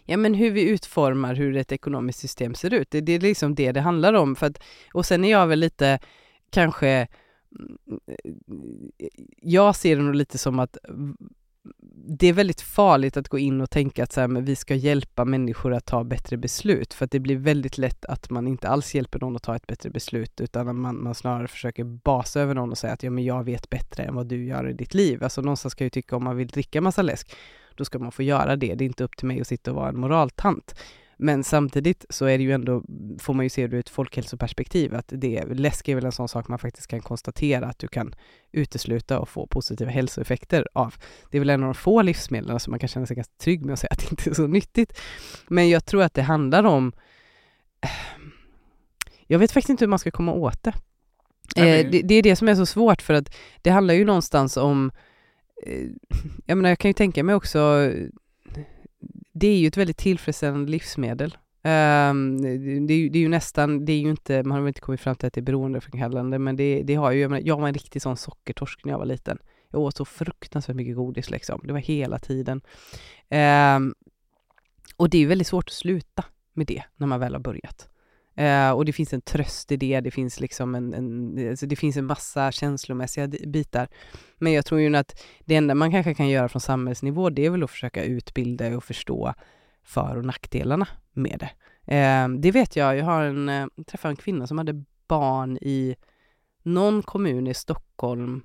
ja, 0.04 0.16
men 0.16 0.34
hur 0.34 0.50
vi 0.50 0.68
utformar 0.68 1.34
hur 1.34 1.56
ett 1.56 1.72
ekonomiskt 1.72 2.18
system 2.18 2.54
ser 2.54 2.74
ut. 2.74 2.90
Det, 2.90 3.00
det 3.00 3.12
är 3.12 3.20
liksom 3.20 3.54
det 3.54 3.72
det 3.72 3.80
handlar 3.80 4.14
om. 4.14 4.36
För 4.36 4.46
att, 4.46 4.62
och 4.92 5.06
sen 5.06 5.24
är 5.24 5.30
jag 5.30 5.46
väl 5.46 5.58
lite 5.58 5.98
kanske 6.50 6.88
mm, 6.88 7.08
jag 9.36 9.76
ser 9.76 9.96
det 9.96 10.02
nog 10.02 10.14
lite 10.14 10.38
som 10.38 10.58
att 10.58 10.76
det 11.92 12.26
är 12.26 12.32
väldigt 12.32 12.60
farligt 12.60 13.16
att 13.16 13.28
gå 13.28 13.38
in 13.38 13.60
och 13.60 13.70
tänka 13.70 14.02
att 14.02 14.12
så 14.12 14.20
här, 14.20 14.28
men 14.28 14.44
vi 14.44 14.56
ska 14.56 14.74
hjälpa 14.74 15.24
människor 15.24 15.74
att 15.74 15.86
ta 15.86 16.04
bättre 16.04 16.36
beslut, 16.36 16.94
för 16.94 17.04
att 17.04 17.10
det 17.10 17.20
blir 17.20 17.36
väldigt 17.36 17.78
lätt 17.78 18.04
att 18.04 18.30
man 18.30 18.48
inte 18.48 18.68
alls 18.68 18.94
hjälper 18.94 19.20
någon 19.20 19.36
att 19.36 19.42
ta 19.42 19.56
ett 19.56 19.66
bättre 19.66 19.90
beslut, 19.90 20.40
utan 20.40 20.80
man, 20.80 21.02
man 21.02 21.14
snarare 21.14 21.48
försöker 21.48 21.84
basa 21.84 22.40
över 22.40 22.54
någon 22.54 22.70
och 22.70 22.78
säga 22.78 22.92
att 22.92 23.02
ja, 23.02 23.10
men 23.10 23.24
jag 23.24 23.44
vet 23.44 23.70
bättre 23.70 24.02
än 24.02 24.14
vad 24.14 24.26
du 24.26 24.44
gör 24.44 24.68
i 24.68 24.72
ditt 24.72 24.94
liv. 24.94 25.24
Alltså 25.24 25.40
någonstans 25.40 25.72
ska 25.72 25.84
jag 25.84 25.92
tycka 25.92 26.16
om 26.16 26.24
man 26.24 26.36
vill 26.36 26.48
dricka 26.48 26.80
massa 26.80 27.02
läsk, 27.02 27.36
då 27.80 27.84
ska 27.84 27.98
man 27.98 28.12
få 28.12 28.22
göra 28.22 28.56
det. 28.56 28.74
Det 28.74 28.84
är 28.84 28.86
inte 28.86 29.04
upp 29.04 29.16
till 29.16 29.26
mig 29.26 29.40
att 29.40 29.46
sitta 29.46 29.70
och 29.70 29.76
vara 29.76 29.88
en 29.88 30.00
moraltant. 30.00 30.74
Men 31.16 31.44
samtidigt 31.44 32.06
så 32.08 32.26
är 32.26 32.38
det 32.38 32.44
ju 32.44 32.52
ändå, 32.52 32.82
får 33.18 33.34
man 33.34 33.44
ju 33.44 33.48
se 33.48 33.66
det 33.66 33.76
ur 33.76 33.80
ett 33.80 33.88
folkhälsoperspektiv, 33.88 34.94
att 34.94 35.04
det, 35.08 35.44
läsk 35.44 35.88
är 35.88 35.94
väl 35.94 36.04
en 36.04 36.12
sån 36.12 36.28
sak 36.28 36.48
man 36.48 36.58
faktiskt 36.58 36.86
kan 36.86 37.00
konstatera 37.00 37.66
att 37.66 37.78
du 37.78 37.88
kan 37.88 38.14
utesluta 38.52 39.18
och 39.18 39.28
få 39.28 39.46
positiva 39.46 39.90
hälsoeffekter 39.90 40.68
av. 40.72 40.94
Det 41.30 41.38
är 41.38 41.40
väl 41.40 41.50
en 41.50 41.62
av 41.62 41.66
de 41.66 41.74
få 41.74 42.02
livsmedlen 42.02 42.60
som 42.60 42.70
man 42.70 42.80
kan 42.80 42.88
känna 42.88 43.06
sig 43.06 43.16
ganska 43.16 43.34
trygg 43.42 43.64
med 43.64 43.72
att 43.72 43.78
säga 43.78 43.90
att 43.90 43.98
det 43.98 44.10
inte 44.10 44.30
är 44.30 44.34
så 44.34 44.46
nyttigt. 44.46 45.00
Men 45.48 45.68
jag 45.68 45.84
tror 45.84 46.02
att 46.02 46.14
det 46.14 46.22
handlar 46.22 46.64
om 46.64 46.92
jag 49.26 49.38
vet 49.38 49.52
faktiskt 49.52 49.70
inte 49.70 49.84
hur 49.84 49.90
man 49.90 49.98
ska 49.98 50.10
komma 50.10 50.32
åt 50.32 50.62
det. 50.62 50.72
Eh, 51.56 51.90
det, 51.90 52.02
det, 52.02 52.14
är 52.14 52.22
det 52.22 52.36
som 52.36 52.48
är 52.48 52.54
så 52.54 52.66
svårt 52.66 53.02
för 53.02 53.14
att 53.14 53.36
det 53.62 53.70
handlar 53.70 53.94
ju 53.94 54.04
någonstans 54.04 54.56
om 54.56 54.90
Eh, 55.66 55.86
jag 56.46 56.56
menar 56.56 56.68
jag 56.68 56.78
kan 56.78 56.88
ju 56.88 56.92
tänka 56.92 57.24
mig 57.24 57.34
också 57.34 57.90
det 59.32 59.46
är 59.46 59.56
ju 59.56 59.66
ett 59.66 59.76
väldigt 59.76 59.96
tillfredsställande 59.96 60.70
livsmedel. 60.70 61.36
Um, 61.62 62.42
det, 62.42 62.48
är 62.48 62.96
ju, 62.96 63.08
det, 63.08 63.18
är 63.18 63.20
ju, 63.20 63.28
nästan, 63.28 63.84
det 63.84 63.92
är 63.92 63.98
ju 63.98 64.10
inte, 64.10 64.42
man 64.42 64.52
har 64.52 64.60
väl 64.60 64.68
inte 64.68 64.80
kommit 64.80 65.00
fram 65.00 65.16
till 65.16 65.26
att 65.26 65.32
det 65.32 65.40
är 65.40 65.42
beroendeframkallande, 65.42 66.38
men 66.38 66.56
det, 66.56 66.82
det 66.82 66.94
har 66.94 67.10
ju, 67.10 67.20
jag, 67.20 67.30
menar, 67.30 67.46
jag 67.46 67.60
var 67.60 67.68
en 67.68 67.74
riktig 67.74 68.02
sån 68.02 68.16
sockertorsk 68.16 68.84
när 68.84 68.92
jag 68.92 68.98
var 68.98 69.06
liten. 69.06 69.38
Jag 69.70 69.80
åt 69.80 69.96
så 69.96 70.04
fruktansvärt 70.04 70.76
mycket 70.76 70.96
godis 70.96 71.30
liksom, 71.30 71.60
det 71.64 71.72
var 71.72 71.80
hela 71.80 72.18
tiden. 72.18 72.60
Um, 73.76 73.94
och 74.96 75.10
det 75.10 75.18
är 75.18 75.20
ju 75.20 75.26
väldigt 75.26 75.46
svårt 75.46 75.68
att 75.68 75.74
sluta 75.74 76.24
med 76.52 76.66
det 76.66 76.82
när 76.96 77.06
man 77.06 77.20
väl 77.20 77.32
har 77.32 77.40
börjat. 77.40 77.88
Eh, 78.34 78.70
och 78.70 78.84
det 78.84 78.92
finns 78.92 79.12
en 79.12 79.20
tröst 79.20 79.72
i 79.72 79.76
det, 79.76 80.00
det 80.00 80.10
finns 80.10 80.40
liksom 80.40 80.74
en, 80.74 80.94
en 80.94 81.50
alltså 81.50 81.66
det 81.66 81.76
finns 81.76 81.96
en 81.96 82.06
massa 82.06 82.52
känslomässiga 82.52 83.28
bitar. 83.28 83.88
Men 84.38 84.52
jag 84.52 84.66
tror 84.66 84.80
ju 84.80 84.96
att 84.96 85.24
det 85.44 85.56
enda 85.56 85.74
man 85.74 85.90
kanske 85.90 86.14
kan 86.14 86.28
göra 86.28 86.48
från 86.48 86.60
samhällsnivå, 86.60 87.30
det 87.30 87.46
är 87.46 87.50
väl 87.50 87.62
att 87.62 87.70
försöka 87.70 88.04
utbilda 88.04 88.76
och 88.76 88.84
förstå 88.84 89.34
för 89.84 90.16
och 90.16 90.24
nackdelarna 90.24 90.88
med 91.12 91.38
det. 91.38 91.50
Eh, 91.96 92.28
det 92.28 92.50
vet 92.50 92.76
jag, 92.76 92.96
jag 92.96 93.04
har 93.04 93.22
en, 93.22 93.48
eh, 93.48 93.66
träffade 93.86 94.12
en 94.12 94.16
kvinna 94.16 94.46
som 94.46 94.58
hade 94.58 94.84
barn 95.08 95.58
i 95.60 95.96
någon 96.62 97.02
kommun 97.02 97.46
i 97.46 97.54
Stockholm 97.54 98.42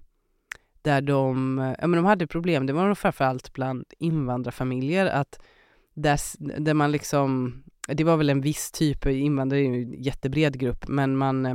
där 0.81 1.01
de, 1.01 1.57
ja 1.79 1.87
men 1.87 1.97
de 1.97 2.05
hade 2.05 2.27
problem, 2.27 2.65
det 2.65 2.73
var 2.73 2.87
nog 2.87 2.97
framförallt 2.97 3.53
bland 3.53 3.85
invandrarfamiljer, 3.99 5.05
att 5.05 5.39
där, 5.95 6.19
där 6.59 6.73
man 6.73 6.91
liksom 6.91 7.53
det 7.87 8.03
var 8.03 8.17
väl 8.17 8.29
en 8.29 8.41
viss 8.41 8.71
typ, 8.71 9.05
invandrare 9.05 9.59
är 9.59 9.63
ju 9.63 9.81
en 9.81 10.03
jättebred 10.03 10.59
grupp, 10.59 10.87
men 10.87 11.17
man, 11.17 11.45
eh, 11.45 11.53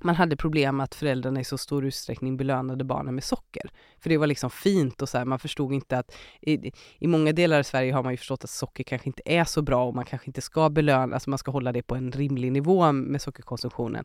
man 0.00 0.14
hade 0.14 0.36
problem 0.36 0.80
att 0.80 0.94
föräldrarna 0.94 1.40
i 1.40 1.44
så 1.44 1.58
stor 1.58 1.86
utsträckning 1.86 2.36
belönade 2.36 2.84
barnen 2.84 3.14
med 3.14 3.24
socker. 3.24 3.70
För 3.98 4.10
det 4.10 4.18
var 4.18 4.26
liksom 4.26 4.50
fint 4.50 5.02
och 5.02 5.08
så 5.08 5.18
här, 5.18 5.24
man 5.24 5.38
förstod 5.38 5.72
inte 5.72 5.98
att 5.98 6.16
i, 6.40 6.72
i 6.98 7.06
många 7.06 7.32
delar 7.32 7.58
av 7.58 7.62
Sverige 7.62 7.92
har 7.92 8.02
man 8.02 8.12
ju 8.12 8.16
förstått 8.16 8.44
att 8.44 8.50
socker 8.50 8.84
kanske 8.84 9.08
inte 9.08 9.22
är 9.24 9.44
så 9.44 9.62
bra 9.62 9.84
och 9.84 9.94
man 9.94 10.04
kanske 10.04 10.26
inte 10.26 10.40
ska 10.40 10.70
belöna, 10.70 11.14
alltså 11.14 11.30
man 11.30 11.38
ska 11.38 11.50
hålla 11.50 11.72
det 11.72 11.82
på 11.82 11.94
en 11.94 12.12
rimlig 12.12 12.52
nivå 12.52 12.92
med 12.92 13.22
sockerkonsumtionen. 13.22 14.04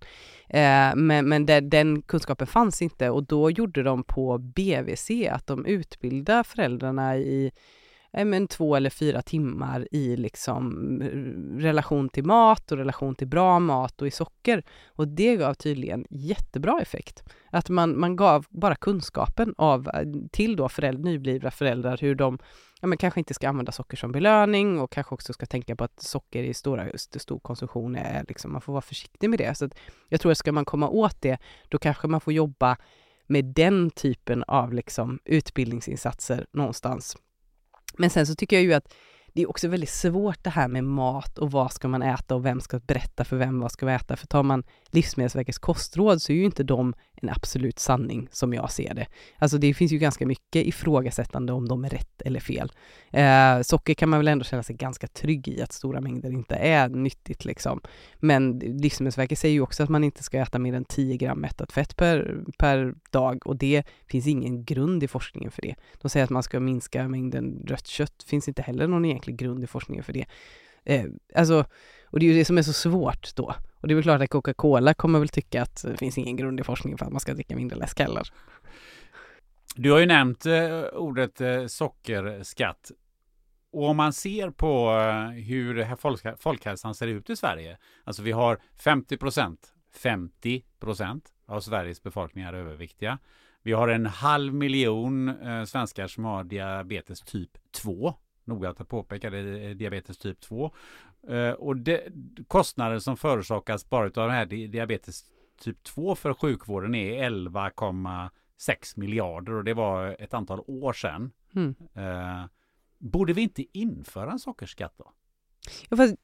Eh, 0.49 0.95
men 0.95 1.30
men 1.30 1.45
det, 1.45 1.60
den 1.60 2.02
kunskapen 2.02 2.48
fanns 2.48 2.82
inte 2.82 3.10
och 3.10 3.23
då 3.23 3.52
gjorde 3.52 3.84
de 3.84 4.03
på 4.03 4.38
BVC 4.38 5.10
att 5.32 5.48
de 5.48 5.65
utbildade 5.65 6.44
föräldrarna 6.44 7.18
i 7.18 7.52
Eh, 8.15 8.25
men, 8.25 8.47
två 8.47 8.75
eller 8.75 8.89
fyra 8.89 9.21
timmar 9.21 9.87
i 9.91 10.17
liksom 10.17 11.01
eh, 11.01 11.61
relation 11.61 12.09
till 12.09 12.23
mat 12.23 12.71
och 12.71 12.77
relation 12.77 13.15
till 13.15 13.27
bra 13.27 13.59
mat 13.59 14.01
och 14.01 14.07
i 14.07 14.11
socker. 14.11 14.63
Och 14.87 15.07
det 15.07 15.35
gav 15.35 15.53
tydligen 15.53 16.05
jättebra 16.09 16.81
effekt. 16.81 17.23
Att 17.49 17.69
man, 17.69 17.99
man 17.99 18.15
gav 18.15 18.45
bara 18.49 18.75
kunskapen 18.75 19.53
av, 19.57 19.87
eh, 19.87 20.03
till 20.31 20.55
då 20.55 20.69
föräldrar, 20.69 21.03
nyblivna 21.03 21.51
föräldrar 21.51 21.97
hur 22.01 22.15
de 22.15 22.37
ja, 22.81 22.87
men 22.87 22.97
kanske 22.97 23.19
inte 23.19 23.33
ska 23.33 23.49
använda 23.49 23.71
socker 23.71 23.97
som 23.97 24.11
belöning 24.11 24.79
och 24.79 24.91
kanske 24.91 25.13
också 25.13 25.33
ska 25.33 25.45
tänka 25.45 25.75
på 25.75 25.83
att 25.83 26.01
socker 26.01 26.43
i 26.43 26.53
stora, 26.53 26.85
stor 26.97 27.39
konsumtion 27.39 27.95
är 27.95 28.25
liksom, 28.27 28.51
man 28.51 28.61
får 28.61 28.73
vara 28.73 28.81
försiktig 28.81 29.29
med 29.29 29.39
det. 29.39 29.57
Så 29.57 29.69
jag 30.09 30.21
tror 30.21 30.31
att 30.31 30.37
ska 30.37 30.51
man 30.51 30.65
komma 30.65 30.89
åt 30.89 31.21
det, 31.21 31.37
då 31.69 31.77
kanske 31.77 32.07
man 32.07 32.21
får 32.21 32.33
jobba 32.33 32.77
med 33.27 33.45
den 33.45 33.89
typen 33.91 34.43
av 34.47 34.73
liksom 34.73 35.19
utbildningsinsatser 35.25 36.45
någonstans 36.51 37.17
men 37.97 38.09
sen 38.09 38.27
så 38.27 38.35
tycker 38.35 38.55
jag 38.55 38.63
ju 38.63 38.73
att 38.73 38.93
det 39.34 39.41
är 39.41 39.49
också 39.49 39.67
väldigt 39.67 39.89
svårt 39.89 40.43
det 40.43 40.49
här 40.49 40.67
med 40.67 40.84
mat 40.84 41.38
och 41.38 41.51
vad 41.51 41.73
ska 41.73 41.88
man 41.88 42.01
äta 42.01 42.35
och 42.35 42.45
vem 42.45 42.61
ska 42.61 42.80
berätta 42.80 43.26
för 43.26 43.38
vem 43.38 43.59
vad 43.59 43.72
ska 43.72 43.85
vi 43.85 43.93
äta. 43.93 44.15
För 44.15 44.27
tar 44.27 44.43
man 44.43 44.63
Livsmedelsverkets 44.95 45.57
kostråd 45.57 46.22
så 46.22 46.31
är 46.31 46.35
ju 46.35 46.45
inte 46.45 46.63
de 46.63 46.93
en 47.22 47.30
absolut 47.30 47.80
sanning 47.80 48.27
som 48.31 48.53
jag 48.53 48.72
ser 48.72 48.93
det. 48.93 49.07
Alltså 49.38 49.57
det 49.57 49.73
finns 49.73 49.91
ju 49.91 49.97
ganska 49.97 50.26
mycket 50.26 50.65
ifrågasättande 50.65 51.53
om 51.53 51.67
de 51.67 51.85
är 51.85 51.89
rätt 51.89 52.22
eller 52.22 52.39
fel. 52.39 52.72
Eh, 53.11 53.61
socker 53.61 53.93
kan 53.93 54.09
man 54.09 54.19
väl 54.19 54.27
ändå 54.27 54.43
känna 54.43 54.63
sig 54.63 54.76
ganska 54.76 55.07
trygg 55.07 55.47
i 55.47 55.61
att 55.61 55.73
stora 55.73 56.01
mängder 56.01 56.31
inte 56.31 56.55
är 56.55 56.89
nyttigt 56.89 57.45
liksom. 57.45 57.81
Men 58.15 58.59
Livsmedelsverket 58.59 59.39
säger 59.39 59.53
ju 59.53 59.61
också 59.61 59.84
att 59.84 59.89
man 59.89 60.03
inte 60.03 60.23
ska 60.23 60.39
äta 60.39 60.59
mer 60.59 60.73
än 60.73 60.85
10 60.85 61.17
gram 61.17 61.39
mättat 61.39 61.72
fett 61.72 61.95
per, 61.95 62.43
per 62.57 62.95
dag 63.11 63.47
och 63.47 63.55
det 63.55 63.84
finns 64.07 64.27
ingen 64.27 64.63
grund 64.63 65.03
i 65.03 65.07
forskningen 65.07 65.51
för 65.51 65.61
det. 65.61 65.76
De 66.01 66.09
säger 66.09 66.23
att 66.23 66.30
man 66.30 66.43
ska 66.43 66.59
minska 66.59 67.07
mängden 67.07 67.65
rött 67.67 67.88
kött, 67.88 68.26
finns 68.27 68.47
inte 68.47 68.61
heller 68.61 68.88
någon 68.88 69.05
egentlig 69.05 69.38
grund 69.38 69.63
i 69.63 69.67
forskningen 69.67 70.03
för 70.03 70.13
det. 70.13 70.26
Eh, 70.85 71.05
alltså, 71.35 71.65
och 72.05 72.19
det 72.19 72.25
är 72.25 72.27
ju 72.27 72.37
det 72.37 72.45
som 72.45 72.57
är 72.57 72.61
så 72.61 72.73
svårt 72.73 73.35
då. 73.35 73.55
Och 73.85 73.87
det 73.87 73.93
är 73.93 73.95
väl 73.95 74.03
klart 74.03 74.21
att 74.21 74.29
Coca-Cola 74.29 74.93
kommer 74.93 75.19
väl 75.19 75.29
tycka 75.29 75.61
att 75.61 75.83
det 75.83 75.97
finns 75.97 76.17
ingen 76.17 76.35
grund 76.35 76.59
i 76.59 76.63
forskningen 76.63 76.97
för 76.97 77.05
att 77.05 77.11
man 77.11 77.19
ska 77.19 77.33
dricka 77.33 77.55
mindre 77.55 77.77
läsk 77.77 77.99
heller. 77.99 78.23
Du 79.75 79.91
har 79.91 79.99
ju 79.99 80.05
nämnt 80.05 80.45
eh, 80.45 80.81
ordet 80.93 81.41
eh, 81.41 81.65
sockerskatt. 81.65 82.91
Och 83.71 83.89
om 83.89 83.97
man 83.97 84.13
ser 84.13 84.49
på 84.49 84.91
eh, 84.91 85.43
hur 85.43 85.95
folk, 85.95 86.21
folkhälsan 86.39 86.95
ser 86.95 87.07
ut 87.07 87.29
i 87.29 87.35
Sverige. 87.35 87.77
Alltså 88.03 88.21
vi 88.21 88.31
har 88.31 88.59
50 88.83 89.17
procent, 89.17 89.73
50 89.93 90.63
procent 90.79 91.33
av 91.47 91.59
Sveriges 91.59 92.03
befolkning 92.03 92.43
är 92.43 92.53
överviktiga. 92.53 93.19
Vi 93.63 93.71
har 93.71 93.87
en 93.87 94.05
halv 94.05 94.53
miljon 94.53 95.29
eh, 95.29 95.63
svenskar 95.63 96.07
som 96.07 96.25
har 96.25 96.43
diabetes 96.43 97.21
typ 97.21 97.51
2 97.71 98.13
noga 98.47 98.69
att 98.69 98.88
påpeka 98.88 99.30
det, 99.30 99.73
diabetes 99.73 100.17
typ 100.17 100.41
2. 100.41 100.72
Eh, 101.27 101.51
och 101.51 101.77
det, 101.77 102.07
kostnader 102.47 102.99
som 102.99 103.17
förorsakas 103.17 103.89
bara 103.89 104.05
av 104.05 104.11
den 104.11 104.31
här 104.31 104.45
diabetes 104.45 105.23
typ 105.61 105.84
2 105.84 106.15
för 106.15 106.34
sjukvården 106.34 106.95
är 106.95 107.30
11,6 107.30 108.99
miljarder 108.99 109.53
och 109.53 109.63
det 109.63 109.73
var 109.73 110.15
ett 110.19 110.34
antal 110.34 110.59
år 110.67 110.93
sedan. 110.93 111.31
Mm. 111.55 111.76
Eh, 111.93 112.45
borde 112.97 113.34
vi 113.34 113.41
inte 113.41 113.77
införa 113.77 114.31
en 114.31 114.39
sockerskatt 114.39 114.93
då? 114.97 115.11
Ja, 115.89 115.97
fast 115.97 116.15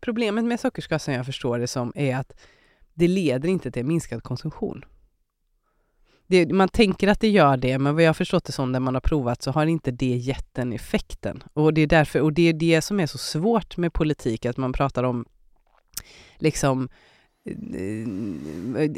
problemet 0.00 0.44
med 0.44 0.60
sockerskatt 0.60 1.02
som 1.02 1.14
jag 1.14 1.26
förstår 1.26 1.58
det 1.58 1.66
som 1.66 1.92
är 1.94 2.16
att 2.16 2.32
det 2.94 3.08
leder 3.08 3.48
inte 3.48 3.70
till 3.70 3.86
minskad 3.86 4.22
konsumtion 4.22 4.84
det, 6.26 6.52
man 6.52 6.68
tänker 6.68 7.08
att 7.08 7.20
det 7.20 7.28
gör 7.28 7.56
det, 7.56 7.78
men 7.78 7.94
vad 7.94 8.04
jag 8.04 8.08
har 8.08 8.14
förstått 8.14 8.44
det 8.44 8.52
som 8.52 8.72
när 8.72 8.80
man 8.80 8.94
har 8.94 9.00
provat 9.00 9.42
så 9.42 9.50
har 9.50 9.66
inte 9.66 9.90
det 9.90 10.16
gett 10.16 10.54
den 10.54 10.72
effekten. 10.72 11.42
Och 11.52 11.74
det 11.74 11.80
är 11.80 11.86
därför, 11.86 12.20
och 12.20 12.32
det 12.32 12.48
är 12.48 12.52
det 12.52 12.82
som 12.82 13.00
är 13.00 13.06
så 13.06 13.18
svårt 13.18 13.76
med 13.76 13.92
politik, 13.92 14.46
att 14.46 14.56
man 14.56 14.72
pratar 14.72 15.04
om 15.04 15.24
liksom 16.38 16.82
eh, 16.82 16.88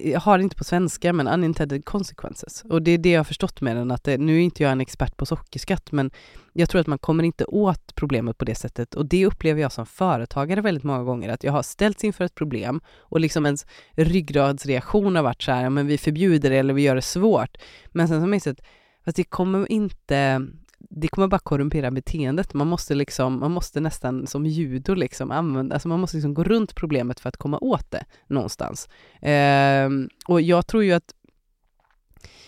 jag 0.05 0.21
har 0.21 0.39
det 0.39 0.45
inte 0.45 0.57
på 0.57 0.65
svenska, 0.65 1.13
men 1.13 1.29
unintended 1.29 1.85
consequences. 1.85 2.65
Och 2.69 2.83
det 2.83 2.91
är 2.91 2.99
det 2.99 3.11
jag 3.11 3.19
har 3.19 3.25
förstått 3.25 3.61
med 3.61 3.77
den, 3.77 3.91
att 3.91 4.05
det, 4.05 4.19
nu 4.19 4.37
är 4.37 4.41
inte 4.41 4.63
jag 4.63 4.73
en 4.73 4.81
expert 4.81 5.17
på 5.17 5.27
sockerskatt, 5.27 5.93
men 5.93 6.11
jag 6.53 6.71
tror 6.71 6.81
att 6.81 6.87
man 6.87 6.99
kommer 6.99 7.25
inte 7.25 7.45
åt 7.45 7.95
problemet 7.95 8.39
på 8.39 8.45
det 8.45 8.55
sättet. 8.55 8.95
Och 8.95 9.07
det 9.07 9.27
upplever 9.27 9.61
jag 9.61 9.73
som 9.73 9.87
företagare 9.87 10.61
väldigt 10.61 10.85
många 10.85 11.05
gånger, 11.05 11.29
att 11.29 11.45
jag 11.45 11.53
har 11.53 11.63
ställts 11.63 12.05
inför 12.05 12.25
ett 12.25 12.35
problem 12.35 12.81
och 12.99 13.21
liksom 13.21 13.47
ens 13.47 13.67
ryggradsreaktion 13.91 15.17
har 15.17 15.23
varit 15.23 15.43
så 15.43 15.53
här, 15.53 15.71
men 15.71 15.87
vi 15.87 15.99
förbjuder 15.99 16.51
det 16.51 16.57
eller 16.57 16.75
vi 16.75 16.83
gör 16.83 16.95
det 16.95 17.03
svårt. 17.03 17.57
Men 17.87 18.09
sen 18.09 18.21
har 18.21 18.29
jag 18.29 18.35
insett, 18.35 18.61
fast 19.05 19.17
det 19.17 19.25
kommer 19.25 19.73
inte 19.73 20.47
det 20.89 21.09
kommer 21.09 21.29
bara 21.29 21.39
korrumpera 21.39 21.91
beteendet. 21.91 22.55
Man 22.55 22.67
måste 22.67 22.95
liksom, 22.95 23.41
man 23.41 23.51
måste 23.51 23.81
nästan 23.81 24.27
som 24.27 24.47
judo 24.47 24.95
liksom 24.95 25.31
använda, 25.31 25.75
alltså 25.75 25.89
man 25.89 26.01
måste 26.01 26.17
liksom 26.17 26.35
gå 26.35 26.45
runt 26.45 26.75
problemet 26.75 27.21
för 27.21 27.29
att 27.29 27.37
komma 27.37 27.59
åt 27.59 27.91
det 27.91 28.05
någonstans. 28.27 28.89
Eh, 29.23 29.91
och 30.29 30.41
jag 30.41 30.67
tror 30.67 30.85
ju 30.85 30.93
att, 30.93 31.15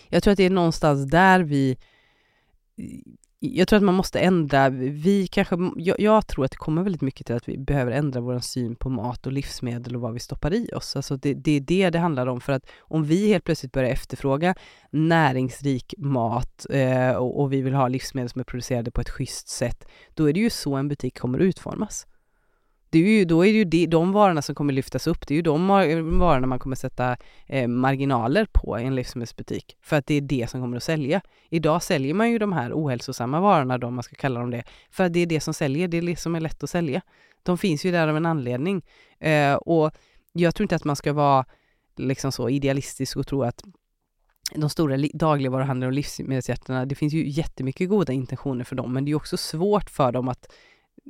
jag 0.09 0.23
tror 0.23 0.31
att 0.31 0.37
det 0.37 0.45
är 0.45 0.49
någonstans 0.49 1.11
där 1.11 1.39
vi 1.39 1.77
jag 3.43 3.67
tror 3.67 3.77
att 3.77 3.83
man 3.83 3.95
måste 3.95 4.19
ändra, 4.19 4.69
vi 4.69 5.27
kanske, 5.27 5.57
jag, 5.75 5.99
jag, 5.99 6.27
tror 6.27 6.45
att 6.45 6.51
det 6.51 6.57
kommer 6.57 6.83
väldigt 6.83 7.01
mycket 7.01 7.25
till 7.25 7.35
att 7.35 7.49
vi 7.49 7.57
behöver 7.57 7.91
ändra 7.91 8.21
vår 8.21 8.39
syn 8.39 8.75
på 8.75 8.89
mat 8.89 9.25
och 9.25 9.31
livsmedel 9.31 9.95
och 9.95 10.01
vad 10.01 10.13
vi 10.13 10.19
stoppar 10.19 10.53
i 10.53 10.69
oss. 10.75 10.95
Alltså 10.95 11.17
det, 11.17 11.33
det 11.33 11.51
är 11.51 11.61
det 11.61 11.89
det 11.89 11.99
handlar 11.99 12.27
om, 12.27 12.41
för 12.41 12.53
att 12.53 12.65
om 12.79 13.03
vi 13.03 13.27
helt 13.27 13.43
plötsligt 13.43 13.71
börjar 13.71 13.89
efterfråga 13.89 14.55
näringsrik 14.89 15.93
mat 15.97 16.65
eh, 16.69 17.11
och, 17.11 17.41
och, 17.41 17.53
vi 17.53 17.61
vill 17.61 17.73
ha 17.73 17.87
livsmedel 17.87 18.29
som 18.29 18.39
är 18.39 18.45
producerade 18.45 18.91
på 18.91 19.01
ett 19.01 19.09
schysst 19.09 19.49
sätt, 19.49 19.87
då 20.13 20.29
är 20.29 20.33
det 20.33 20.39
ju 20.39 20.49
så 20.49 20.75
en 20.75 20.87
butik 20.87 21.19
kommer 21.19 21.39
utformas 21.39 22.07
det 22.91 22.99
är 22.99 23.03
ju, 23.03 23.25
då 23.25 23.45
är 23.45 23.51
det 23.51 23.57
ju 23.57 23.65
de, 23.65 23.85
de 23.85 24.11
varorna 24.11 24.41
som 24.41 24.55
kommer 24.55 24.73
lyftas 24.73 25.07
upp, 25.07 25.27
det 25.27 25.33
är 25.33 25.35
ju 25.35 25.41
de 25.41 25.67
varorna 26.19 26.47
man 26.47 26.59
kommer 26.59 26.75
sätta 26.75 27.17
eh, 27.47 27.67
marginaler 27.67 28.47
på 28.53 28.79
i 28.79 28.83
en 28.83 28.95
livsmedelsbutik, 28.95 29.77
för 29.81 29.95
att 29.95 30.05
det 30.07 30.13
är 30.13 30.21
det 30.21 30.49
som 30.49 30.61
kommer 30.61 30.77
att 30.77 30.83
sälja. 30.83 31.21
Idag 31.49 31.83
säljer 31.83 32.13
man 32.13 32.31
ju 32.31 32.39
de 32.39 32.53
här 32.53 32.71
ohälsosamma 32.73 33.39
varorna 33.39 33.77
då, 33.77 33.87
om 33.87 33.95
man 33.95 34.03
ska 34.03 34.15
kalla 34.15 34.39
dem 34.39 34.51
det, 34.51 34.63
för 34.91 35.03
att 35.03 35.13
det 35.13 35.19
är 35.19 35.25
det 35.25 35.39
som 35.39 35.53
säljer, 35.53 35.87
det 35.87 35.97
är 35.97 36.01
det 36.01 36.19
som 36.19 36.35
är 36.35 36.39
lätt 36.39 36.63
att 36.63 36.69
sälja. 36.69 37.01
De 37.43 37.57
finns 37.57 37.85
ju 37.85 37.91
där 37.91 38.07
av 38.07 38.17
en 38.17 38.25
anledning. 38.25 38.81
Eh, 39.19 39.53
och 39.53 39.91
jag 40.33 40.55
tror 40.55 40.63
inte 40.63 40.75
att 40.75 40.83
man 40.83 40.95
ska 40.95 41.13
vara 41.13 41.45
liksom 41.97 42.31
så 42.31 42.49
idealistisk 42.49 43.17
och 43.17 43.27
tro 43.27 43.43
att 43.43 43.63
de 44.55 44.69
stora 44.69 44.97
dagligvaruhandlarna 45.13 45.87
och 45.87 45.93
livsmedelsjättarna, 45.93 46.85
det 46.85 46.95
finns 46.95 47.13
ju 47.13 47.29
jättemycket 47.29 47.89
goda 47.89 48.13
intentioner 48.13 48.63
för 48.63 48.75
dem, 48.75 48.93
men 48.93 49.05
det 49.05 49.09
är 49.09 49.11
ju 49.11 49.15
också 49.15 49.37
svårt 49.37 49.89
för 49.89 50.11
dem 50.11 50.27
att 50.27 50.51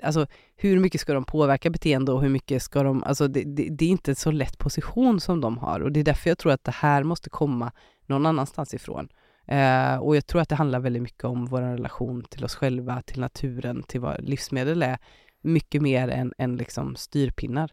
alltså 0.03 0.27
hur 0.55 0.79
mycket 0.79 1.01
ska 1.01 1.13
de 1.13 1.23
påverka 1.23 1.69
beteende 1.69 2.11
och 2.11 2.21
hur 2.21 2.29
mycket 2.29 2.63
ska 2.63 2.83
de, 2.83 3.03
alltså 3.03 3.27
det, 3.27 3.43
det, 3.43 3.69
det, 3.69 3.85
är 3.85 3.89
inte 3.89 4.11
en 4.11 4.15
så 4.15 4.31
lätt 4.31 4.57
position 4.57 5.19
som 5.19 5.41
de 5.41 5.57
har 5.57 5.79
och 5.79 5.91
det 5.91 5.99
är 5.99 6.03
därför 6.03 6.29
jag 6.29 6.37
tror 6.37 6.51
att 6.51 6.63
det 6.63 6.75
här 6.75 7.03
måste 7.03 7.29
komma 7.29 7.71
någon 8.05 8.25
annanstans 8.25 8.73
ifrån. 8.73 9.09
Eh, 9.47 9.95
och 9.95 10.15
jag 10.15 10.27
tror 10.27 10.41
att 10.41 10.49
det 10.49 10.55
handlar 10.55 10.79
väldigt 10.79 11.01
mycket 11.01 11.23
om 11.23 11.45
vår 11.45 11.61
relation 11.61 12.23
till 12.23 12.43
oss 12.43 12.55
själva, 12.55 13.01
till 13.01 13.19
naturen, 13.19 13.83
till 13.83 14.01
vad 14.01 14.29
livsmedel 14.29 14.83
är, 14.83 14.97
mycket 15.41 15.81
mer 15.81 16.07
än, 16.07 16.33
än 16.37 16.57
liksom 16.57 16.95
styrpinnar. 16.95 17.71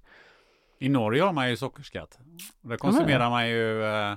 I 0.79 0.89
Norge 0.89 1.23
har 1.23 1.33
man 1.33 1.51
ju 1.51 1.57
sockerskatt. 1.57 2.19
Där 2.61 2.77
konsumerar 2.77 3.31
man 3.31 3.49
ju 3.49 3.85
eh, 3.85 4.17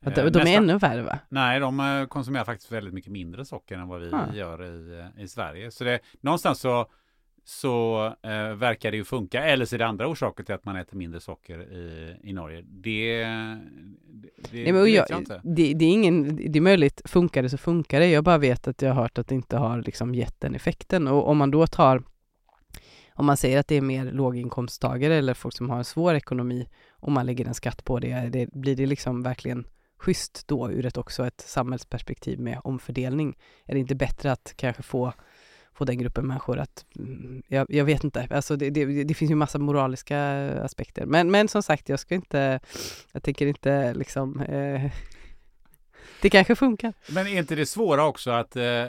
de, 0.00 0.10
de 0.10 0.22
nästan, 0.22 0.46
är 0.46 0.56
ännu 0.56 0.78
värre 0.78 1.02
va? 1.02 1.18
Nej, 1.28 1.60
de 1.60 1.80
eh, 1.80 2.06
konsumerar 2.06 2.44
faktiskt 2.44 2.72
väldigt 2.72 2.94
mycket 2.94 3.12
mindre 3.12 3.44
socker 3.44 3.78
än 3.78 3.88
vad 3.88 4.00
vi 4.00 4.10
ja. 4.10 4.34
gör 4.34 4.64
i, 4.64 5.00
eh, 5.00 5.22
i 5.22 5.28
Sverige. 5.28 5.70
Så 5.70 5.84
det, 5.84 6.00
någonstans 6.20 6.60
så 6.60 6.86
så 7.48 8.06
eh, 8.22 8.54
verkar 8.54 8.90
det 8.90 8.96
ju 8.96 9.04
funka. 9.04 9.44
Eller 9.44 9.64
så 9.64 9.76
är 9.76 9.78
det 9.78 9.86
andra 9.86 10.08
orsaker 10.08 10.44
till 10.44 10.54
att 10.54 10.64
man 10.64 10.76
äter 10.76 10.96
mindre 10.96 11.20
socker 11.20 11.72
i, 11.72 12.16
i 12.22 12.32
Norge. 12.32 12.62
Det, 12.66 13.24
det, 13.24 14.62
Nej, 14.64 14.72
men 14.72 14.92
jag, 14.92 15.06
jag 15.10 15.18
inte. 15.18 15.40
Det, 15.44 15.74
det, 15.74 15.84
är 15.84 15.92
ingen, 15.92 16.36
det 16.36 16.58
är 16.58 16.60
möjligt, 16.60 17.02
funkar 17.04 17.42
det 17.42 17.48
så 17.48 17.58
funkar 17.58 18.00
det. 18.00 18.06
Jag 18.06 18.24
bara 18.24 18.38
vet 18.38 18.68
att 18.68 18.82
jag 18.82 18.94
har 18.94 19.02
hört 19.02 19.18
att 19.18 19.28
det 19.28 19.34
inte 19.34 19.56
har 19.56 19.82
liksom 19.82 20.14
gett 20.14 20.40
den 20.40 20.54
effekten. 20.54 21.08
Och 21.08 21.28
om 21.28 21.38
man 21.38 21.50
då 21.50 21.66
tar, 21.66 22.02
om 23.14 23.26
man 23.26 23.36
säger 23.36 23.58
att 23.58 23.68
det 23.68 23.76
är 23.76 23.80
mer 23.80 24.04
låginkomsttagare 24.04 25.14
eller 25.14 25.34
folk 25.34 25.56
som 25.56 25.70
har 25.70 25.78
en 25.78 25.84
svår 25.84 26.14
ekonomi, 26.14 26.68
om 26.90 27.12
man 27.12 27.26
lägger 27.26 27.46
en 27.46 27.54
skatt 27.54 27.84
på 27.84 27.98
det, 27.98 28.28
det 28.32 28.52
blir 28.52 28.76
det 28.76 28.86
liksom 28.86 29.22
verkligen 29.22 29.66
schysst 29.98 30.48
då 30.48 30.70
ur 30.70 30.86
ett 30.86 30.96
också 30.96 31.26
ett 31.26 31.40
samhällsperspektiv 31.40 32.40
med 32.40 32.60
omfördelning? 32.64 33.36
Är 33.66 33.74
det 33.74 33.80
inte 33.80 33.94
bättre 33.94 34.32
att 34.32 34.54
kanske 34.56 34.82
få 34.82 35.12
på 35.76 35.84
den 35.84 35.98
gruppen 35.98 36.26
människor 36.26 36.58
att, 36.58 36.84
mm, 36.98 37.42
jag, 37.48 37.66
jag 37.70 37.84
vet 37.84 38.04
inte, 38.04 38.28
alltså 38.30 38.56
det, 38.56 38.70
det, 38.70 39.04
det, 39.04 39.14
finns 39.14 39.30
ju 39.30 39.34
massa 39.34 39.58
moraliska 39.58 40.20
aspekter. 40.62 41.06
Men, 41.06 41.30
men 41.30 41.48
som 41.48 41.62
sagt, 41.62 41.88
jag 41.88 42.00
ska 42.00 42.14
inte, 42.14 42.60
jag 43.12 43.22
tänker 43.22 43.46
inte 43.46 43.94
liksom 43.94 44.40
eh, 44.40 44.92
det 46.22 46.30
kanske 46.30 46.56
funkar. 46.56 46.92
Men 47.10 47.26
är 47.26 47.38
inte 47.38 47.54
det 47.54 47.66
svåra 47.66 48.06
också 48.06 48.30
att 48.30 48.56
eh, 48.56 48.84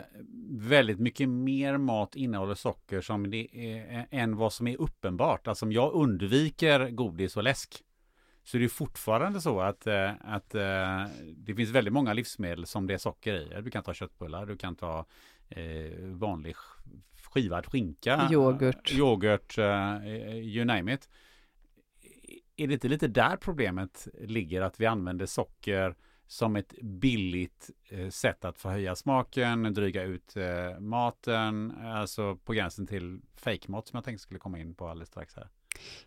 väldigt 0.52 1.00
mycket 1.00 1.30
mer 1.30 1.78
mat 1.78 2.16
innehåller 2.16 2.56
socker 2.56 3.02
som 3.02 3.30
det 3.30 3.48
är, 3.54 3.98
eh, 3.98 4.20
än 4.22 4.36
vad 4.36 4.54
som 4.54 4.68
är 4.68 4.82
uppenbart? 4.82 5.48
Alltså 5.48 5.66
om 5.66 5.72
jag 5.72 5.94
undviker 5.94 6.90
godis 6.90 7.38
och 7.38 7.44
läsk 7.44 7.84
så 8.48 8.58
är 8.58 8.62
det 8.62 8.70
fortfarande 8.70 9.42
så 9.42 9.62
att, 9.62 9.88
eh, 9.88 10.12
att 10.22 10.56
eh, 10.56 11.06
det 11.38 11.56
finns 11.56 11.70
väldigt 11.70 11.94
många 11.94 12.14
livsmedel 12.14 12.66
som 12.66 12.88
det 12.88 12.94
är 12.94 12.98
socker 12.98 13.34
i. 13.34 13.62
Du 13.62 13.72
kan 13.72 13.84
ta 13.84 13.94
köttbullar, 13.94 14.46
du 14.46 14.58
kan 14.58 14.76
ta 14.76 15.06
eh, 15.50 16.00
vanlig 16.00 16.56
skivad 17.24 17.66
skinka, 17.66 18.30
yoghurt, 18.32 18.92
yoghurt 18.92 19.58
uh, 19.58 20.08
you 20.38 20.66
name 20.66 20.94
it. 20.94 21.10
Är 22.56 22.68
det 22.68 22.74
inte 22.74 22.88
lite 22.88 23.08
där 23.08 23.38
problemet 23.38 24.08
ligger, 24.20 24.62
att 24.62 24.80
vi 24.80 24.86
använder 24.86 25.26
socker 25.26 25.96
som 26.28 26.56
ett 26.56 26.74
billigt 26.82 27.70
eh, 27.90 28.10
sätt 28.10 28.46
att 28.46 28.58
förhöja 28.58 28.96
smaken, 28.96 29.74
dryga 29.74 30.04
ut 30.04 30.38
eh, 30.38 30.80
maten, 30.80 31.78
alltså 31.86 32.36
på 32.36 32.54
gränsen 32.54 32.88
till 32.88 33.22
fejkmat 33.36 33.88
som 33.88 33.98
jag 33.98 34.04
tänkte 34.04 34.22
skulle 34.22 34.40
komma 34.40 34.60
in 34.60 34.76
på 34.76 34.88
alldeles 34.88 35.10
strax 35.10 35.36
här. 35.36 35.50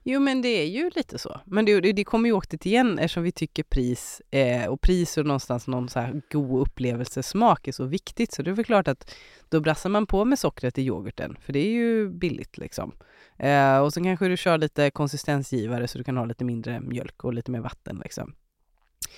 Jo 0.03 0.21
men 0.21 0.43
det 0.43 0.49
är 0.49 0.67
ju 0.67 0.91
lite 0.95 1.19
så. 1.19 1.41
Men 1.45 1.65
det, 1.65 1.81
det 1.81 2.05
kommer 2.05 2.29
ju 2.29 2.33
åkt 2.33 2.67
igen 2.67 2.99
eftersom 2.99 3.23
vi 3.23 3.33
tycker 3.33 3.63
pris 3.63 4.23
eh, 4.31 4.67
och 4.67 4.81
pris 4.81 5.19
och 5.19 5.27
någonstans 5.27 5.67
någon 5.67 5.89
så 5.89 6.01
här 6.01 6.23
god 6.33 6.61
upplevelsesmak 6.61 7.69
är 7.69 7.73
så 7.73 7.85
viktigt. 7.85 8.33
Så 8.33 8.43
det 8.43 8.51
är 8.51 8.55
väl 8.55 8.65
klart 8.65 8.89
att 8.89 9.15
då 9.49 9.61
brassar 9.61 9.91
man 9.91 10.07
på 10.07 10.25
med 10.25 10.39
sockret 10.39 10.79
i 10.79 10.83
yoghurten 10.83 11.37
för 11.41 11.53
det 11.53 11.59
är 11.59 11.71
ju 11.71 12.09
billigt 12.09 12.59
liksom. 12.59 12.93
Eh, 13.39 13.79
och 13.79 13.93
så 13.93 14.03
kanske 14.03 14.29
du 14.29 14.37
kör 14.37 14.59
lite 14.59 14.91
konsistensgivare 14.91 15.89
så 15.89 15.99
du 15.99 16.05
kan 16.05 16.17
ha 16.17 16.25
lite 16.25 16.45
mindre 16.45 16.81
mjölk 16.81 17.25
och 17.25 17.35
lite 17.35 17.51
mer 17.51 17.61
vatten 17.61 18.01
liksom. 18.05 18.35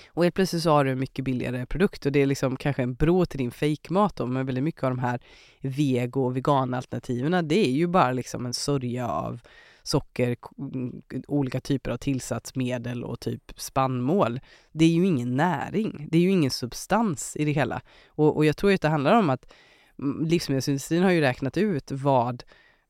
Och 0.07 0.23
helt 0.23 0.35
plötsligt 0.35 0.63
så 0.63 0.69
har 0.69 0.85
du 0.85 0.91
en 0.91 0.99
mycket 0.99 1.25
billigare 1.25 1.65
produkt 1.65 2.05
och 2.05 2.11
det 2.11 2.21
är 2.21 2.25
liksom 2.25 2.57
kanske 2.57 2.83
en 2.83 2.93
bro 2.93 3.25
till 3.25 3.37
din 3.37 3.51
fejkmat 3.51 4.15
då, 4.15 4.25
men 4.25 4.45
väldigt 4.45 4.63
mycket 4.63 4.83
av 4.83 4.89
de 4.89 4.99
här 4.99 5.19
vego 5.61 6.25
och 6.25 6.37
veganalternativen, 6.37 7.47
det 7.47 7.67
är 7.67 7.71
ju 7.71 7.87
bara 7.87 8.11
liksom 8.11 8.45
en 8.45 8.53
sörja 8.53 9.07
av 9.07 9.41
socker, 9.83 10.35
mm, 10.57 11.01
olika 11.27 11.59
typer 11.59 11.91
av 11.91 11.97
tillsatsmedel 11.97 13.03
och 13.03 13.19
typ 13.19 13.53
spannmål. 13.55 14.39
Det 14.71 14.85
är 14.85 14.89
ju 14.89 15.05
ingen 15.05 15.35
näring, 15.35 16.07
det 16.11 16.17
är 16.17 16.21
ju 16.21 16.31
ingen 16.31 16.51
substans 16.51 17.35
i 17.35 17.45
det 17.45 17.51
hela. 17.51 17.81
Och, 18.07 18.35
och 18.35 18.45
jag 18.45 18.57
tror 18.57 18.73
att 18.73 18.81
det 18.81 18.89
handlar 18.89 19.19
om 19.19 19.29
att 19.29 19.53
mm, 19.99 20.25
livsmedelsindustrin 20.25 21.03
har 21.03 21.11
ju 21.11 21.21
räknat 21.21 21.57
ut 21.57 21.91
vad, 21.91 22.43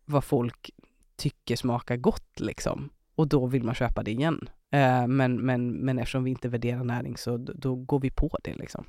vad 0.06 0.24
folk 0.24 0.72
tycker 1.15 1.56
smakar 1.56 1.98
gott 1.98 2.40
liksom. 2.40 2.90
Och 3.15 3.28
då 3.28 3.45
vill 3.45 3.64
man 3.64 3.76
köpa 3.76 4.03
det 4.03 4.11
igen. 4.11 4.49
Eh, 4.72 5.07
men, 5.07 5.36
men, 5.36 5.72
men 5.72 5.99
eftersom 5.99 6.24
vi 6.24 6.30
inte 6.30 6.49
värderar 6.49 6.84
näring 6.84 7.18
så 7.18 7.38
då 7.38 7.76
går 7.76 7.99
vi 7.99 8.10
på 8.10 8.38
det 8.44 8.56
liksom. 8.56 8.86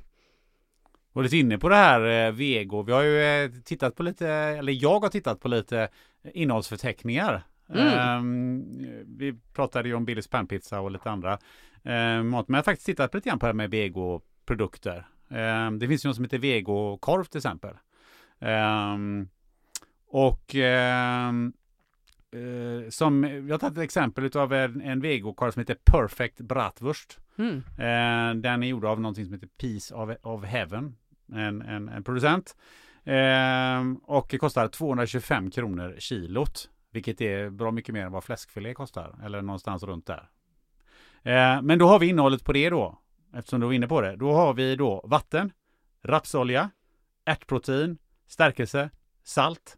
Och 1.13 1.23
lite 1.23 1.37
inne 1.37 1.57
på 1.57 1.69
det 1.69 1.75
här 1.75 2.27
eh, 2.27 2.31
vego. 2.31 2.83
Vi 2.83 2.91
har 2.91 3.01
ju 3.01 3.21
eh, 3.21 3.51
tittat 3.65 3.95
på 3.95 4.03
lite, 4.03 4.27
eller 4.29 4.73
jag 4.73 4.99
har 4.99 5.09
tittat 5.09 5.39
på 5.39 5.47
lite 5.47 5.79
eh, 6.23 6.31
innehållsförteckningar 6.33 7.43
Mm. 7.69 8.19
Um, 8.19 8.63
vi 9.17 9.33
pratade 9.53 9.89
ju 9.89 9.95
om 9.95 10.05
Billys 10.05 10.27
panpizza 10.27 10.79
och 10.79 10.91
lite 10.91 11.11
andra 11.11 11.33
uh, 11.87 12.23
mat. 12.23 12.47
Men 12.47 12.55
jag 12.55 12.57
har 12.57 12.63
faktiskt 12.63 12.85
tittat 12.85 13.13
lite 13.13 13.29
grann 13.29 13.39
på 13.39 13.45
det 13.45 13.49
här 13.49 13.53
med 13.53 13.69
vegoprodukter. 13.69 15.07
Um, 15.29 15.79
det 15.79 15.87
finns 15.87 16.05
ju 16.05 16.09
något 16.09 16.15
som 16.15 16.25
heter 16.25 16.39
vegokorv 16.39 17.23
till 17.23 17.37
exempel. 17.37 17.73
Um, 18.39 19.29
och 20.07 20.55
uh, 20.55 21.31
som, 22.89 23.23
jag 23.23 23.53
har 23.53 23.57
tagit 23.57 23.77
ett 23.77 23.83
exempel 23.83 24.37
av 24.37 24.53
en, 24.53 24.81
en 24.81 25.01
vegokorv 25.01 25.51
som 25.51 25.59
heter 25.59 25.77
Perfect 25.91 26.41
Bratwurst. 26.41 27.19
Mm. 27.37 27.55
Uh, 27.55 28.41
den 28.41 28.63
är 28.63 28.67
gjord 28.67 28.85
av 28.85 29.01
någonting 29.01 29.25
som 29.25 29.33
heter 29.33 29.47
Piece 29.47 29.95
of, 29.95 30.09
of 30.21 30.43
Heaven, 30.43 30.95
en, 31.33 31.61
en, 31.61 31.89
en 31.89 32.03
producent. 32.03 32.55
och 34.03 34.27
det 34.29 34.37
kostar 34.37 34.67
225 34.67 35.51
kronor 35.51 35.95
kilot. 35.99 36.69
Vilket 36.95 37.21
är 37.21 37.49
bra 37.49 37.71
mycket 37.71 37.93
mer 37.93 38.05
än 38.05 38.11
vad 38.11 38.23
fläskfilé 38.23 38.73
kostar. 38.73 39.15
Eller 39.25 39.41
någonstans 39.41 39.83
runt 39.83 40.05
där. 40.05 40.29
Eh, 41.23 41.61
men 41.61 41.79
då 41.79 41.87
har 41.87 41.99
vi 41.99 42.07
innehållet 42.07 42.43
på 42.43 42.53
det 42.53 42.69
då. 42.69 42.99
Eftersom 43.33 43.59
du 43.59 43.65
var 43.65 43.73
inne 43.73 43.87
på 43.87 44.01
det. 44.01 44.15
Då 44.15 44.33
har 44.33 44.53
vi 44.53 44.75
då 44.75 45.01
vatten, 45.07 45.51
rapsolja, 46.03 46.69
ärtprotein, 47.25 47.97
stärkelse, 48.27 48.89
salt, 49.23 49.77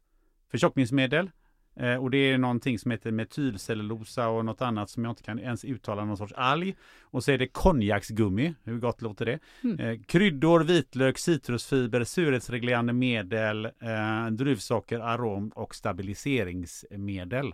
förtjockningsmedel, 0.51 1.31
Eh, 1.79 1.95
och 1.95 2.11
det 2.11 2.17
är 2.17 2.37
någonting 2.37 2.79
som 2.79 2.91
heter 2.91 3.11
metylcellulosa 3.11 4.29
och 4.29 4.45
något 4.45 4.61
annat 4.61 4.89
som 4.89 5.03
jag 5.03 5.11
inte 5.11 5.23
kan 5.23 5.39
ens 5.39 5.65
uttala 5.65 6.05
någon 6.05 6.17
sorts 6.17 6.33
alg. 6.33 6.75
Och 7.01 7.23
så 7.23 7.31
är 7.31 7.37
det 7.37 7.47
konjaksgummi, 7.47 8.53
hur 8.63 8.79
gott 8.79 9.01
låter 9.01 9.25
det? 9.25 9.39
Mm. 9.63 9.79
Eh, 9.79 9.99
kryddor, 10.07 10.59
vitlök, 10.59 11.17
citrusfiber, 11.17 12.03
surhetsreglerande 12.03 12.93
medel, 12.93 13.65
eh, 13.65 14.27
druvsocker, 14.31 14.99
arom 14.99 15.49
och 15.49 15.75
stabiliseringsmedel. 15.75 17.53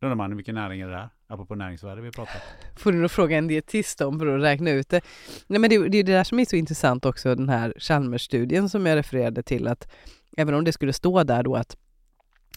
Då 0.00 0.06
undrar 0.06 0.16
man 0.16 0.30
hur 0.30 0.36
mycket 0.36 0.54
näring 0.54 0.80
är 0.80 0.88
det 0.88 0.96
här? 0.96 1.08
Apropå 1.26 1.54
näringsvärde 1.54 2.02
vi 2.02 2.10
pratar. 2.10 2.42
Får 2.76 2.92
du 2.92 2.98
nog 2.98 3.10
fråga 3.10 3.38
en 3.38 3.48
dietist 3.48 4.00
om 4.00 4.18
för 4.18 4.26
att 4.26 4.42
räkna 4.42 4.70
ut 4.70 4.88
det. 4.88 5.00
Nej 5.46 5.58
men 5.60 5.70
det, 5.70 5.88
det 5.88 5.98
är 5.98 6.04
det 6.04 6.12
där 6.12 6.24
som 6.24 6.38
är 6.38 6.44
så 6.44 6.56
intressant 6.56 7.06
också, 7.06 7.34
den 7.34 7.48
här 7.48 7.74
Chalmers-studien 7.78 8.68
som 8.68 8.86
jag 8.86 8.96
refererade 8.96 9.42
till 9.42 9.66
att 9.66 9.92
även 10.36 10.54
om 10.54 10.64
det 10.64 10.72
skulle 10.72 10.92
stå 10.92 11.22
där 11.24 11.42
då 11.42 11.56
att 11.56 11.76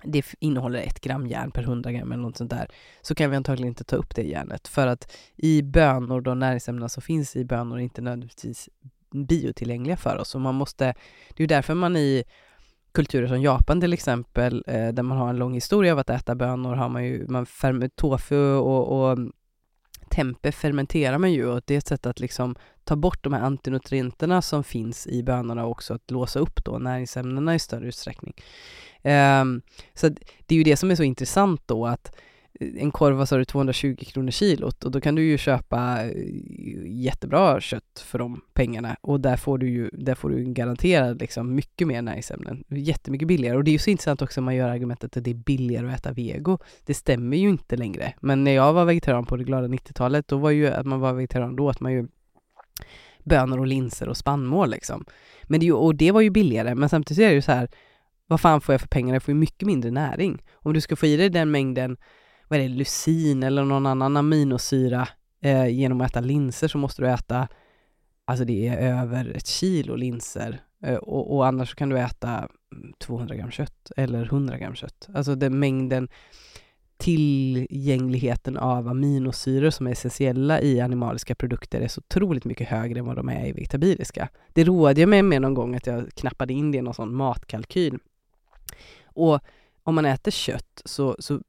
det 0.06 0.26
innehåller 0.40 0.80
ett 0.80 1.00
gram 1.02 1.28
järn 1.28 1.52
per 1.52 1.64
100 1.64 1.92
gram 1.92 2.12
eller 2.12 2.24
något 2.24 2.38
sånt 2.38 2.52
där, 2.52 2.68
så 3.02 3.16
kan 3.16 3.30
vi 3.30 3.36
antagligen 3.36 3.68
inte 3.68 3.84
ta 3.84 3.96
upp 3.96 4.16
det 4.16 4.24
järnet. 4.24 4.68
För 4.68 4.88
att 4.88 5.18
i 5.36 5.62
bönor, 5.62 6.22
de 6.22 6.40
näringsämnena 6.40 6.90
som 6.90 7.02
finns 7.02 7.36
i 7.36 7.46
bönor 7.46 7.78
är 7.78 7.82
inte 7.82 8.02
nödvändigtvis 8.02 8.70
biotillgängliga 9.14 9.98
för 9.98 10.18
oss. 10.18 10.36
Och 10.36 10.42
man 10.42 10.56
måste, 10.56 10.86
det 10.86 11.38
är 11.38 11.42
ju 11.44 11.48
därför 11.48 11.74
man 11.74 11.96
i 11.96 12.24
kulturer 12.92 13.28
som 13.28 13.42
Japan 13.42 13.82
till 13.82 13.94
exempel, 13.94 14.64
eh, 14.68 14.88
där 14.88 15.04
man 15.04 15.18
har 15.18 15.30
en 15.30 15.38
lång 15.38 15.54
historia 15.54 15.94
av 15.94 16.00
att 16.00 16.10
äta 16.10 16.36
bönor, 16.36 16.76
har 16.76 16.90
man 16.90 17.06
ju, 17.06 17.28
man 17.28 17.46
ferm- 17.46 17.90
tofu 17.96 18.56
och, 18.56 19.00
och 19.00 19.12
mm, 19.12 19.32
tempe 20.10 20.52
fermenterar 20.52 21.18
man 21.18 21.32
ju 21.32 21.48
och 21.48 21.62
det 21.66 21.74
är 21.74 21.78
ett 21.78 21.88
sätt 21.88 22.06
att 22.06 22.20
liksom 22.20 22.56
ta 22.84 22.96
bort 22.96 23.24
de 23.24 23.34
här 23.34 23.42
antinutrienterna 23.42 24.42
som 24.42 24.64
finns 24.64 25.08
i 25.08 25.24
bönorna 25.24 25.66
och 25.66 25.72
också 25.72 25.94
att 25.94 26.12
låsa 26.12 26.40
upp 26.40 26.66
då 26.66 26.78
näringsämnena 26.78 27.56
i 27.56 27.60
större 27.60 27.88
utsträckning. 27.88 28.34
Um, 29.04 29.62
så 29.94 30.10
det 30.46 30.56
är 30.56 30.58
ju 30.58 30.64
det 30.64 30.78
som 30.78 30.92
är 30.92 30.96
så 30.96 31.04
intressant 31.04 31.62
då 31.66 31.86
att 31.86 32.16
eh, 32.60 32.68
en 32.78 32.92
korv, 32.92 33.16
vad 33.16 33.30
sa 33.30 33.38
du, 33.38 33.46
220 33.46 33.96
kronor 33.96 34.32
kilot 34.32 34.84
och 34.84 34.92
då 34.92 35.02
kan 35.02 35.16
du 35.16 35.24
ju 35.24 35.38
köpa 35.38 36.04
eh, 36.04 36.12
jättebra 36.86 37.62
kött 37.62 38.06
för 38.06 38.20
de 38.20 38.42
pengarna 38.54 38.96
och 39.02 39.20
där 39.20 39.38
får 39.38 39.58
du 39.58 39.70
ju, 39.70 39.90
där 39.94 40.16
får 40.16 40.30
du 40.30 40.36
garanterat 40.36 41.04
garanterad 41.04 41.22
liksom 41.22 41.56
mycket 41.56 41.88
mer 41.88 42.02
näringsämnen, 42.02 42.64
jättemycket 42.70 43.28
billigare 43.28 43.58
och 43.58 43.64
det 43.64 43.72
är 43.72 43.74
ju 43.74 43.80
så 43.80 43.90
intressant 43.90 44.22
också 44.22 44.42
om 44.42 44.46
man 44.46 44.56
gör 44.56 44.70
argumentet 44.70 45.18
att 45.18 45.24
det 45.24 45.32
är 45.32 45.36
billigare 45.36 45.88
att 45.88 46.00
äta 46.00 46.12
vego. 46.12 46.58
Det 46.86 46.94
stämmer 46.94 47.38
ju 47.38 47.50
inte 47.50 47.76
längre, 47.76 48.14
men 48.20 48.44
när 48.44 48.52
jag 48.52 48.74
var 48.74 48.86
vegetarian 48.86 49.26
på 49.26 49.38
det 49.38 49.44
glada 49.44 49.68
90-talet, 49.68 50.28
då 50.28 50.38
var 50.38 50.52
ju 50.52 50.68
att 50.68 50.86
man 50.86 51.00
var 51.00 51.14
vegetarian, 51.14 51.56
då 51.56 51.66
åt 51.66 51.80
man 51.80 51.94
ju 51.94 52.08
bönor 53.24 53.60
och 53.60 53.68
linser 53.68 54.10
och 54.10 54.18
spannmål 54.18 54.70
liksom. 54.70 55.06
Men 55.44 55.60
det, 55.60 55.72
och 55.72 55.96
det 55.96 56.12
var 56.12 56.22
ju 56.22 56.30
billigare, 56.30 56.76
men 56.76 56.90
samtidigt 56.90 57.24
är 57.24 57.28
det 57.28 57.36
ju 57.36 57.42
så 57.42 57.52
här, 57.52 57.68
vad 58.28 58.42
fan 58.42 58.62
får 58.62 58.74
jag 58.74 58.82
för 58.82 58.88
pengar? 58.88 59.14
Jag 59.14 59.24
får 59.24 59.34
ju 59.34 59.40
mycket 59.40 59.66
mindre 59.68 59.92
näring. 59.92 60.44
Om 60.54 60.74
du 60.74 60.82
ska 60.82 60.96
få 60.96 61.06
i 61.06 61.18
dig 61.18 61.30
den 61.30 61.52
mängden, 61.52 61.98
vad 62.48 62.60
är 62.60 62.64
det, 62.64 62.70
lysin 62.70 63.44
eller 63.44 63.64
någon 63.64 63.86
annan 63.86 64.18
aminosyra 64.18 65.08
eh, 65.42 65.68
genom 65.68 66.02
att 66.02 66.12
äta 66.12 66.20
linser 66.20 66.68
så 66.68 66.78
måste 66.78 67.02
du 67.02 67.10
äta, 67.10 67.48
alltså 68.26 68.46
det 68.46 68.68
är 68.68 69.02
över 69.02 69.32
ett 69.36 69.48
kilo 69.48 69.96
linser 69.96 70.62
eh, 70.84 70.96
och, 70.96 71.36
och 71.36 71.48
annars 71.48 71.70
så 71.70 71.76
kan 71.76 71.90
du 71.90 72.00
äta 72.00 72.50
mm, 72.76 72.94
200 73.00 73.36
gram 73.36 73.52
kött 73.52 73.92
eller 73.98 74.26
100 74.26 74.58
gram 74.58 74.76
kött. 74.76 75.10
Alltså 75.14 75.36
den 75.36 75.60
mängden 75.60 76.10
tillgängligheten 76.98 78.58
av 78.58 78.88
aminosyror 78.88 79.70
som 79.70 79.88
är 79.88 79.92
essentiella 79.92 80.62
i 80.62 80.82
animaliska 80.82 81.36
produkter 81.36 81.82
är 81.82 81.88
så 81.88 82.00
otroligt 82.00 82.46
mycket 82.46 82.68
högre 82.68 83.00
än 83.00 83.06
vad 83.06 83.16
de 83.16 83.30
är 83.30 83.46
i 83.46 83.52
vegetabiliska. 83.52 84.30
Det 84.54 84.64
rådde 84.64 85.02
jag 85.02 85.10
mig 85.10 85.24
med 85.24 85.42
någon 85.42 85.54
gång 85.54 85.76
att 85.76 85.88
jag 85.88 86.10
knappade 86.14 86.54
in 86.54 86.72
det 86.72 86.78
i 86.78 86.82
någon 86.82 86.94
sån 86.94 87.16
matkalkyl. 87.16 88.00
Och 89.06 89.40
om 89.84 89.96
man 89.96 90.06
äter 90.06 90.32
kött 90.32 90.82
så, 90.86 91.16
så 91.20 91.42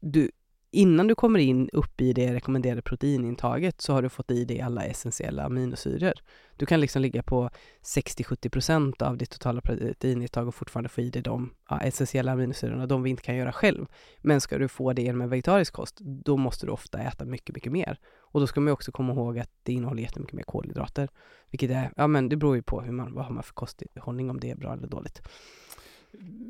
du, 0.00 0.30
innan 0.72 1.06
du 1.06 1.14
kommer 1.14 1.38
in 1.38 1.68
upp 1.72 2.00
i 2.00 2.12
det 2.12 2.34
rekommenderade 2.34 2.82
proteinintaget 2.82 3.80
så 3.80 3.92
har 3.92 4.02
du 4.02 4.08
fått 4.08 4.30
i 4.30 4.44
dig 4.44 4.60
alla 4.60 4.84
essentiella 4.84 5.42
aminosyror. 5.42 6.12
Du 6.56 6.66
kan 6.66 6.80
liksom 6.80 7.02
ligga 7.02 7.22
på 7.22 7.50
60-70% 7.82 9.02
av 9.02 9.16
ditt 9.16 9.30
totala 9.30 9.60
proteinintag 9.60 10.48
och 10.48 10.54
fortfarande 10.54 10.88
få 10.88 11.00
i 11.00 11.10
dig 11.10 11.22
de 11.22 11.54
ja, 11.68 11.80
essentiella 11.80 12.32
aminosyrorna, 12.32 12.86
de 12.86 13.02
vi 13.02 13.10
inte 13.10 13.22
kan 13.22 13.36
göra 13.36 13.52
själv. 13.52 13.86
Men 14.20 14.40
ska 14.40 14.58
du 14.58 14.68
få 14.68 14.92
det 14.92 15.02
genom 15.02 15.20
en 15.20 15.30
vegetarisk 15.30 15.72
kost, 15.72 15.98
då 16.00 16.36
måste 16.36 16.66
du 16.66 16.72
ofta 16.72 16.98
äta 16.98 17.24
mycket, 17.24 17.54
mycket 17.54 17.72
mer. 17.72 17.98
Och 18.18 18.40
då 18.40 18.46
ska 18.46 18.60
man 18.60 18.68
ju 18.68 18.72
också 18.72 18.92
komma 18.92 19.12
ihåg 19.12 19.38
att 19.38 19.50
det 19.62 19.72
innehåller 19.72 20.02
jättemycket 20.02 20.36
mer 20.36 20.42
kolhydrater. 20.42 21.08
Vilket 21.50 21.70
är, 21.70 21.92
ja 21.96 22.06
men 22.06 22.28
det 22.28 22.36
beror 22.36 22.56
ju 22.56 22.62
på 22.62 22.80
hur 22.80 22.92
man, 22.92 23.14
vad 23.14 23.24
har 23.24 23.34
man 23.34 23.42
för 23.42 23.54
kosthållning, 23.54 24.30
om 24.30 24.40
det 24.40 24.50
är 24.50 24.56
bra 24.56 24.72
eller 24.72 24.88
dåligt. 24.88 25.22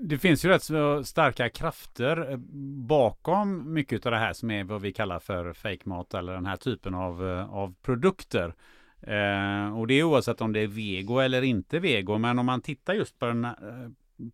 Det 0.02 0.18
finns 0.18 0.44
ju 0.44 0.48
rätt 0.48 0.62
så 0.62 1.04
starka 1.04 1.48
krafter 1.48 2.30
eh, 2.30 2.36
bakom 2.86 3.72
mycket 3.72 4.06
av 4.06 4.12
det 4.12 4.18
här 4.18 4.32
som 4.32 4.50
är 4.50 4.64
vad 4.64 4.82
vi 4.82 4.92
kallar 4.92 5.18
för 5.18 5.52
fake 5.52 5.88
mat 5.88 6.14
eller 6.14 6.32
den 6.32 6.46
här 6.46 6.56
typen 6.56 6.94
av, 6.94 7.28
eh, 7.28 7.54
av 7.54 7.74
produkter. 7.82 8.54
Eh, 9.00 9.78
och 9.78 9.86
det 9.86 9.94
är 9.94 10.02
oavsett 10.02 10.40
om 10.40 10.52
det 10.52 10.60
är 10.60 10.66
vego 10.66 11.18
eller 11.18 11.42
inte 11.42 11.78
vego. 11.78 12.18
Men 12.18 12.38
om 12.38 12.46
man 12.46 12.60
tittar 12.60 12.94
just 12.94 13.18
på, 13.18 13.26
den, 13.26 13.44
eh, 13.44 13.52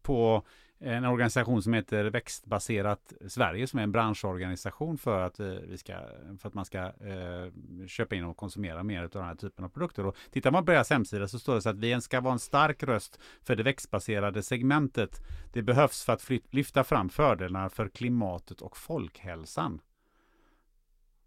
på 0.02 0.42
en 0.80 1.04
organisation 1.04 1.62
som 1.62 1.72
heter 1.72 2.04
Växtbaserat 2.04 3.12
Sverige 3.28 3.66
som 3.66 3.78
är 3.78 3.82
en 3.82 3.92
branschorganisation 3.92 4.98
för 4.98 5.20
att, 5.20 5.40
eh, 5.40 5.46
vi 5.46 5.78
ska, 5.78 5.92
för 6.38 6.48
att 6.48 6.54
man 6.54 6.64
ska 6.64 6.78
eh, 6.78 7.52
köpa 7.86 8.14
in 8.14 8.24
och 8.24 8.36
konsumera 8.36 8.82
mer 8.82 9.02
av 9.02 9.08
den 9.10 9.24
här 9.24 9.34
typen 9.34 9.64
av 9.64 9.68
produkter. 9.68 10.06
Och 10.06 10.16
tittar 10.30 10.50
man 10.50 10.64
på 10.64 10.72
deras 10.72 10.90
hemsida 10.90 11.28
så 11.28 11.38
står 11.38 11.54
det 11.54 11.62
så 11.62 11.68
att 11.68 11.78
vi 11.78 12.00
ska 12.00 12.20
vara 12.20 12.32
en 12.32 12.38
stark 12.38 12.82
röst 12.82 13.20
för 13.42 13.56
det 13.56 13.62
växtbaserade 13.62 14.42
segmentet. 14.42 15.20
Det 15.52 15.62
behövs 15.62 16.04
för 16.04 16.12
att 16.12 16.22
flyt, 16.22 16.54
lyfta 16.54 16.84
fram 16.84 17.08
fördelarna 17.08 17.70
för 17.70 17.88
klimatet 17.88 18.60
och 18.60 18.76
folkhälsan. 18.76 19.80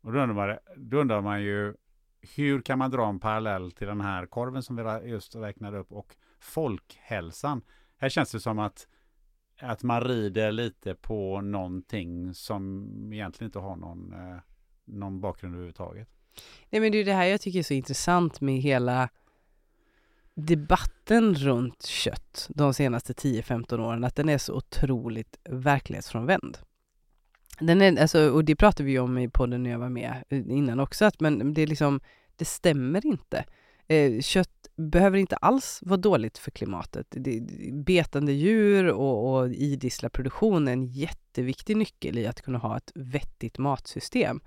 Och 0.02 0.14
då 0.14 0.20
undrar, 0.20 0.48
man, 0.48 0.58
då 0.76 0.98
undrar 0.98 1.22
man 1.22 1.44
ju 1.44 1.74
hur 2.36 2.62
kan 2.62 2.78
man 2.80 2.92
dra 2.92 3.10
en 3.10 3.20
parallell 3.20 3.72
till 3.72 3.88
den 3.88 4.02
här 4.02 4.26
korven 4.26 4.64
som 4.64 4.76
vi 4.76 5.10
just 5.10 5.36
räknade 5.36 5.78
upp 5.78 5.92
och 5.92 6.16
folkhälsan? 6.40 7.62
Här 7.98 8.10
känns 8.10 8.32
det 8.32 8.40
som 8.40 8.60
att 8.60 8.88
att 9.62 9.84
man 9.84 10.02
rider 10.02 10.52
lite 10.52 10.96
på 10.96 11.42
någonting 11.42 12.34
som 12.34 12.88
egentligen 13.14 13.48
inte 13.48 13.60
har 13.60 13.76
någon, 13.76 14.14
eh, 14.14 14.38
någon 14.86 15.22
bakgrund 15.22 15.54
överhuvudtaget. 15.54 16.10
Nej 16.70 16.82
men 16.82 16.92
det 16.92 16.98
är 16.98 17.06
det 17.06 17.14
här 17.14 17.26
jag 17.26 17.42
tycker 17.42 17.60
är 17.60 17.64
så 17.64 17.74
intressant 17.74 18.42
med 18.42 18.62
hela 18.62 19.10
debatten 20.34 21.36
runt 21.36 21.86
kött 21.86 22.48
de 22.50 22.74
senaste 22.74 23.14
10-15 23.14 23.80
åren, 23.80 24.04
att 24.04 24.16
den 24.16 24.30
är 24.30 24.38
så 24.38 24.54
otroligt 24.54 25.40
verklighetsfrånvänd. 25.44 26.58
Den 27.60 27.82
är, 27.82 28.02
alltså, 28.02 28.30
och 28.30 28.46
det 28.46 28.56
pratade 28.56 28.84
vi 28.84 29.00
om 29.00 29.18
i 29.18 29.30
podden 29.30 29.64
när 29.64 29.70
jag 29.70 29.80
var 29.80 29.90
med 29.90 30.24
eh, 30.30 30.40
innan 30.50 30.80
också, 30.80 31.06
att 31.06 31.20
men 31.20 31.54
det 31.54 31.62
är 31.62 31.68
liksom, 31.68 32.00
det 32.36 32.46
stämmer 32.46 33.06
inte. 33.06 33.46
Eh, 33.88 34.22
kött 34.22 34.50
behöver 34.76 35.18
inte 35.18 35.36
alls 35.36 35.80
vara 35.82 35.98
dåligt 35.98 36.38
för 36.38 36.52
klimatet. 36.52 37.08
Det, 37.10 37.42
betande 37.74 38.32
djur 38.32 38.88
och, 38.88 39.34
och 39.34 39.50
idisslarproduktion 39.50 40.68
är 40.68 40.74
en 40.74 40.86
jätteviktig 40.86 41.78
nyckel 41.78 42.18
i 42.18 42.28
att 42.28 42.42
kunna 42.42 42.58
ha 42.58 42.78
ett 42.78 42.92
vettigt 42.96 43.58
matsystem. 43.58 44.42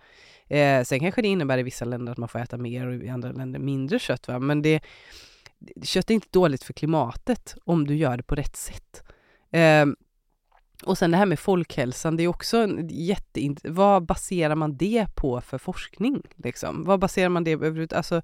Eh, 0.46 0.84
sen 0.84 1.00
kanske 1.00 1.22
det 1.22 1.28
innebär 1.28 1.58
i 1.58 1.62
vissa 1.62 1.84
länder 1.84 2.12
att 2.12 2.18
man 2.18 2.28
får 2.28 2.38
äta 2.38 2.56
mer 2.56 2.86
och 2.86 2.94
i 2.94 3.08
andra 3.08 3.32
länder 3.32 3.58
mindre 3.58 3.98
kött, 3.98 4.28
va? 4.28 4.38
men 4.38 4.62
det, 4.62 4.84
kött 5.82 6.10
är 6.10 6.14
inte 6.14 6.28
dåligt 6.30 6.64
för 6.64 6.72
klimatet 6.72 7.56
om 7.64 7.86
du 7.86 7.96
gör 7.96 8.16
det 8.16 8.22
på 8.22 8.34
rätt 8.34 8.56
sätt. 8.56 9.02
Eh, 9.50 9.86
och 10.82 10.98
sen 10.98 11.10
det 11.10 11.16
här 11.16 11.26
med 11.26 11.38
folkhälsan, 11.38 12.16
det 12.16 12.22
är 12.22 12.28
också 12.28 12.56
en. 12.56 13.56
Vad 13.64 14.06
baserar 14.06 14.54
man 14.54 14.76
det 14.76 15.06
på 15.14 15.40
för 15.40 15.58
forskning? 15.58 16.22
Liksom? 16.36 16.84
Vad 16.84 17.00
baserar 17.00 17.28
man 17.28 17.44
det 17.44 17.52
överhuvudtaget? 17.52 17.92
Alltså, 17.92 18.22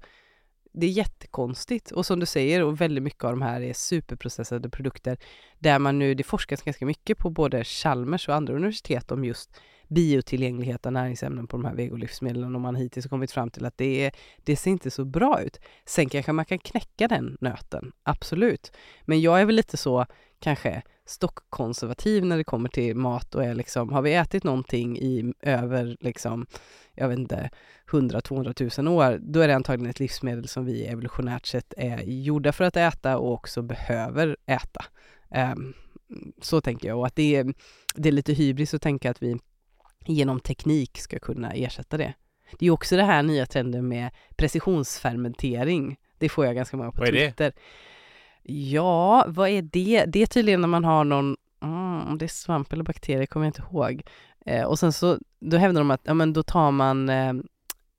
det 0.71 0.85
är 0.85 0.89
jättekonstigt. 0.89 1.91
Och 1.91 2.05
som 2.05 2.19
du 2.19 2.25
säger, 2.25 2.63
och 2.63 2.81
väldigt 2.81 3.03
mycket 3.03 3.23
av 3.23 3.31
de 3.31 3.41
här 3.41 3.61
är 3.61 3.73
superprocessade 3.73 4.69
produkter 4.69 5.17
där 5.59 5.79
man 5.79 5.99
nu, 5.99 6.13
det 6.13 6.23
forskas 6.23 6.61
ganska 6.61 6.85
mycket 6.85 7.17
på 7.17 7.29
både 7.29 7.63
Chalmers 7.63 8.29
och 8.29 8.35
andra 8.35 8.53
universitet 8.53 9.11
om 9.11 9.25
just 9.25 9.61
biotillgänglighet 9.87 10.85
av 10.85 10.91
näringsämnen 10.91 11.47
på 11.47 11.57
de 11.57 11.65
här 11.65 11.75
vegolivsmedlen 11.75 12.55
och 12.55 12.61
man 12.61 12.75
hittills 12.75 13.07
kommit 13.07 13.31
fram 13.31 13.49
till 13.49 13.65
att 13.65 13.77
det, 13.77 14.05
är, 14.05 14.11
det 14.43 14.55
ser 14.55 14.71
inte 14.71 14.91
så 14.91 15.05
bra 15.05 15.41
ut. 15.41 15.59
Sen 15.85 16.09
kanske 16.09 16.31
man 16.31 16.45
kan 16.45 16.59
knäcka 16.59 17.07
den 17.07 17.37
nöten, 17.41 17.91
absolut. 18.03 18.71
Men 19.01 19.21
jag 19.21 19.41
är 19.41 19.45
väl 19.45 19.55
lite 19.55 19.77
så, 19.77 20.05
kanske, 20.39 20.81
stockkonservativ 21.11 22.25
när 22.25 22.37
det 22.37 22.43
kommer 22.43 22.69
till 22.69 22.95
mat 22.95 23.35
och 23.35 23.43
är 23.43 23.55
liksom, 23.55 23.93
har 23.93 24.01
vi 24.01 24.13
ätit 24.13 24.43
någonting 24.43 24.97
i 24.97 25.33
över 25.41 25.97
liksom, 25.99 26.45
jag 26.93 27.09
vet 27.09 27.19
inte, 27.19 27.49
100-200 27.91 28.81
000 28.81 28.93
år, 28.97 29.19
då 29.21 29.39
är 29.39 29.47
det 29.47 29.55
antagligen 29.55 29.89
ett 29.89 29.99
livsmedel 29.99 30.47
som 30.47 30.65
vi 30.65 30.85
evolutionärt 30.85 31.45
sett 31.45 31.73
är 31.77 32.01
gjorda 32.01 32.51
för 32.51 32.63
att 32.63 32.77
äta 32.77 33.17
och 33.17 33.33
också 33.33 33.61
behöver 33.61 34.37
äta. 34.45 34.85
Um, 35.53 35.73
så 36.41 36.61
tänker 36.61 36.87
jag 36.87 36.99
och 36.99 37.07
att 37.07 37.15
det 37.15 37.35
är, 37.35 37.53
det 37.95 38.09
är 38.09 38.13
lite 38.13 38.33
hybris 38.33 38.73
att 38.73 38.81
tänka 38.81 39.11
att 39.11 39.23
vi 39.23 39.39
genom 40.05 40.39
teknik 40.39 40.97
ska 40.97 41.19
kunna 41.19 41.51
ersätta 41.51 41.97
det. 41.97 42.13
Det 42.59 42.65
är 42.65 42.71
också 42.71 42.95
det 42.95 43.03
här 43.03 43.23
nya 43.23 43.45
trenden 43.45 43.87
med 43.87 44.09
precisionsfermentering. 44.35 45.97
Det 46.17 46.29
får 46.29 46.45
jag 46.45 46.55
ganska 46.55 46.77
många 46.77 46.91
på 46.91 46.99
vad 46.99 47.07
är 47.07 47.11
Twitter. 47.11 47.45
Det? 47.45 47.53
Ja, 48.43 49.25
vad 49.27 49.49
är 49.49 49.61
det? 49.61 50.05
Det 50.05 50.21
är 50.21 50.25
tydligen 50.25 50.61
när 50.61 50.67
man 50.67 50.85
har 50.85 51.03
någon 51.03 51.35
mm, 51.63 52.07
om 52.07 52.17
det 52.17 52.25
är 52.25 52.27
svamp 52.27 52.73
eller 52.73 52.83
bakterier 52.83 53.25
kommer 53.25 53.45
jag 53.45 53.49
inte 53.49 53.61
ihåg. 53.61 54.01
Eh, 54.45 54.63
och 54.63 54.79
sen 54.79 54.93
så, 54.93 55.17
då 55.39 55.57
hävdar 55.57 55.81
de 55.81 55.91
att, 55.91 56.01
ja 56.03 56.13
men 56.13 56.33
då 56.33 56.43
tar 56.43 56.71
man 56.71 57.09
eh, 57.09 57.33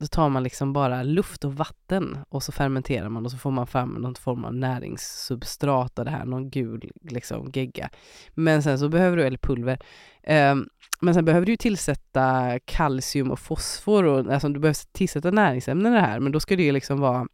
då 0.03 0.07
tar 0.07 0.29
man 0.29 0.43
liksom 0.43 0.73
bara 0.73 1.03
luft 1.03 1.45
och 1.45 1.55
vatten 1.55 2.17
och 2.29 2.43
så 2.43 2.51
fermenterar 2.51 3.09
man 3.09 3.25
och 3.25 3.31
så 3.31 3.37
får 3.37 3.51
man 3.51 3.67
fram 3.67 3.89
någon 3.89 4.15
form 4.15 4.45
av 4.45 4.53
näringssubstrat 4.53 5.99
av 5.99 6.05
det 6.05 6.11
här, 6.11 6.25
någon 6.25 6.49
gul 6.49 6.91
liksom 7.01 7.51
gegga. 7.53 7.89
Men 8.33 8.63
sen 8.63 8.79
så 8.79 8.89
behöver 8.89 9.17
du, 9.17 9.23
eller 9.23 9.37
pulver, 9.37 9.79
eh, 10.23 10.55
men 11.01 11.13
sen 11.13 11.25
behöver 11.25 11.45
du 11.45 11.57
tillsätta 11.57 12.59
kalcium 12.65 13.31
och 13.31 13.39
fosfor 13.39 14.03
och 14.03 14.33
alltså 14.33 14.49
du 14.49 14.59
behöver 14.59 14.93
tillsätta 14.93 15.31
näringsämnen 15.31 15.93
i 15.93 15.95
det 15.95 16.01
här, 16.01 16.19
men 16.19 16.31
då 16.31 16.39
ska 16.39 16.55
det 16.55 16.63
ju 16.63 16.71
liksom 16.71 16.99
vara 16.99 17.27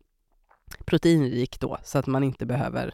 proteinrik 0.86 1.60
då 1.60 1.78
så 1.84 1.98
att 1.98 2.08
man 2.08 2.24
inte 2.24 2.46
behöver 2.46 2.94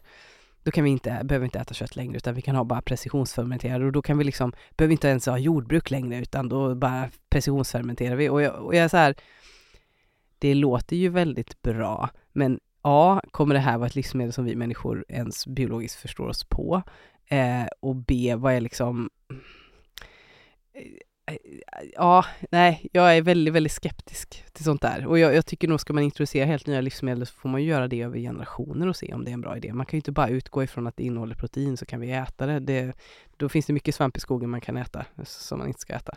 då 0.62 0.70
kan 0.70 0.84
vi 0.84 0.90
inte, 0.90 1.20
behöver 1.24 1.44
inte 1.44 1.58
äta 1.58 1.74
kött 1.74 1.96
längre 1.96 2.16
utan 2.16 2.34
vi 2.34 2.42
kan 2.42 2.56
ha 2.56 2.64
bara 2.64 2.82
precisionsfermenterade 2.82 3.86
och 3.86 3.92
då 3.92 4.02
kan 4.02 4.18
vi 4.18 4.24
liksom, 4.24 4.52
behöver 4.76 4.92
inte 4.92 5.08
ens 5.08 5.26
ha 5.26 5.38
jordbruk 5.38 5.90
längre 5.90 6.18
utan 6.18 6.48
då 6.48 6.74
bara 6.74 7.10
precisionsfermenterar 7.28 8.16
vi 8.16 8.28
och 8.28 8.42
jag, 8.42 8.54
och 8.54 8.74
jag 8.74 8.84
är 8.84 8.88
så 8.88 8.96
här, 8.96 9.14
det 10.38 10.54
låter 10.54 10.96
ju 10.96 11.08
väldigt 11.08 11.62
bra 11.62 12.10
men 12.32 12.60
A, 12.82 13.20
kommer 13.30 13.54
det 13.54 13.60
här 13.60 13.78
vara 13.78 13.86
ett 13.86 13.94
livsmedel 13.94 14.32
som 14.32 14.44
vi 14.44 14.56
människor 14.56 15.04
ens 15.08 15.46
biologiskt 15.46 16.00
förstår 16.00 16.28
oss 16.28 16.44
på? 16.44 16.82
Eh, 17.26 17.66
och 17.80 17.96
B, 17.96 18.34
vad 18.36 18.52
är 18.52 18.60
liksom 18.60 19.10
ja, 21.92 22.24
nej, 22.50 22.88
jag 22.92 23.16
är 23.16 23.22
väldigt, 23.22 23.54
väldigt 23.54 23.72
skeptisk 23.72 24.44
till 24.52 24.64
sånt 24.64 24.82
där. 24.82 25.06
Och 25.06 25.18
jag, 25.18 25.34
jag, 25.34 25.46
tycker 25.46 25.68
nog 25.68 25.80
ska 25.80 25.92
man 25.92 26.02
introducera 26.02 26.46
helt 26.46 26.66
nya 26.66 26.80
livsmedel 26.80 27.26
så 27.26 27.34
får 27.34 27.48
man 27.48 27.64
göra 27.64 27.88
det 27.88 28.02
över 28.02 28.18
generationer 28.18 28.88
och 28.88 28.96
se 28.96 29.14
om 29.14 29.24
det 29.24 29.30
är 29.30 29.32
en 29.32 29.40
bra 29.40 29.56
idé. 29.56 29.72
Man 29.72 29.86
kan 29.86 29.96
ju 29.96 29.98
inte 29.98 30.12
bara 30.12 30.28
utgå 30.28 30.62
ifrån 30.62 30.86
att 30.86 30.96
det 30.96 31.02
innehåller 31.02 31.34
protein 31.34 31.76
så 31.76 31.86
kan 31.86 32.00
vi 32.00 32.10
äta 32.10 32.46
det. 32.46 32.60
det 32.60 32.92
då 33.36 33.48
finns 33.48 33.66
det 33.66 33.72
mycket 33.72 33.94
svamp 33.94 34.16
i 34.16 34.20
skogen 34.20 34.50
man 34.50 34.60
kan 34.60 34.76
äta 34.76 35.04
som 35.24 35.58
man 35.58 35.68
inte 35.68 35.80
ska 35.80 35.94
äta. 35.94 36.16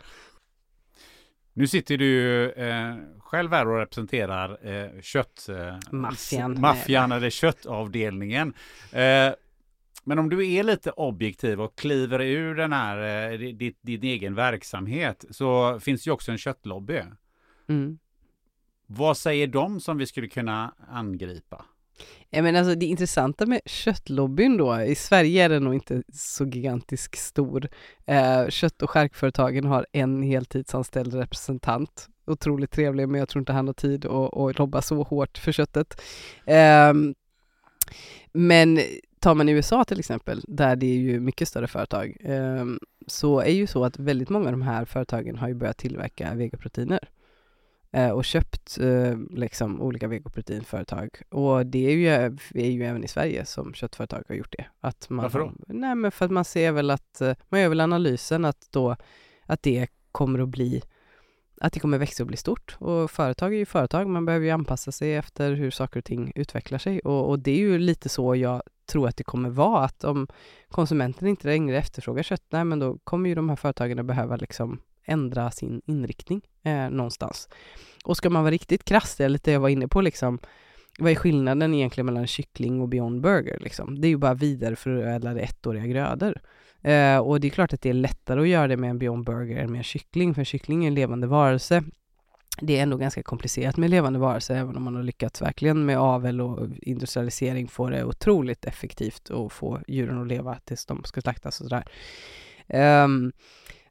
Nu 1.52 1.66
sitter 1.66 1.98
du 1.98 2.44
eh, 2.50 2.94
själv 3.18 3.52
här 3.52 3.68
och 3.68 3.78
representerar 3.78 4.58
eh, 4.68 5.00
kött... 5.00 5.48
Eh, 5.48 5.78
maffian. 5.90 6.60
Maffian 6.60 7.12
eller 7.12 7.30
köttavdelningen. 7.30 8.54
Eh, 8.92 9.32
men 10.10 10.18
om 10.18 10.30
du 10.30 10.52
är 10.52 10.62
lite 10.62 10.90
objektiv 10.90 11.60
och 11.60 11.78
kliver 11.78 12.20
ur 12.20 12.54
den 12.54 12.72
här, 12.72 13.30
eh, 13.32 13.38
din, 13.38 13.74
din 13.80 14.02
egen 14.02 14.34
verksamhet, 14.34 15.24
så 15.30 15.80
finns 15.80 16.06
ju 16.06 16.10
också 16.10 16.32
en 16.32 16.38
köttlobby. 16.38 17.02
Mm. 17.68 17.98
Vad 18.86 19.16
säger 19.16 19.46
de 19.46 19.80
som 19.80 19.98
vi 19.98 20.06
skulle 20.06 20.28
kunna 20.28 20.74
angripa? 20.88 21.64
Ja, 22.30 22.42
men 22.42 22.56
alltså 22.56 22.74
det 22.74 22.86
intressanta 22.86 23.46
med 23.46 23.60
köttlobbyn 23.64 24.56
då, 24.56 24.80
i 24.80 24.94
Sverige 24.94 25.44
är 25.44 25.48
den 25.48 25.64
nog 25.64 25.74
inte 25.74 26.02
så 26.12 26.44
gigantisk 26.46 27.16
stor. 27.16 27.68
Eh, 28.06 28.48
kött 28.48 28.82
och 28.82 28.90
skärkföretagen 28.90 29.64
har 29.64 29.86
en 29.92 30.22
heltidsanställd 30.22 31.14
representant. 31.14 32.08
Otroligt 32.26 32.70
trevlig, 32.70 33.08
men 33.08 33.18
jag 33.18 33.28
tror 33.28 33.40
inte 33.40 33.52
han 33.52 33.66
har 33.66 33.74
tid 33.74 34.06
att, 34.06 34.36
att 34.36 34.58
lobba 34.58 34.82
så 34.82 35.02
hårt 35.02 35.38
för 35.38 35.52
köttet. 35.52 36.02
Eh, 36.46 36.92
men 38.32 38.78
tar 39.20 39.34
man 39.34 39.48
i 39.48 39.52
USA 39.52 39.84
till 39.84 39.98
exempel, 39.98 40.44
där 40.48 40.76
det 40.76 40.86
är 40.86 40.98
ju 40.98 41.20
mycket 41.20 41.48
större 41.48 41.66
företag, 41.66 42.16
eh, 42.20 42.64
så 43.06 43.40
är 43.40 43.52
ju 43.52 43.66
så 43.66 43.84
att 43.84 43.98
väldigt 43.98 44.28
många 44.28 44.46
av 44.46 44.52
de 44.52 44.62
här 44.62 44.84
företagen 44.84 45.38
har 45.38 45.48
ju 45.48 45.54
börjat 45.54 45.78
tillverka 45.78 46.34
vegoproteiner 46.34 47.08
eh, 47.92 48.10
och 48.10 48.24
köpt 48.24 48.78
eh, 48.78 49.16
liksom 49.30 49.80
olika 49.80 50.08
vegoproteinföretag. 50.08 51.22
Och 51.28 51.66
det 51.66 51.86
är 51.86 51.92
ju, 51.92 52.08
är 52.54 52.70
ju 52.70 52.84
även 52.84 53.04
i 53.04 53.08
Sverige 53.08 53.44
som 53.44 53.74
köttföretag 53.74 54.24
har 54.28 54.34
gjort 54.34 54.54
det. 54.58 54.66
Att 54.80 55.10
man, 55.10 55.22
Varför 55.22 55.38
då? 55.38 55.52
Nej 55.66 55.94
men 55.94 56.10
för 56.10 56.24
att 56.24 56.30
man 56.30 56.44
ser 56.44 56.72
väl 56.72 56.90
att, 56.90 57.20
eh, 57.20 57.34
man 57.48 57.60
gör 57.60 57.68
väl 57.68 57.80
analysen 57.80 58.44
att 58.44 58.68
då, 58.70 58.96
att 59.46 59.62
det 59.62 59.88
kommer 60.12 60.38
att 60.38 60.48
bli 60.48 60.82
att 61.60 61.72
det 61.72 61.80
kommer 61.80 61.98
växa 61.98 62.22
och 62.22 62.26
bli 62.26 62.36
stort. 62.36 62.76
Och 62.78 63.10
företag 63.10 63.54
är 63.54 63.58
ju 63.58 63.66
företag, 63.66 64.08
man 64.08 64.24
behöver 64.24 64.46
ju 64.46 64.50
anpassa 64.50 64.92
sig 64.92 65.14
efter 65.14 65.52
hur 65.52 65.70
saker 65.70 65.98
och 65.98 66.04
ting 66.04 66.32
utvecklar 66.34 66.78
sig. 66.78 67.00
Och, 67.00 67.28
och 67.28 67.38
det 67.38 67.50
är 67.50 67.58
ju 67.58 67.78
lite 67.78 68.08
så 68.08 68.36
jag 68.36 68.62
tror 68.90 69.08
att 69.08 69.16
det 69.16 69.24
kommer 69.24 69.50
vara, 69.50 69.84
att 69.84 70.04
om 70.04 70.26
konsumenten 70.68 71.28
inte 71.28 71.48
längre 71.48 71.78
efterfrågar 71.78 72.22
kött, 72.22 72.44
nej 72.50 72.64
men 72.64 72.78
då 72.78 72.98
kommer 73.04 73.28
ju 73.28 73.34
de 73.34 73.48
här 73.48 73.56
företagen 73.56 73.98
att 73.98 74.06
behöva 74.06 74.36
liksom 74.36 74.80
ändra 75.04 75.50
sin 75.50 75.82
inriktning 75.86 76.42
eh, 76.62 76.90
någonstans. 76.90 77.48
Och 78.04 78.16
ska 78.16 78.30
man 78.30 78.42
vara 78.42 78.52
riktigt 78.52 78.84
krass, 78.84 79.16
det 79.16 79.24
är 79.24 79.28
lite 79.28 79.50
jag 79.50 79.60
var 79.60 79.68
inne 79.68 79.88
på 79.88 80.00
liksom, 80.00 80.38
vad 80.98 81.12
är 81.12 81.16
skillnaden 81.16 81.74
egentligen 81.74 82.06
mellan 82.06 82.26
kyckling 82.26 82.80
och 82.80 82.88
Beyond 82.88 83.20
Burger? 83.20 83.58
Liksom? 83.60 84.00
Det 84.00 84.06
är 84.06 84.10
ju 84.10 84.16
bara 84.16 84.34
vidareförädlade 84.34 85.40
ettåriga 85.40 85.86
grödor. 85.86 86.40
Eh, 86.82 87.18
och 87.18 87.40
det 87.40 87.48
är 87.48 87.50
klart 87.50 87.72
att 87.72 87.82
det 87.82 87.90
är 87.90 87.94
lättare 87.94 88.40
att 88.40 88.48
göra 88.48 88.68
det 88.68 88.76
med 88.76 88.90
en 88.90 88.98
Beyond 88.98 89.24
Burger 89.24 89.56
än 89.56 89.72
med 89.72 89.78
en 89.78 89.84
kyckling, 89.84 90.34
för 90.34 90.40
en 90.40 90.44
kyckling 90.44 90.84
är 90.84 90.88
en 90.88 90.94
levande 90.94 91.26
varelse. 91.26 91.84
Det 92.60 92.78
är 92.78 92.82
ändå 92.82 92.96
ganska 92.96 93.22
komplicerat 93.22 93.76
med 93.76 93.90
levande 93.90 94.18
varelser, 94.18 94.54
även 94.54 94.76
om 94.76 94.82
man 94.82 94.94
har 94.94 95.02
lyckats 95.02 95.42
verkligen 95.42 95.86
med 95.86 95.98
avel 95.98 96.40
och 96.40 96.68
industrialisering 96.82 97.68
få 97.68 97.90
det 97.90 98.04
otroligt 98.04 98.64
effektivt 98.64 99.30
och 99.30 99.52
få 99.52 99.80
djuren 99.88 100.20
att 100.20 100.28
leva 100.28 100.58
tills 100.64 100.86
de 100.86 101.04
ska 101.04 101.20
slaktas 101.20 101.60
och 101.60 101.68
sådär. 101.68 101.84
Um, 103.04 103.32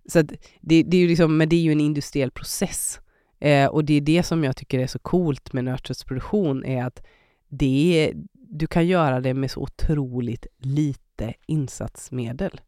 så 0.05 0.21
det, 0.21 0.83
det, 0.83 0.97
är 0.97 1.01
ju 1.01 1.07
liksom, 1.07 1.37
men 1.37 1.49
det 1.49 1.55
är 1.55 1.61
ju 1.61 1.71
en 1.71 1.81
industriell 1.81 2.31
process. 2.31 2.99
Eh, 3.39 3.67
och 3.67 3.85
det 3.85 3.93
är 3.93 4.01
det 4.01 4.23
som 4.23 4.43
jag 4.43 4.57
tycker 4.57 4.79
är 4.79 4.87
så 4.87 4.99
coolt 4.99 5.53
med 5.53 5.63
nötköttsproduktion, 5.63 6.65
är 6.65 6.83
att 6.83 7.03
det 7.49 8.05
är, 8.05 8.13
du 8.33 8.67
kan 8.67 8.87
göra 8.87 9.19
det 9.19 9.33
med 9.33 9.51
så 9.51 9.61
otroligt 9.61 10.47
lite 10.57 11.33
insatsmedel. 11.45 12.61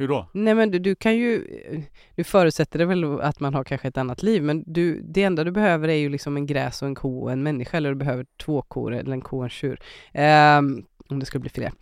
Hur 0.00 0.08
då? 0.08 0.26
Nej 0.32 0.54
men 0.54 0.70
du, 0.70 0.78
du 0.78 0.94
kan 0.94 1.16
ju, 1.16 1.44
nu 2.14 2.24
förutsätter 2.24 2.78
det 2.78 2.84
väl 2.84 3.20
att 3.20 3.40
man 3.40 3.54
har 3.54 3.64
kanske 3.64 3.88
ett 3.88 3.96
annat 3.96 4.22
liv, 4.22 4.42
men 4.42 4.64
du, 4.66 5.00
det 5.02 5.22
enda 5.22 5.44
du 5.44 5.50
behöver 5.50 5.88
är 5.88 5.94
ju 5.94 6.08
liksom 6.08 6.36
en 6.36 6.46
gräs 6.46 6.82
och 6.82 6.88
en 6.88 6.94
ko 6.94 7.22
och 7.22 7.32
en 7.32 7.42
människa, 7.42 7.76
eller 7.76 7.88
du 7.88 7.94
behöver 7.94 8.26
två 8.42 8.62
kor 8.62 8.94
eller 8.94 9.12
en 9.12 9.20
ko 9.20 9.38
och 9.38 9.44
en 9.44 9.50
tjur. 9.50 9.80
Um, 10.14 10.86
om 11.08 11.20
det 11.20 11.26
skulle 11.26 11.40
bli 11.40 11.50
fler. 11.50 11.72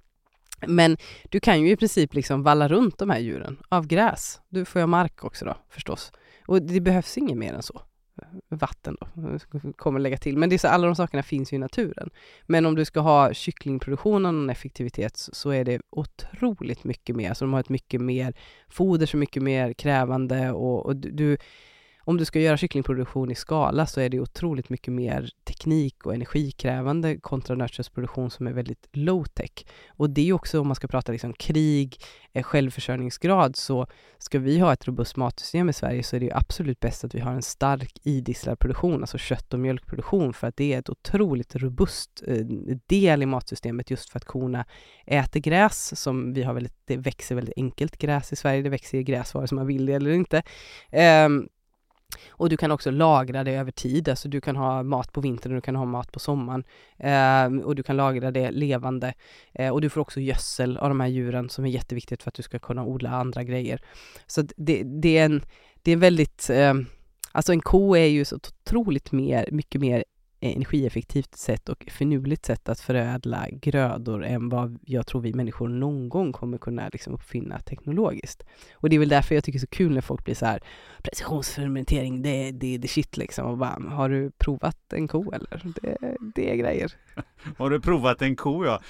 Men 0.66 0.97
du 1.28 1.40
kan 1.40 1.61
ju 1.61 1.70
i 1.70 1.77
princip 1.77 2.15
liksom 2.15 2.43
valla 2.43 2.69
runt 2.69 2.99
de 2.99 3.11
här 3.11 3.19
djuren 3.19 3.59
av 3.69 3.86
gräs. 3.86 4.40
Du 4.49 4.65
får 4.65 4.81
ju 4.81 4.86
mark 4.86 5.24
också 5.24 5.45
då 5.45 5.57
förstås. 5.70 6.12
Och 6.47 6.62
det 6.62 6.81
behövs 6.81 7.19
inget 7.19 7.36
mer 7.36 7.53
än 7.53 7.62
så 7.62 7.81
vatten 8.49 8.97
då, 9.01 9.39
kommer 9.77 10.01
lägga 10.01 10.16
till. 10.16 10.39
Men 10.39 10.49
det 10.49 10.57
är 10.57 10.59
så, 10.59 10.69
alla 10.69 10.86
de 10.86 10.97
sakerna 10.97 11.23
finns 11.23 11.53
ju 11.53 11.57
i 11.57 11.61
naturen. 11.61 12.11
Men 12.47 12.66
om 12.66 12.74
du 12.74 12.85
ska 12.85 13.01
ha 13.01 13.32
kycklingproduktion 13.32 14.27
och 14.27 14.35
någon 14.35 14.51
effektivitet 14.51 15.16
så 15.16 15.51
är 15.51 15.65
det 15.65 15.81
otroligt 15.90 16.85
mycket 16.85 17.16
mer. 17.16 17.35
Så 17.35 17.45
de 17.45 17.53
har 17.53 17.61
ett 17.61 17.69
mycket 17.69 18.01
mer 18.01 18.35
foder, 18.69 19.07
så 19.07 19.16
mycket 19.16 19.43
mer 19.43 19.73
krävande 19.73 20.53
och, 20.53 20.86
och 20.86 20.97
du, 20.97 21.36
om 22.09 22.17
du 22.17 22.25
ska 22.25 22.41
göra 22.41 22.57
kycklingproduktion 22.57 23.31
i 23.31 23.35
skala 23.35 23.87
så 23.87 24.01
är 24.01 24.09
det 24.09 24.21
otroligt 24.21 24.69
mycket 24.69 24.95
mer 24.95 25.31
teknik 25.45 26.07
och 26.07 26.15
energikrävande 26.15 27.17
kontra 27.17 27.57
nötköttsproduktion 27.57 28.31
som 28.31 28.47
är 28.47 28.53
väldigt 28.53 28.89
low 28.93 29.25
tech. 29.25 29.51
Och 29.89 30.11
det 30.11 30.29
är 30.29 30.33
också 30.33 30.61
om 30.61 30.67
man 30.67 30.77
ska 30.77 30.89
prata 30.89 31.13
liksom 31.13 31.33
krig, 31.33 31.97
eh, 32.33 32.43
självförsörjningsgrad, 32.43 33.57
så 33.57 33.87
ska 34.19 34.39
vi 34.39 34.59
ha 34.59 34.73
ett 34.73 34.87
robust 34.87 35.17
matsystem 35.17 35.69
i 35.69 35.73
Sverige 35.73 36.03
så 36.03 36.17
är 36.17 36.21
det 36.21 36.33
absolut 36.33 36.81
bäst 36.81 37.05
att 37.05 37.15
vi 37.15 37.21
har 37.21 37.33
en 37.33 37.43
stark 37.43 37.93
idisslad 38.03 38.59
produktion, 38.59 39.01
alltså 39.01 39.19
kött 39.19 39.55
och 39.55 39.61
mjölkproduktion, 39.61 40.33
för 40.33 40.47
att 40.47 40.57
det 40.57 40.75
är 40.75 40.79
ett 40.79 40.91
otroligt 40.91 41.57
robust 41.57 42.23
eh, 42.27 42.37
del 42.87 43.23
i 43.23 43.27
matsystemet 43.27 43.91
just 43.91 44.11
för 44.11 44.19
att 44.19 44.25
korna 44.25 44.65
äter 45.07 45.41
gräs 45.41 46.01
som 46.01 46.33
vi 46.33 46.43
har 46.43 46.55
väldigt, 46.55 46.77
det 46.85 46.97
växer 46.97 47.35
väldigt 47.35 47.59
enkelt 47.59 47.99
gräs 47.99 48.33
i 48.33 48.37
Sverige, 48.37 48.63
det 48.63 48.71
växer 48.71 49.01
gräs 49.01 49.35
vare 49.35 49.49
sig 49.49 49.57
man 49.57 49.67
vill 49.67 49.87
det 49.87 49.93
eller 49.93 50.11
inte. 50.11 50.43
Um, 51.27 51.49
och 52.29 52.49
du 52.49 52.57
kan 52.57 52.71
också 52.71 52.91
lagra 52.91 53.45
det 53.45 53.53
över 53.53 53.71
tid, 53.71 54.09
alltså 54.09 54.29
du 54.29 54.41
kan 54.41 54.57
ha 54.57 54.83
mat 54.83 55.13
på 55.13 55.21
vintern 55.21 55.53
och 55.53 55.57
du 55.57 55.61
kan 55.61 55.77
ha 55.77 55.85
mat 55.85 56.13
på 56.13 56.19
sommaren. 56.19 56.65
Eh, 56.97 57.65
och 57.65 57.75
du 57.75 57.83
kan 57.83 57.97
lagra 57.97 58.31
det 58.31 58.51
levande. 58.51 59.15
Eh, 59.53 59.73
och 59.73 59.81
du 59.81 59.91
får 59.91 60.01
också 60.01 60.21
gödsel 60.21 60.77
av 60.77 60.89
de 60.89 61.01
här 61.01 61.09
djuren 61.09 61.49
som 61.49 61.65
är 61.65 61.69
jätteviktigt 61.69 62.23
för 62.23 62.31
att 62.31 62.35
du 62.35 62.43
ska 62.43 62.59
kunna 62.59 62.85
odla 62.85 63.11
andra 63.11 63.43
grejer. 63.43 63.83
Så 64.27 64.43
det, 64.57 64.83
det 64.83 65.19
är 65.19 65.25
en, 65.25 65.43
det 65.83 65.93
är 65.93 65.97
väldigt, 65.97 66.51
eh, 66.51 66.75
alltså 67.33 67.53
en 67.53 67.61
ko 67.61 67.97
är 67.97 68.07
ju 68.07 68.25
så 68.25 68.37
otroligt 68.37 69.13
mer, 69.13 69.49
mycket 69.53 69.81
mer 69.81 70.05
energieffektivt 70.40 71.36
sätt 71.36 71.69
och 71.69 71.85
finurligt 71.90 72.47
sätt 72.47 72.69
att 72.69 72.81
förädla 72.81 73.47
grödor 73.51 74.24
än 74.24 74.48
vad 74.48 74.78
jag 74.86 75.06
tror 75.06 75.20
vi 75.20 75.35
människor 75.35 75.69
någon 75.69 76.09
gång 76.09 76.32
kommer 76.32 76.59
kunna 76.59 76.89
liksom 76.93 77.15
uppfinna 77.15 77.59
teknologiskt. 77.59 78.44
Och 78.73 78.90
det 78.90 78.97
är 78.97 79.01
väl 79.01 79.09
därför 79.09 79.35
jag 79.35 79.44
tycker 79.44 79.59
det 79.59 79.62
är 79.62 79.66
så 79.66 79.77
kul 79.77 79.94
när 79.94 80.01
folk 80.01 80.24
blir 80.24 80.35
så 80.35 80.47
här 80.47 80.62
precisionsfermentering, 81.02 82.23
det, 82.23 82.51
det 82.51 82.74
är 82.74 82.78
the 82.78 82.89
shit 82.89 83.16
liksom. 83.16 83.47
Och 83.47 83.59
bara, 83.59 83.82
har 83.89 84.09
du 84.09 84.31
provat 84.31 84.93
en 84.93 85.09
ko 85.09 85.32
eller? 85.32 85.62
Det, 85.82 86.16
det 86.35 86.51
är 86.51 86.56
grejer. 86.56 86.93
har 87.59 87.70
du 87.70 87.81
provat 87.81 88.23
en 88.23 88.36
ko 88.36 88.65
ja. 88.65 88.81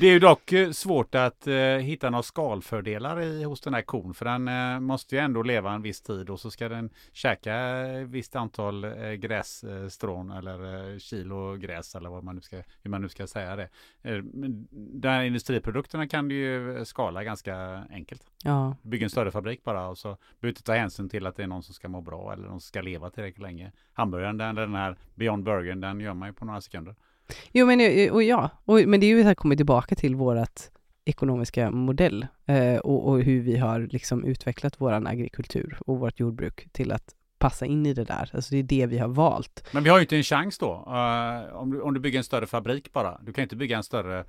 Det 0.00 0.06
är 0.06 0.12
ju 0.12 0.18
dock 0.18 0.52
eh, 0.52 0.70
svårt 0.70 1.14
att 1.14 1.46
eh, 1.46 1.54
hitta 1.56 2.10
några 2.10 2.22
skalfördelar 2.22 3.20
i, 3.20 3.44
hos 3.44 3.60
den 3.60 3.74
här 3.74 3.82
kon, 3.82 4.14
för 4.14 4.24
den 4.24 4.48
eh, 4.48 4.80
måste 4.80 5.16
ju 5.16 5.20
ändå 5.20 5.42
leva 5.42 5.72
en 5.72 5.82
viss 5.82 6.00
tid 6.00 6.30
och 6.30 6.40
så 6.40 6.50
ska 6.50 6.68
den 6.68 6.90
käka 7.12 7.54
ett 7.54 8.08
visst 8.08 8.36
antal 8.36 8.84
eh, 8.84 9.12
grässtrån 9.12 10.30
eller 10.30 10.90
eh, 10.92 10.98
kilo 10.98 11.56
gräs 11.56 11.94
eller 11.94 12.10
vad 12.10 12.24
man 12.24 12.34
nu 12.34 12.40
ska, 12.40 12.56
hur 12.82 12.90
man 12.90 13.02
nu 13.02 13.08
ska 13.08 13.26
säga 13.26 13.56
det. 13.56 13.68
Eh, 14.02 14.16
de 14.72 15.08
här 15.08 15.22
industriprodukterna 15.22 16.08
kan 16.08 16.28
du 16.28 16.34
ju 16.34 16.84
skala 16.84 17.24
ganska 17.24 17.84
enkelt. 17.90 18.22
Ja, 18.44 18.76
Bygga 18.82 19.04
en 19.04 19.10
större 19.10 19.30
fabrik 19.30 19.64
bara 19.64 19.88
och 19.88 19.98
så 19.98 20.08
behöver 20.08 20.18
du 20.40 20.48
inte 20.48 20.62
ta 20.62 20.72
hänsyn 20.72 21.08
till 21.08 21.26
att 21.26 21.36
det 21.36 21.42
är 21.42 21.46
någon 21.46 21.62
som 21.62 21.74
ska 21.74 21.88
må 21.88 22.00
bra 22.00 22.32
eller 22.32 22.42
någon 22.42 22.60
som 22.60 22.68
ska 22.68 22.82
leva 22.82 23.10
tillräckligt 23.10 23.42
länge. 23.42 23.72
Hamburgaren, 23.92 24.36
den, 24.36 24.54
den 24.54 24.74
här 24.74 24.96
Beyond 25.14 25.44
Burgern, 25.44 25.80
den 25.80 26.00
gör 26.00 26.14
man 26.14 26.28
ju 26.28 26.32
på 26.32 26.44
några 26.44 26.60
sekunder 26.60 26.94
jo 27.52 27.66
men 27.66 27.80
eh, 27.80 28.12
och 28.12 28.22
ja, 28.22 28.50
och, 28.64 28.80
men 28.86 29.00
det 29.00 29.06
är 29.06 29.08
ju 29.08 29.22
så 29.22 29.26
här 29.26 29.34
kommer 29.34 29.56
tillbaka 29.56 29.94
till 29.94 30.16
vårat 30.16 30.70
ekonomiska 31.04 31.70
modell 31.70 32.26
eh, 32.46 32.76
och, 32.76 33.08
och 33.08 33.22
hur 33.22 33.40
vi 33.40 33.56
har 33.56 33.80
liksom 33.80 34.24
utvecklat 34.24 34.80
våran 34.80 35.06
agrikultur 35.06 35.78
och 35.86 35.98
vårt 35.98 36.20
jordbruk 36.20 36.68
till 36.72 36.92
att 36.92 37.14
passa 37.38 37.66
in 37.66 37.86
i 37.86 37.94
det 37.94 38.04
där. 38.04 38.30
Alltså 38.34 38.54
det 38.54 38.58
är 38.58 38.62
det 38.62 38.86
vi 38.86 38.98
har 38.98 39.08
valt. 39.08 39.68
Men 39.72 39.82
vi 39.82 39.90
har 39.90 39.98
ju 39.98 40.02
inte 40.02 40.16
en 40.16 40.22
chans 40.22 40.58
då. 40.58 40.72
uh, 40.72 41.56
om, 41.56 41.70
du, 41.70 41.80
om 41.80 41.94
du 41.94 42.00
bygger 42.00 42.18
en 42.18 42.24
större 42.24 42.46
fabrik 42.46 42.92
bara. 42.92 43.18
Du 43.22 43.32
kan 43.32 43.42
inte 43.42 43.56
bygga 43.56 43.76
en 43.76 43.82
större 43.82 44.24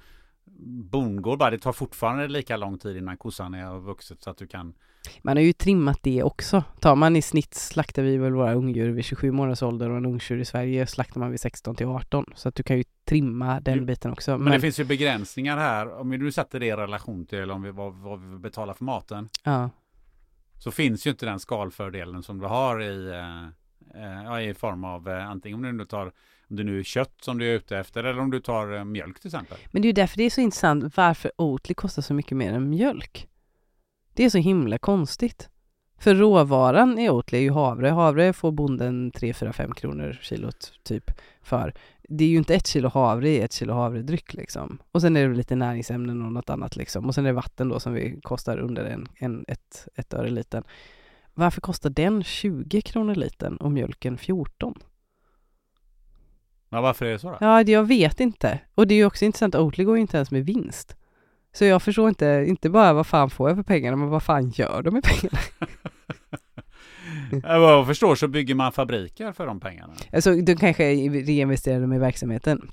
bondgård 0.92 1.40
bara. 1.40 1.52
Det 1.52 1.60
tar 1.60 1.74
fortfarande 1.74 2.28
lika 2.28 2.58
lång 2.58 2.78
tid 2.78 2.98
innan 2.98 3.18
kossan 3.18 3.54
är 3.54 3.80
vuxet 3.80 4.22
så 4.22 4.30
att 4.30 4.38
du 4.38 4.48
kan. 4.48 4.74
Man 5.22 5.38
har 5.38 5.44
ju 5.44 5.54
trimmat 5.54 6.00
det 6.02 6.24
också. 6.24 6.64
Tar 6.80 6.96
man 6.96 7.16
i 7.16 7.22
snitt 7.22 7.54
slaktar 7.54 8.04
vi 8.04 8.18
väl 8.18 8.34
våra 8.34 8.54
ungdjur 8.54 8.90
vid 8.90 9.06
27 9.06 9.32
månaders 9.32 9.64
ålder 9.64 9.90
och 9.90 9.98
en 9.98 10.06
ungtjur 10.06 10.40
i 10.40 10.46
Sverige 10.46 10.88
slaktar 10.88 11.20
man 11.20 11.32
vid 11.32 11.40
16 11.40 11.76
till 11.76 11.88
18. 11.88 12.26
Så 12.36 12.50
att 12.50 12.56
du 12.56 12.64
kan 12.64 12.78
ju 12.78 12.84
trimma 13.06 13.60
den 13.60 13.78
Jo, 13.78 13.86
biten 13.86 14.12
också. 14.12 14.38
Men, 14.38 14.54
det 14.54 14.60
finns 14.60 14.80
ju 14.80 14.84
begränsningar 14.84 15.58
här. 15.58 16.00
Om 16.00 16.10
du 16.10 16.32
sätter 16.32 16.60
det 16.60 16.66
i 16.66 16.72
relation 16.72 17.26
till 17.26 17.52
om 17.52 17.62
vi, 17.62 17.72
vad, 17.72 17.94
vad 17.94 18.20
vi 18.20 18.38
betalar 18.38 18.74
för 18.74 18.84
maten. 18.84 19.30
ja. 19.44 19.70
Så 20.60 20.72
finns 20.72 21.08
ju 21.08 21.12
inte 21.12 21.26
den 21.26 21.40
skalfördelen 21.40 22.24
som 22.24 22.40
du 22.40 22.46
har 22.46 22.82
i, 22.82 23.10
eh, 23.10 24.40
eh, 24.40 24.50
i 24.50 24.54
form 24.54 24.84
av 24.84 25.10
eh, 25.10 25.30
antingen 25.30 25.56
om 25.56 25.64
du 25.64 25.72
nu 25.72 25.86
tar 25.86 26.12
om 26.54 26.58
det 26.58 26.64
nu 26.64 26.80
är 26.80 26.84
kött 26.84 27.14
som 27.22 27.38
du 27.38 27.50
är 27.50 27.54
ute 27.54 27.78
efter 27.78 28.04
eller 28.04 28.20
om 28.20 28.32
du 28.32 28.40
tar 28.40 28.76
eh, 28.76 28.84
mjölk 28.84 29.20
till 29.20 29.28
exempel. 29.28 29.58
Men 29.72 29.82
det 29.82 29.86
är 29.86 29.90
ju 29.90 29.94
därför 29.94 30.18
det 30.18 30.24
är 30.24 30.30
så 30.30 30.42
intressant 30.42 30.98
varför 30.98 31.32
Oatly 31.38 31.76
kostar 31.76 32.02
så 32.02 32.14
mycket 32.14 32.38
mer 32.38 32.54
än 32.54 32.70
mjölk. 32.70 33.28
Det 34.14 34.24
är 34.26 34.30
så 34.30 34.38
himla 34.38 34.78
konstigt. 34.78 35.50
För 35.98 36.16
råvaran 36.16 37.00
i 37.00 37.10
Oatly 37.10 37.38
är 37.38 37.42
ju 37.42 37.52
havre. 37.52 37.90
Havre 37.90 38.34
får 38.34 38.52
bonden 38.52 39.12
3, 39.12 39.34
4, 39.34 39.54
5 39.54 39.72
kronor 39.74 40.20
kilot 40.22 40.74
typ 40.84 41.12
för. 41.42 41.74
Det 42.10 42.24
är 42.24 42.28
ju 42.28 42.38
inte 42.38 42.56
ett 42.56 42.68
kilo 42.68 42.90
havre 42.90 43.30
i 43.30 43.40
ett 43.42 43.54
kilo 43.54 43.74
havredryck 43.74 44.34
liksom. 44.34 44.78
Och 44.92 45.02
sen 45.02 45.18
är 45.18 45.28
det 45.30 45.36
lite 45.36 45.56
näringsämnen 45.56 46.22
och 46.26 46.32
något 46.32 46.50
annat 46.50 46.76
liksom. 46.76 47.06
Och 47.06 47.16
sen 47.16 47.26
är 47.26 47.30
det 47.30 47.34
vatten 47.36 47.70
då 47.70 47.80
som 47.80 47.94
vi 47.94 48.20
kostar 48.24 48.58
under 48.58 48.86
en, 48.86 49.08
en, 49.16 49.46
ett, 49.48 49.88
ett 49.96 50.14
öre 50.14 50.30
liten. 50.30 50.64
Varför 51.34 51.62
kostar 51.62 51.90
den 51.90 52.24
20 52.24 52.82
kronor 52.82 53.16
liten 53.16 53.58
och 53.58 53.72
mjölken 53.72 54.18
14? 54.18 54.74
Ja, 56.70 56.82
varför 56.82 57.06
är 57.06 57.12
det 57.12 57.20
så 57.20 57.30
då? 57.30 57.38
Ja, 57.40 57.64
det- 57.64 57.72
jag 57.72 57.84
vet 57.88 58.20
inte. 58.20 58.60
Och 58.76 58.88
det 58.88 58.94
är 58.94 58.98
ju 58.98 59.06
också 59.06 59.26
intressant, 59.26 59.56
Oatly 59.56 59.84
går 59.84 59.96
ju 59.96 60.02
inte 60.02 60.18
ens 60.18 60.32
med 60.32 60.46
vinst. 60.46 60.98
Så 61.54 61.66
jag 61.66 61.82
förstår 61.82 62.10
inte, 62.10 62.46
inte 62.48 62.70
bara 62.70 62.94
vad 62.94 63.08
fan 63.08 63.30
får 63.30 63.50
jag 63.50 63.58
för 63.58 63.64
pengarna, 63.64 63.98
men 63.98 64.10
vad 64.10 64.24
fan 64.24 64.50
gör 64.50 64.82
de 64.82 64.94
med 64.94 65.04
pengarna? 65.04 65.40
Vad 67.44 67.74
jag 67.74 67.88
förstår 67.88 68.16
så 68.16 68.28
bygger 68.28 68.56
man 68.56 68.72
fabriker 68.72 69.32
för 69.32 69.48
de 69.48 69.60
pengarna. 69.60 69.94
Alltså, 70.14 70.36
de 70.36 70.56
kanske 70.56 70.84
reinvesterar 70.94 71.82
dem 71.82 71.94
i 71.94 72.00
verksamheten. 72.00 72.72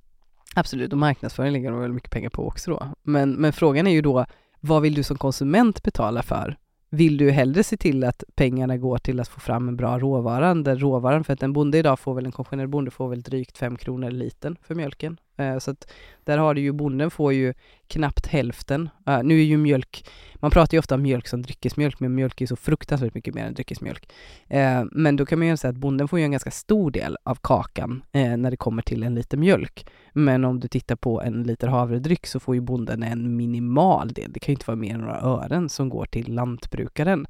Absolut, 0.54 0.92
och 0.92 0.98
marknadsföring 0.98 1.52
lägger 1.52 1.70
de 1.70 1.80
väl 1.80 1.92
mycket 1.92 2.10
pengar 2.10 2.30
på 2.30 2.46
också 2.46 2.70
då. 2.70 2.86
Men, 3.02 3.32
men 3.32 3.52
frågan 3.52 3.86
är 3.86 3.90
ju 3.90 4.02
då, 4.02 4.26
vad 4.60 4.82
vill 4.82 4.94
du 4.94 5.02
som 5.02 5.18
konsument 5.18 5.82
betala 5.82 6.22
för? 6.22 6.56
Vill 6.90 7.16
du 7.16 7.30
hellre 7.30 7.62
se 7.62 7.76
till 7.76 8.04
att 8.04 8.24
pengarna 8.34 8.76
går 8.76 8.98
till 8.98 9.20
att 9.20 9.28
få 9.28 9.40
fram 9.40 9.68
en 9.68 9.76
bra 9.76 9.98
råvara, 9.98 10.54
där 10.54 10.76
råvaran, 10.76 11.24
för 11.24 11.32
att 11.32 11.42
en 11.42 11.52
bonde 11.52 11.78
idag 11.78 11.98
får 11.98 12.14
väl, 12.14 12.26
en 12.26 12.32
konventionell 12.32 12.68
bonde 12.68 12.90
får 12.90 13.08
väl 13.08 13.22
drygt 13.22 13.58
5 13.58 13.76
kronor 13.76 14.10
liten 14.10 14.56
för 14.62 14.74
mjölken. 14.74 15.16
Eh, 15.40 15.58
så 15.58 15.70
att 15.70 15.92
där 16.24 16.38
har 16.38 16.54
du 16.54 16.60
ju, 16.60 16.72
bonden 16.72 17.10
får 17.10 17.32
ju 17.32 17.54
knappt 17.86 18.26
hälften. 18.26 18.88
Eh, 19.06 19.22
nu 19.22 19.40
är 19.40 19.44
ju 19.44 19.56
mjölk, 19.56 20.08
man 20.34 20.50
pratar 20.50 20.74
ju 20.74 20.78
ofta 20.78 20.94
om 20.94 21.02
mjölk 21.02 21.28
som 21.28 21.42
dryckesmjölk, 21.42 22.00
men 22.00 22.14
mjölk 22.14 22.40
är 22.40 22.46
så 22.46 22.56
fruktansvärt 22.56 23.14
mycket 23.14 23.34
mer 23.34 23.44
än 23.44 23.54
dryckesmjölk. 23.54 24.12
Eh, 24.48 24.84
men 24.92 25.16
då 25.16 25.26
kan 25.26 25.38
man 25.38 25.48
ju 25.48 25.56
säga 25.56 25.70
att 25.70 25.76
bonden 25.76 26.08
får 26.08 26.18
ju 26.18 26.24
en 26.24 26.30
ganska 26.30 26.50
stor 26.50 26.90
del 26.90 27.16
av 27.22 27.38
kakan 27.42 28.02
när 28.12 28.50
det 28.50 28.56
kommer 28.56 28.82
till 28.82 29.02
en 29.02 29.14
liter 29.14 29.36
mjölk. 29.36 29.86
Men 30.12 30.44
om 30.44 30.60
du 30.60 30.68
tittar 30.68 30.96
på 30.96 31.22
en 31.22 31.42
liter 31.42 31.68
havredryck 31.68 32.26
så 32.26 32.40
får 32.40 32.54
ju 32.54 32.60
bonden 32.60 33.02
en 33.02 33.36
minimal 33.36 34.08
del. 34.08 34.32
Det 34.32 34.40
kan 34.40 34.52
ju 34.52 34.56
inte 34.56 34.66
vara 34.66 34.76
mer 34.76 34.94
än 34.94 35.00
några 35.00 35.20
ören 35.20 35.68
som 35.68 35.88
går 35.88 36.04
till 36.04 36.34
lantbrukaren. 36.34 37.26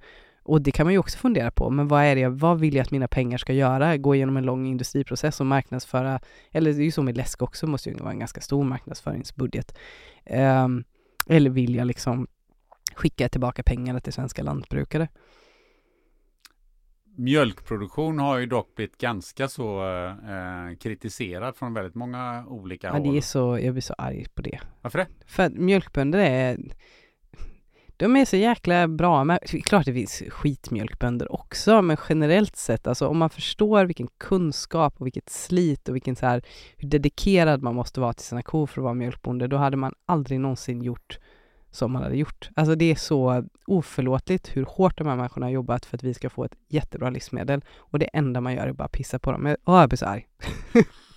Och 0.50 0.62
det 0.62 0.70
kan 0.70 0.86
man 0.86 0.92
ju 0.92 0.98
också 0.98 1.18
fundera 1.18 1.50
på, 1.50 1.70
men 1.70 1.88
vad 1.88 2.02
är 2.02 2.16
det, 2.16 2.28
vad 2.28 2.60
vill 2.60 2.74
jag 2.74 2.82
att 2.82 2.90
mina 2.90 3.08
pengar 3.08 3.38
ska 3.38 3.52
göra? 3.52 3.96
Gå 3.96 4.14
igenom 4.14 4.36
en 4.36 4.44
lång 4.44 4.66
industriprocess 4.66 5.40
och 5.40 5.46
marknadsföra, 5.46 6.20
eller 6.50 6.72
det 6.72 6.82
är 6.82 6.84
ju 6.84 6.90
så 6.90 7.02
med 7.02 7.16
läsk 7.16 7.42
också, 7.42 7.66
måste 7.66 7.90
ju 7.90 7.96
vara 7.96 8.10
en 8.10 8.18
ganska 8.18 8.40
stor 8.40 8.64
marknadsföringsbudget. 8.64 9.78
Ehm, 10.24 10.84
eller 11.28 11.50
vill 11.50 11.74
jag 11.74 11.86
liksom 11.86 12.26
skicka 12.94 13.28
tillbaka 13.28 13.62
pengarna 13.62 14.00
till 14.00 14.12
svenska 14.12 14.42
lantbrukare? 14.42 15.08
Mjölkproduktion 17.16 18.18
har 18.18 18.38
ju 18.38 18.46
dock 18.46 18.74
blivit 18.74 18.98
ganska 18.98 19.48
så 19.48 19.84
eh, 20.08 20.76
kritiserad 20.80 21.56
från 21.56 21.74
väldigt 21.74 21.94
många 21.94 22.44
olika 22.46 22.86
Ja, 22.86 22.92
håll. 22.92 23.12
det 23.12 23.18
är 23.18 23.20
så, 23.20 23.58
jag 23.58 23.74
blir 23.74 23.82
så 23.82 23.94
arg 23.98 24.26
på 24.34 24.42
det. 24.42 24.60
Varför 24.82 24.98
det? 24.98 25.06
För 25.26 25.42
att 25.42 25.52
mjölkbönder 25.52 26.18
är 26.18 26.58
de 28.00 28.16
är 28.16 28.24
så 28.24 28.36
jäkla 28.36 28.88
bra 28.88 29.24
Men, 29.24 29.38
klart 29.64 29.84
det 29.84 29.92
finns 29.92 30.22
skitmjölkbönder 30.28 31.32
också, 31.32 31.82
men 31.82 31.96
generellt 32.08 32.56
sett, 32.56 32.86
alltså 32.86 33.06
om 33.08 33.18
man 33.18 33.30
förstår 33.30 33.84
vilken 33.84 34.08
kunskap 34.18 34.94
och 34.98 35.06
vilket 35.06 35.30
slit 35.30 35.88
och 35.88 35.94
vilken 35.94 36.16
så 36.16 36.26
här, 36.26 36.42
hur 36.76 36.88
dedikerad 36.88 37.62
man 37.62 37.74
måste 37.74 38.00
vara 38.00 38.12
till 38.12 38.26
sina 38.26 38.42
kor 38.42 38.66
för 38.66 38.80
att 38.80 38.84
vara 38.84 38.94
mjölkbonde, 38.94 39.46
då 39.46 39.56
hade 39.56 39.76
man 39.76 39.94
aldrig 40.06 40.40
någonsin 40.40 40.82
gjort 40.82 41.18
som 41.70 41.92
man 41.92 42.02
hade 42.02 42.16
gjort. 42.16 42.48
Alltså 42.56 42.74
det 42.74 42.90
är 42.90 42.94
så 42.94 43.44
oförlåtligt 43.66 44.56
hur 44.56 44.64
hårt 44.64 44.98
de 44.98 45.06
här 45.06 45.16
människorna 45.16 45.46
har 45.46 45.50
jobbat 45.50 45.86
för 45.86 45.96
att 45.96 46.02
vi 46.02 46.14
ska 46.14 46.30
få 46.30 46.44
ett 46.44 46.56
jättebra 46.68 47.10
livsmedel 47.10 47.64
och 47.76 47.98
det 47.98 48.06
enda 48.12 48.40
man 48.40 48.54
gör 48.54 48.66
är 48.66 48.72
bara 48.72 48.88
pissa 48.88 49.18
på 49.18 49.32
dem. 49.32 49.56
Åh, 49.64 49.80
jag 49.80 49.88
blir 49.88 49.96
så 49.96 50.06
arg. 50.06 50.26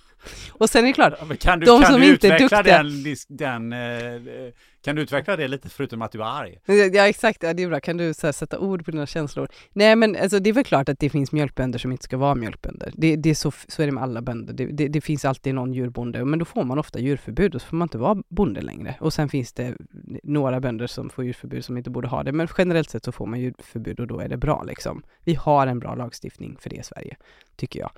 och 0.50 0.70
sen 0.70 0.84
är 0.84 0.88
det 0.88 0.92
klart, 0.92 1.14
Ja, 1.28 1.36
Kan 1.40 1.60
du, 1.60 1.66
De 1.66 1.82
kan 1.82 1.92
som 1.92 2.00
du 2.00 2.12
inte 2.12 2.28
är 2.28 2.38
duktiga. 2.38 2.62
den, 2.62 3.16
den 3.28 3.72
eh, 3.72 4.52
kan 4.84 4.96
du 4.96 5.02
utveckla 5.02 5.36
det 5.36 5.48
lite 5.48 5.68
förutom 5.68 6.02
att 6.02 6.12
du 6.12 6.22
är 6.22 6.40
arg? 6.40 6.58
Ja 6.92 7.08
exakt, 7.08 7.42
ja, 7.42 7.54
det 7.54 7.62
är 7.62 7.68
bra. 7.68 7.80
Kan 7.80 7.96
du 7.96 8.04
här, 8.22 8.32
sätta 8.32 8.58
ord 8.58 8.84
på 8.84 8.90
dina 8.90 9.06
känslor? 9.06 9.48
Nej 9.72 9.96
men 9.96 10.16
alltså, 10.16 10.38
det 10.38 10.50
är 10.50 10.54
väl 10.54 10.64
klart 10.64 10.88
att 10.88 10.98
det 10.98 11.10
finns 11.10 11.32
mjölkbönder 11.32 11.78
som 11.78 11.92
inte 11.92 12.04
ska 12.04 12.16
vara 12.16 12.34
mjölkbönder. 12.34 12.92
Det, 12.94 13.16
det 13.16 13.30
är 13.30 13.34
så, 13.34 13.52
så 13.68 13.82
är 13.82 13.86
det 13.86 13.92
med 13.92 14.02
alla 14.02 14.22
bönder. 14.22 14.54
Det, 14.54 14.66
det, 14.66 14.88
det 14.88 15.00
finns 15.00 15.24
alltid 15.24 15.54
någon 15.54 15.72
djurbonde, 15.72 16.24
men 16.24 16.38
då 16.38 16.44
får 16.44 16.64
man 16.64 16.78
ofta 16.78 16.98
djurförbud 16.98 17.54
och 17.54 17.62
så 17.62 17.68
får 17.68 17.76
man 17.76 17.86
inte 17.86 17.98
vara 17.98 18.22
bonde 18.28 18.60
längre. 18.60 18.96
Och 19.00 19.12
sen 19.12 19.28
finns 19.28 19.52
det 19.52 19.74
några 20.22 20.60
bönder 20.60 20.86
som 20.86 21.10
får 21.10 21.24
djurförbud 21.24 21.64
som 21.64 21.76
inte 21.76 21.90
borde 21.90 22.08
ha 22.08 22.22
det, 22.22 22.32
men 22.32 22.48
generellt 22.58 22.90
sett 22.90 23.04
så 23.04 23.12
får 23.12 23.26
man 23.26 23.40
djurförbud 23.40 24.00
och 24.00 24.06
då 24.06 24.20
är 24.20 24.28
det 24.28 24.36
bra 24.36 24.62
liksom. 24.62 25.02
Vi 25.24 25.34
har 25.34 25.66
en 25.66 25.78
bra 25.78 25.94
lagstiftning 25.94 26.56
för 26.60 26.70
det 26.70 26.76
i 26.76 26.82
Sverige, 26.82 27.16
tycker 27.56 27.80
jag. 27.80 27.90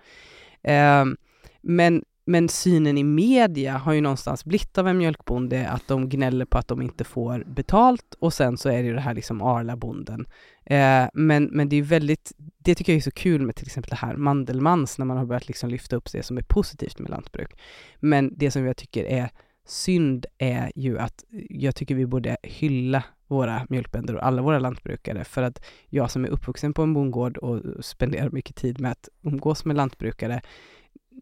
Ehm, 0.63 1.17
men 1.61 2.05
men 2.27 2.49
synen 2.49 2.99
i 2.99 3.05
media 3.05 3.77
har 3.77 3.93
ju 3.93 4.01
någonstans 4.01 4.45
blivit 4.45 4.79
av 4.79 4.89
en 4.89 4.99
mjölkbonde 4.99 5.69
att 5.69 5.89
de 5.89 6.09
gnäller 6.09 6.45
på 6.45 6.59
att 6.59 6.69
de 6.69 6.83
inte 6.83 7.05
får 7.05 7.45
betalt 7.47 8.15
och 8.19 8.33
sen 8.33 8.57
så 8.57 8.69
är 8.69 8.83
det 8.83 8.89
ju 8.89 8.95
det 8.95 9.01
här 9.01 9.15
liksom 9.15 9.43
Arla-bonden. 9.43 10.27
Eh, 10.65 11.05
men, 11.15 11.45
men 11.45 11.69
det 11.69 11.77
är 11.77 11.79
ju 11.79 11.83
väldigt, 11.83 12.33
det 12.59 12.75
tycker 12.75 12.93
jag 12.93 12.97
är 12.97 13.03
så 13.03 13.11
kul 13.11 13.43
med 13.43 13.57
till 13.57 13.67
exempel 13.67 13.91
det 13.91 13.97
här 13.97 14.17
Mandelmans 14.17 14.99
när 14.99 15.07
man 15.07 15.17
har 15.17 15.25
börjat 15.25 15.49
liksom 15.49 15.71
lyfta 15.71 15.97
upp 15.97 16.13
det 16.13 16.23
som 16.23 16.39
är 16.39 16.43
positivt 16.43 16.99
med 16.99 17.11
lantbruk. 17.11 17.61
Men 18.01 18.33
det 18.37 18.51
som 18.51 18.67
jag 18.67 18.77
tycker 18.77 19.05
är 19.05 19.31
synd 19.67 20.27
är 20.39 20.73
ju 20.75 20.99
att 20.99 21.25
jag 21.51 21.75
tycker 21.77 21.95
vi 21.95 22.07
borde 22.07 22.37
hylla 22.43 23.05
våra 23.27 23.67
mjölkbönder 23.69 24.15
och 24.15 24.27
alla 24.27 24.43
våra 24.43 24.59
lantbrukare 24.59 25.25
för 25.25 25.43
att 25.43 25.65
jag 25.89 26.11
som 26.11 26.25
är 26.25 26.29
uppvuxen 26.29 26.75
på 26.75 26.83
en 26.83 26.95
bondgård 26.95 27.37
och 27.37 27.85
spenderar 27.85 28.31
mycket 28.31 28.57
tid 28.57 28.81
med 28.81 28.91
att 28.91 29.09
umgås 29.23 29.65
med 29.65 29.77
lantbrukare 29.77 30.43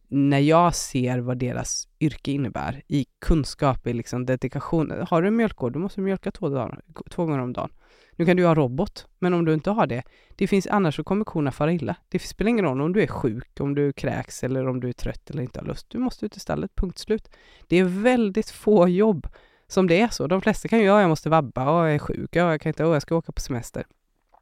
när 0.09 0.39
jag 0.39 0.75
ser 0.75 1.19
vad 1.19 1.39
deras 1.39 1.89
yrke 2.01 2.31
innebär 2.31 2.83
i 2.89 3.07
kunskap, 3.19 3.87
i 3.87 3.93
liksom 3.93 4.27
dedikation. 4.27 5.07
Har 5.09 5.23
du 5.23 5.29
en 5.29 5.37
mjölkgård, 5.37 5.73
då 5.73 5.79
måste 5.79 6.01
du 6.01 6.05
mjölka 6.05 6.31
två, 6.31 6.49
dagar, 6.49 6.81
två 7.11 7.25
gånger 7.25 7.39
om 7.39 7.53
dagen. 7.53 7.71
Nu 8.17 8.27
kan 8.27 8.37
du 8.37 8.47
ha 8.47 8.55
robot, 8.55 9.07
men 9.19 9.35
om 9.35 9.45
du 9.45 9.55
inte 9.55 9.71
har 9.71 9.87
det, 9.87 10.03
det 10.37 10.47
finns 10.47 10.67
annars 10.67 10.97
så 10.97 11.05
kommer 11.05 11.25
korna 11.25 11.53
fara 11.53 11.73
illa. 11.73 11.97
Det 12.09 12.19
spelar 12.19 12.49
ingen 12.49 12.65
roll 12.65 12.81
om 12.81 12.93
du 12.93 13.03
är 13.03 13.07
sjuk, 13.07 13.61
om 13.61 13.75
du 13.75 13.93
kräks 13.93 14.45
eller 14.45 14.69
om 14.69 14.81
du 14.81 14.89
är 14.89 14.93
trött 14.93 15.31
eller 15.31 15.43
inte 15.43 15.61
har 15.61 15.67
lust. 15.67 15.91
Du 15.91 15.99
måste 15.99 16.27
ut 16.27 16.37
i 16.37 16.41
stallet, 16.41 16.77
punkt 16.77 16.99
slut. 16.99 17.29
Det 17.69 17.77
är 17.77 17.85
väldigt 17.85 18.51
få 18.51 18.89
jobb 18.89 19.27
som 19.67 19.87
det 19.87 20.01
är 20.01 20.09
så. 20.09 20.27
De 20.27 20.41
flesta 20.41 20.69
kan 20.69 20.79
ju, 20.79 20.85
ja 20.85 21.01
jag 21.01 21.09
måste 21.09 21.29
vabba, 21.29 21.65
ja 21.65 21.87
jag 21.87 21.95
är 21.95 21.99
sjuk, 21.99 22.37
ja 22.37 22.51
jag 22.51 22.61
kan 22.61 22.71
inte, 22.71 22.83
ja 22.83 22.93
jag 22.93 23.03
ska 23.03 23.17
åka 23.17 23.33
på 23.33 23.41
semester. 23.41 23.87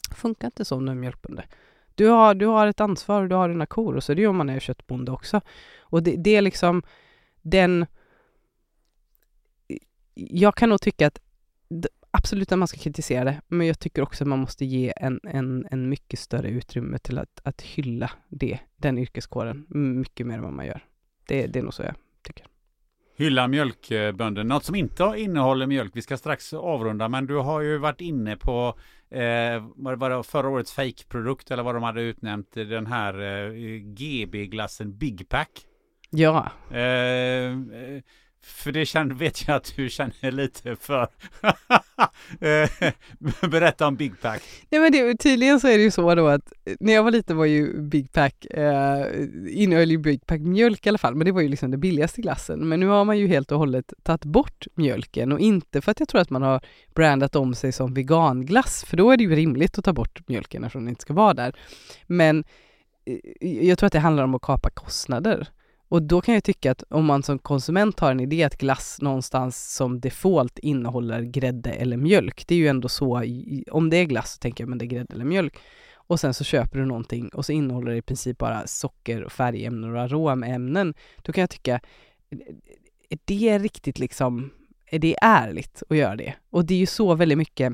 Det 0.09 0.15
Funkar 0.15 0.49
inte 0.49 0.65
så 0.65 0.77
om 0.77 0.87
du 0.87 0.93
är 0.93 0.97
mjölkbonde. 0.97 1.45
Du 2.03 2.09
har, 2.09 2.35
du 2.35 2.47
har 2.47 2.67
ett 2.67 2.81
ansvar 2.81 3.23
och 3.23 3.29
du 3.29 3.35
har 3.35 3.49
dina 3.49 3.67
kor 3.67 3.97
och 3.97 4.05
så 4.05 4.15
det 4.15 4.23
gör 4.23 4.31
om 4.31 4.37
man 4.37 4.49
är 4.49 4.61
köttbonde 4.61 5.13
också. 5.13 5.41
Och 5.81 6.03
det, 6.03 6.17
det 6.17 6.37
är 6.37 6.43
liksom 6.43 6.83
den... 7.43 7.87
jag 10.15 10.55
kan 10.55 10.69
nog 10.69 10.81
tycka 10.81 11.07
att 11.07 11.19
absolut 12.11 12.53
att 12.53 12.59
man 12.59 12.69
ska 12.69 12.79
kritisera 12.79 13.25
det, 13.25 13.41
men 13.49 13.67
jag 13.67 13.79
tycker 13.79 14.03
också 14.03 14.25
att 14.25 14.29
man 14.29 14.39
måste 14.39 14.65
ge 14.65 14.93
en, 14.97 15.21
en, 15.25 15.67
en 15.71 15.89
mycket 15.89 16.19
större 16.19 16.49
utrymme 16.49 16.99
till 16.99 17.19
att, 17.19 17.41
att 17.45 17.63
hylla 17.63 18.11
det, 18.29 18.59
den 18.77 18.99
yrkeskåren, 18.99 19.67
mycket 19.69 20.27
mer 20.27 20.35
än 20.35 20.43
vad 20.43 20.53
man 20.53 20.67
gör. 20.67 20.85
Det, 21.27 21.47
det 21.47 21.59
är 21.59 21.63
nog 21.63 21.75
så 21.75 21.83
jag 21.83 21.95
tycker. 22.23 22.47
Hylla 23.17 23.49
mjölkbönder. 23.49 24.45
Något 24.45 24.65
som 24.65 24.75
inte 24.75 25.15
innehåller 25.17 25.67
mjölk, 25.67 25.97
vi 25.97 26.03
ska 26.03 26.17
strax 26.17 26.53
avrunda, 26.53 27.09
men 27.09 27.27
du 27.27 27.37
har 27.37 27.61
ju 27.61 27.79
varit 27.79 28.01
inne 28.01 28.37
på 28.37 28.79
eh, 29.13 29.65
vad 29.77 29.99
var 29.99 30.11
det 30.11 30.23
förra 30.23 30.49
årets 30.49 30.73
fake-produkt 30.73 31.51
eller 31.51 31.63
vad 31.63 31.75
de 31.75 31.83
hade 31.83 32.03
utnämnt 32.03 32.53
den 32.53 32.87
här 32.87 33.21
eh, 33.21 33.53
GB-glassen 33.79 34.99
Big 34.99 35.29
Pack. 35.29 35.51
Ja. 36.11 36.51
Eh, 36.71 36.79
eh 36.81 38.03
för 38.43 38.73
det 38.73 38.87
känner, 38.87 39.15
vet 39.15 39.49
jag 39.49 39.57
att 39.57 39.73
du 39.77 39.89
känner 39.89 40.31
lite 40.31 40.77
för. 40.77 41.09
Eh, 42.41 42.93
berätta 43.51 43.87
om 43.87 43.97
Big 43.97 44.21
Pack. 44.21 44.43
Nej 44.71 44.81
men 44.81 44.93
det, 44.93 45.17
tydligen 45.17 45.61
så 45.61 45.69
är 45.69 45.77
det 45.79 45.83
ju 45.83 45.91
så 45.91 46.15
då 46.15 46.27
att 46.27 46.53
eh, 46.65 46.75
när 46.81 46.93
jag 46.93 47.03
var 47.03 47.11
liten 47.11 47.37
var 47.37 47.45
ju 47.45 47.83
Big 47.83 48.13
Pack, 48.13 48.45
eh, 48.45 49.07
innehöll 49.49 49.91
ju 49.91 49.99
Big 49.99 50.27
Pack 50.27 50.41
mjölk 50.41 50.87
i 50.87 50.89
alla 50.89 50.99
fall, 50.99 51.15
men 51.15 51.25
det 51.25 51.33
var 51.33 51.41
ju 51.41 51.49
liksom 51.49 51.71
den 51.71 51.81
billigaste 51.81 52.21
glassen. 52.21 52.69
Men 52.69 52.81
nu 52.81 52.87
har 52.87 53.05
man 53.05 53.19
ju 53.19 53.27
helt 53.27 53.53
och 53.53 53.59
hållet 53.59 53.93
tagit 54.03 54.25
bort 54.25 54.67
mjölken 54.75 55.33
och 55.33 55.41
inte 55.41 55.81
för 55.81 55.91
att 55.91 56.01
jag 56.01 56.09
tror 56.09 56.21
att 56.21 56.31
man 56.31 56.43
har 56.43 56.61
brandat 56.95 57.37
om 57.37 57.55
sig 57.55 57.73
som 57.73 57.95
veganglass, 57.95 58.85
för 58.85 58.97
då 58.97 59.11
är 59.11 59.17
det 59.17 59.25
ju 59.25 59.35
rimligt 59.35 59.79
att 59.79 59.85
ta 59.85 59.93
bort 59.93 60.29
mjölken 60.29 60.65
eftersom 60.65 60.85
den 60.85 60.89
inte 60.89 61.03
ska 61.03 61.15
vara 61.15 61.35
där. 61.35 61.57
Men 62.07 62.45
eh, 63.41 63.69
jag 63.69 63.79
tror 63.79 63.87
att 63.87 63.93
det 63.93 63.99
handlar 63.99 64.25
om 64.25 64.35
att 64.35 64.43
kapa 64.43 64.71
kostnader. 64.71 65.49
Och 65.93 66.03
då 66.03 66.21
kan 66.21 66.35
jag 66.35 66.45
tycka 66.45 66.71
att 66.71 66.85
om 66.91 67.05
man 67.05 67.23
som 67.23 67.39
konsument 67.39 68.01
har 68.01 68.11
en 68.11 68.21
idé 68.21 68.43
att 68.43 68.59
glass 68.59 68.99
någonstans 69.01 69.75
som 69.75 70.01
default 70.01 70.59
innehåller 70.59 71.23
grädde 71.23 71.71
eller 71.71 71.97
mjölk, 71.97 72.45
det 72.47 72.55
är 72.55 72.59
ju 72.59 72.69
ändå 72.69 72.89
så, 72.89 73.23
om 73.71 73.91
det 73.91 73.97
är 73.97 74.05
glass 74.05 74.33
så 74.33 74.39
tänker 74.39 74.65
jag 74.65 74.69
men 74.69 74.79
det 74.79 74.85
är 74.85 74.87
grädde 74.87 75.15
eller 75.15 75.25
mjölk. 75.25 75.59
Och 75.95 76.21
sen 76.21 76.35
så 76.35 76.45
köper 76.45 76.79
du 76.79 76.85
någonting 76.85 77.29
och 77.29 77.47
så 77.47 77.53
innehåller 77.53 77.91
det 77.91 77.97
i 77.97 78.03
princip 78.03 78.39
bara 78.39 78.67
socker, 78.67 79.29
färgämnen 79.29 79.95
och 79.95 80.01
aromämnen. 80.01 80.95
Då 81.23 81.33
kan 81.33 81.43
jag 81.43 81.51
tycka, 81.51 81.81
är 83.09 83.19
det 83.25 83.59
riktigt 83.59 83.99
liksom, 83.99 84.51
är 84.87 84.99
det 84.99 85.17
ärligt 85.23 85.83
att 85.89 85.97
göra 85.97 86.17
det? 86.17 86.35
Och 86.51 86.65
det 86.65 86.75
är 86.75 86.79
ju 86.79 86.87
så 86.87 87.15
väldigt 87.15 87.39
mycket, 87.39 87.73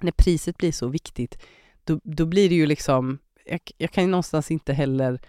när 0.00 0.12
priset 0.12 0.56
blir 0.56 0.72
så 0.72 0.88
viktigt, 0.88 1.38
då, 1.84 2.00
då 2.04 2.26
blir 2.26 2.48
det 2.48 2.54
ju 2.54 2.66
liksom, 2.66 3.18
jag, 3.44 3.60
jag 3.78 3.90
kan 3.90 4.04
ju 4.04 4.10
någonstans 4.10 4.50
inte 4.50 4.72
heller 4.72 5.20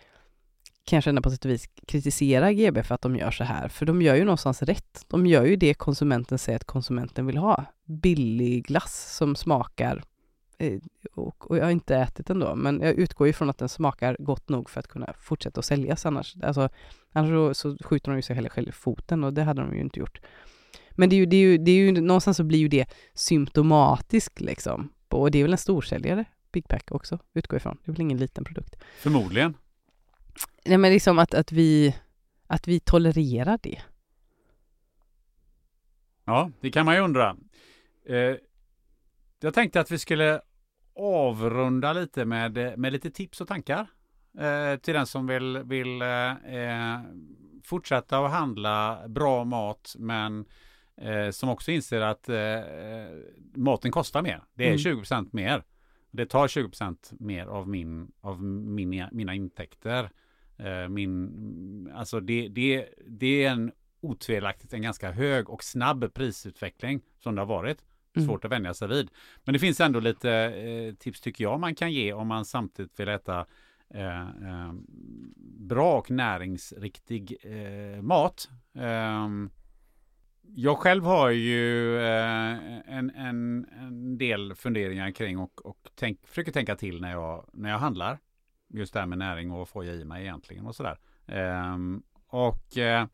kan 0.90 0.98
jag 0.98 1.04
känna 1.04 1.22
på 1.22 1.32
sätt 1.32 1.46
och 1.46 1.52
vis 1.52 1.70
kritisera 1.88 2.54
GB 2.54 2.84
för 2.84 2.96
att 2.96 3.02
de 3.02 3.16
gör 3.16 3.32
så 3.32 3.44
här, 3.44 3.68
för 3.68 3.86
de 3.86 4.02
gör 4.02 4.16
ju 4.16 4.24
någonstans 4.24 4.62
rätt. 4.62 5.06
De 5.08 5.26
gör 5.26 5.46
ju 5.46 5.56
det 5.56 5.74
konsumenten 5.74 6.38
säger 6.38 6.56
att 6.56 6.64
konsumenten 6.64 7.26
vill 7.26 7.38
ha. 7.38 7.66
Billig 7.86 8.66
glass 8.66 9.16
som 9.18 9.36
smakar, 9.36 10.04
eh, 10.58 10.80
och, 11.16 11.52
och 11.52 11.58
jag 11.58 11.64
har 11.64 11.72
inte 11.72 11.96
ätit 11.96 12.28
den 12.28 12.40
då, 12.40 12.56
men 12.56 12.82
jag 12.82 12.94
utgår 12.94 13.28
ju 13.28 13.34
från 13.34 13.50
att 13.50 13.58
den 13.58 13.70
smakar 13.70 14.18
gott 14.20 14.50
nog 14.50 14.70
för 14.70 14.80
att 14.80 14.88
kunna 14.88 15.14
fortsätta 15.20 15.60
att 15.60 15.66
säljas 15.66 16.06
annars. 16.06 16.36
Alltså, 16.44 16.70
annars 17.12 17.30
så, 17.30 17.54
så 17.54 17.78
skjuter 17.84 18.12
de 18.12 18.16
ju 18.16 18.22
sig 18.22 18.36
heller 18.36 18.50
själv 18.50 18.70
i 18.70 18.72
foten 18.72 19.24
och 19.24 19.34
det 19.34 19.44
hade 19.44 19.62
de 19.62 19.76
ju 19.76 19.82
inte 19.82 20.00
gjort. 20.00 20.22
Men 20.92 21.10
det 21.10 21.16
är 21.16 21.18
ju, 21.18 21.26
det 21.26 21.36
är 21.36 21.42
ju, 21.42 21.58
det 21.58 21.72
är 21.72 21.76
ju 21.76 22.02
någonstans 22.02 22.38
så 22.38 22.44
blir 22.44 22.60
ju 22.60 22.68
det 22.68 22.90
symptomatiskt 23.14 24.42
liksom. 24.42 24.94
Och 25.10 25.32
det 25.32 25.40
är 25.40 25.44
väl 25.44 25.52
en 25.52 25.58
storsäljare, 25.58 26.26
Big 26.52 26.68
Pack 26.68 26.92
också, 26.92 27.20
utgår 27.34 27.58
ifrån. 27.58 27.78
Det 27.86 27.92
är 27.92 27.94
väl 27.94 28.02
ingen 28.02 28.18
liten 28.18 28.44
produkt. 28.44 28.76
Förmodligen. 29.00 29.54
Nej 30.66 30.78
men 30.78 30.92
liksom 30.92 31.20
att, 31.20 31.34
att, 31.34 31.52
vi, 31.52 31.96
att 32.48 32.68
vi 32.68 32.80
tolererar 32.80 33.60
det. 33.64 33.82
Ja, 36.26 36.52
det 36.62 36.72
kan 36.72 36.86
man 36.86 36.96
ju 36.96 37.02
undra. 37.02 37.38
Eh, 38.06 38.36
jag 39.40 39.54
tänkte 39.54 39.80
att 39.80 39.92
vi 39.92 39.98
skulle 39.98 40.42
avrunda 40.96 41.94
lite 41.94 42.26
med, 42.26 42.80
med 42.80 42.94
lite 42.94 43.12
tips 43.12 43.42
och 43.42 43.48
tankar 43.48 43.88
eh, 44.40 44.80
till 44.80 44.94
den 44.94 45.06
som 45.06 45.28
vill, 45.28 45.58
vill 45.58 46.02
eh, 46.02 47.02
fortsätta 47.64 48.26
att 48.26 48.32
handla 48.32 49.08
bra 49.08 49.44
mat 49.44 49.96
men 50.00 50.46
eh, 50.98 51.30
som 51.30 51.50
också 51.50 51.72
inser 51.72 52.02
att 52.02 52.30
eh, 52.30 52.38
maten 53.56 53.92
kostar 53.92 54.22
mer. 54.22 54.44
Det 54.54 54.64
är 54.64 54.88
mm. 54.88 55.04
20% 55.04 55.30
mer. 55.32 55.64
Det 56.12 56.26
tar 56.26 56.48
20% 56.48 57.14
mer 57.20 57.46
av, 57.46 57.68
min, 57.68 58.12
av 58.22 58.44
min, 58.44 59.08
mina 59.12 59.34
intäkter. 59.34 60.10
Eh, 60.60 60.90
min, 60.90 61.92
alltså 61.96 62.20
det, 62.20 62.48
det, 62.48 62.90
det 63.08 63.44
är 63.44 63.52
en 63.52 63.72
otvivelaktigt 64.02 64.74
en 64.74 64.82
ganska 64.82 65.12
hög 65.12 65.50
och 65.50 65.64
snabb 65.64 66.14
prisutveckling 66.14 67.02
som 67.20 67.36
det 67.36 67.42
har 67.42 67.46
varit. 67.46 67.78
Mm. 68.16 68.28
Svårt 68.28 68.46
att 68.46 68.52
vänja 68.52 68.74
sig 68.74 68.88
vid. 68.88 69.12
Men 69.44 69.54
det 69.54 69.60
finns 69.60 69.80
ändå 69.80 70.00
lite 70.00 70.32
eh, 70.32 70.94
tips 70.94 71.22
tycker 71.22 71.44
jag 71.44 71.60
man 71.60 71.76
kan 71.76 71.92
ge 71.92 72.14
om 72.14 72.28
man 72.28 72.46
samtidigt 72.46 73.00
vill 73.00 73.08
äta 73.08 73.46
eh, 73.94 74.22
eh, 74.22 74.74
bra 75.60 75.98
och 75.98 76.12
näringsriktig 76.12 77.38
eh, 77.44 78.02
mat. 78.02 78.50
Ehm, 78.76 79.50
jag 80.42 80.78
själv 80.78 81.04
har 81.04 81.30
ju 81.30 81.98
eh, 81.98 82.58
en, 82.98 83.12
en, 83.16 83.66
en, 83.80 84.18
del 84.18 84.56
funderingar 84.56 85.12
kring 85.12 85.38
och, 85.38 85.66
och 85.66 85.78
tänk, 85.96 86.28
försöker 86.28 86.52
tänka 86.52 86.76
till 86.76 87.02
när 87.02 87.12
jag, 87.12 87.50
när 87.54 87.70
jag 87.70 87.80
handlar 87.80 88.20
just 88.70 88.94
det 88.94 89.00
här 89.00 89.08
med 89.08 89.18
näring 89.18 89.52
och 89.52 89.70
få 89.70 89.84
i 89.84 90.06
mig 90.06 90.22
egentligen 90.22 90.66
och 90.66 90.76
sådär. 90.76 90.98
Um, 91.74 92.04
och 92.28 92.78
uh, 92.78 93.06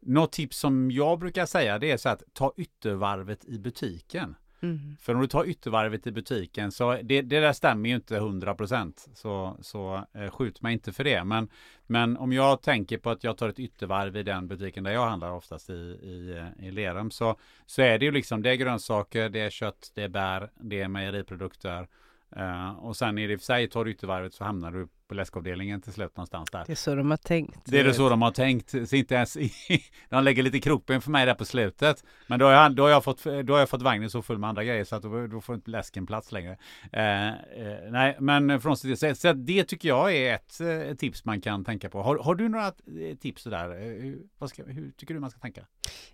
något 0.00 0.32
tips 0.32 0.58
som 0.58 0.90
jag 0.90 1.18
brukar 1.18 1.46
säga 1.46 1.78
det 1.78 1.90
är 1.90 1.96
så 1.96 2.08
att 2.08 2.22
ta 2.32 2.52
yttervarvet 2.56 3.44
i 3.44 3.58
butiken. 3.58 4.34
Mm. 4.62 4.96
För 5.00 5.14
om 5.14 5.20
du 5.20 5.26
tar 5.26 5.44
yttervarvet 5.44 6.06
i 6.06 6.12
butiken 6.12 6.72
så 6.72 6.92
det, 7.02 7.22
det 7.22 7.40
där 7.40 7.52
stämmer 7.52 7.88
ju 7.88 7.94
inte 7.94 8.16
100 8.16 8.54
procent. 8.54 9.08
Så, 9.14 9.56
så 9.60 10.04
eh, 10.12 10.30
skjut 10.30 10.62
mig 10.62 10.72
inte 10.72 10.92
för 10.92 11.04
det. 11.04 11.24
Men, 11.24 11.48
men 11.86 12.16
om 12.16 12.32
jag 12.32 12.62
tänker 12.62 12.98
på 12.98 13.10
att 13.10 13.24
jag 13.24 13.36
tar 13.36 13.48
ett 13.48 13.58
yttervarv 13.58 14.16
i 14.16 14.22
den 14.22 14.48
butiken 14.48 14.84
där 14.84 14.92
jag 14.92 15.06
handlar 15.06 15.32
oftast 15.32 15.70
i, 15.70 15.72
i, 15.72 16.44
i 16.58 16.70
Lerum 16.70 17.10
så, 17.10 17.36
så 17.66 17.82
är 17.82 17.98
det 17.98 18.04
ju 18.04 18.12
liksom 18.12 18.42
det 18.42 18.50
är 18.50 18.54
grönsaker, 18.54 19.28
det 19.28 19.40
är 19.40 19.50
kött, 19.50 19.90
det 19.94 20.02
är 20.02 20.08
bär, 20.08 20.50
det 20.54 20.80
är 20.80 20.88
mejeriprodukter 20.88 21.88
Uh, 22.36 22.84
och 22.84 22.96
sen 22.96 23.18
är 23.18 23.28
det 23.28 23.32
i 23.32 23.36
och 23.36 23.40
för 23.40 23.44
sig, 23.44 23.68
tar 23.68 23.84
du 23.84 23.90
yttervarvet 23.90 24.34
så 24.34 24.44
hamnar 24.44 24.72
du 24.72 24.88
på 25.08 25.14
läskavdelningen 25.14 25.80
till 25.80 25.92
slut 25.92 26.16
någonstans 26.16 26.50
där. 26.50 26.64
Det 26.66 26.72
är 26.72 26.76
så 26.76 26.94
de 26.94 27.10
har 27.10 27.16
tänkt. 27.16 27.58
Det 27.64 27.80
är 27.80 27.84
det 27.84 27.94
så 27.94 28.08
de 28.08 28.22
har 28.22 28.30
tänkt. 28.30 28.88
Så 28.88 28.96
inte 28.96 29.14
ens 29.14 29.36
i, 29.36 29.52
de 30.08 30.24
lägger 30.24 30.42
lite 30.42 30.60
krokben 30.60 31.00
för 31.00 31.10
mig 31.10 31.26
där 31.26 31.34
på 31.34 31.44
slutet. 31.44 32.04
Men 32.26 32.38
då 32.38 32.46
har 32.46 32.52
jag, 32.52 32.74
då 32.74 32.82
har 32.82 32.90
jag, 32.90 33.04
fått, 33.04 33.24
då 33.24 33.52
har 33.52 33.58
jag 33.58 33.68
fått 33.68 33.82
vagnen 33.82 34.10
så 34.10 34.22
full 34.22 34.38
med 34.38 34.48
andra 34.48 34.64
grejer 34.64 34.84
så 34.84 34.96
att 34.96 35.02
då, 35.02 35.26
då 35.26 35.40
får 35.40 35.54
inte 35.54 35.70
läsken 35.70 36.06
plats 36.06 36.32
längre. 36.32 36.50
Uh, 36.50 37.32
uh, 37.62 37.90
nej, 37.90 38.16
men 38.20 38.60
från 38.60 38.76
så, 38.76 38.96
så 39.14 39.32
det 39.32 39.64
tycker 39.64 39.88
jag 39.88 40.14
är 40.16 40.34
ett, 40.34 40.60
ett, 40.60 40.98
tips 40.98 41.24
man 41.24 41.40
kan 41.40 41.64
tänka 41.64 41.90
på. 41.90 42.02
Har, 42.02 42.18
har 42.18 42.34
du 42.34 42.48
några 42.48 42.72
tips 43.20 43.44
där? 43.44 43.80
Hur, 44.00 44.46
ska, 44.46 44.64
hur 44.64 44.90
tycker 44.90 45.14
du 45.14 45.20
man 45.20 45.30
ska 45.30 45.40
tänka? 45.40 45.60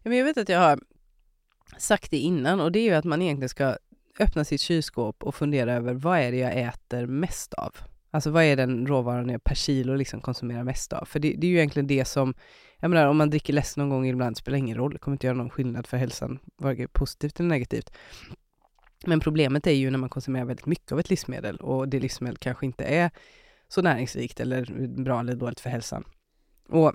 Ja, 0.02 0.08
men 0.08 0.18
jag 0.18 0.24
vet 0.24 0.38
att 0.38 0.48
jag 0.48 0.60
har 0.60 0.80
sagt 1.78 2.10
det 2.10 2.18
innan 2.18 2.60
och 2.60 2.72
det 2.72 2.78
är 2.78 2.84
ju 2.84 2.94
att 2.94 3.04
man 3.04 3.22
egentligen 3.22 3.48
ska 3.48 3.76
öppna 4.20 4.44
sitt 4.44 4.60
kylskåp 4.60 5.22
och 5.22 5.34
fundera 5.34 5.72
över 5.72 5.94
vad 5.94 6.18
är 6.18 6.32
det 6.32 6.38
jag 6.38 6.56
äter 6.56 7.06
mest 7.06 7.54
av? 7.54 7.76
Alltså 8.10 8.30
vad 8.30 8.44
är 8.44 8.56
den 8.56 8.86
råvaran 8.86 9.28
jag 9.28 9.44
per 9.44 9.54
kilo 9.54 9.94
liksom 9.94 10.20
konsumerar 10.20 10.64
mest 10.64 10.92
av? 10.92 11.04
För 11.04 11.18
det, 11.18 11.34
det 11.38 11.46
är 11.46 11.50
ju 11.50 11.56
egentligen 11.56 11.86
det 11.86 12.04
som, 12.04 12.34
jag 12.78 12.90
menar 12.90 13.06
om 13.06 13.16
man 13.16 13.30
dricker 13.30 13.52
läsk 13.52 13.76
någon 13.76 13.88
gång 13.88 14.06
ibland 14.06 14.36
spelar 14.36 14.58
ingen 14.58 14.76
roll, 14.76 14.92
det 14.92 14.98
kommer 14.98 15.14
inte 15.14 15.26
göra 15.26 15.36
någon 15.36 15.50
skillnad 15.50 15.86
för 15.86 15.96
hälsan, 15.96 16.38
varken 16.56 16.88
positivt 16.92 17.40
eller 17.40 17.48
negativt. 17.48 17.90
Men 19.06 19.20
problemet 19.20 19.66
är 19.66 19.72
ju 19.72 19.90
när 19.90 19.98
man 19.98 20.08
konsumerar 20.08 20.44
väldigt 20.44 20.66
mycket 20.66 20.92
av 20.92 21.00
ett 21.00 21.10
livsmedel 21.10 21.56
och 21.56 21.88
det 21.88 22.00
livsmedel 22.00 22.36
kanske 22.36 22.66
inte 22.66 22.84
är 22.84 23.10
så 23.68 23.82
näringsrikt 23.82 24.40
eller 24.40 24.88
bra 25.04 25.20
eller 25.20 25.34
dåligt 25.34 25.60
för 25.60 25.70
hälsan. 25.70 26.04
Och 26.68 26.92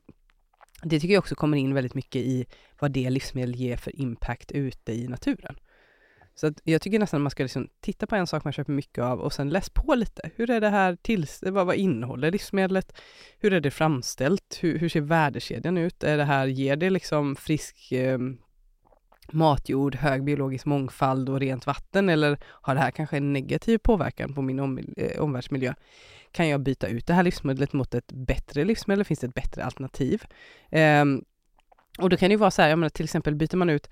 det 0.83 0.99
tycker 0.99 1.13
jag 1.13 1.21
också 1.21 1.35
kommer 1.35 1.57
in 1.57 1.73
väldigt 1.73 1.93
mycket 1.93 2.21
i 2.21 2.45
vad 2.79 2.91
det 2.91 3.09
livsmedel 3.09 3.55
ger 3.55 3.77
för 3.77 4.01
impact 4.01 4.51
ute 4.51 4.93
i 4.93 5.07
naturen. 5.07 5.55
Så 6.35 6.47
att 6.47 6.61
jag 6.63 6.81
tycker 6.81 6.99
nästan 6.99 7.17
att 7.17 7.21
man 7.21 7.31
ska 7.31 7.43
liksom 7.43 7.69
titta 7.79 8.07
på 8.07 8.15
en 8.15 8.27
sak 8.27 8.43
man 8.43 8.53
köper 8.53 8.73
mycket 8.73 9.03
av 9.03 9.19
och 9.19 9.33
sen 9.33 9.49
läs 9.49 9.69
på 9.69 9.95
lite. 9.95 10.29
Hur 10.35 10.49
är 10.49 10.61
det 10.61 10.69
här 10.69 10.95
till, 10.95 11.25
vad, 11.41 11.65
vad 11.65 11.75
innehåller 11.75 12.31
livsmedlet? 12.31 13.01
Hur 13.39 13.53
är 13.53 13.59
det 13.59 13.71
framställt? 13.71 14.59
Hur, 14.61 14.79
hur 14.79 14.89
ser 14.89 15.01
värdekedjan 15.01 15.77
ut? 15.77 16.03
Är 16.03 16.17
det 16.17 16.23
här, 16.23 16.47
ger 16.47 16.75
det 16.75 16.89
liksom 16.89 17.35
frisk 17.35 17.91
eh, 17.91 18.19
matjord, 19.31 19.95
hög 19.95 20.23
biologisk 20.23 20.65
mångfald 20.65 21.29
och 21.29 21.39
rent 21.39 21.67
vatten 21.67 22.09
eller 22.09 22.39
har 22.43 22.75
det 22.75 22.81
här 22.81 22.91
kanske 22.91 23.17
en 23.17 23.33
negativ 23.33 23.77
påverkan 23.77 24.33
på 24.33 24.41
min 24.41 24.59
om, 24.59 24.79
eh, 24.97 25.21
omvärldsmiljö? 25.21 25.73
Kan 26.31 26.49
jag 26.49 26.61
byta 26.61 26.87
ut 26.87 27.07
det 27.07 27.13
här 27.13 27.23
livsmedlet 27.23 27.73
mot 27.73 27.93
ett 27.93 28.11
bättre 28.11 28.63
livsmedel? 28.63 29.05
Finns 29.05 29.19
det 29.19 29.27
ett 29.27 29.33
bättre 29.33 29.63
alternativ? 29.63 30.23
Eh, 30.69 31.05
och 31.99 32.09
då 32.09 32.17
kan 32.17 32.29
det 32.29 32.33
ju 32.33 32.37
vara 32.37 32.51
så 32.51 32.61
här, 32.61 32.69
jag 32.69 32.79
menar 32.79 32.89
till 32.89 33.03
exempel 33.03 33.35
byter 33.35 33.55
man 33.55 33.69
ut 33.69 33.89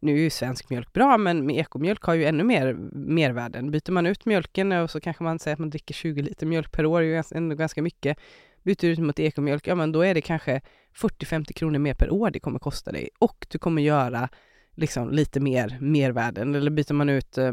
nu 0.00 0.12
är 0.12 0.22
ju 0.22 0.30
svensk 0.30 0.70
mjölk 0.70 0.92
bra, 0.92 1.18
men 1.18 1.46
med 1.46 1.56
ekomjölk 1.56 2.02
har 2.02 2.14
ju 2.14 2.24
ännu 2.24 2.44
mer 2.44 2.74
mervärden. 2.92 3.70
Byter 3.70 3.92
man 3.92 4.06
ut 4.06 4.24
mjölken 4.24 4.72
och 4.72 4.90
så 4.90 5.00
kanske 5.00 5.24
man 5.24 5.38
säger 5.38 5.52
att 5.52 5.58
man 5.58 5.70
dricker 5.70 5.94
20 5.94 6.22
liter 6.22 6.46
mjölk 6.46 6.72
per 6.72 6.86
år, 6.86 7.00
det 7.00 7.06
är 7.06 7.10
ju 7.10 7.22
ändå 7.34 7.56
ganska 7.56 7.82
mycket. 7.82 8.18
Byter 8.62 8.80
du 8.80 8.88
ut 8.88 8.98
mot 8.98 9.18
ekomjölk, 9.18 9.66
ja 9.66 9.74
men 9.74 9.92
då 9.92 10.02
är 10.02 10.14
det 10.14 10.20
kanske 10.20 10.60
40-50 10.94 11.52
kronor 11.52 11.78
mer 11.78 11.94
per 11.94 12.10
år 12.10 12.30
det 12.30 12.40
kommer 12.40 12.58
kosta 12.58 12.92
dig 12.92 13.08
och 13.18 13.46
du 13.50 13.58
kommer 13.58 13.82
göra 13.82 14.28
liksom 14.74 15.10
lite 15.10 15.40
mer 15.40 15.78
mervärden 15.80 16.54
eller 16.54 16.70
byter 16.70 16.92
man 16.92 17.08
ut 17.08 17.38
eh, 17.38 17.52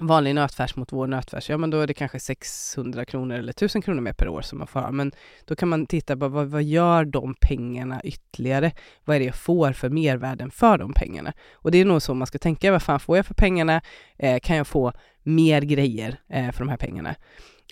vanlig 0.00 0.34
nötfärs 0.34 0.76
mot 0.76 0.92
vår 0.92 1.06
nötfärs, 1.06 1.50
ja 1.50 1.58
men 1.58 1.70
då 1.70 1.80
är 1.80 1.86
det 1.86 1.94
kanske 1.94 2.20
600 2.20 3.04
kronor 3.04 3.36
eller 3.36 3.50
1000 3.50 3.82
kronor 3.82 4.00
mer 4.00 4.12
per 4.12 4.28
år 4.28 4.42
som 4.42 4.58
man 4.58 4.66
får 4.66 4.80
ha. 4.80 4.90
Men 4.90 5.12
då 5.44 5.56
kan 5.56 5.68
man 5.68 5.86
titta 5.86 6.16
på 6.16 6.28
vad, 6.28 6.46
vad 6.46 6.62
gör 6.62 7.04
de 7.04 7.34
pengarna 7.40 8.00
ytterligare? 8.04 8.72
Vad 9.04 9.16
är 9.16 9.20
det 9.20 9.26
jag 9.26 9.34
får 9.34 9.72
för 9.72 9.88
mervärden 9.88 10.50
för 10.50 10.78
de 10.78 10.92
pengarna? 10.92 11.32
Och 11.52 11.70
det 11.70 11.78
är 11.78 11.84
nog 11.84 12.02
så 12.02 12.14
man 12.14 12.26
ska 12.26 12.38
tänka, 12.38 12.72
vad 12.72 12.82
fan 12.82 13.00
får 13.00 13.16
jag 13.16 13.26
för 13.26 13.34
pengarna? 13.34 13.82
Eh, 14.18 14.38
kan 14.40 14.56
jag 14.56 14.66
få 14.66 14.92
mer 15.22 15.62
grejer 15.62 16.20
eh, 16.28 16.52
för 16.52 16.58
de 16.58 16.68
här 16.68 16.76
pengarna? 16.76 17.14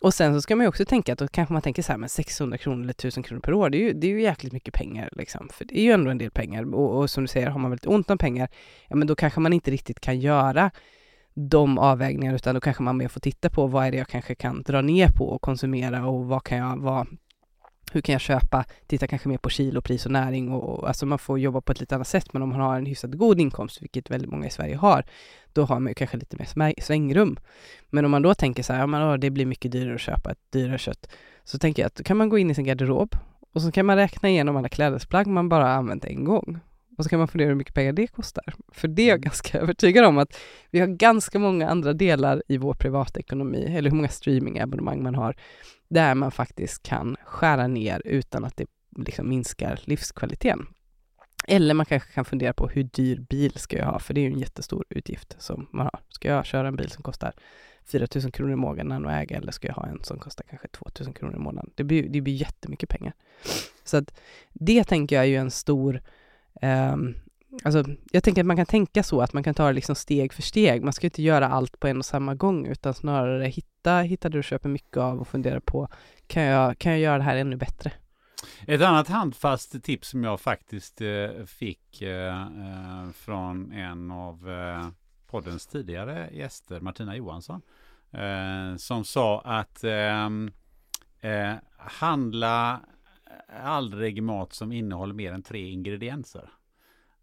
Och 0.03 0.15
sen 0.15 0.35
så 0.35 0.41
ska 0.41 0.57
man 0.57 0.65
ju 0.65 0.69
också 0.69 0.85
tänka 0.85 1.13
att 1.13 1.19
då 1.19 1.29
kanske 1.29 1.53
man 1.53 1.63
tänker 1.63 1.83
så 1.83 1.93
här, 1.93 1.99
men 1.99 2.09
600 2.09 2.59
kronor 2.59 2.83
eller 2.83 2.91
1000 2.91 3.23
kronor 3.23 3.41
per 3.41 3.55
år, 3.55 3.71
det 3.71 3.79
är 3.79 3.81
ju, 3.83 3.93
det 3.93 4.07
är 4.07 4.11
ju 4.11 4.23
jäkligt 4.23 4.53
mycket 4.53 4.75
pengar 4.75 5.09
liksom. 5.13 5.49
För 5.53 5.65
det 5.65 5.79
är 5.79 5.83
ju 5.83 5.93
ändå 5.93 6.11
en 6.11 6.19
del 6.19 6.31
pengar. 6.31 6.75
Och, 6.75 6.99
och 6.99 7.11
som 7.11 7.25
du 7.25 7.29
säger, 7.29 7.47
har 7.47 7.59
man 7.59 7.71
väldigt 7.71 7.87
ont 7.87 8.11
om 8.11 8.19
pengar, 8.19 8.49
ja 8.89 8.97
men 8.97 9.07
då 9.07 9.15
kanske 9.15 9.41
man 9.41 9.53
inte 9.53 9.71
riktigt 9.71 10.01
kan 10.01 10.21
göra 10.21 10.71
de 11.35 11.78
avvägningarna 11.78 12.36
utan 12.36 12.55
då 12.55 12.61
kanske 12.61 12.82
man 12.82 12.97
mer 12.97 13.09
får 13.09 13.20
titta 13.20 13.51
på 13.51 13.66
vad 13.66 13.86
är 13.86 13.90
det 13.90 13.97
jag 13.97 14.09
kanske 14.09 14.35
kan 14.35 14.62
dra 14.62 14.81
ner 14.81 15.09
på 15.09 15.28
och 15.28 15.43
konsumera 15.43 16.06
och 16.06 16.27
vad 16.27 16.44
kan 16.44 16.59
jag, 16.59 16.77
vad, 16.77 17.06
hur 17.93 18.01
kan 18.01 18.12
jag 18.12 18.20
köpa, 18.20 18.65
titta 18.86 19.06
kanske 19.06 19.28
mer 19.28 19.39
på 19.39 19.51
kilopris 19.51 20.06
och 20.06 20.12
näring 20.12 20.52
och, 20.52 20.78
och 20.78 20.89
alltså 20.89 21.06
man 21.06 21.19
får 21.19 21.39
jobba 21.39 21.61
på 21.61 21.73
ett 21.73 21.81
lite 21.81 21.94
annat 21.94 22.09
sätt 22.09 22.32
men 22.32 22.43
om 22.43 22.48
man 22.48 22.61
har 22.61 22.77
en 22.77 22.86
hyfsat 22.86 23.12
god 23.12 23.40
inkomst, 23.40 23.82
vilket 23.82 24.11
väldigt 24.11 24.31
många 24.31 24.47
i 24.47 24.51
Sverige 24.51 24.77
har, 24.77 25.05
då 25.52 25.65
har 25.65 25.81
man 25.81 25.90
ju 25.90 25.94
kanske 25.94 26.16
lite 26.16 26.36
mer 26.36 26.81
svängrum. 26.82 27.36
Men 27.90 28.05
om 28.05 28.11
man 28.11 28.23
då 28.23 28.35
tänker 28.35 28.62
så 28.62 28.73
här, 28.73 28.81
ja 28.81 28.86
men 28.86 29.20
det 29.20 29.31
blir 29.31 29.47
mycket 29.47 29.73
dyrare 29.73 29.94
att 29.94 30.01
köpa 30.01 30.31
ett 30.31 30.52
dyrare 30.52 30.78
kött, 30.78 31.09
så 31.44 31.59
tänker 31.59 31.82
jag 31.82 31.86
att 31.86 31.94
då 31.94 32.05
kan 32.05 32.16
man 32.16 32.28
gå 32.28 32.39
in 32.39 32.51
i 32.51 32.55
sin 32.55 32.65
garderob 32.65 33.16
och 33.52 33.62
så 33.62 33.73
kan 33.73 33.86
man 33.86 33.97
räkna 33.97 34.28
igenom 34.28 34.56
alla 34.56 34.69
klädesplagg 34.69 35.27
man 35.27 35.48
bara 35.48 35.73
använt 35.73 36.05
en 36.05 36.24
gång 36.24 36.61
och 36.99 37.05
så 37.05 37.11
kan 37.11 37.19
man 37.19 37.29
fundera 37.29 37.49
hur 37.49 37.55
mycket 37.55 37.75
pengar 37.75 37.93
det 37.93 38.07
kostar. 38.07 38.55
För 38.73 38.89
det 38.89 39.03
är 39.03 39.07
jag 39.07 39.15
mm. 39.15 39.23
ganska 39.23 39.59
övertygad 39.62 40.05
om 40.05 40.19
att 40.19 40.39
vi 40.71 40.81
har 40.81 40.87
ganska 40.87 41.39
många 41.39 41.69
andra 41.69 41.93
delar 41.93 42.43
i 42.49 42.57
vår 42.57 42.75
privatekonomi, 42.75 43.77
eller 43.77 43.91
hur 43.91 43.97
många 43.97 44.09
streamingabonnemang 44.09 45.03
man 45.03 45.15
har, 45.15 45.37
där 45.89 46.15
man 46.15 46.31
faktiskt 46.31 46.83
kan 46.83 47.16
skära 47.25 47.66
ner 47.66 48.03
utan 48.05 48.45
att 48.45 48.57
det 48.57 48.66
liksom 48.97 49.29
minskar 49.29 49.81
livskvaliteten. 49.85 50.66
Eller 51.49 51.75
man 51.75 51.87
kanske 51.87 52.12
kan 52.12 52.25
fundera 52.25 52.53
på 52.53 52.69
hur 52.69 52.83
dyr 52.83 53.21
bil 53.21 53.53
ska 53.57 53.79
jag 53.79 53.87
ha, 53.87 53.99
för 53.99 54.15
det 54.15 54.21
är 54.21 54.23
ju 54.23 54.33
en 54.33 54.39
jättestor 54.39 54.85
utgift 54.89 55.37
som 55.39 55.66
man 55.73 55.87
har. 55.87 56.01
Ska 56.09 56.29
jag 56.29 56.47
köra 56.47 56.69
en 56.69 56.77
bil 56.77 56.91
som 56.91 57.03
kostar 57.03 57.33
4 57.87 58.07
000 58.15 58.33
kronor 58.33 58.53
i 58.53 58.57
månaden 58.57 59.07
att 59.07 59.23
äga 59.23 59.37
eller 59.37 59.53
ska 59.53 59.69
jag 59.69 59.75
ha 59.75 59.87
en 59.87 60.05
som 60.05 60.19
kostar 60.19 60.45
kanske 60.49 60.69
2 60.69 60.87
000 61.01 61.15
kronor 61.15 61.37
i 61.37 61.39
månaden? 61.39 61.71
Det 61.75 61.85
blir, 61.85 62.09
det 62.09 62.21
blir 62.21 62.35
jättemycket 62.35 62.89
pengar. 62.89 63.12
Så 63.85 63.97
att 63.97 64.21
det 64.53 64.85
tänker 64.85 65.16
jag 65.16 65.25
är 65.25 65.29
ju 65.29 65.37
en 65.37 65.51
stor 65.51 66.01
Um, 66.62 67.14
alltså, 67.64 67.85
jag 68.10 68.24
tänker 68.24 68.43
att 68.43 68.47
man 68.47 68.56
kan 68.56 68.66
tänka 68.66 69.02
så, 69.02 69.20
att 69.20 69.32
man 69.32 69.43
kan 69.43 69.55
ta 69.55 69.66
det 69.66 69.72
liksom 69.72 69.94
steg 69.94 70.32
för 70.32 70.43
steg. 70.43 70.82
Man 70.82 70.93
ska 70.93 71.06
inte 71.06 71.22
göra 71.22 71.48
allt 71.48 71.81
på 71.81 71.89
en 71.89 71.98
och 71.98 72.05
samma 72.05 72.35
gång, 72.35 72.66
utan 72.66 72.94
snarare 72.94 73.47
hitta, 73.47 74.01
hitta 74.01 74.28
det 74.28 74.39
du 74.39 74.43
köper 74.43 74.68
mycket 74.68 74.97
av 74.97 75.20
och 75.20 75.28
fundera 75.28 75.60
på, 75.60 75.89
kan 76.26 76.43
jag, 76.43 76.78
kan 76.78 76.93
jag 76.93 77.01
göra 77.01 77.18
det 77.18 77.24
här 77.24 77.36
ännu 77.36 77.56
bättre? 77.56 77.93
Ett 78.66 78.82
annat 78.82 79.09
handfast 79.09 79.85
tips 79.85 80.09
som 80.09 80.24
jag 80.24 80.40
faktiskt 80.40 81.01
eh, 81.01 81.44
fick 81.47 82.02
eh, 82.02 82.43
eh 82.43 83.10
från 83.14 83.72
en 83.72 84.10
av 84.10 84.51
eh, 84.51 84.89
poddens 85.26 85.66
tidigare 85.66 86.28
gäster, 86.32 86.81
Martina 86.81 87.16
Johansson, 87.16 87.62
eh, 88.12 88.76
som 88.76 89.05
sa 89.05 89.40
att 89.40 89.85
ehm, 89.85 90.51
eh, 91.20 91.55
handla 91.76 92.81
aldrig 93.62 94.23
mat 94.23 94.52
som 94.52 94.73
innehåller 94.73 95.15
mer 95.15 95.32
än 95.32 95.43
tre 95.43 95.70
ingredienser. 95.70 96.51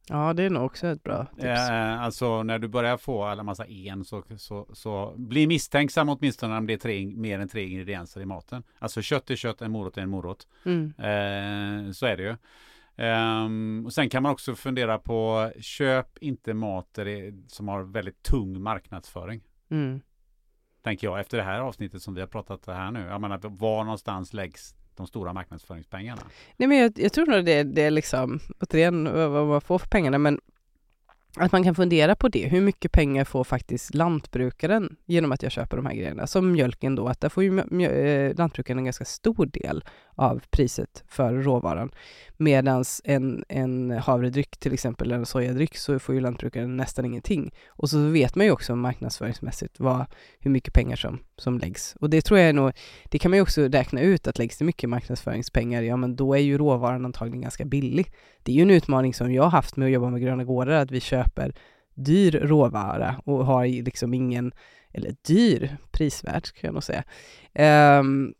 Ja, 0.08 0.34
det 0.34 0.44
är 0.44 0.50
nog 0.50 0.66
också 0.66 0.88
ett 0.88 1.04
bra 1.04 1.26
tips. 1.26 1.44
Eh, 1.46 2.02
alltså 2.02 2.44
när 2.44 2.60
du 2.60 2.68
börjar 2.68 2.98
få 2.98 3.24
alla 3.24 3.44
massa 3.44 3.66
en 3.66 4.06
så, 4.06 4.24
så, 4.38 4.70
så 4.74 5.14
bli 5.18 5.48
misstänksam 5.48 6.10
åtminstone 6.10 6.58
om 6.58 6.68
det 6.68 6.74
är 6.74 6.78
tre, 6.78 7.06
mer 7.06 7.40
än 7.40 7.48
tre 7.48 7.68
ingredienser 7.68 8.22
i 8.22 8.26
maten. 8.26 8.64
Alltså 8.80 9.02
kött 9.02 9.32
är 9.32 9.36
kött, 9.36 9.62
en 9.62 9.72
morot 9.72 9.98
är 9.98 10.02
en 10.02 10.10
morot. 10.10 10.48
Mm. 10.66 10.86
Eh, 10.98 11.92
så 11.92 12.06
är 12.06 12.18
det 12.18 12.24
ju. 12.24 12.36
Um, 12.98 13.86
och 13.86 13.94
sen 13.94 14.10
kan 14.10 14.24
man 14.24 14.32
också 14.32 14.56
fundera 14.56 15.00
på 15.00 15.52
köp 15.60 16.18
inte 16.18 16.54
mat 16.54 16.94
det, 16.94 17.34
som 17.48 17.68
har 17.68 17.84
väldigt 17.84 18.24
tung 18.24 18.62
marknadsföring. 18.62 19.42
Mm. 19.70 20.02
Tänker 20.84 21.08
jag 21.08 21.20
efter 21.20 21.38
det 21.38 21.44
här 21.44 21.60
avsnittet 21.60 22.02
som 22.02 22.14
vi 22.14 22.22
har 22.22 22.28
pratat 22.28 22.68
här 22.68 22.92
nu. 22.92 23.00
Jag 23.00 23.22
menar 23.22 23.40
var 23.44 23.84
någonstans 23.84 24.34
läggs 24.34 24.76
de 24.96 25.08
stora 25.08 25.34
marknadsföringspengarna? 25.34 26.22
Nej 26.58 26.68
men 26.68 26.78
jag, 26.78 26.92
jag 26.96 27.14
tror 27.14 27.26
nog 27.26 27.46
det, 27.46 27.64
det 27.64 27.82
är 27.82 27.92
liksom, 27.92 28.40
återigen 28.60 29.14
vad 29.14 29.48
man 29.48 29.62
får 29.62 29.80
för 29.80 29.88
pengarna, 29.88 30.18
men 30.18 30.40
att 31.36 31.52
man 31.52 31.64
kan 31.64 31.76
fundera 31.76 32.16
på 32.16 32.28
det. 32.28 32.48
Hur 32.48 32.62
mycket 32.62 32.92
pengar 32.92 33.26
får 33.26 33.44
faktiskt 33.44 33.96
lantbrukaren 33.96 34.96
genom 35.06 35.32
att 35.32 35.44
jag 35.44 35.52
köper 35.52 35.78
de 35.78 35.86
här 35.86 35.94
grejerna? 35.94 36.28
Som 36.28 36.52
mjölken 36.52 36.96
då, 36.96 37.08
att 37.08 37.22
där 37.22 37.30
får 37.30 37.44
ju 37.44 37.60
eh, 37.60 38.36
lantbrukaren 38.36 38.78
en 38.78 38.86
ganska 38.86 39.06
stor 39.06 39.46
del 39.46 39.84
av 40.16 40.42
priset 40.50 41.04
för 41.08 41.34
råvaran. 41.34 41.92
Medan 42.38 42.84
en, 43.04 43.46
en 43.50 43.92
havredryck 43.92 44.58
till 44.58 44.74
exempel, 44.74 45.08
eller 45.08 45.18
en 45.18 45.26
sojadryck, 45.26 45.78
så 45.78 46.00
får 46.00 46.16
ju 46.16 46.22
lantbrukaren 46.22 46.78
nästan 46.78 47.06
ingenting. 47.06 47.54
Och 47.68 47.90
så 47.90 48.00
vet 48.08 48.36
man 48.36 48.46
ju 48.46 48.52
också 48.52 48.76
marknadsföringsmässigt 48.76 49.80
vad, 49.80 50.06
hur 50.40 50.52
mycket 50.52 50.74
pengar 50.74 50.96
som, 50.96 51.20
som 51.42 51.58
läggs. 51.58 51.96
Och 52.00 52.10
det 52.10 52.22
tror 52.22 52.40
jag 52.40 52.50
är 52.50 52.54
nog, 52.54 52.72
det 53.10 53.20
kan 53.20 53.32
man 53.32 53.38
ju 53.38 53.42
också 53.42 53.62
räkna 53.62 54.02
ut 54.02 54.28
att 54.28 54.38
läggs 54.38 54.58
det 54.58 54.66
mycket 54.66 54.90
marknadsföringspengar, 54.90 55.82
ja 55.82 55.98
men 55.98 56.16
då 56.16 56.34
är 56.34 56.40
ju 56.40 56.58
råvaran 56.58 57.06
antagligen 57.06 57.42
ganska 57.42 57.66
billig. 57.66 58.12
Det 58.44 58.52
är 58.52 58.56
ju 58.56 58.62
en 58.62 58.72
utmaning 58.72 59.14
som 59.14 59.34
jag 59.34 59.44
har 59.44 59.50
haft 59.50 59.78
med 59.78 59.86
att 59.86 59.92
jobba 59.92 60.10
med 60.10 60.22
gröna 60.22 60.44
gårdar, 60.44 60.74
att 60.74 60.92
vi 60.92 61.02
köper 61.02 61.54
dyr 61.94 62.32
råvara 62.32 63.22
och 63.26 63.46
har 63.46 63.84
liksom 63.84 64.14
ingen, 64.14 64.52
eller 64.94 65.16
dyr, 65.28 65.78
prisvärd 65.92 66.46
ska 66.46 66.68
jag 66.68 66.74
nog 66.74 66.84
säga. 66.84 67.04
Um, 68.00 68.34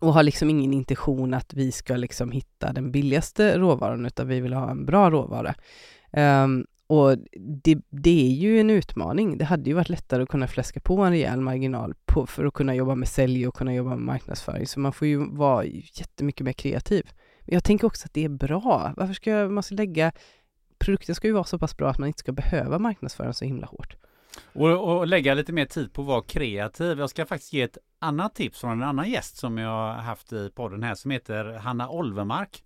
och 0.00 0.14
har 0.14 0.22
liksom 0.22 0.50
ingen 0.50 0.72
intention 0.72 1.34
att 1.34 1.54
vi 1.54 1.72
ska 1.72 1.96
liksom 1.96 2.32
hitta 2.32 2.72
den 2.72 2.92
billigaste 2.92 3.58
råvaran, 3.58 4.06
utan 4.06 4.28
vi 4.28 4.40
vill 4.40 4.52
ha 4.52 4.70
en 4.70 4.86
bra 4.86 5.10
råvara. 5.10 5.54
Um, 6.12 6.66
och 6.92 7.16
det, 7.62 7.78
det, 7.90 8.26
är 8.26 8.30
ju 8.30 8.60
en 8.60 8.70
utmaning. 8.70 9.38
Det 9.38 9.44
hade 9.44 9.70
ju 9.70 9.74
varit 9.76 9.88
lättare 9.88 10.22
att 10.22 10.28
kunna 10.28 10.46
fläska 10.46 10.80
på 10.80 11.02
en 11.02 11.12
rejäl 11.12 11.40
marginal 11.40 11.94
på, 12.06 12.26
för 12.26 12.44
att 12.44 12.54
kunna 12.54 12.74
jobba 12.74 12.94
med 12.94 13.08
sälj 13.08 13.48
och 13.48 13.54
kunna 13.54 13.74
jobba 13.74 13.90
med 13.90 13.98
marknadsföring. 13.98 14.66
Så 14.66 14.80
man 14.80 14.92
får 14.92 15.08
ju 15.08 15.30
vara 15.30 15.64
jättemycket 15.64 16.44
mer 16.44 16.52
kreativ. 16.52 17.10
Men 17.40 17.54
jag 17.54 17.64
tänker 17.64 17.86
också 17.86 18.06
att 18.06 18.14
det 18.14 18.24
är 18.24 18.28
bra. 18.28 18.92
Varför 18.96 19.14
ska 19.14 19.48
man 19.48 19.62
ska 19.62 19.74
lägga... 19.74 20.12
Produkten 20.78 21.14
ska 21.14 21.26
ju 21.26 21.32
vara 21.32 21.44
så 21.44 21.58
pass 21.58 21.76
bra 21.76 21.90
att 21.90 21.98
man 21.98 22.06
inte 22.06 22.18
ska 22.18 22.32
behöva 22.32 22.78
marknadsföra 22.78 23.32
så 23.32 23.44
himla 23.44 23.66
hårt. 23.66 23.96
Och, 24.52 24.96
och, 24.98 25.06
lägga 25.06 25.34
lite 25.34 25.52
mer 25.52 25.66
tid 25.66 25.92
på 25.92 26.02
att 26.02 26.08
vara 26.08 26.22
kreativ. 26.22 26.98
Jag 26.98 27.10
ska 27.10 27.26
faktiskt 27.26 27.52
ge 27.52 27.62
ett 27.62 27.78
annat 27.98 28.34
tips 28.34 28.60
från 28.60 28.72
en 28.72 28.82
annan 28.82 29.10
gäst 29.10 29.36
som 29.36 29.58
jag 29.58 29.70
har 29.70 29.92
haft 29.92 30.32
i 30.32 30.50
podden 30.54 30.82
här 30.82 30.94
som 30.94 31.10
heter 31.10 31.44
Hanna 31.44 31.88
Olvemark. 31.88 32.62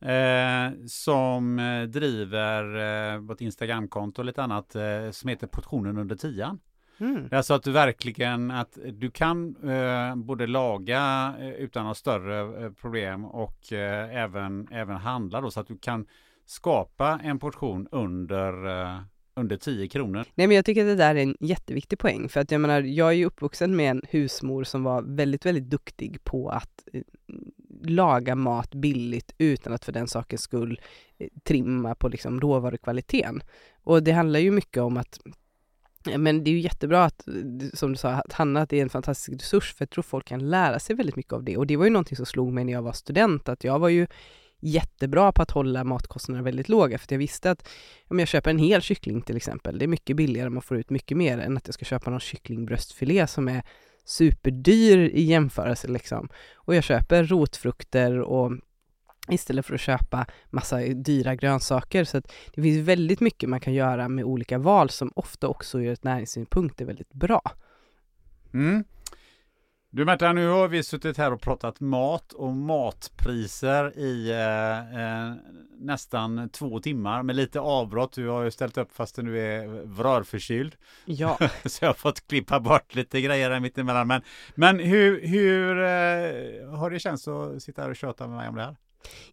Eh, 0.00 0.86
som 0.86 1.58
eh, 1.58 1.82
driver 1.82 2.76
eh, 3.14 3.32
ett 3.32 3.40
Instagramkonto 3.40 4.20
och 4.22 4.26
lite 4.26 4.42
annat 4.42 4.74
eh, 4.74 5.10
som 5.10 5.28
heter 5.28 5.46
Portionen 5.46 5.98
under 5.98 6.16
tian. 6.16 6.58
Mm. 6.98 7.28
Alltså 7.32 7.54
att 7.54 7.62
du 7.62 7.72
verkligen 7.72 8.50
att 8.50 8.78
du 8.92 9.10
kan 9.10 9.56
eh, 9.70 10.16
både 10.16 10.46
laga 10.46 11.34
eh, 11.40 11.48
utan 11.50 11.82
några 11.82 11.94
större 11.94 12.64
eh, 12.64 12.72
problem 12.72 13.24
och 13.24 13.72
även, 13.72 14.68
även 14.70 14.96
handla 14.96 15.40
då 15.40 15.50
så 15.50 15.60
att 15.60 15.66
du 15.66 15.78
kan 15.78 16.06
skapa 16.46 17.20
en 17.22 17.38
portion 17.38 17.88
under 17.90 18.52
under 19.36 19.56
10 19.56 19.88
kronor. 19.88 20.24
Nej 20.34 20.46
men 20.46 20.56
jag 20.56 20.64
tycker 20.64 20.80
att 20.80 20.86
det 20.86 21.04
där 21.04 21.14
är 21.14 21.22
en 21.22 21.36
jätteviktig 21.40 21.98
poäng 21.98 22.28
för 22.28 22.40
att 22.40 22.50
jag 22.50 22.60
menar, 22.60 22.80
jag 22.80 23.08
är 23.08 23.12
ju 23.12 23.24
uppvuxen 23.24 23.76
med 23.76 23.90
en 23.90 24.02
husmor 24.10 24.64
som 24.64 24.82
var 24.82 25.02
väldigt, 25.02 25.46
väldigt 25.46 25.70
duktig 25.70 26.24
på 26.24 26.48
att 26.48 26.84
laga 27.90 28.34
mat 28.34 28.74
billigt 28.74 29.34
utan 29.38 29.72
att 29.72 29.84
för 29.84 29.92
den 29.92 30.08
sakens 30.08 30.42
skull 30.42 30.80
eh, 31.18 31.28
trimma 31.44 31.94
på 31.94 32.08
liksom 32.08 32.40
råvarukvaliteten. 32.40 33.42
Och 33.82 34.02
det 34.02 34.12
handlar 34.12 34.40
ju 34.40 34.50
mycket 34.50 34.82
om 34.82 34.96
att 34.96 35.20
men 36.16 36.44
det 36.44 36.50
är 36.50 36.52
ju 36.52 36.60
jättebra 36.60 37.04
att, 37.04 37.28
eh, 37.28 37.34
som 37.74 37.92
du 37.92 37.98
sa, 37.98 38.10
att 38.10 38.32
Hanna, 38.32 38.60
att 38.62 38.70
det 38.70 38.78
är 38.78 38.82
en 38.82 38.88
fantastisk 38.88 39.32
resurs 39.32 39.74
för 39.74 39.82
jag 39.82 39.90
tror 39.90 40.02
folk 40.02 40.26
kan 40.26 40.50
lära 40.50 40.78
sig 40.78 40.96
väldigt 40.96 41.16
mycket 41.16 41.32
av 41.32 41.44
det. 41.44 41.56
Och 41.56 41.66
det 41.66 41.76
var 41.76 41.84
ju 41.84 41.90
någonting 41.90 42.16
som 42.16 42.26
slog 42.26 42.52
mig 42.52 42.64
när 42.64 42.72
jag 42.72 42.82
var 42.82 42.92
student, 42.92 43.48
att 43.48 43.64
jag 43.64 43.78
var 43.78 43.88
ju 43.88 44.06
jättebra 44.60 45.32
på 45.32 45.42
att 45.42 45.50
hålla 45.50 45.84
matkostnaderna 45.84 46.44
väldigt 46.44 46.68
låga, 46.68 46.98
för 46.98 47.06
jag 47.10 47.18
visste 47.18 47.50
att 47.50 47.68
om 48.08 48.18
jag 48.18 48.28
köper 48.28 48.50
en 48.50 48.58
hel 48.58 48.82
kyckling 48.82 49.22
till 49.22 49.36
exempel, 49.36 49.78
det 49.78 49.84
är 49.84 49.88
mycket 49.88 50.16
billigare, 50.16 50.50
man 50.50 50.62
får 50.62 50.76
ut 50.76 50.90
mycket 50.90 51.16
mer 51.16 51.38
än 51.38 51.56
att 51.56 51.68
jag 51.68 51.74
ska 51.74 51.84
köpa 51.84 52.10
någon 52.10 52.20
kycklingbröstfilé 52.20 53.26
som 53.26 53.48
är 53.48 53.62
superdyr 54.06 54.98
i 54.98 55.22
jämförelse 55.22 55.88
liksom. 55.88 56.28
Och 56.54 56.74
jag 56.74 56.84
köper 56.84 57.24
rotfrukter 57.24 58.20
och 58.20 58.52
istället 59.28 59.66
för 59.66 59.74
att 59.74 59.80
köpa 59.80 60.26
massa 60.50 60.78
dyra 60.78 61.34
grönsaker. 61.34 62.04
Så 62.04 62.18
att 62.18 62.32
det 62.54 62.62
finns 62.62 62.88
väldigt 62.88 63.20
mycket 63.20 63.48
man 63.48 63.60
kan 63.60 63.74
göra 63.74 64.08
med 64.08 64.24
olika 64.24 64.58
val 64.58 64.90
som 64.90 65.12
ofta 65.14 65.48
också 65.48 65.80
ur 65.80 65.92
ett 65.92 66.04
näringssynpunkt 66.04 66.80
är 66.80 66.84
väldigt 66.84 67.12
bra. 67.12 67.42
Mm. 68.54 68.84
Du 69.90 70.04
Märta, 70.04 70.32
nu 70.32 70.48
har 70.48 70.68
vi 70.68 70.82
suttit 70.82 71.18
här 71.18 71.32
och 71.32 71.40
pratat 71.40 71.80
mat 71.80 72.32
och 72.32 72.52
matpriser 72.52 73.98
i 73.98 74.30
eh, 74.30 75.00
eh, 75.00 75.34
nästan 75.78 76.48
två 76.48 76.80
timmar 76.80 77.22
med 77.22 77.36
lite 77.36 77.60
avbrott. 77.60 78.12
Du 78.12 78.28
har 78.28 78.42
ju 78.42 78.50
ställt 78.50 78.78
upp 78.78 78.92
fast 78.92 79.16
du 79.16 79.40
är 79.40 79.66
vrörförkyld. 79.84 80.76
Ja. 81.04 81.38
Så 81.64 81.84
jag 81.84 81.88
har 81.88 81.94
fått 81.94 82.28
klippa 82.28 82.60
bort 82.60 82.94
lite 82.94 83.20
grejer 83.20 83.50
här 83.50 83.60
mittemellan. 83.60 84.06
Men, 84.06 84.22
men 84.54 84.78
hur, 84.78 85.26
hur 85.26 85.78
eh, 85.78 86.78
har 86.78 86.90
det 86.90 86.98
känts 86.98 87.28
att 87.28 87.62
sitta 87.62 87.82
här 87.82 87.90
och 87.90 87.96
köta 87.96 88.26
med 88.26 88.36
mig 88.36 88.48
om 88.48 88.54
det 88.54 88.62
här? 88.62 88.76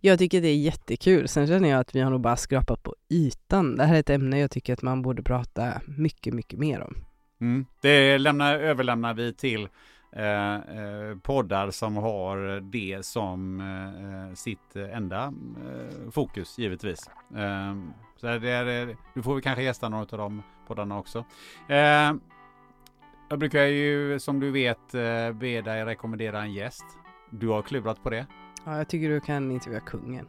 Jag 0.01 0.19
tycker 0.19 0.41
det 0.41 0.47
är 0.47 0.57
jättekul. 0.57 1.27
Sen 1.27 1.47
känner 1.47 1.69
jag 1.69 1.79
att 1.79 1.95
vi 1.95 1.99
har 1.99 2.11
nog 2.11 2.21
bara 2.21 2.37
skrapat 2.37 2.83
på 2.83 2.95
ytan. 3.09 3.75
Det 3.75 3.85
här 3.85 3.95
är 3.95 3.99
ett 3.99 4.09
ämne 4.09 4.39
jag 4.39 4.51
tycker 4.51 4.73
att 4.73 4.81
man 4.81 5.01
borde 5.01 5.23
prata 5.23 5.81
mycket, 5.85 6.33
mycket 6.33 6.59
mer 6.59 6.81
om. 6.81 6.95
Mm. 7.41 7.65
Det 7.81 8.17
lämnar, 8.17 8.55
överlämnar 8.55 9.13
vi 9.13 9.33
till 9.33 9.67
eh, 10.15 10.55
eh, 10.55 11.17
poddar 11.21 11.71
som 11.71 11.95
har 11.95 12.61
det 12.61 13.05
som 13.05 13.59
eh, 13.59 14.27
eh 14.27 14.33
sitt 14.33 14.75
enda 14.75 15.33
eh, 15.67 16.11
fokus 16.11 16.59
givetvis. 16.59 17.09
Eh, 17.35 17.75
så 18.15 18.27
det 18.27 18.49
är, 18.49 18.89
eh, 18.89 18.95
du 19.13 19.23
får 19.23 19.35
vi 19.35 19.41
kanske 19.41 19.63
gästa 19.63 19.89
några 19.89 20.01
av 20.03 20.17
de 20.17 20.43
poddarna 20.67 20.99
också. 20.99 21.25
Eh, 21.67 22.13
jag 23.29 23.39
brukar 23.39 23.63
ju 23.63 24.19
som 24.19 24.39
du 24.39 24.51
vet 24.51 24.93
eh, 24.93 25.31
be 25.31 25.61
dig 25.61 25.85
rekommendera 25.85 26.41
en 26.41 26.53
gäst. 26.53 26.85
Du 27.29 27.47
har 27.47 27.61
klurat 27.61 28.03
på 28.03 28.09
det. 28.09 28.25
Ja, 28.65 28.77
jag 28.77 28.89
tycker 28.89 29.09
du 29.09 29.19
kan 29.19 29.51
intervjua 29.51 29.79
kungen. 29.79 30.25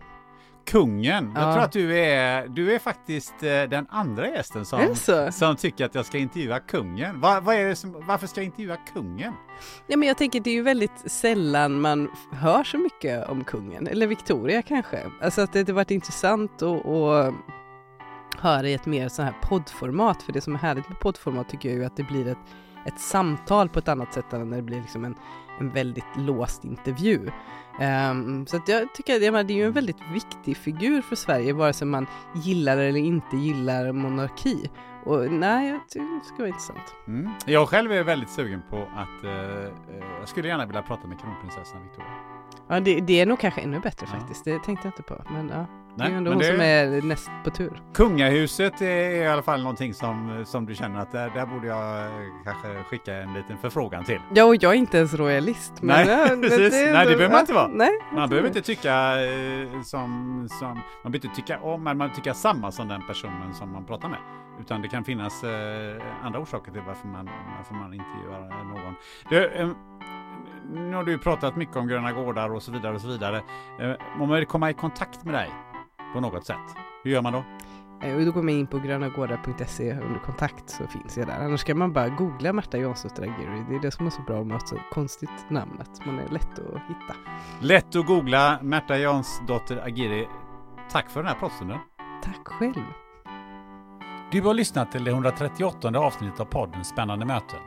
Kungen? 0.66 1.32
Jag 1.34 1.42
Ja. 1.48 1.52
tror 1.52 1.64
att 1.64 1.72
du 1.72 1.98
är, 1.98 2.48
du 2.48 2.74
är 2.74 2.78
faktiskt 2.78 3.42
eh, 3.42 3.62
den 3.62 3.86
andra 3.90 4.28
gästen 4.28 4.60
Är 4.60 4.94
som, 4.94 5.32
som 5.32 5.56
tycker 5.56 5.84
att 5.84 5.94
jag 5.94 6.06
ska 6.06 6.18
intervjua 6.18 6.60
kungen. 6.60 7.20
Va, 7.20 7.40
vad 7.40 7.54
är 7.54 7.66
det 7.68 7.76
som, 7.76 8.04
varför 8.06 8.26
ska 8.26 8.40
jag 8.40 8.44
intervjua 8.46 8.76
kungen? 8.76 9.32
Ja, 9.86 9.96
men 9.96 10.08
jag 10.08 10.18
tänker 10.18 10.40
det 10.40 10.50
är 10.50 10.54
ju 10.54 10.62
väldigt 10.62 11.10
sällan 11.10 11.80
man 11.80 12.10
hör 12.32 12.64
så 12.64 12.78
mycket 12.78 13.28
om 13.28 13.44
kungen, 13.44 13.86
eller 13.86 14.06
Victoria 14.06 14.62
kanske. 14.62 15.00
Alltså 15.22 15.40
att 15.42 15.52
det 15.52 15.58
hade 15.58 15.72
varit 15.72 15.90
intressant 15.90 16.62
att, 16.62 16.86
att 16.86 17.34
höra 18.38 18.68
i 18.68 18.74
ett 18.74 18.86
mer 18.86 19.08
så 19.08 19.22
här 19.22 19.34
poddformat, 19.42 20.22
för 20.22 20.32
det 20.32 20.40
som 20.40 20.54
är 20.54 20.58
härligt 20.58 20.88
med 20.88 21.00
poddformat 21.00 21.48
tycker 21.48 21.68
jag 21.68 21.78
ju 21.78 21.84
att 21.84 21.96
det 21.96 22.02
blir 22.02 22.28
ett, 22.28 22.38
ett 22.86 23.00
samtal 23.00 23.68
på 23.68 23.78
ett 23.78 23.88
annat 23.88 24.14
sätt 24.14 24.32
än 24.32 24.50
när 24.50 24.56
det 24.56 24.62
blir 24.62 24.80
liksom 24.80 25.04
en, 25.04 25.14
en 25.60 25.70
väldigt 25.70 26.16
låst 26.16 26.64
intervju. 26.64 27.30
Ehm, 27.80 28.46
så 28.46 28.60
jag 28.66 28.94
tycker 28.94 29.16
att 29.16 29.22
jag 29.22 29.32
menar, 29.32 29.44
det 29.44 29.52
är 29.52 29.56
ju 29.56 29.66
en 29.66 29.72
väldigt 29.72 30.00
viktig 30.12 30.56
figur 30.56 31.02
för 31.02 31.16
Sverige, 31.16 31.52
vare 31.52 31.72
sig 31.72 31.86
man 31.86 32.06
gillar 32.44 32.76
eller 32.78 33.00
inte 33.00 33.36
gillar 33.36 33.92
monarki. 33.92 34.70
Och 35.04 35.32
nej, 35.32 35.68
jag 35.68 35.88
tycker 35.88 36.18
det 36.18 36.24
ska 36.24 36.36
vara 36.36 36.48
intressant. 36.48 36.94
Mm. 37.08 37.30
Jag 37.46 37.68
själv 37.68 37.92
är 37.92 38.04
väldigt 38.04 38.30
sugen 38.30 38.62
på 38.70 38.76
att, 38.76 39.24
eh, 39.24 39.30
jag 40.20 40.28
skulle 40.28 40.48
gärna 40.48 40.66
vilja 40.66 40.82
prata 40.82 41.08
med 41.08 41.20
kronprinsessan 41.20 41.82
Victoria. 41.82 42.10
Ja, 42.68 42.80
det, 42.80 43.00
det 43.00 43.20
är 43.20 43.26
nog 43.26 43.38
kanske 43.40 43.60
ännu 43.60 43.80
bättre 43.80 44.06
Ja. 44.12 44.18
faktiskt. 44.18 44.44
Det 44.44 44.58
tänkte 44.58 44.86
jag 44.88 44.92
inte 44.92 45.02
på. 45.02 45.24
Men 45.32 45.48
ja, 45.48 45.66
det 45.96 46.04
är 46.04 46.08
Nej, 46.08 46.16
ändå 46.18 46.30
men 46.30 46.32
hon 46.32 46.42
det- 46.42 46.52
som 46.52 46.60
är 46.60 47.02
näst 47.08 47.30
på 47.44 47.50
tur. 47.50 47.82
Kungahuset 47.94 48.80
är 48.82 49.10
i 49.10 49.26
alla 49.26 49.42
fall 49.42 49.60
någonting 49.62 49.94
som, 49.94 50.42
som 50.46 50.66
du 50.66 50.74
känner 50.74 51.00
att 51.00 51.12
där, 51.12 51.30
där 51.30 51.46
borde 51.46 51.66
jag 51.66 52.00
eh, 52.06 52.12
kanske 52.44 52.68
skicka 52.82 53.14
en 53.14 53.34
liten 53.34 53.58
förfrågan 53.58 54.04
till. 54.04 54.20
Ja, 54.34 54.44
och 54.44 54.56
jag 54.62 54.72
är 54.72 54.76
inte 54.76 54.96
ens 54.98 55.14
royalist. 55.14 55.72
Men 55.82 56.06
Nej, 56.06 56.18
ja, 56.18 56.26
men 56.30 56.40
precis. 56.42 56.74
är 56.74 56.92
Nej, 56.92 57.06
det 57.06 57.16
behöver 57.16 57.30
man 57.34 57.40
inte 57.40 57.52
vara. 57.52 57.68
Nej, 57.68 57.90
Man 58.12 58.28
behöver 58.28 58.48
inte 58.48 58.62
tycka 58.62 58.92
eh, 59.24 59.82
som, 59.82 60.46
som, 60.50 60.68
man 61.02 61.12
behöver 61.12 61.14
inte 61.26 61.36
tycka 61.36 61.58
om, 61.60 61.82
men 61.84 61.98
man 61.98 62.10
tycker 62.12 62.32
samma 62.32 62.72
som 62.72 62.88
den 62.88 63.06
personen 63.06 63.54
som 63.54 63.72
man 63.72 63.84
pratar 63.84 64.08
med. 64.08 64.18
Utan 64.60 64.82
det 64.82 64.88
kan 64.88 65.04
finnas 65.04 65.44
eh, 65.44 66.02
andra 66.22 66.38
orsaker 66.40 66.72
till 66.72 66.82
varför 66.86 67.08
man, 67.08 67.30
varför 67.56 67.74
man 67.74 67.94
intervjuar 67.94 68.64
någon. 68.64 68.94
Det, 69.30 69.46
eh, 69.60 69.68
nu 70.72 70.94
har 70.94 71.04
du 71.04 71.18
pratat 71.18 71.56
mycket 71.56 71.76
om 71.76 71.86
gröna 71.88 72.12
gårdar 72.12 72.54
och 72.54 72.62
så 72.62 72.72
vidare 72.72 72.94
och 72.94 73.00
så 73.00 73.08
vidare. 73.08 73.36
Eh, 73.80 73.90
om 74.20 74.28
man 74.28 74.30
vill 74.36 74.46
komma 74.46 74.70
i 74.70 74.74
kontakt 74.74 75.24
med 75.24 75.34
dig 75.34 75.50
på 76.14 76.20
något 76.20 76.46
sätt, 76.46 76.76
hur 77.04 77.10
gör 77.10 77.22
man 77.22 77.32
då? 77.32 77.44
Eh, 78.02 78.18
då 78.18 78.32
går 78.32 78.42
man 78.42 78.54
in 78.54 78.66
på 78.66 78.78
grönagårdar.se 78.78 79.92
under 79.92 80.20
kontakt 80.20 80.70
så 80.70 80.86
finns 80.86 81.16
jag 81.16 81.26
där. 81.26 81.44
Annars 81.44 81.60
ska 81.60 81.74
man 81.74 81.92
bara 81.92 82.08
googla 82.08 82.52
Märta 82.52 82.78
Jansdotter 82.78 83.22
Agiri. 83.22 83.64
Det 83.68 83.74
är 83.74 83.80
det 83.80 83.90
som 83.90 84.06
är 84.06 84.10
så 84.10 84.22
bra 84.22 84.44
med 84.44 84.56
ett 84.56 84.68
så 84.68 84.76
konstigt 84.92 85.50
namn, 85.50 85.80
att 85.80 86.06
man 86.06 86.18
är 86.18 86.28
lätt 86.28 86.58
att 86.58 86.82
hitta. 86.88 87.14
Lätt 87.60 87.96
att 87.96 88.06
googla 88.06 88.58
Märta 88.62 88.98
Jansdotter 88.98 89.82
Agiri. 89.86 90.28
Tack 90.90 91.10
för 91.10 91.20
den 91.20 91.28
här 91.28 91.38
pratstunden. 91.38 91.78
Tack 92.22 92.48
själv. 92.48 92.84
Du 94.32 94.42
har 94.42 94.54
lyssnat 94.54 94.92
till 94.92 95.04
det 95.04 95.10
138 95.10 95.98
avsnittet 95.98 96.40
av 96.40 96.44
podden 96.44 96.84
Spännande 96.84 97.26
möten. 97.26 97.60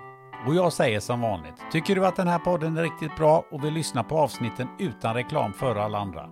Och 0.48 0.56
jag 0.56 0.74
säger 0.74 1.00
som 1.00 1.22
vanligt, 1.22 1.56
tycker 1.72 1.96
du 1.96 2.06
att 2.06 2.16
den 2.16 2.28
här 2.28 2.40
podden 2.40 2.78
är 2.78 2.84
riktigt 2.84 3.16
bra 3.16 3.44
och 3.52 3.64
vill 3.64 3.74
lyssna 3.74 4.04
på 4.04 4.18
avsnitten 4.18 4.68
utan 4.80 5.14
reklam 5.14 5.54
före 5.54 5.84
alla 5.84 5.98
andra? 5.98 6.30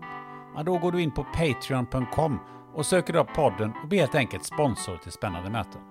Ja, 0.55 0.63
då 0.63 0.77
går 0.77 0.91
du 0.91 1.01
in 1.01 1.11
på 1.11 1.23
patreon.com 1.23 2.39
och 2.73 2.85
söker 2.85 3.15
upp 3.15 3.33
podden 3.33 3.73
och 3.81 3.87
blir 3.87 3.99
helt 3.99 4.15
enkelt 4.15 4.45
sponsor 4.45 4.97
till 4.97 5.11
Spännande 5.11 5.49
möten. 5.49 5.81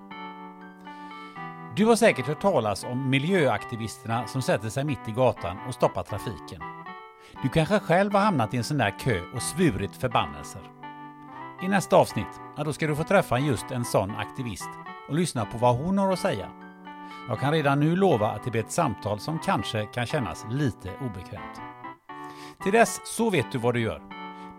Du 1.76 1.86
har 1.86 1.96
säkert 1.96 2.26
hört 2.26 2.40
talas 2.40 2.84
om 2.84 3.10
miljöaktivisterna 3.10 4.26
som 4.26 4.42
sätter 4.42 4.68
sig 4.68 4.84
mitt 4.84 5.08
i 5.08 5.12
gatan 5.12 5.58
och 5.68 5.74
stoppar 5.74 6.02
trafiken. 6.02 6.60
Du 7.42 7.48
kanske 7.48 7.78
själv 7.78 8.12
har 8.12 8.20
hamnat 8.20 8.54
i 8.54 8.56
en 8.56 8.64
sån 8.64 8.78
där 8.78 8.98
kö 8.98 9.20
och 9.34 9.42
svurit 9.42 9.96
förbannelser. 9.96 10.62
I 11.62 11.68
nästa 11.68 11.96
avsnitt, 11.96 12.40
ja, 12.56 12.64
då 12.64 12.72
ska 12.72 12.86
du 12.86 12.96
få 12.96 13.04
träffa 13.04 13.38
just 13.38 13.70
en 13.70 13.84
sån 13.84 14.10
aktivist 14.10 14.70
och 15.08 15.14
lyssna 15.14 15.46
på 15.46 15.58
vad 15.58 15.76
hon 15.76 15.98
har 15.98 16.12
att 16.12 16.18
säga. 16.18 16.48
Jag 17.28 17.40
kan 17.40 17.52
redan 17.52 17.80
nu 17.80 17.96
lova 17.96 18.30
att 18.30 18.44
det 18.44 18.50
blir 18.50 18.64
ett 18.64 18.72
samtal 18.72 19.20
som 19.20 19.38
kanske 19.38 19.86
kan 19.86 20.06
kännas 20.06 20.46
lite 20.50 20.90
obekvämt. 21.00 21.60
Till 22.62 22.72
dess 22.72 23.00
så 23.04 23.30
vet 23.30 23.52
du 23.52 23.58
vad 23.58 23.74
du 23.74 23.80
gör. 23.80 24.13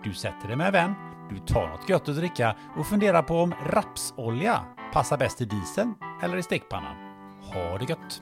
Du 0.05 0.13
sätter 0.13 0.47
dig 0.47 0.57
med 0.57 0.67
en 0.67 0.73
vän, 0.73 0.93
du 1.29 1.39
tar 1.39 1.67
något 1.67 1.89
gött 1.89 2.09
att 2.09 2.15
dricka 2.15 2.55
och 2.77 2.87
funderar 2.87 3.21
på 3.21 3.41
om 3.41 3.53
rapsolja 3.65 4.65
passar 4.93 5.17
bäst 5.17 5.41
i 5.41 5.45
dieseln 5.45 5.95
eller 6.23 6.37
i 6.37 6.43
stekpannan. 6.43 6.95
Ha 7.53 7.77
det 7.77 7.89
gött! 7.89 8.21